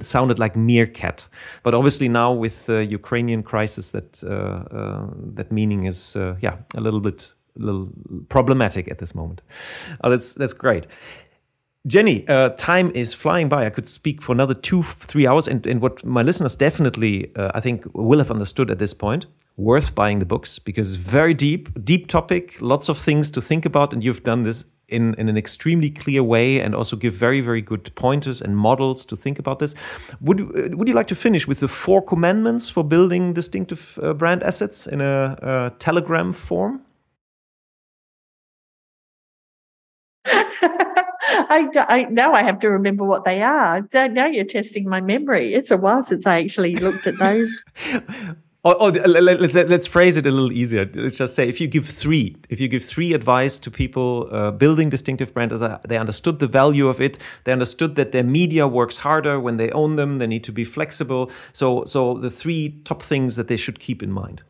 sounded 0.00 0.38
like 0.38 0.56
meerkat, 0.56 1.28
but 1.62 1.74
obviously 1.74 2.08
now 2.08 2.32
with 2.32 2.66
the 2.66 2.84
Ukrainian 2.84 3.42
crisis, 3.42 3.92
that 3.92 4.22
uh, 4.24 4.76
uh, 4.76 5.06
that 5.34 5.50
meaning 5.50 5.86
is 5.86 6.16
uh, 6.16 6.36
yeah 6.40 6.56
a 6.74 6.80
little 6.80 7.00
bit 7.00 7.32
little 7.58 7.88
problematic 8.28 8.90
at 8.90 8.98
this 8.98 9.14
moment. 9.14 9.42
Oh, 10.02 10.10
that's 10.10 10.34
that's 10.34 10.52
great. 10.52 10.86
Jenni, 11.86 12.28
uh, 12.28 12.48
time 12.56 12.90
is 12.94 13.14
flying 13.14 13.48
by. 13.48 13.64
I 13.64 13.70
could 13.70 13.86
speak 13.86 14.20
for 14.20 14.32
another 14.32 14.54
two, 14.54 14.82
three 14.82 15.26
hours. 15.26 15.46
And, 15.46 15.64
and 15.66 15.80
what 15.80 16.04
my 16.04 16.22
listeners 16.22 16.56
definitely, 16.56 17.34
uh, 17.36 17.52
I 17.54 17.60
think, 17.60 17.84
will 17.94 18.18
have 18.18 18.30
understood 18.30 18.70
at 18.70 18.78
this 18.78 18.92
point 18.92 19.26
worth 19.56 19.94
buying 19.94 20.18
the 20.18 20.26
books 20.26 20.58
because 20.58 20.96
very 20.96 21.32
deep, 21.32 21.68
deep 21.84 22.08
topic, 22.08 22.60
lots 22.60 22.88
of 22.88 22.98
things 22.98 23.30
to 23.30 23.40
think 23.40 23.64
about. 23.64 23.92
And 23.92 24.02
you've 24.02 24.24
done 24.24 24.42
this 24.42 24.64
in, 24.88 25.14
in 25.14 25.28
an 25.28 25.36
extremely 25.36 25.88
clear 25.90 26.22
way 26.24 26.60
and 26.60 26.74
also 26.74 26.96
give 26.96 27.14
very, 27.14 27.40
very 27.40 27.62
good 27.62 27.94
pointers 27.94 28.42
and 28.42 28.56
models 28.56 29.04
to 29.06 29.16
think 29.16 29.38
about 29.38 29.60
this. 29.60 29.74
Would, 30.20 30.40
uh, 30.40 30.76
would 30.76 30.88
you 30.88 30.94
like 30.94 31.08
to 31.08 31.14
finish 31.14 31.46
with 31.46 31.60
the 31.60 31.68
four 31.68 32.02
commandments 32.02 32.68
for 32.68 32.82
building 32.82 33.32
distinctive 33.32 33.96
uh, 34.02 34.12
brand 34.12 34.42
assets 34.42 34.88
in 34.88 35.00
a, 35.00 35.38
a 35.40 35.72
telegram 35.78 36.32
form? 36.32 36.82
I, 41.48 41.68
I 41.88 42.02
now 42.04 42.32
I 42.32 42.42
have 42.42 42.58
to 42.60 42.70
remember 42.70 43.04
what 43.04 43.24
they 43.24 43.42
are. 43.42 43.86
Now 43.92 44.26
you're 44.26 44.44
testing 44.44 44.88
my 44.88 45.00
memory. 45.00 45.54
It's 45.54 45.70
a 45.70 45.76
while 45.76 46.02
since 46.02 46.26
I 46.26 46.40
actually 46.40 46.76
looked 46.76 47.06
at 47.06 47.18
those. 47.18 47.62
oh, 48.64 48.76
oh, 48.80 48.88
let's 48.88 49.54
let's 49.54 49.86
phrase 49.86 50.16
it 50.16 50.26
a 50.26 50.30
little 50.30 50.52
easier. 50.52 50.90
Let's 50.94 51.16
just 51.16 51.34
say 51.34 51.48
if 51.48 51.60
you 51.60 51.68
give 51.68 51.86
three, 51.86 52.36
if 52.48 52.60
you 52.60 52.68
give 52.68 52.84
three 52.84 53.12
advice 53.14 53.58
to 53.60 53.70
people 53.70 54.28
uh, 54.32 54.50
building 54.50 54.90
distinctive 54.90 55.32
brand 55.34 55.50
brands, 55.50 55.80
they 55.88 55.98
understood 55.98 56.38
the 56.38 56.48
value 56.48 56.88
of 56.88 57.00
it. 57.00 57.18
They 57.44 57.52
understood 57.52 57.96
that 57.96 58.12
their 58.12 58.24
media 58.24 58.66
works 58.66 58.98
harder 58.98 59.38
when 59.40 59.56
they 59.56 59.70
own 59.70 59.96
them. 59.96 60.18
They 60.18 60.26
need 60.26 60.44
to 60.44 60.52
be 60.52 60.64
flexible. 60.64 61.30
So, 61.52 61.84
so 61.84 62.14
the 62.14 62.30
three 62.30 62.80
top 62.84 63.02
things 63.02 63.36
that 63.36 63.48
they 63.48 63.56
should 63.56 63.78
keep 63.78 64.02
in 64.02 64.10
mind. 64.10 64.42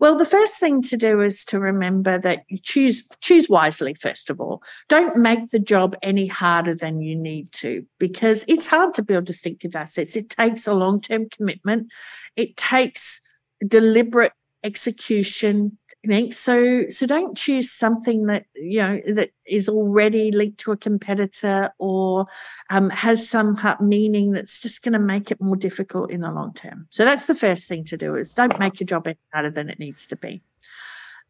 Well, 0.00 0.16
the 0.16 0.24
first 0.24 0.58
thing 0.58 0.80
to 0.82 0.96
do 0.96 1.20
is 1.20 1.44
to 1.46 1.58
remember 1.58 2.18
that 2.18 2.44
you 2.48 2.58
choose 2.62 3.06
choose 3.20 3.48
wisely 3.48 3.94
first 3.94 4.30
of 4.30 4.40
all. 4.40 4.62
Don't 4.88 5.16
make 5.16 5.50
the 5.50 5.58
job 5.58 5.96
any 6.02 6.26
harder 6.26 6.74
than 6.74 7.00
you 7.00 7.16
need 7.16 7.50
to 7.52 7.84
because 7.98 8.44
it's 8.46 8.66
hard 8.66 8.94
to 8.94 9.02
build 9.02 9.24
distinctive 9.24 9.74
assets. 9.74 10.14
It 10.14 10.30
takes 10.30 10.66
a 10.66 10.74
long-term 10.74 11.30
commitment. 11.30 11.90
It 12.36 12.56
takes 12.56 13.20
deliberate 13.66 14.32
execution 14.62 15.78
So 16.30 16.84
so 16.90 17.06
don't 17.06 17.36
choose 17.36 17.72
something 17.72 18.26
that 18.26 18.46
you 18.54 18.80
know 18.80 19.00
that 19.14 19.30
is 19.44 19.68
already 19.68 20.30
linked 20.30 20.58
to 20.60 20.72
a 20.72 20.76
competitor 20.76 21.70
or 21.78 22.26
um, 22.70 22.88
has 22.90 23.28
some 23.28 23.58
meaning 23.80 24.32
that's 24.32 24.60
just 24.60 24.82
going 24.82 24.92
to 24.92 24.98
make 24.98 25.30
it 25.30 25.40
more 25.40 25.56
difficult 25.56 26.10
in 26.10 26.20
the 26.20 26.30
long 26.30 26.54
term. 26.54 26.86
So 26.90 27.04
that's 27.04 27.26
the 27.26 27.34
first 27.34 27.66
thing 27.66 27.84
to 27.86 27.96
do 27.96 28.14
is 28.14 28.32
don't 28.32 28.58
make 28.58 28.80
your 28.80 28.86
job 28.86 29.06
any 29.06 29.18
harder 29.32 29.50
than 29.50 29.68
it 29.68 29.78
needs 29.78 30.06
to 30.06 30.16
be. 30.16 30.40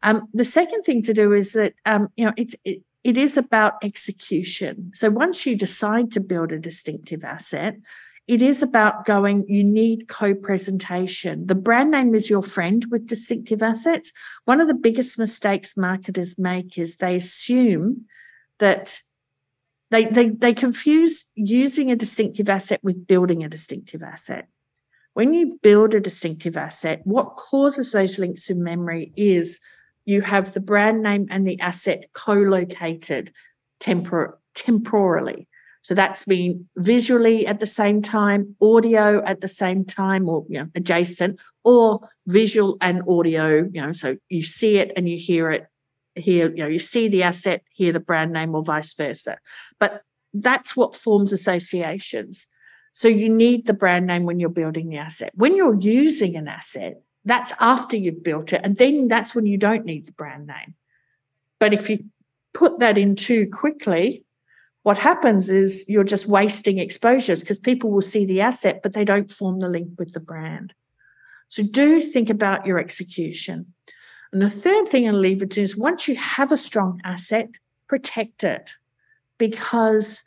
Um, 0.03 0.27
the 0.33 0.45
second 0.45 0.83
thing 0.83 1.03
to 1.03 1.13
do 1.13 1.33
is 1.33 1.53
that 1.53 1.73
um, 1.85 2.09
you 2.15 2.25
know 2.25 2.33
it's 2.37 2.55
it, 2.63 2.83
it 3.03 3.17
is 3.17 3.37
about 3.37 3.73
execution. 3.83 4.91
So 4.93 5.09
once 5.09 5.45
you 5.45 5.57
decide 5.57 6.11
to 6.11 6.19
build 6.19 6.51
a 6.51 6.59
distinctive 6.59 7.23
asset, 7.23 7.75
it 8.29 8.43
is 8.43 8.61
about 8.61 9.05
going, 9.05 9.43
you 9.47 9.63
need 9.63 10.07
co 10.07 10.35
presentation. 10.35 11.47
The 11.47 11.55
brand 11.55 11.89
name 11.89 12.13
is 12.13 12.29
your 12.29 12.43
friend 12.43 12.85
with 12.91 13.07
distinctive 13.07 13.63
assets. 13.63 14.11
One 14.45 14.61
of 14.61 14.67
the 14.67 14.75
biggest 14.75 15.17
mistakes 15.17 15.75
marketers 15.75 16.37
make 16.37 16.77
is 16.77 16.97
they 16.97 17.15
assume 17.15 18.05
that 18.59 19.01
they, 19.89 20.05
they, 20.05 20.29
they 20.29 20.53
confuse 20.53 21.25
using 21.33 21.89
a 21.89 21.95
distinctive 21.95 22.49
asset 22.49 22.79
with 22.83 23.07
building 23.07 23.43
a 23.43 23.49
distinctive 23.49 24.03
asset. 24.03 24.47
When 25.15 25.33
you 25.33 25.57
build 25.63 25.95
a 25.95 25.99
distinctive 25.99 26.55
asset, 26.55 27.01
what 27.05 27.35
causes 27.35 27.91
those 27.91 28.19
links 28.19 28.51
in 28.51 28.63
memory 28.63 29.11
is 29.17 29.59
you 30.05 30.21
have 30.21 30.53
the 30.53 30.59
brand 30.59 31.01
name 31.01 31.25
and 31.31 31.47
the 31.47 31.59
asset 31.61 32.11
co 32.13 32.33
located 32.33 33.33
tempor- 33.79 34.33
temporally. 34.53 35.47
So 35.81 35.95
that's 35.95 36.23
been 36.23 36.67
visually 36.75 37.47
at 37.47 37.59
the 37.59 37.65
same 37.65 38.01
time, 38.01 38.55
audio 38.61 39.23
at 39.25 39.41
the 39.41 39.47
same 39.47 39.85
time, 39.85 40.27
or 40.27 40.45
you 40.49 40.59
know, 40.59 40.67
adjacent, 40.75 41.39
or 41.63 42.07
visual 42.27 42.77
and 42.81 43.01
audio. 43.07 43.69
You 43.71 43.81
know, 43.81 43.93
so 43.93 44.17
you 44.27 44.43
see 44.43 44.77
it 44.77 44.91
and 44.95 45.07
you 45.07 45.17
hear 45.17 45.51
it. 45.51 45.67
Here, 46.15 46.49
you 46.49 46.63
know, 46.63 46.67
you 46.67 46.79
see 46.79 47.07
the 47.07 47.23
asset, 47.23 47.63
hear 47.71 47.93
the 47.93 47.99
brand 47.99 48.33
name, 48.33 48.53
or 48.53 48.63
vice 48.63 48.93
versa. 48.93 49.37
But 49.79 50.01
that's 50.33 50.75
what 50.75 50.95
forms 50.95 51.31
associations. 51.31 52.45
So 52.93 53.07
you 53.07 53.29
need 53.29 53.65
the 53.65 53.73
brand 53.73 54.07
name 54.07 54.25
when 54.25 54.39
you're 54.39 54.49
building 54.49 54.89
the 54.89 54.97
asset. 54.97 55.31
When 55.35 55.55
you're 55.55 55.79
using 55.79 56.35
an 56.35 56.47
asset, 56.47 57.01
that's 57.23 57.53
after 57.59 57.95
you've 57.95 58.23
built 58.23 58.51
it, 58.51 58.61
and 58.63 58.77
then 58.77 59.07
that's 59.07 59.33
when 59.33 59.45
you 59.45 59.57
don't 59.57 59.85
need 59.85 60.07
the 60.07 60.11
brand 60.11 60.47
name. 60.47 60.75
But 61.59 61.73
if 61.73 61.89
you 61.89 62.05
put 62.53 62.79
that 62.79 62.97
in 62.97 63.15
too 63.15 63.49
quickly, 63.49 64.25
what 64.83 64.97
happens 64.97 65.49
is 65.49 65.83
you're 65.87 66.03
just 66.03 66.27
wasting 66.27 66.79
exposures 66.79 67.41
because 67.41 67.59
people 67.59 67.91
will 67.91 68.01
see 68.01 68.25
the 68.25 68.41
asset, 68.41 68.79
but 68.81 68.93
they 68.93 69.03
don't 69.03 69.31
form 69.31 69.59
the 69.59 69.67
link 69.67 69.89
with 69.97 70.13
the 70.13 70.19
brand. 70.19 70.73
So 71.49 71.63
do 71.63 72.01
think 72.01 72.29
about 72.29 72.65
your 72.65 72.79
execution. 72.79 73.73
And 74.31 74.41
the 74.41 74.49
third 74.49 74.87
thing 74.87 75.07
I'll 75.07 75.15
leave 75.15 75.41
it 75.41 75.51
to 75.51 75.61
is 75.61 75.75
once 75.75 76.07
you 76.07 76.15
have 76.15 76.51
a 76.51 76.57
strong 76.57 77.01
asset, 77.03 77.49
protect 77.87 78.43
it 78.43 78.69
because 79.37 80.23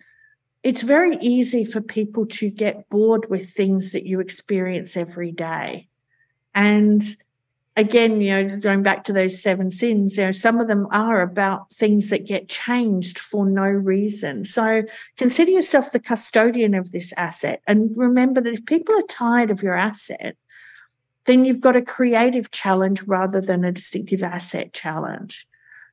it's 0.63 0.83
very 0.83 1.17
easy 1.21 1.65
for 1.65 1.81
people 1.81 2.27
to 2.27 2.51
get 2.51 2.89
bored 2.89 3.31
with 3.31 3.51
things 3.51 3.93
that 3.93 4.05
you 4.05 4.21
experience 4.21 4.97
every 4.97 5.33
day. 5.33 5.89
And 6.55 7.03
again, 7.77 8.21
you 8.21 8.31
know, 8.31 8.57
going 8.59 8.83
back 8.83 9.05
to 9.05 9.13
those 9.13 9.43
seven 9.43 9.71
sins, 9.71 10.17
you 10.17 10.25
know, 10.25 10.33
some 10.33 10.61
of 10.61 10.69
them 10.69 10.87
are 10.91 11.23
about 11.23 11.73
things 11.75 12.11
that 12.11 12.27
get 12.27 12.49
changed 12.49 13.19
for 13.19 13.47
no 13.47 13.65
reason. 13.65 14.45
So 14.45 14.83
consider 15.17 15.51
yourself 15.51 15.93
the 15.93 16.01
custodian 16.01 16.75
of 16.75 16.93
this 16.93 17.13
asset. 17.17 17.63
And 17.67 17.97
remember 17.97 18.41
that 18.41 18.53
if 18.53 18.67
people 18.67 18.95
are 18.95 19.07
tired 19.09 19.51
of 19.51 19.63
your 19.63 19.75
asset, 19.75 20.37
then 21.27 21.45
you've 21.45 21.61
got 21.61 21.77
a 21.77 21.83
creative 21.83 22.51
challenge 22.51 23.03
rather 23.05 23.41
than 23.41 23.65
a 23.65 23.73
distinctive 23.73 24.23
asset 24.23 24.73
challenge. 24.73 25.47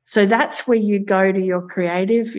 So 0.04 0.26
that's 0.26 0.66
where 0.66 0.78
you 0.78 0.98
go 0.98 1.30
to 1.30 1.40
your 1.40 1.62
creative 1.66 2.34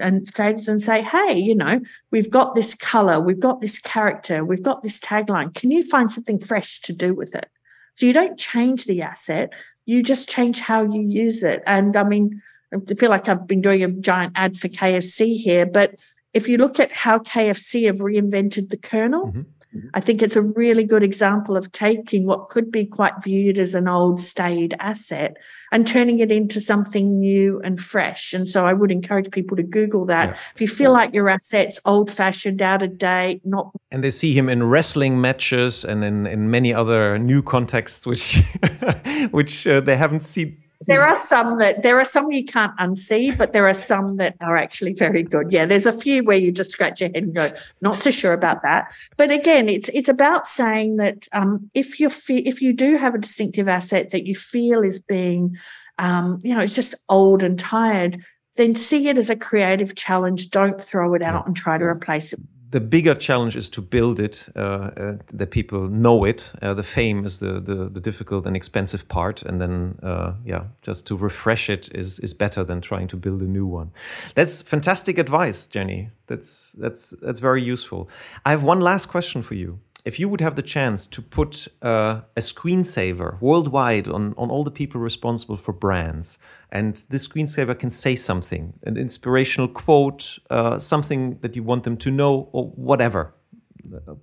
and 0.00 0.32
creators 0.32 0.68
and 0.68 0.80
say, 0.80 1.02
hey, 1.02 1.36
you 1.36 1.54
know, 1.54 1.80
we've 2.10 2.30
got 2.30 2.54
this 2.54 2.74
color, 2.74 3.18
we've 3.18 3.40
got 3.40 3.60
this 3.60 3.78
character, 3.80 4.44
we've 4.44 4.62
got 4.62 4.82
this 4.82 5.00
tagline. 5.00 5.52
Can 5.54 5.70
you 5.70 5.88
find 5.88 6.12
something 6.12 6.38
fresh 6.38 6.80
to 6.82 6.92
do 6.92 7.12
with 7.12 7.34
it? 7.34 7.48
So 7.94 8.06
you 8.06 8.12
don't 8.12 8.38
change 8.38 8.86
the 8.86 9.02
asset, 9.02 9.50
you 9.84 10.02
just 10.02 10.28
change 10.28 10.60
how 10.60 10.82
you 10.82 11.02
use 11.02 11.42
it. 11.42 11.62
And 11.66 11.96
I 11.96 12.04
mean, 12.04 12.40
I 12.72 12.94
feel 12.94 13.10
like 13.10 13.28
I've 13.28 13.46
been 13.46 13.60
doing 13.60 13.82
a 13.82 13.88
giant 13.88 14.32
ad 14.36 14.58
for 14.58 14.68
KFC 14.68 15.36
here, 15.36 15.66
but 15.66 15.96
if 16.32 16.48
you 16.48 16.56
look 16.56 16.80
at 16.80 16.90
how 16.92 17.18
KFC 17.18 17.86
have 17.86 17.96
reinvented 17.96 18.70
the 18.70 18.78
Colonel, 18.78 19.26
mm-hmm. 19.26 19.42
Mm-hmm. 19.74 19.88
I 19.94 20.00
think 20.00 20.22
it's 20.22 20.36
a 20.36 20.42
really 20.42 20.84
good 20.84 21.02
example 21.02 21.56
of 21.56 21.72
taking 21.72 22.26
what 22.26 22.48
could 22.48 22.70
be 22.70 22.84
quite 22.84 23.14
viewed 23.22 23.58
as 23.58 23.74
an 23.74 23.88
old, 23.88 24.20
staid 24.20 24.74
asset 24.80 25.36
and 25.70 25.86
turning 25.86 26.18
it 26.18 26.30
into 26.30 26.60
something 26.60 27.18
new 27.18 27.60
and 27.64 27.80
fresh. 27.80 28.34
And 28.34 28.46
so 28.46 28.66
I 28.66 28.74
would 28.74 28.90
encourage 28.90 29.30
people 29.30 29.56
to 29.56 29.62
Google 29.62 30.04
that. 30.06 30.30
Yeah. 30.30 30.36
If 30.54 30.60
you 30.60 30.68
feel 30.68 30.90
yeah. 30.90 30.98
like 30.98 31.14
your 31.14 31.28
asset's 31.28 31.80
old 31.86 32.10
fashioned, 32.10 32.60
out 32.60 32.82
of 32.82 32.98
date, 32.98 33.40
not. 33.44 33.70
And 33.90 34.04
they 34.04 34.10
see 34.10 34.36
him 34.36 34.48
in 34.48 34.64
wrestling 34.64 35.20
matches 35.20 35.84
and 35.84 36.04
in, 36.04 36.26
in 36.26 36.50
many 36.50 36.74
other 36.74 37.18
new 37.18 37.42
contexts, 37.42 38.06
which, 38.06 38.42
which 39.30 39.66
uh, 39.66 39.80
they 39.80 39.96
haven't 39.96 40.22
seen 40.22 40.62
there 40.86 41.02
are 41.02 41.18
some 41.18 41.58
that 41.58 41.82
there 41.82 41.98
are 41.98 42.04
some 42.04 42.30
you 42.30 42.44
can't 42.44 42.76
unsee, 42.78 43.36
but 43.36 43.52
there 43.52 43.68
are 43.68 43.74
some 43.74 44.16
that 44.16 44.36
are 44.40 44.56
actually 44.56 44.92
very 44.92 45.22
good. 45.22 45.52
Yeah, 45.52 45.66
there's 45.66 45.86
a 45.86 45.92
few 45.92 46.24
where 46.24 46.38
you 46.38 46.52
just 46.52 46.70
scratch 46.70 47.00
your 47.00 47.10
head 47.10 47.24
and 47.24 47.34
go, 47.34 47.50
not 47.80 48.02
so 48.02 48.10
sure 48.10 48.32
about 48.32 48.62
that. 48.62 48.92
But 49.16 49.30
again, 49.30 49.68
it's 49.68 49.88
it's 49.92 50.08
about 50.08 50.46
saying 50.46 50.96
that 50.96 51.28
um, 51.32 51.70
if 51.74 52.00
you 52.00 52.10
fe- 52.10 52.44
if 52.46 52.60
you 52.60 52.72
do 52.72 52.96
have 52.96 53.14
a 53.14 53.18
distinctive 53.18 53.68
asset 53.68 54.10
that 54.10 54.26
you 54.26 54.34
feel 54.34 54.82
is 54.82 54.98
being, 54.98 55.56
um, 55.98 56.40
you 56.42 56.54
know, 56.54 56.60
it's 56.60 56.74
just 56.74 56.94
old 57.08 57.42
and 57.42 57.58
tired, 57.58 58.22
then 58.56 58.74
see 58.74 59.08
it 59.08 59.18
as 59.18 59.30
a 59.30 59.36
creative 59.36 59.94
challenge. 59.94 60.50
Don't 60.50 60.80
throw 60.82 61.14
it 61.14 61.22
out 61.22 61.46
and 61.46 61.56
try 61.56 61.78
to 61.78 61.84
replace 61.84 62.32
it 62.32 62.40
the 62.72 62.80
bigger 62.80 63.14
challenge 63.14 63.54
is 63.54 63.68
to 63.70 63.82
build 63.82 64.18
it, 64.18 64.48
uh, 64.56 64.58
uh, 64.58 65.16
that 65.32 65.50
people 65.50 65.88
know 65.88 66.24
it. 66.24 66.52
Uh, 66.62 66.72
the 66.72 66.82
fame 66.82 67.26
is 67.26 67.38
the, 67.38 67.60
the, 67.60 67.90
the 67.90 68.00
difficult 68.00 68.46
and 68.46 68.56
expensive 68.56 69.06
part, 69.08 69.42
and 69.42 69.60
then 69.60 69.98
uh, 70.02 70.32
yeah, 70.44 70.64
just 70.80 71.06
to 71.06 71.16
refresh 71.16 71.68
it 71.68 71.90
is 71.94 72.18
is 72.20 72.34
better 72.34 72.64
than 72.64 72.80
trying 72.80 73.08
to 73.08 73.16
build 73.16 73.42
a 73.42 73.46
new 73.58 73.66
one. 73.66 73.90
That's 74.34 74.62
fantastic 74.62 75.18
advice, 75.18 75.66
Jenni. 75.66 76.10
That's 76.26 76.72
that's 76.72 77.14
that's 77.20 77.40
very 77.40 77.62
useful. 77.62 78.08
I 78.46 78.50
have 78.50 78.62
one 78.62 78.80
last 78.80 79.06
question 79.06 79.42
for 79.42 79.54
you 79.54 79.78
if 80.04 80.18
you 80.18 80.28
would 80.28 80.40
have 80.40 80.56
the 80.56 80.62
chance 80.62 81.06
to 81.06 81.22
put 81.22 81.68
uh, 81.82 82.20
a 82.36 82.40
screensaver 82.40 83.40
worldwide 83.40 84.08
on, 84.08 84.34
on 84.36 84.50
all 84.50 84.64
the 84.64 84.70
people 84.70 85.00
responsible 85.00 85.56
for 85.56 85.72
brands, 85.72 86.38
and 86.70 87.04
this 87.08 87.28
screensaver 87.28 87.78
can 87.78 87.90
say 87.90 88.16
something, 88.16 88.72
an 88.84 88.96
inspirational 88.96 89.68
quote, 89.68 90.38
uh, 90.50 90.78
something 90.78 91.38
that 91.40 91.54
you 91.54 91.62
want 91.62 91.84
them 91.84 91.96
to 91.98 92.10
know, 92.10 92.48
or 92.52 92.66
whatever. 92.70 93.32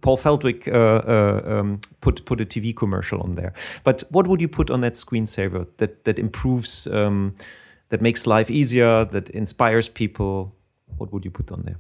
Paul 0.02 0.18
Feldwick 0.18 0.68
uh, 0.68 0.72
uh 0.72 1.60
um, 1.60 1.82
put 2.00 2.26
put 2.26 2.40
a 2.40 2.46
TV 2.46 2.74
commercial 2.74 3.22
on 3.22 3.36
there. 3.36 3.54
But 3.84 4.04
what 4.10 4.26
would 4.28 4.40
you 4.40 4.48
put 4.48 4.70
on 4.70 4.82
that 4.82 4.94
screensaver 4.94 5.68
that 5.78 6.06
that 6.06 6.18
improves, 6.18 6.88
um, 6.88 7.36
that 7.90 8.02
makes 8.02 8.26
life 8.26 8.50
easier, 8.50 9.06
that 9.06 9.30
inspires 9.32 9.90
people? 9.90 10.56
What 10.98 11.12
would 11.12 11.26
you 11.26 11.32
put 11.32 11.52
on 11.52 11.64
there? 11.66 11.78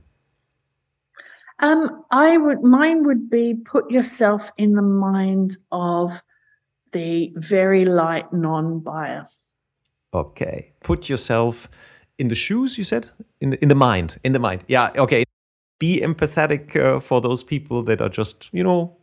Um, 1.59 2.03
I 2.11 2.37
would 2.37 2.63
mine 2.63 3.03
would 3.03 3.29
be 3.29 3.53
put 3.53 3.91
yourself 3.91 4.51
in 4.57 4.73
the 4.73 4.81
mind 4.81 5.57
of 5.71 6.21
the 6.91 7.33
very 7.35 7.85
light 7.85 8.31
non-buyer. 8.31 9.27
Okay, 10.13 10.73
put 10.81 11.09
yourself 11.09 11.69
in 12.17 12.29
the 12.29 12.35
shoes. 12.35 12.77
You 12.77 12.83
said 12.83 13.09
in 13.41 13.51
the, 13.51 13.61
in 13.61 13.69
the 13.69 13.75
mind, 13.75 14.19
in 14.23 14.33
the 14.33 14.39
mind. 14.39 14.63
Yeah. 14.67 14.91
Okay. 14.95 15.23
Be 15.79 16.01
empathetic 16.01 16.75
uh, 16.75 16.99
for 16.99 17.21
those 17.21 17.43
people 17.43 17.83
that 17.83 18.01
are 18.01 18.09
just 18.09 18.49
you 18.53 18.63
know. 18.63 18.97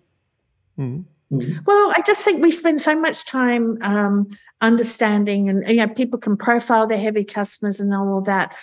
Mm. 0.79 1.05
Well, 1.31 1.93
I 1.97 2.03
just 2.07 2.23
think 2.23 2.41
we 2.41 2.53
spend 2.53 2.81
so 2.81 2.99
much 2.99 3.27
time 3.27 3.79
um, 3.83 4.29
understanding, 4.61 5.49
and 5.49 5.69
you 5.69 5.77
know, 5.77 5.89
people 5.89 6.19
can 6.19 6.37
profile 6.37 6.87
their 6.87 7.01
heavy 7.01 7.25
customers 7.25 7.81
and 7.81 7.93
all 7.95 8.21
that 8.23 8.55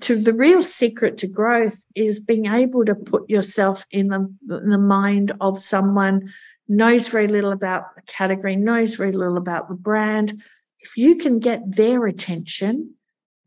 to 0.00 0.20
the 0.20 0.32
real 0.32 0.62
secret 0.62 1.18
to 1.18 1.26
growth 1.26 1.76
is 1.94 2.20
being 2.20 2.46
able 2.46 2.84
to 2.84 2.94
put 2.94 3.28
yourself 3.28 3.84
in 3.90 4.08
the, 4.08 4.18
in 4.62 4.70
the 4.70 4.78
mind 4.78 5.32
of 5.40 5.62
someone 5.62 6.32
knows 6.68 7.08
very 7.08 7.28
little 7.28 7.52
about 7.52 7.94
the 7.94 8.02
category, 8.02 8.56
knows 8.56 8.94
very 8.94 9.12
little 9.12 9.36
about 9.36 9.68
the 9.68 9.74
brand. 9.74 10.42
If 10.80 10.96
you 10.96 11.16
can 11.16 11.38
get 11.38 11.76
their 11.76 12.06
attention 12.06 12.94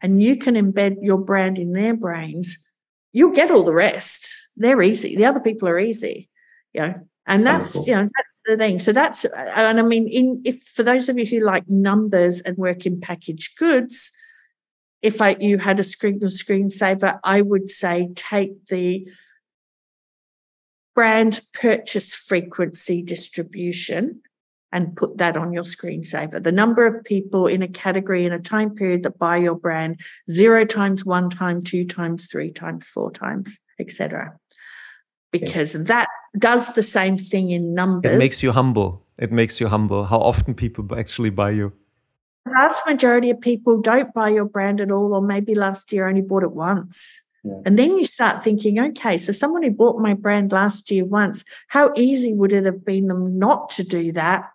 and 0.02 0.22
you 0.22 0.38
can 0.38 0.56
embed 0.56 0.98
your 1.02 1.18
brand 1.18 1.58
in 1.58 1.74
their 1.74 1.96
brains, 1.96 2.58
you'll 3.14 3.32
get 3.32 3.52
all 3.52 3.64
the 3.64 3.74
rest. 3.74 4.28
They're 4.56 4.82
easy. 4.82 5.16
The 5.16 5.26
other 5.26 5.40
people 5.40 5.68
are 5.68 5.80
easy, 5.80 6.30
you 6.74 6.82
know. 6.82 6.96
And 7.26 7.46
that's 7.46 7.76
Wonderful. 7.76 7.86
you 7.86 7.96
know 7.96 8.10
that's 8.16 8.42
the 8.46 8.58
thing. 8.58 8.80
So 8.80 8.94
that's 8.94 9.26
and 9.26 9.80
I 9.80 9.82
mean, 9.82 10.08
in 10.08 10.42
if 10.46 10.64
for 10.74 10.84
those 10.84 11.10
of 11.10 11.18
you 11.18 11.26
who 11.26 11.46
like 11.46 11.68
numbers 11.68 12.40
and 12.42 12.58
work 12.58 12.86
in 12.86 13.02
packaged 13.02 13.58
goods, 13.58 14.12
if 15.02 15.22
I, 15.22 15.36
you 15.40 15.58
had 15.58 15.80
a 15.80 15.84
screen 15.84 16.20
or 16.24 16.28
screensaver, 16.28 17.20
I 17.24 17.42
would 17.42 17.70
say 17.70 18.10
take 18.16 18.66
the 18.68 19.08
brand 20.96 21.42
purchase 21.54 22.14
frequency 22.14 23.04
distribution 23.04 24.22
and 24.72 24.96
put 24.96 25.18
that 25.18 25.38
on 25.38 25.54
your 25.54 25.64
screensaver. 25.64 26.44
The 26.44 26.52
number 26.52 26.86
of 26.86 27.04
people 27.04 27.48
in 27.48 27.62
a 27.62 27.68
category 27.68 28.26
in 28.26 28.34
a 28.34 28.40
time 28.40 28.72
period 28.76 29.04
that 29.04 29.18
buy 29.18 29.38
your 29.38 29.56
brand 29.56 30.00
zero 30.30 30.66
times, 30.66 31.06
one 31.06 31.30
time, 31.30 31.64
two 31.64 31.86
times, 31.86 32.28
three 32.30 32.52
times, 32.52 32.88
four 32.88 33.12
times, 33.12 33.58
etc. 33.80 34.38
Because 35.32 35.76
okay. 35.76 35.84
that 35.86 36.10
does 36.38 36.74
the 36.74 36.84
same 36.84 37.18
thing 37.18 37.52
in 37.52 37.74
numbers. 37.74 38.12
It 38.12 38.18
makes 38.18 38.44
you 38.44 38.52
humble. 38.52 39.06
It 39.18 39.32
makes 39.32 39.60
you 39.60 39.68
humble. 39.68 40.06
How 40.06 40.20
often 40.20 40.54
people 40.54 40.86
actually 40.98 41.30
buy 41.30 41.52
you? 41.52 41.72
The 42.48 42.54
vast 42.54 42.82
majority 42.88 43.30
of 43.30 43.42
people 43.42 43.82
don't 43.82 44.14
buy 44.14 44.30
your 44.30 44.46
brand 44.46 44.80
at 44.80 44.90
all, 44.90 45.14
or 45.14 45.22
maybe 45.22 45.54
last 45.54 45.92
year 45.92 46.08
only 46.08 46.22
bought 46.22 46.44
it 46.44 46.52
once. 46.52 47.06
And 47.66 47.78
then 47.78 47.98
you 47.98 48.06
start 48.06 48.44
thinking, 48.44 48.80
okay, 48.80 49.18
so 49.18 49.32
someone 49.32 49.64
who 49.64 49.72
bought 49.72 50.02
my 50.02 50.14
brand 50.14 50.52
last 50.52 50.92
year 50.92 51.06
once, 51.06 51.44
how 51.68 51.92
easy 51.96 52.34
would 52.34 52.52
it 52.52 52.66
have 52.66 52.84
been 52.84 53.08
them 53.08 53.38
not 53.38 53.70
to 53.72 53.84
do 53.84 54.12
that 54.14 54.50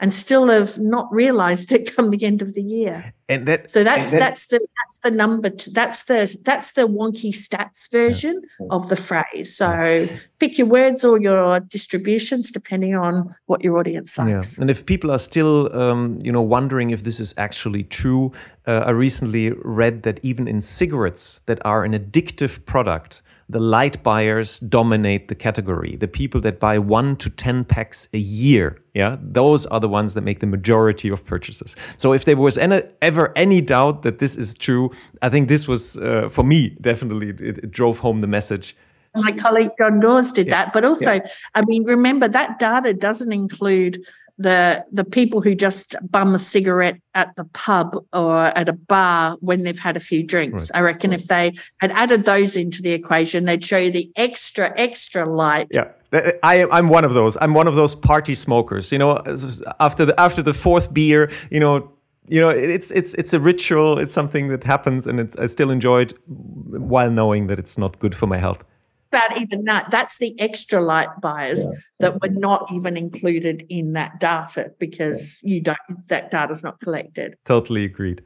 and 0.00 0.12
still 0.12 0.48
have 0.48 0.78
not 0.78 1.12
realized 1.12 1.72
it 1.72 1.92
come 1.96 2.10
the 2.10 2.24
end 2.24 2.42
of 2.42 2.54
the 2.54 2.62
year. 2.62 3.12
And 3.30 3.46
that 3.46 3.70
so 3.70 3.84
that's 3.84 4.10
that, 4.10 4.18
that's 4.18 4.46
the 4.46 4.58
that's 4.58 4.98
the 5.00 5.10
number 5.10 5.50
that's 5.72 6.04
the 6.04 6.34
that's 6.44 6.72
the 6.72 6.88
wonky 6.88 7.30
stats 7.30 7.90
version 7.90 8.40
yeah. 8.58 8.66
of 8.70 8.88
the 8.88 8.96
phrase. 8.96 9.54
So 9.54 10.08
pick 10.38 10.56
your 10.56 10.66
words 10.66 11.04
or 11.04 11.20
your 11.20 11.60
distributions 11.60 12.50
depending 12.50 12.94
on 12.94 13.34
what 13.44 13.62
your 13.62 13.76
audience 13.76 14.16
likes. 14.16 14.56
Yeah. 14.56 14.62
And 14.62 14.70
if 14.70 14.86
people 14.86 15.10
are 15.10 15.18
still 15.18 15.70
um, 15.76 16.18
you 16.22 16.32
know 16.32 16.40
wondering 16.40 16.90
if 16.90 17.04
this 17.04 17.20
is 17.20 17.34
actually 17.36 17.84
true, 17.84 18.32
uh, 18.66 18.84
I 18.86 18.90
recently 18.90 19.50
read 19.62 20.04
that 20.04 20.20
even 20.22 20.48
in 20.48 20.62
cigarettes 20.62 21.40
that 21.44 21.58
are 21.66 21.84
an 21.84 21.92
addictive 21.92 22.64
product 22.64 23.20
the 23.50 23.58
light 23.58 24.02
buyers 24.02 24.58
dominate 24.60 25.28
the 25.28 25.34
category. 25.34 25.96
The 25.96 26.08
people 26.08 26.40
that 26.42 26.60
buy 26.60 26.78
one 26.78 27.16
to 27.16 27.30
10 27.30 27.64
packs 27.64 28.08
a 28.12 28.18
year, 28.18 28.82
yeah, 28.92 29.16
those 29.22 29.64
are 29.66 29.80
the 29.80 29.88
ones 29.88 30.14
that 30.14 30.20
make 30.20 30.40
the 30.40 30.46
majority 30.46 31.08
of 31.08 31.24
purchases. 31.24 31.74
So 31.96 32.12
if 32.12 32.26
there 32.26 32.36
was 32.36 32.58
any, 32.58 32.82
ever 33.00 33.32
any 33.36 33.62
doubt 33.62 34.02
that 34.02 34.18
this 34.18 34.36
is 34.36 34.54
true, 34.54 34.90
I 35.22 35.30
think 35.30 35.48
this 35.48 35.66
was, 35.66 35.96
uh, 35.98 36.28
for 36.28 36.44
me, 36.44 36.70
definitely, 36.80 37.30
it, 37.30 37.58
it, 37.58 37.70
drove 37.70 37.98
home 37.98 38.20
the 38.20 38.26
message. 38.26 38.76
My 39.16 39.32
colleague 39.32 39.70
John 39.78 40.00
Dawes 40.00 40.30
did 40.30 40.48
yeah. 40.48 40.64
that. 40.64 40.72
But 40.74 40.84
also, 40.84 41.14
yeah. 41.14 41.26
I 41.54 41.64
mean, 41.64 41.84
remember 41.84 42.28
that 42.28 42.58
data 42.58 42.92
doesn't 42.92 43.32
include 43.32 44.04
the 44.38 44.84
the 44.92 45.04
people 45.04 45.40
who 45.40 45.54
just 45.54 45.96
bum 46.10 46.34
a 46.34 46.38
cigarette 46.38 47.00
at 47.14 47.34
the 47.36 47.44
pub 47.44 48.04
or 48.12 48.46
at 48.46 48.68
a 48.68 48.72
bar 48.72 49.36
when 49.40 49.64
they've 49.64 49.78
had 49.78 49.96
a 49.96 50.00
few 50.00 50.22
drinks. 50.22 50.62
Right. 50.62 50.70
I 50.74 50.80
reckon 50.80 51.10
right. 51.10 51.20
if 51.20 51.26
they 51.26 51.52
had 51.80 51.90
added 51.92 52.24
those 52.24 52.56
into 52.56 52.80
the 52.80 52.92
equation, 52.92 53.44
they'd 53.44 53.64
show 53.64 53.78
you 53.78 53.90
the 53.90 54.10
extra 54.16 54.72
extra 54.78 55.28
light. 55.28 55.68
Yeah. 55.70 55.88
I, 56.42 56.66
I'm 56.70 56.88
one 56.88 57.04
of 57.04 57.12
those. 57.12 57.36
I'm 57.40 57.52
one 57.52 57.68
of 57.68 57.74
those 57.74 57.94
party 57.94 58.34
smokers. 58.34 58.90
You 58.90 58.98
know, 58.98 59.18
after 59.78 60.06
the 60.06 60.18
after 60.18 60.42
the 60.42 60.54
fourth 60.54 60.94
beer, 60.94 61.30
you 61.50 61.60
know, 61.60 61.92
you 62.28 62.40
know, 62.40 62.48
it's 62.48 62.90
it's 62.92 63.12
it's 63.14 63.34
a 63.34 63.40
ritual. 63.40 63.98
It's 63.98 64.14
something 64.14 64.48
that 64.48 64.64
happens, 64.64 65.06
and 65.06 65.20
it's 65.20 65.36
I 65.36 65.46
still 65.46 65.70
enjoy 65.70 66.02
it 66.02 66.14
while 66.26 67.10
knowing 67.10 67.48
that 67.48 67.58
it's 67.58 67.76
not 67.76 67.98
good 67.98 68.14
for 68.14 68.26
my 68.26 68.38
health 68.38 68.64
about 69.12 69.40
even 69.40 69.64
that. 69.64 69.90
That's 69.90 70.18
the 70.18 70.38
extra 70.40 70.80
light 70.80 71.08
buyers 71.20 71.64
yeah. 71.64 71.70
that 72.00 72.22
were 72.22 72.30
not 72.30 72.70
even 72.72 72.96
included 72.96 73.64
in 73.68 73.92
that 73.94 74.20
data 74.20 74.72
because 74.78 75.38
you 75.42 75.60
don't 75.60 75.78
that 76.08 76.30
data's 76.30 76.62
not 76.62 76.80
collected. 76.80 77.36
Totally 77.44 77.84
agreed. 77.84 78.22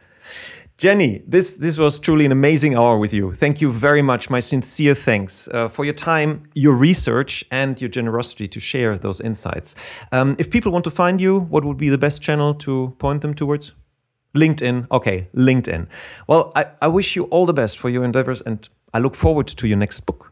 Jenni, 0.79 1.23
this 1.27 1.55
this 1.55 1.79
was 1.79 2.01
truly 2.01 2.25
an 2.25 2.33
amazing 2.33 2.75
hour 2.75 2.99
with 2.99 3.13
you. 3.13 3.35
Thank 3.35 3.61
you 3.61 3.71
very 3.73 4.03
much. 4.03 4.31
My 4.31 4.41
sincere 4.41 4.95
thanks 4.95 5.49
uh, 5.49 5.69
for 5.69 5.85
your 5.85 5.95
time, 5.95 6.49
your 6.55 6.75
research, 6.75 7.45
and 7.51 7.81
your 7.81 7.91
generosity 7.91 8.49
to 8.49 8.59
share 8.59 8.99
those 8.99 9.21
insights. 9.21 9.77
Um, 10.11 10.35
if 10.39 10.51
people 10.51 10.73
want 10.73 10.85
to 10.85 10.91
find 10.91 11.21
you, 11.21 11.41
what 11.41 11.65
would 11.65 11.77
be 11.77 11.89
the 11.89 11.99
best 11.99 12.21
channel 12.21 12.55
to 12.55 12.97
point 12.99 13.21
them 13.23 13.35
towards? 13.35 13.75
LinkedIn. 14.35 14.87
Okay, 14.91 15.29
LinkedIn. 15.37 15.87
Well, 16.27 16.53
I, 16.57 16.65
I 16.81 16.89
wish 16.89 17.15
you 17.17 17.25
all 17.25 17.45
the 17.47 17.53
best 17.53 17.79
for 17.79 17.91
your 17.91 18.03
endeavors, 18.03 18.41
and 18.41 18.67
I 18.95 18.99
look 18.99 19.15
forward 19.15 19.47
to 19.49 19.69
your 19.69 19.77
next 19.77 20.01
book. 20.01 20.32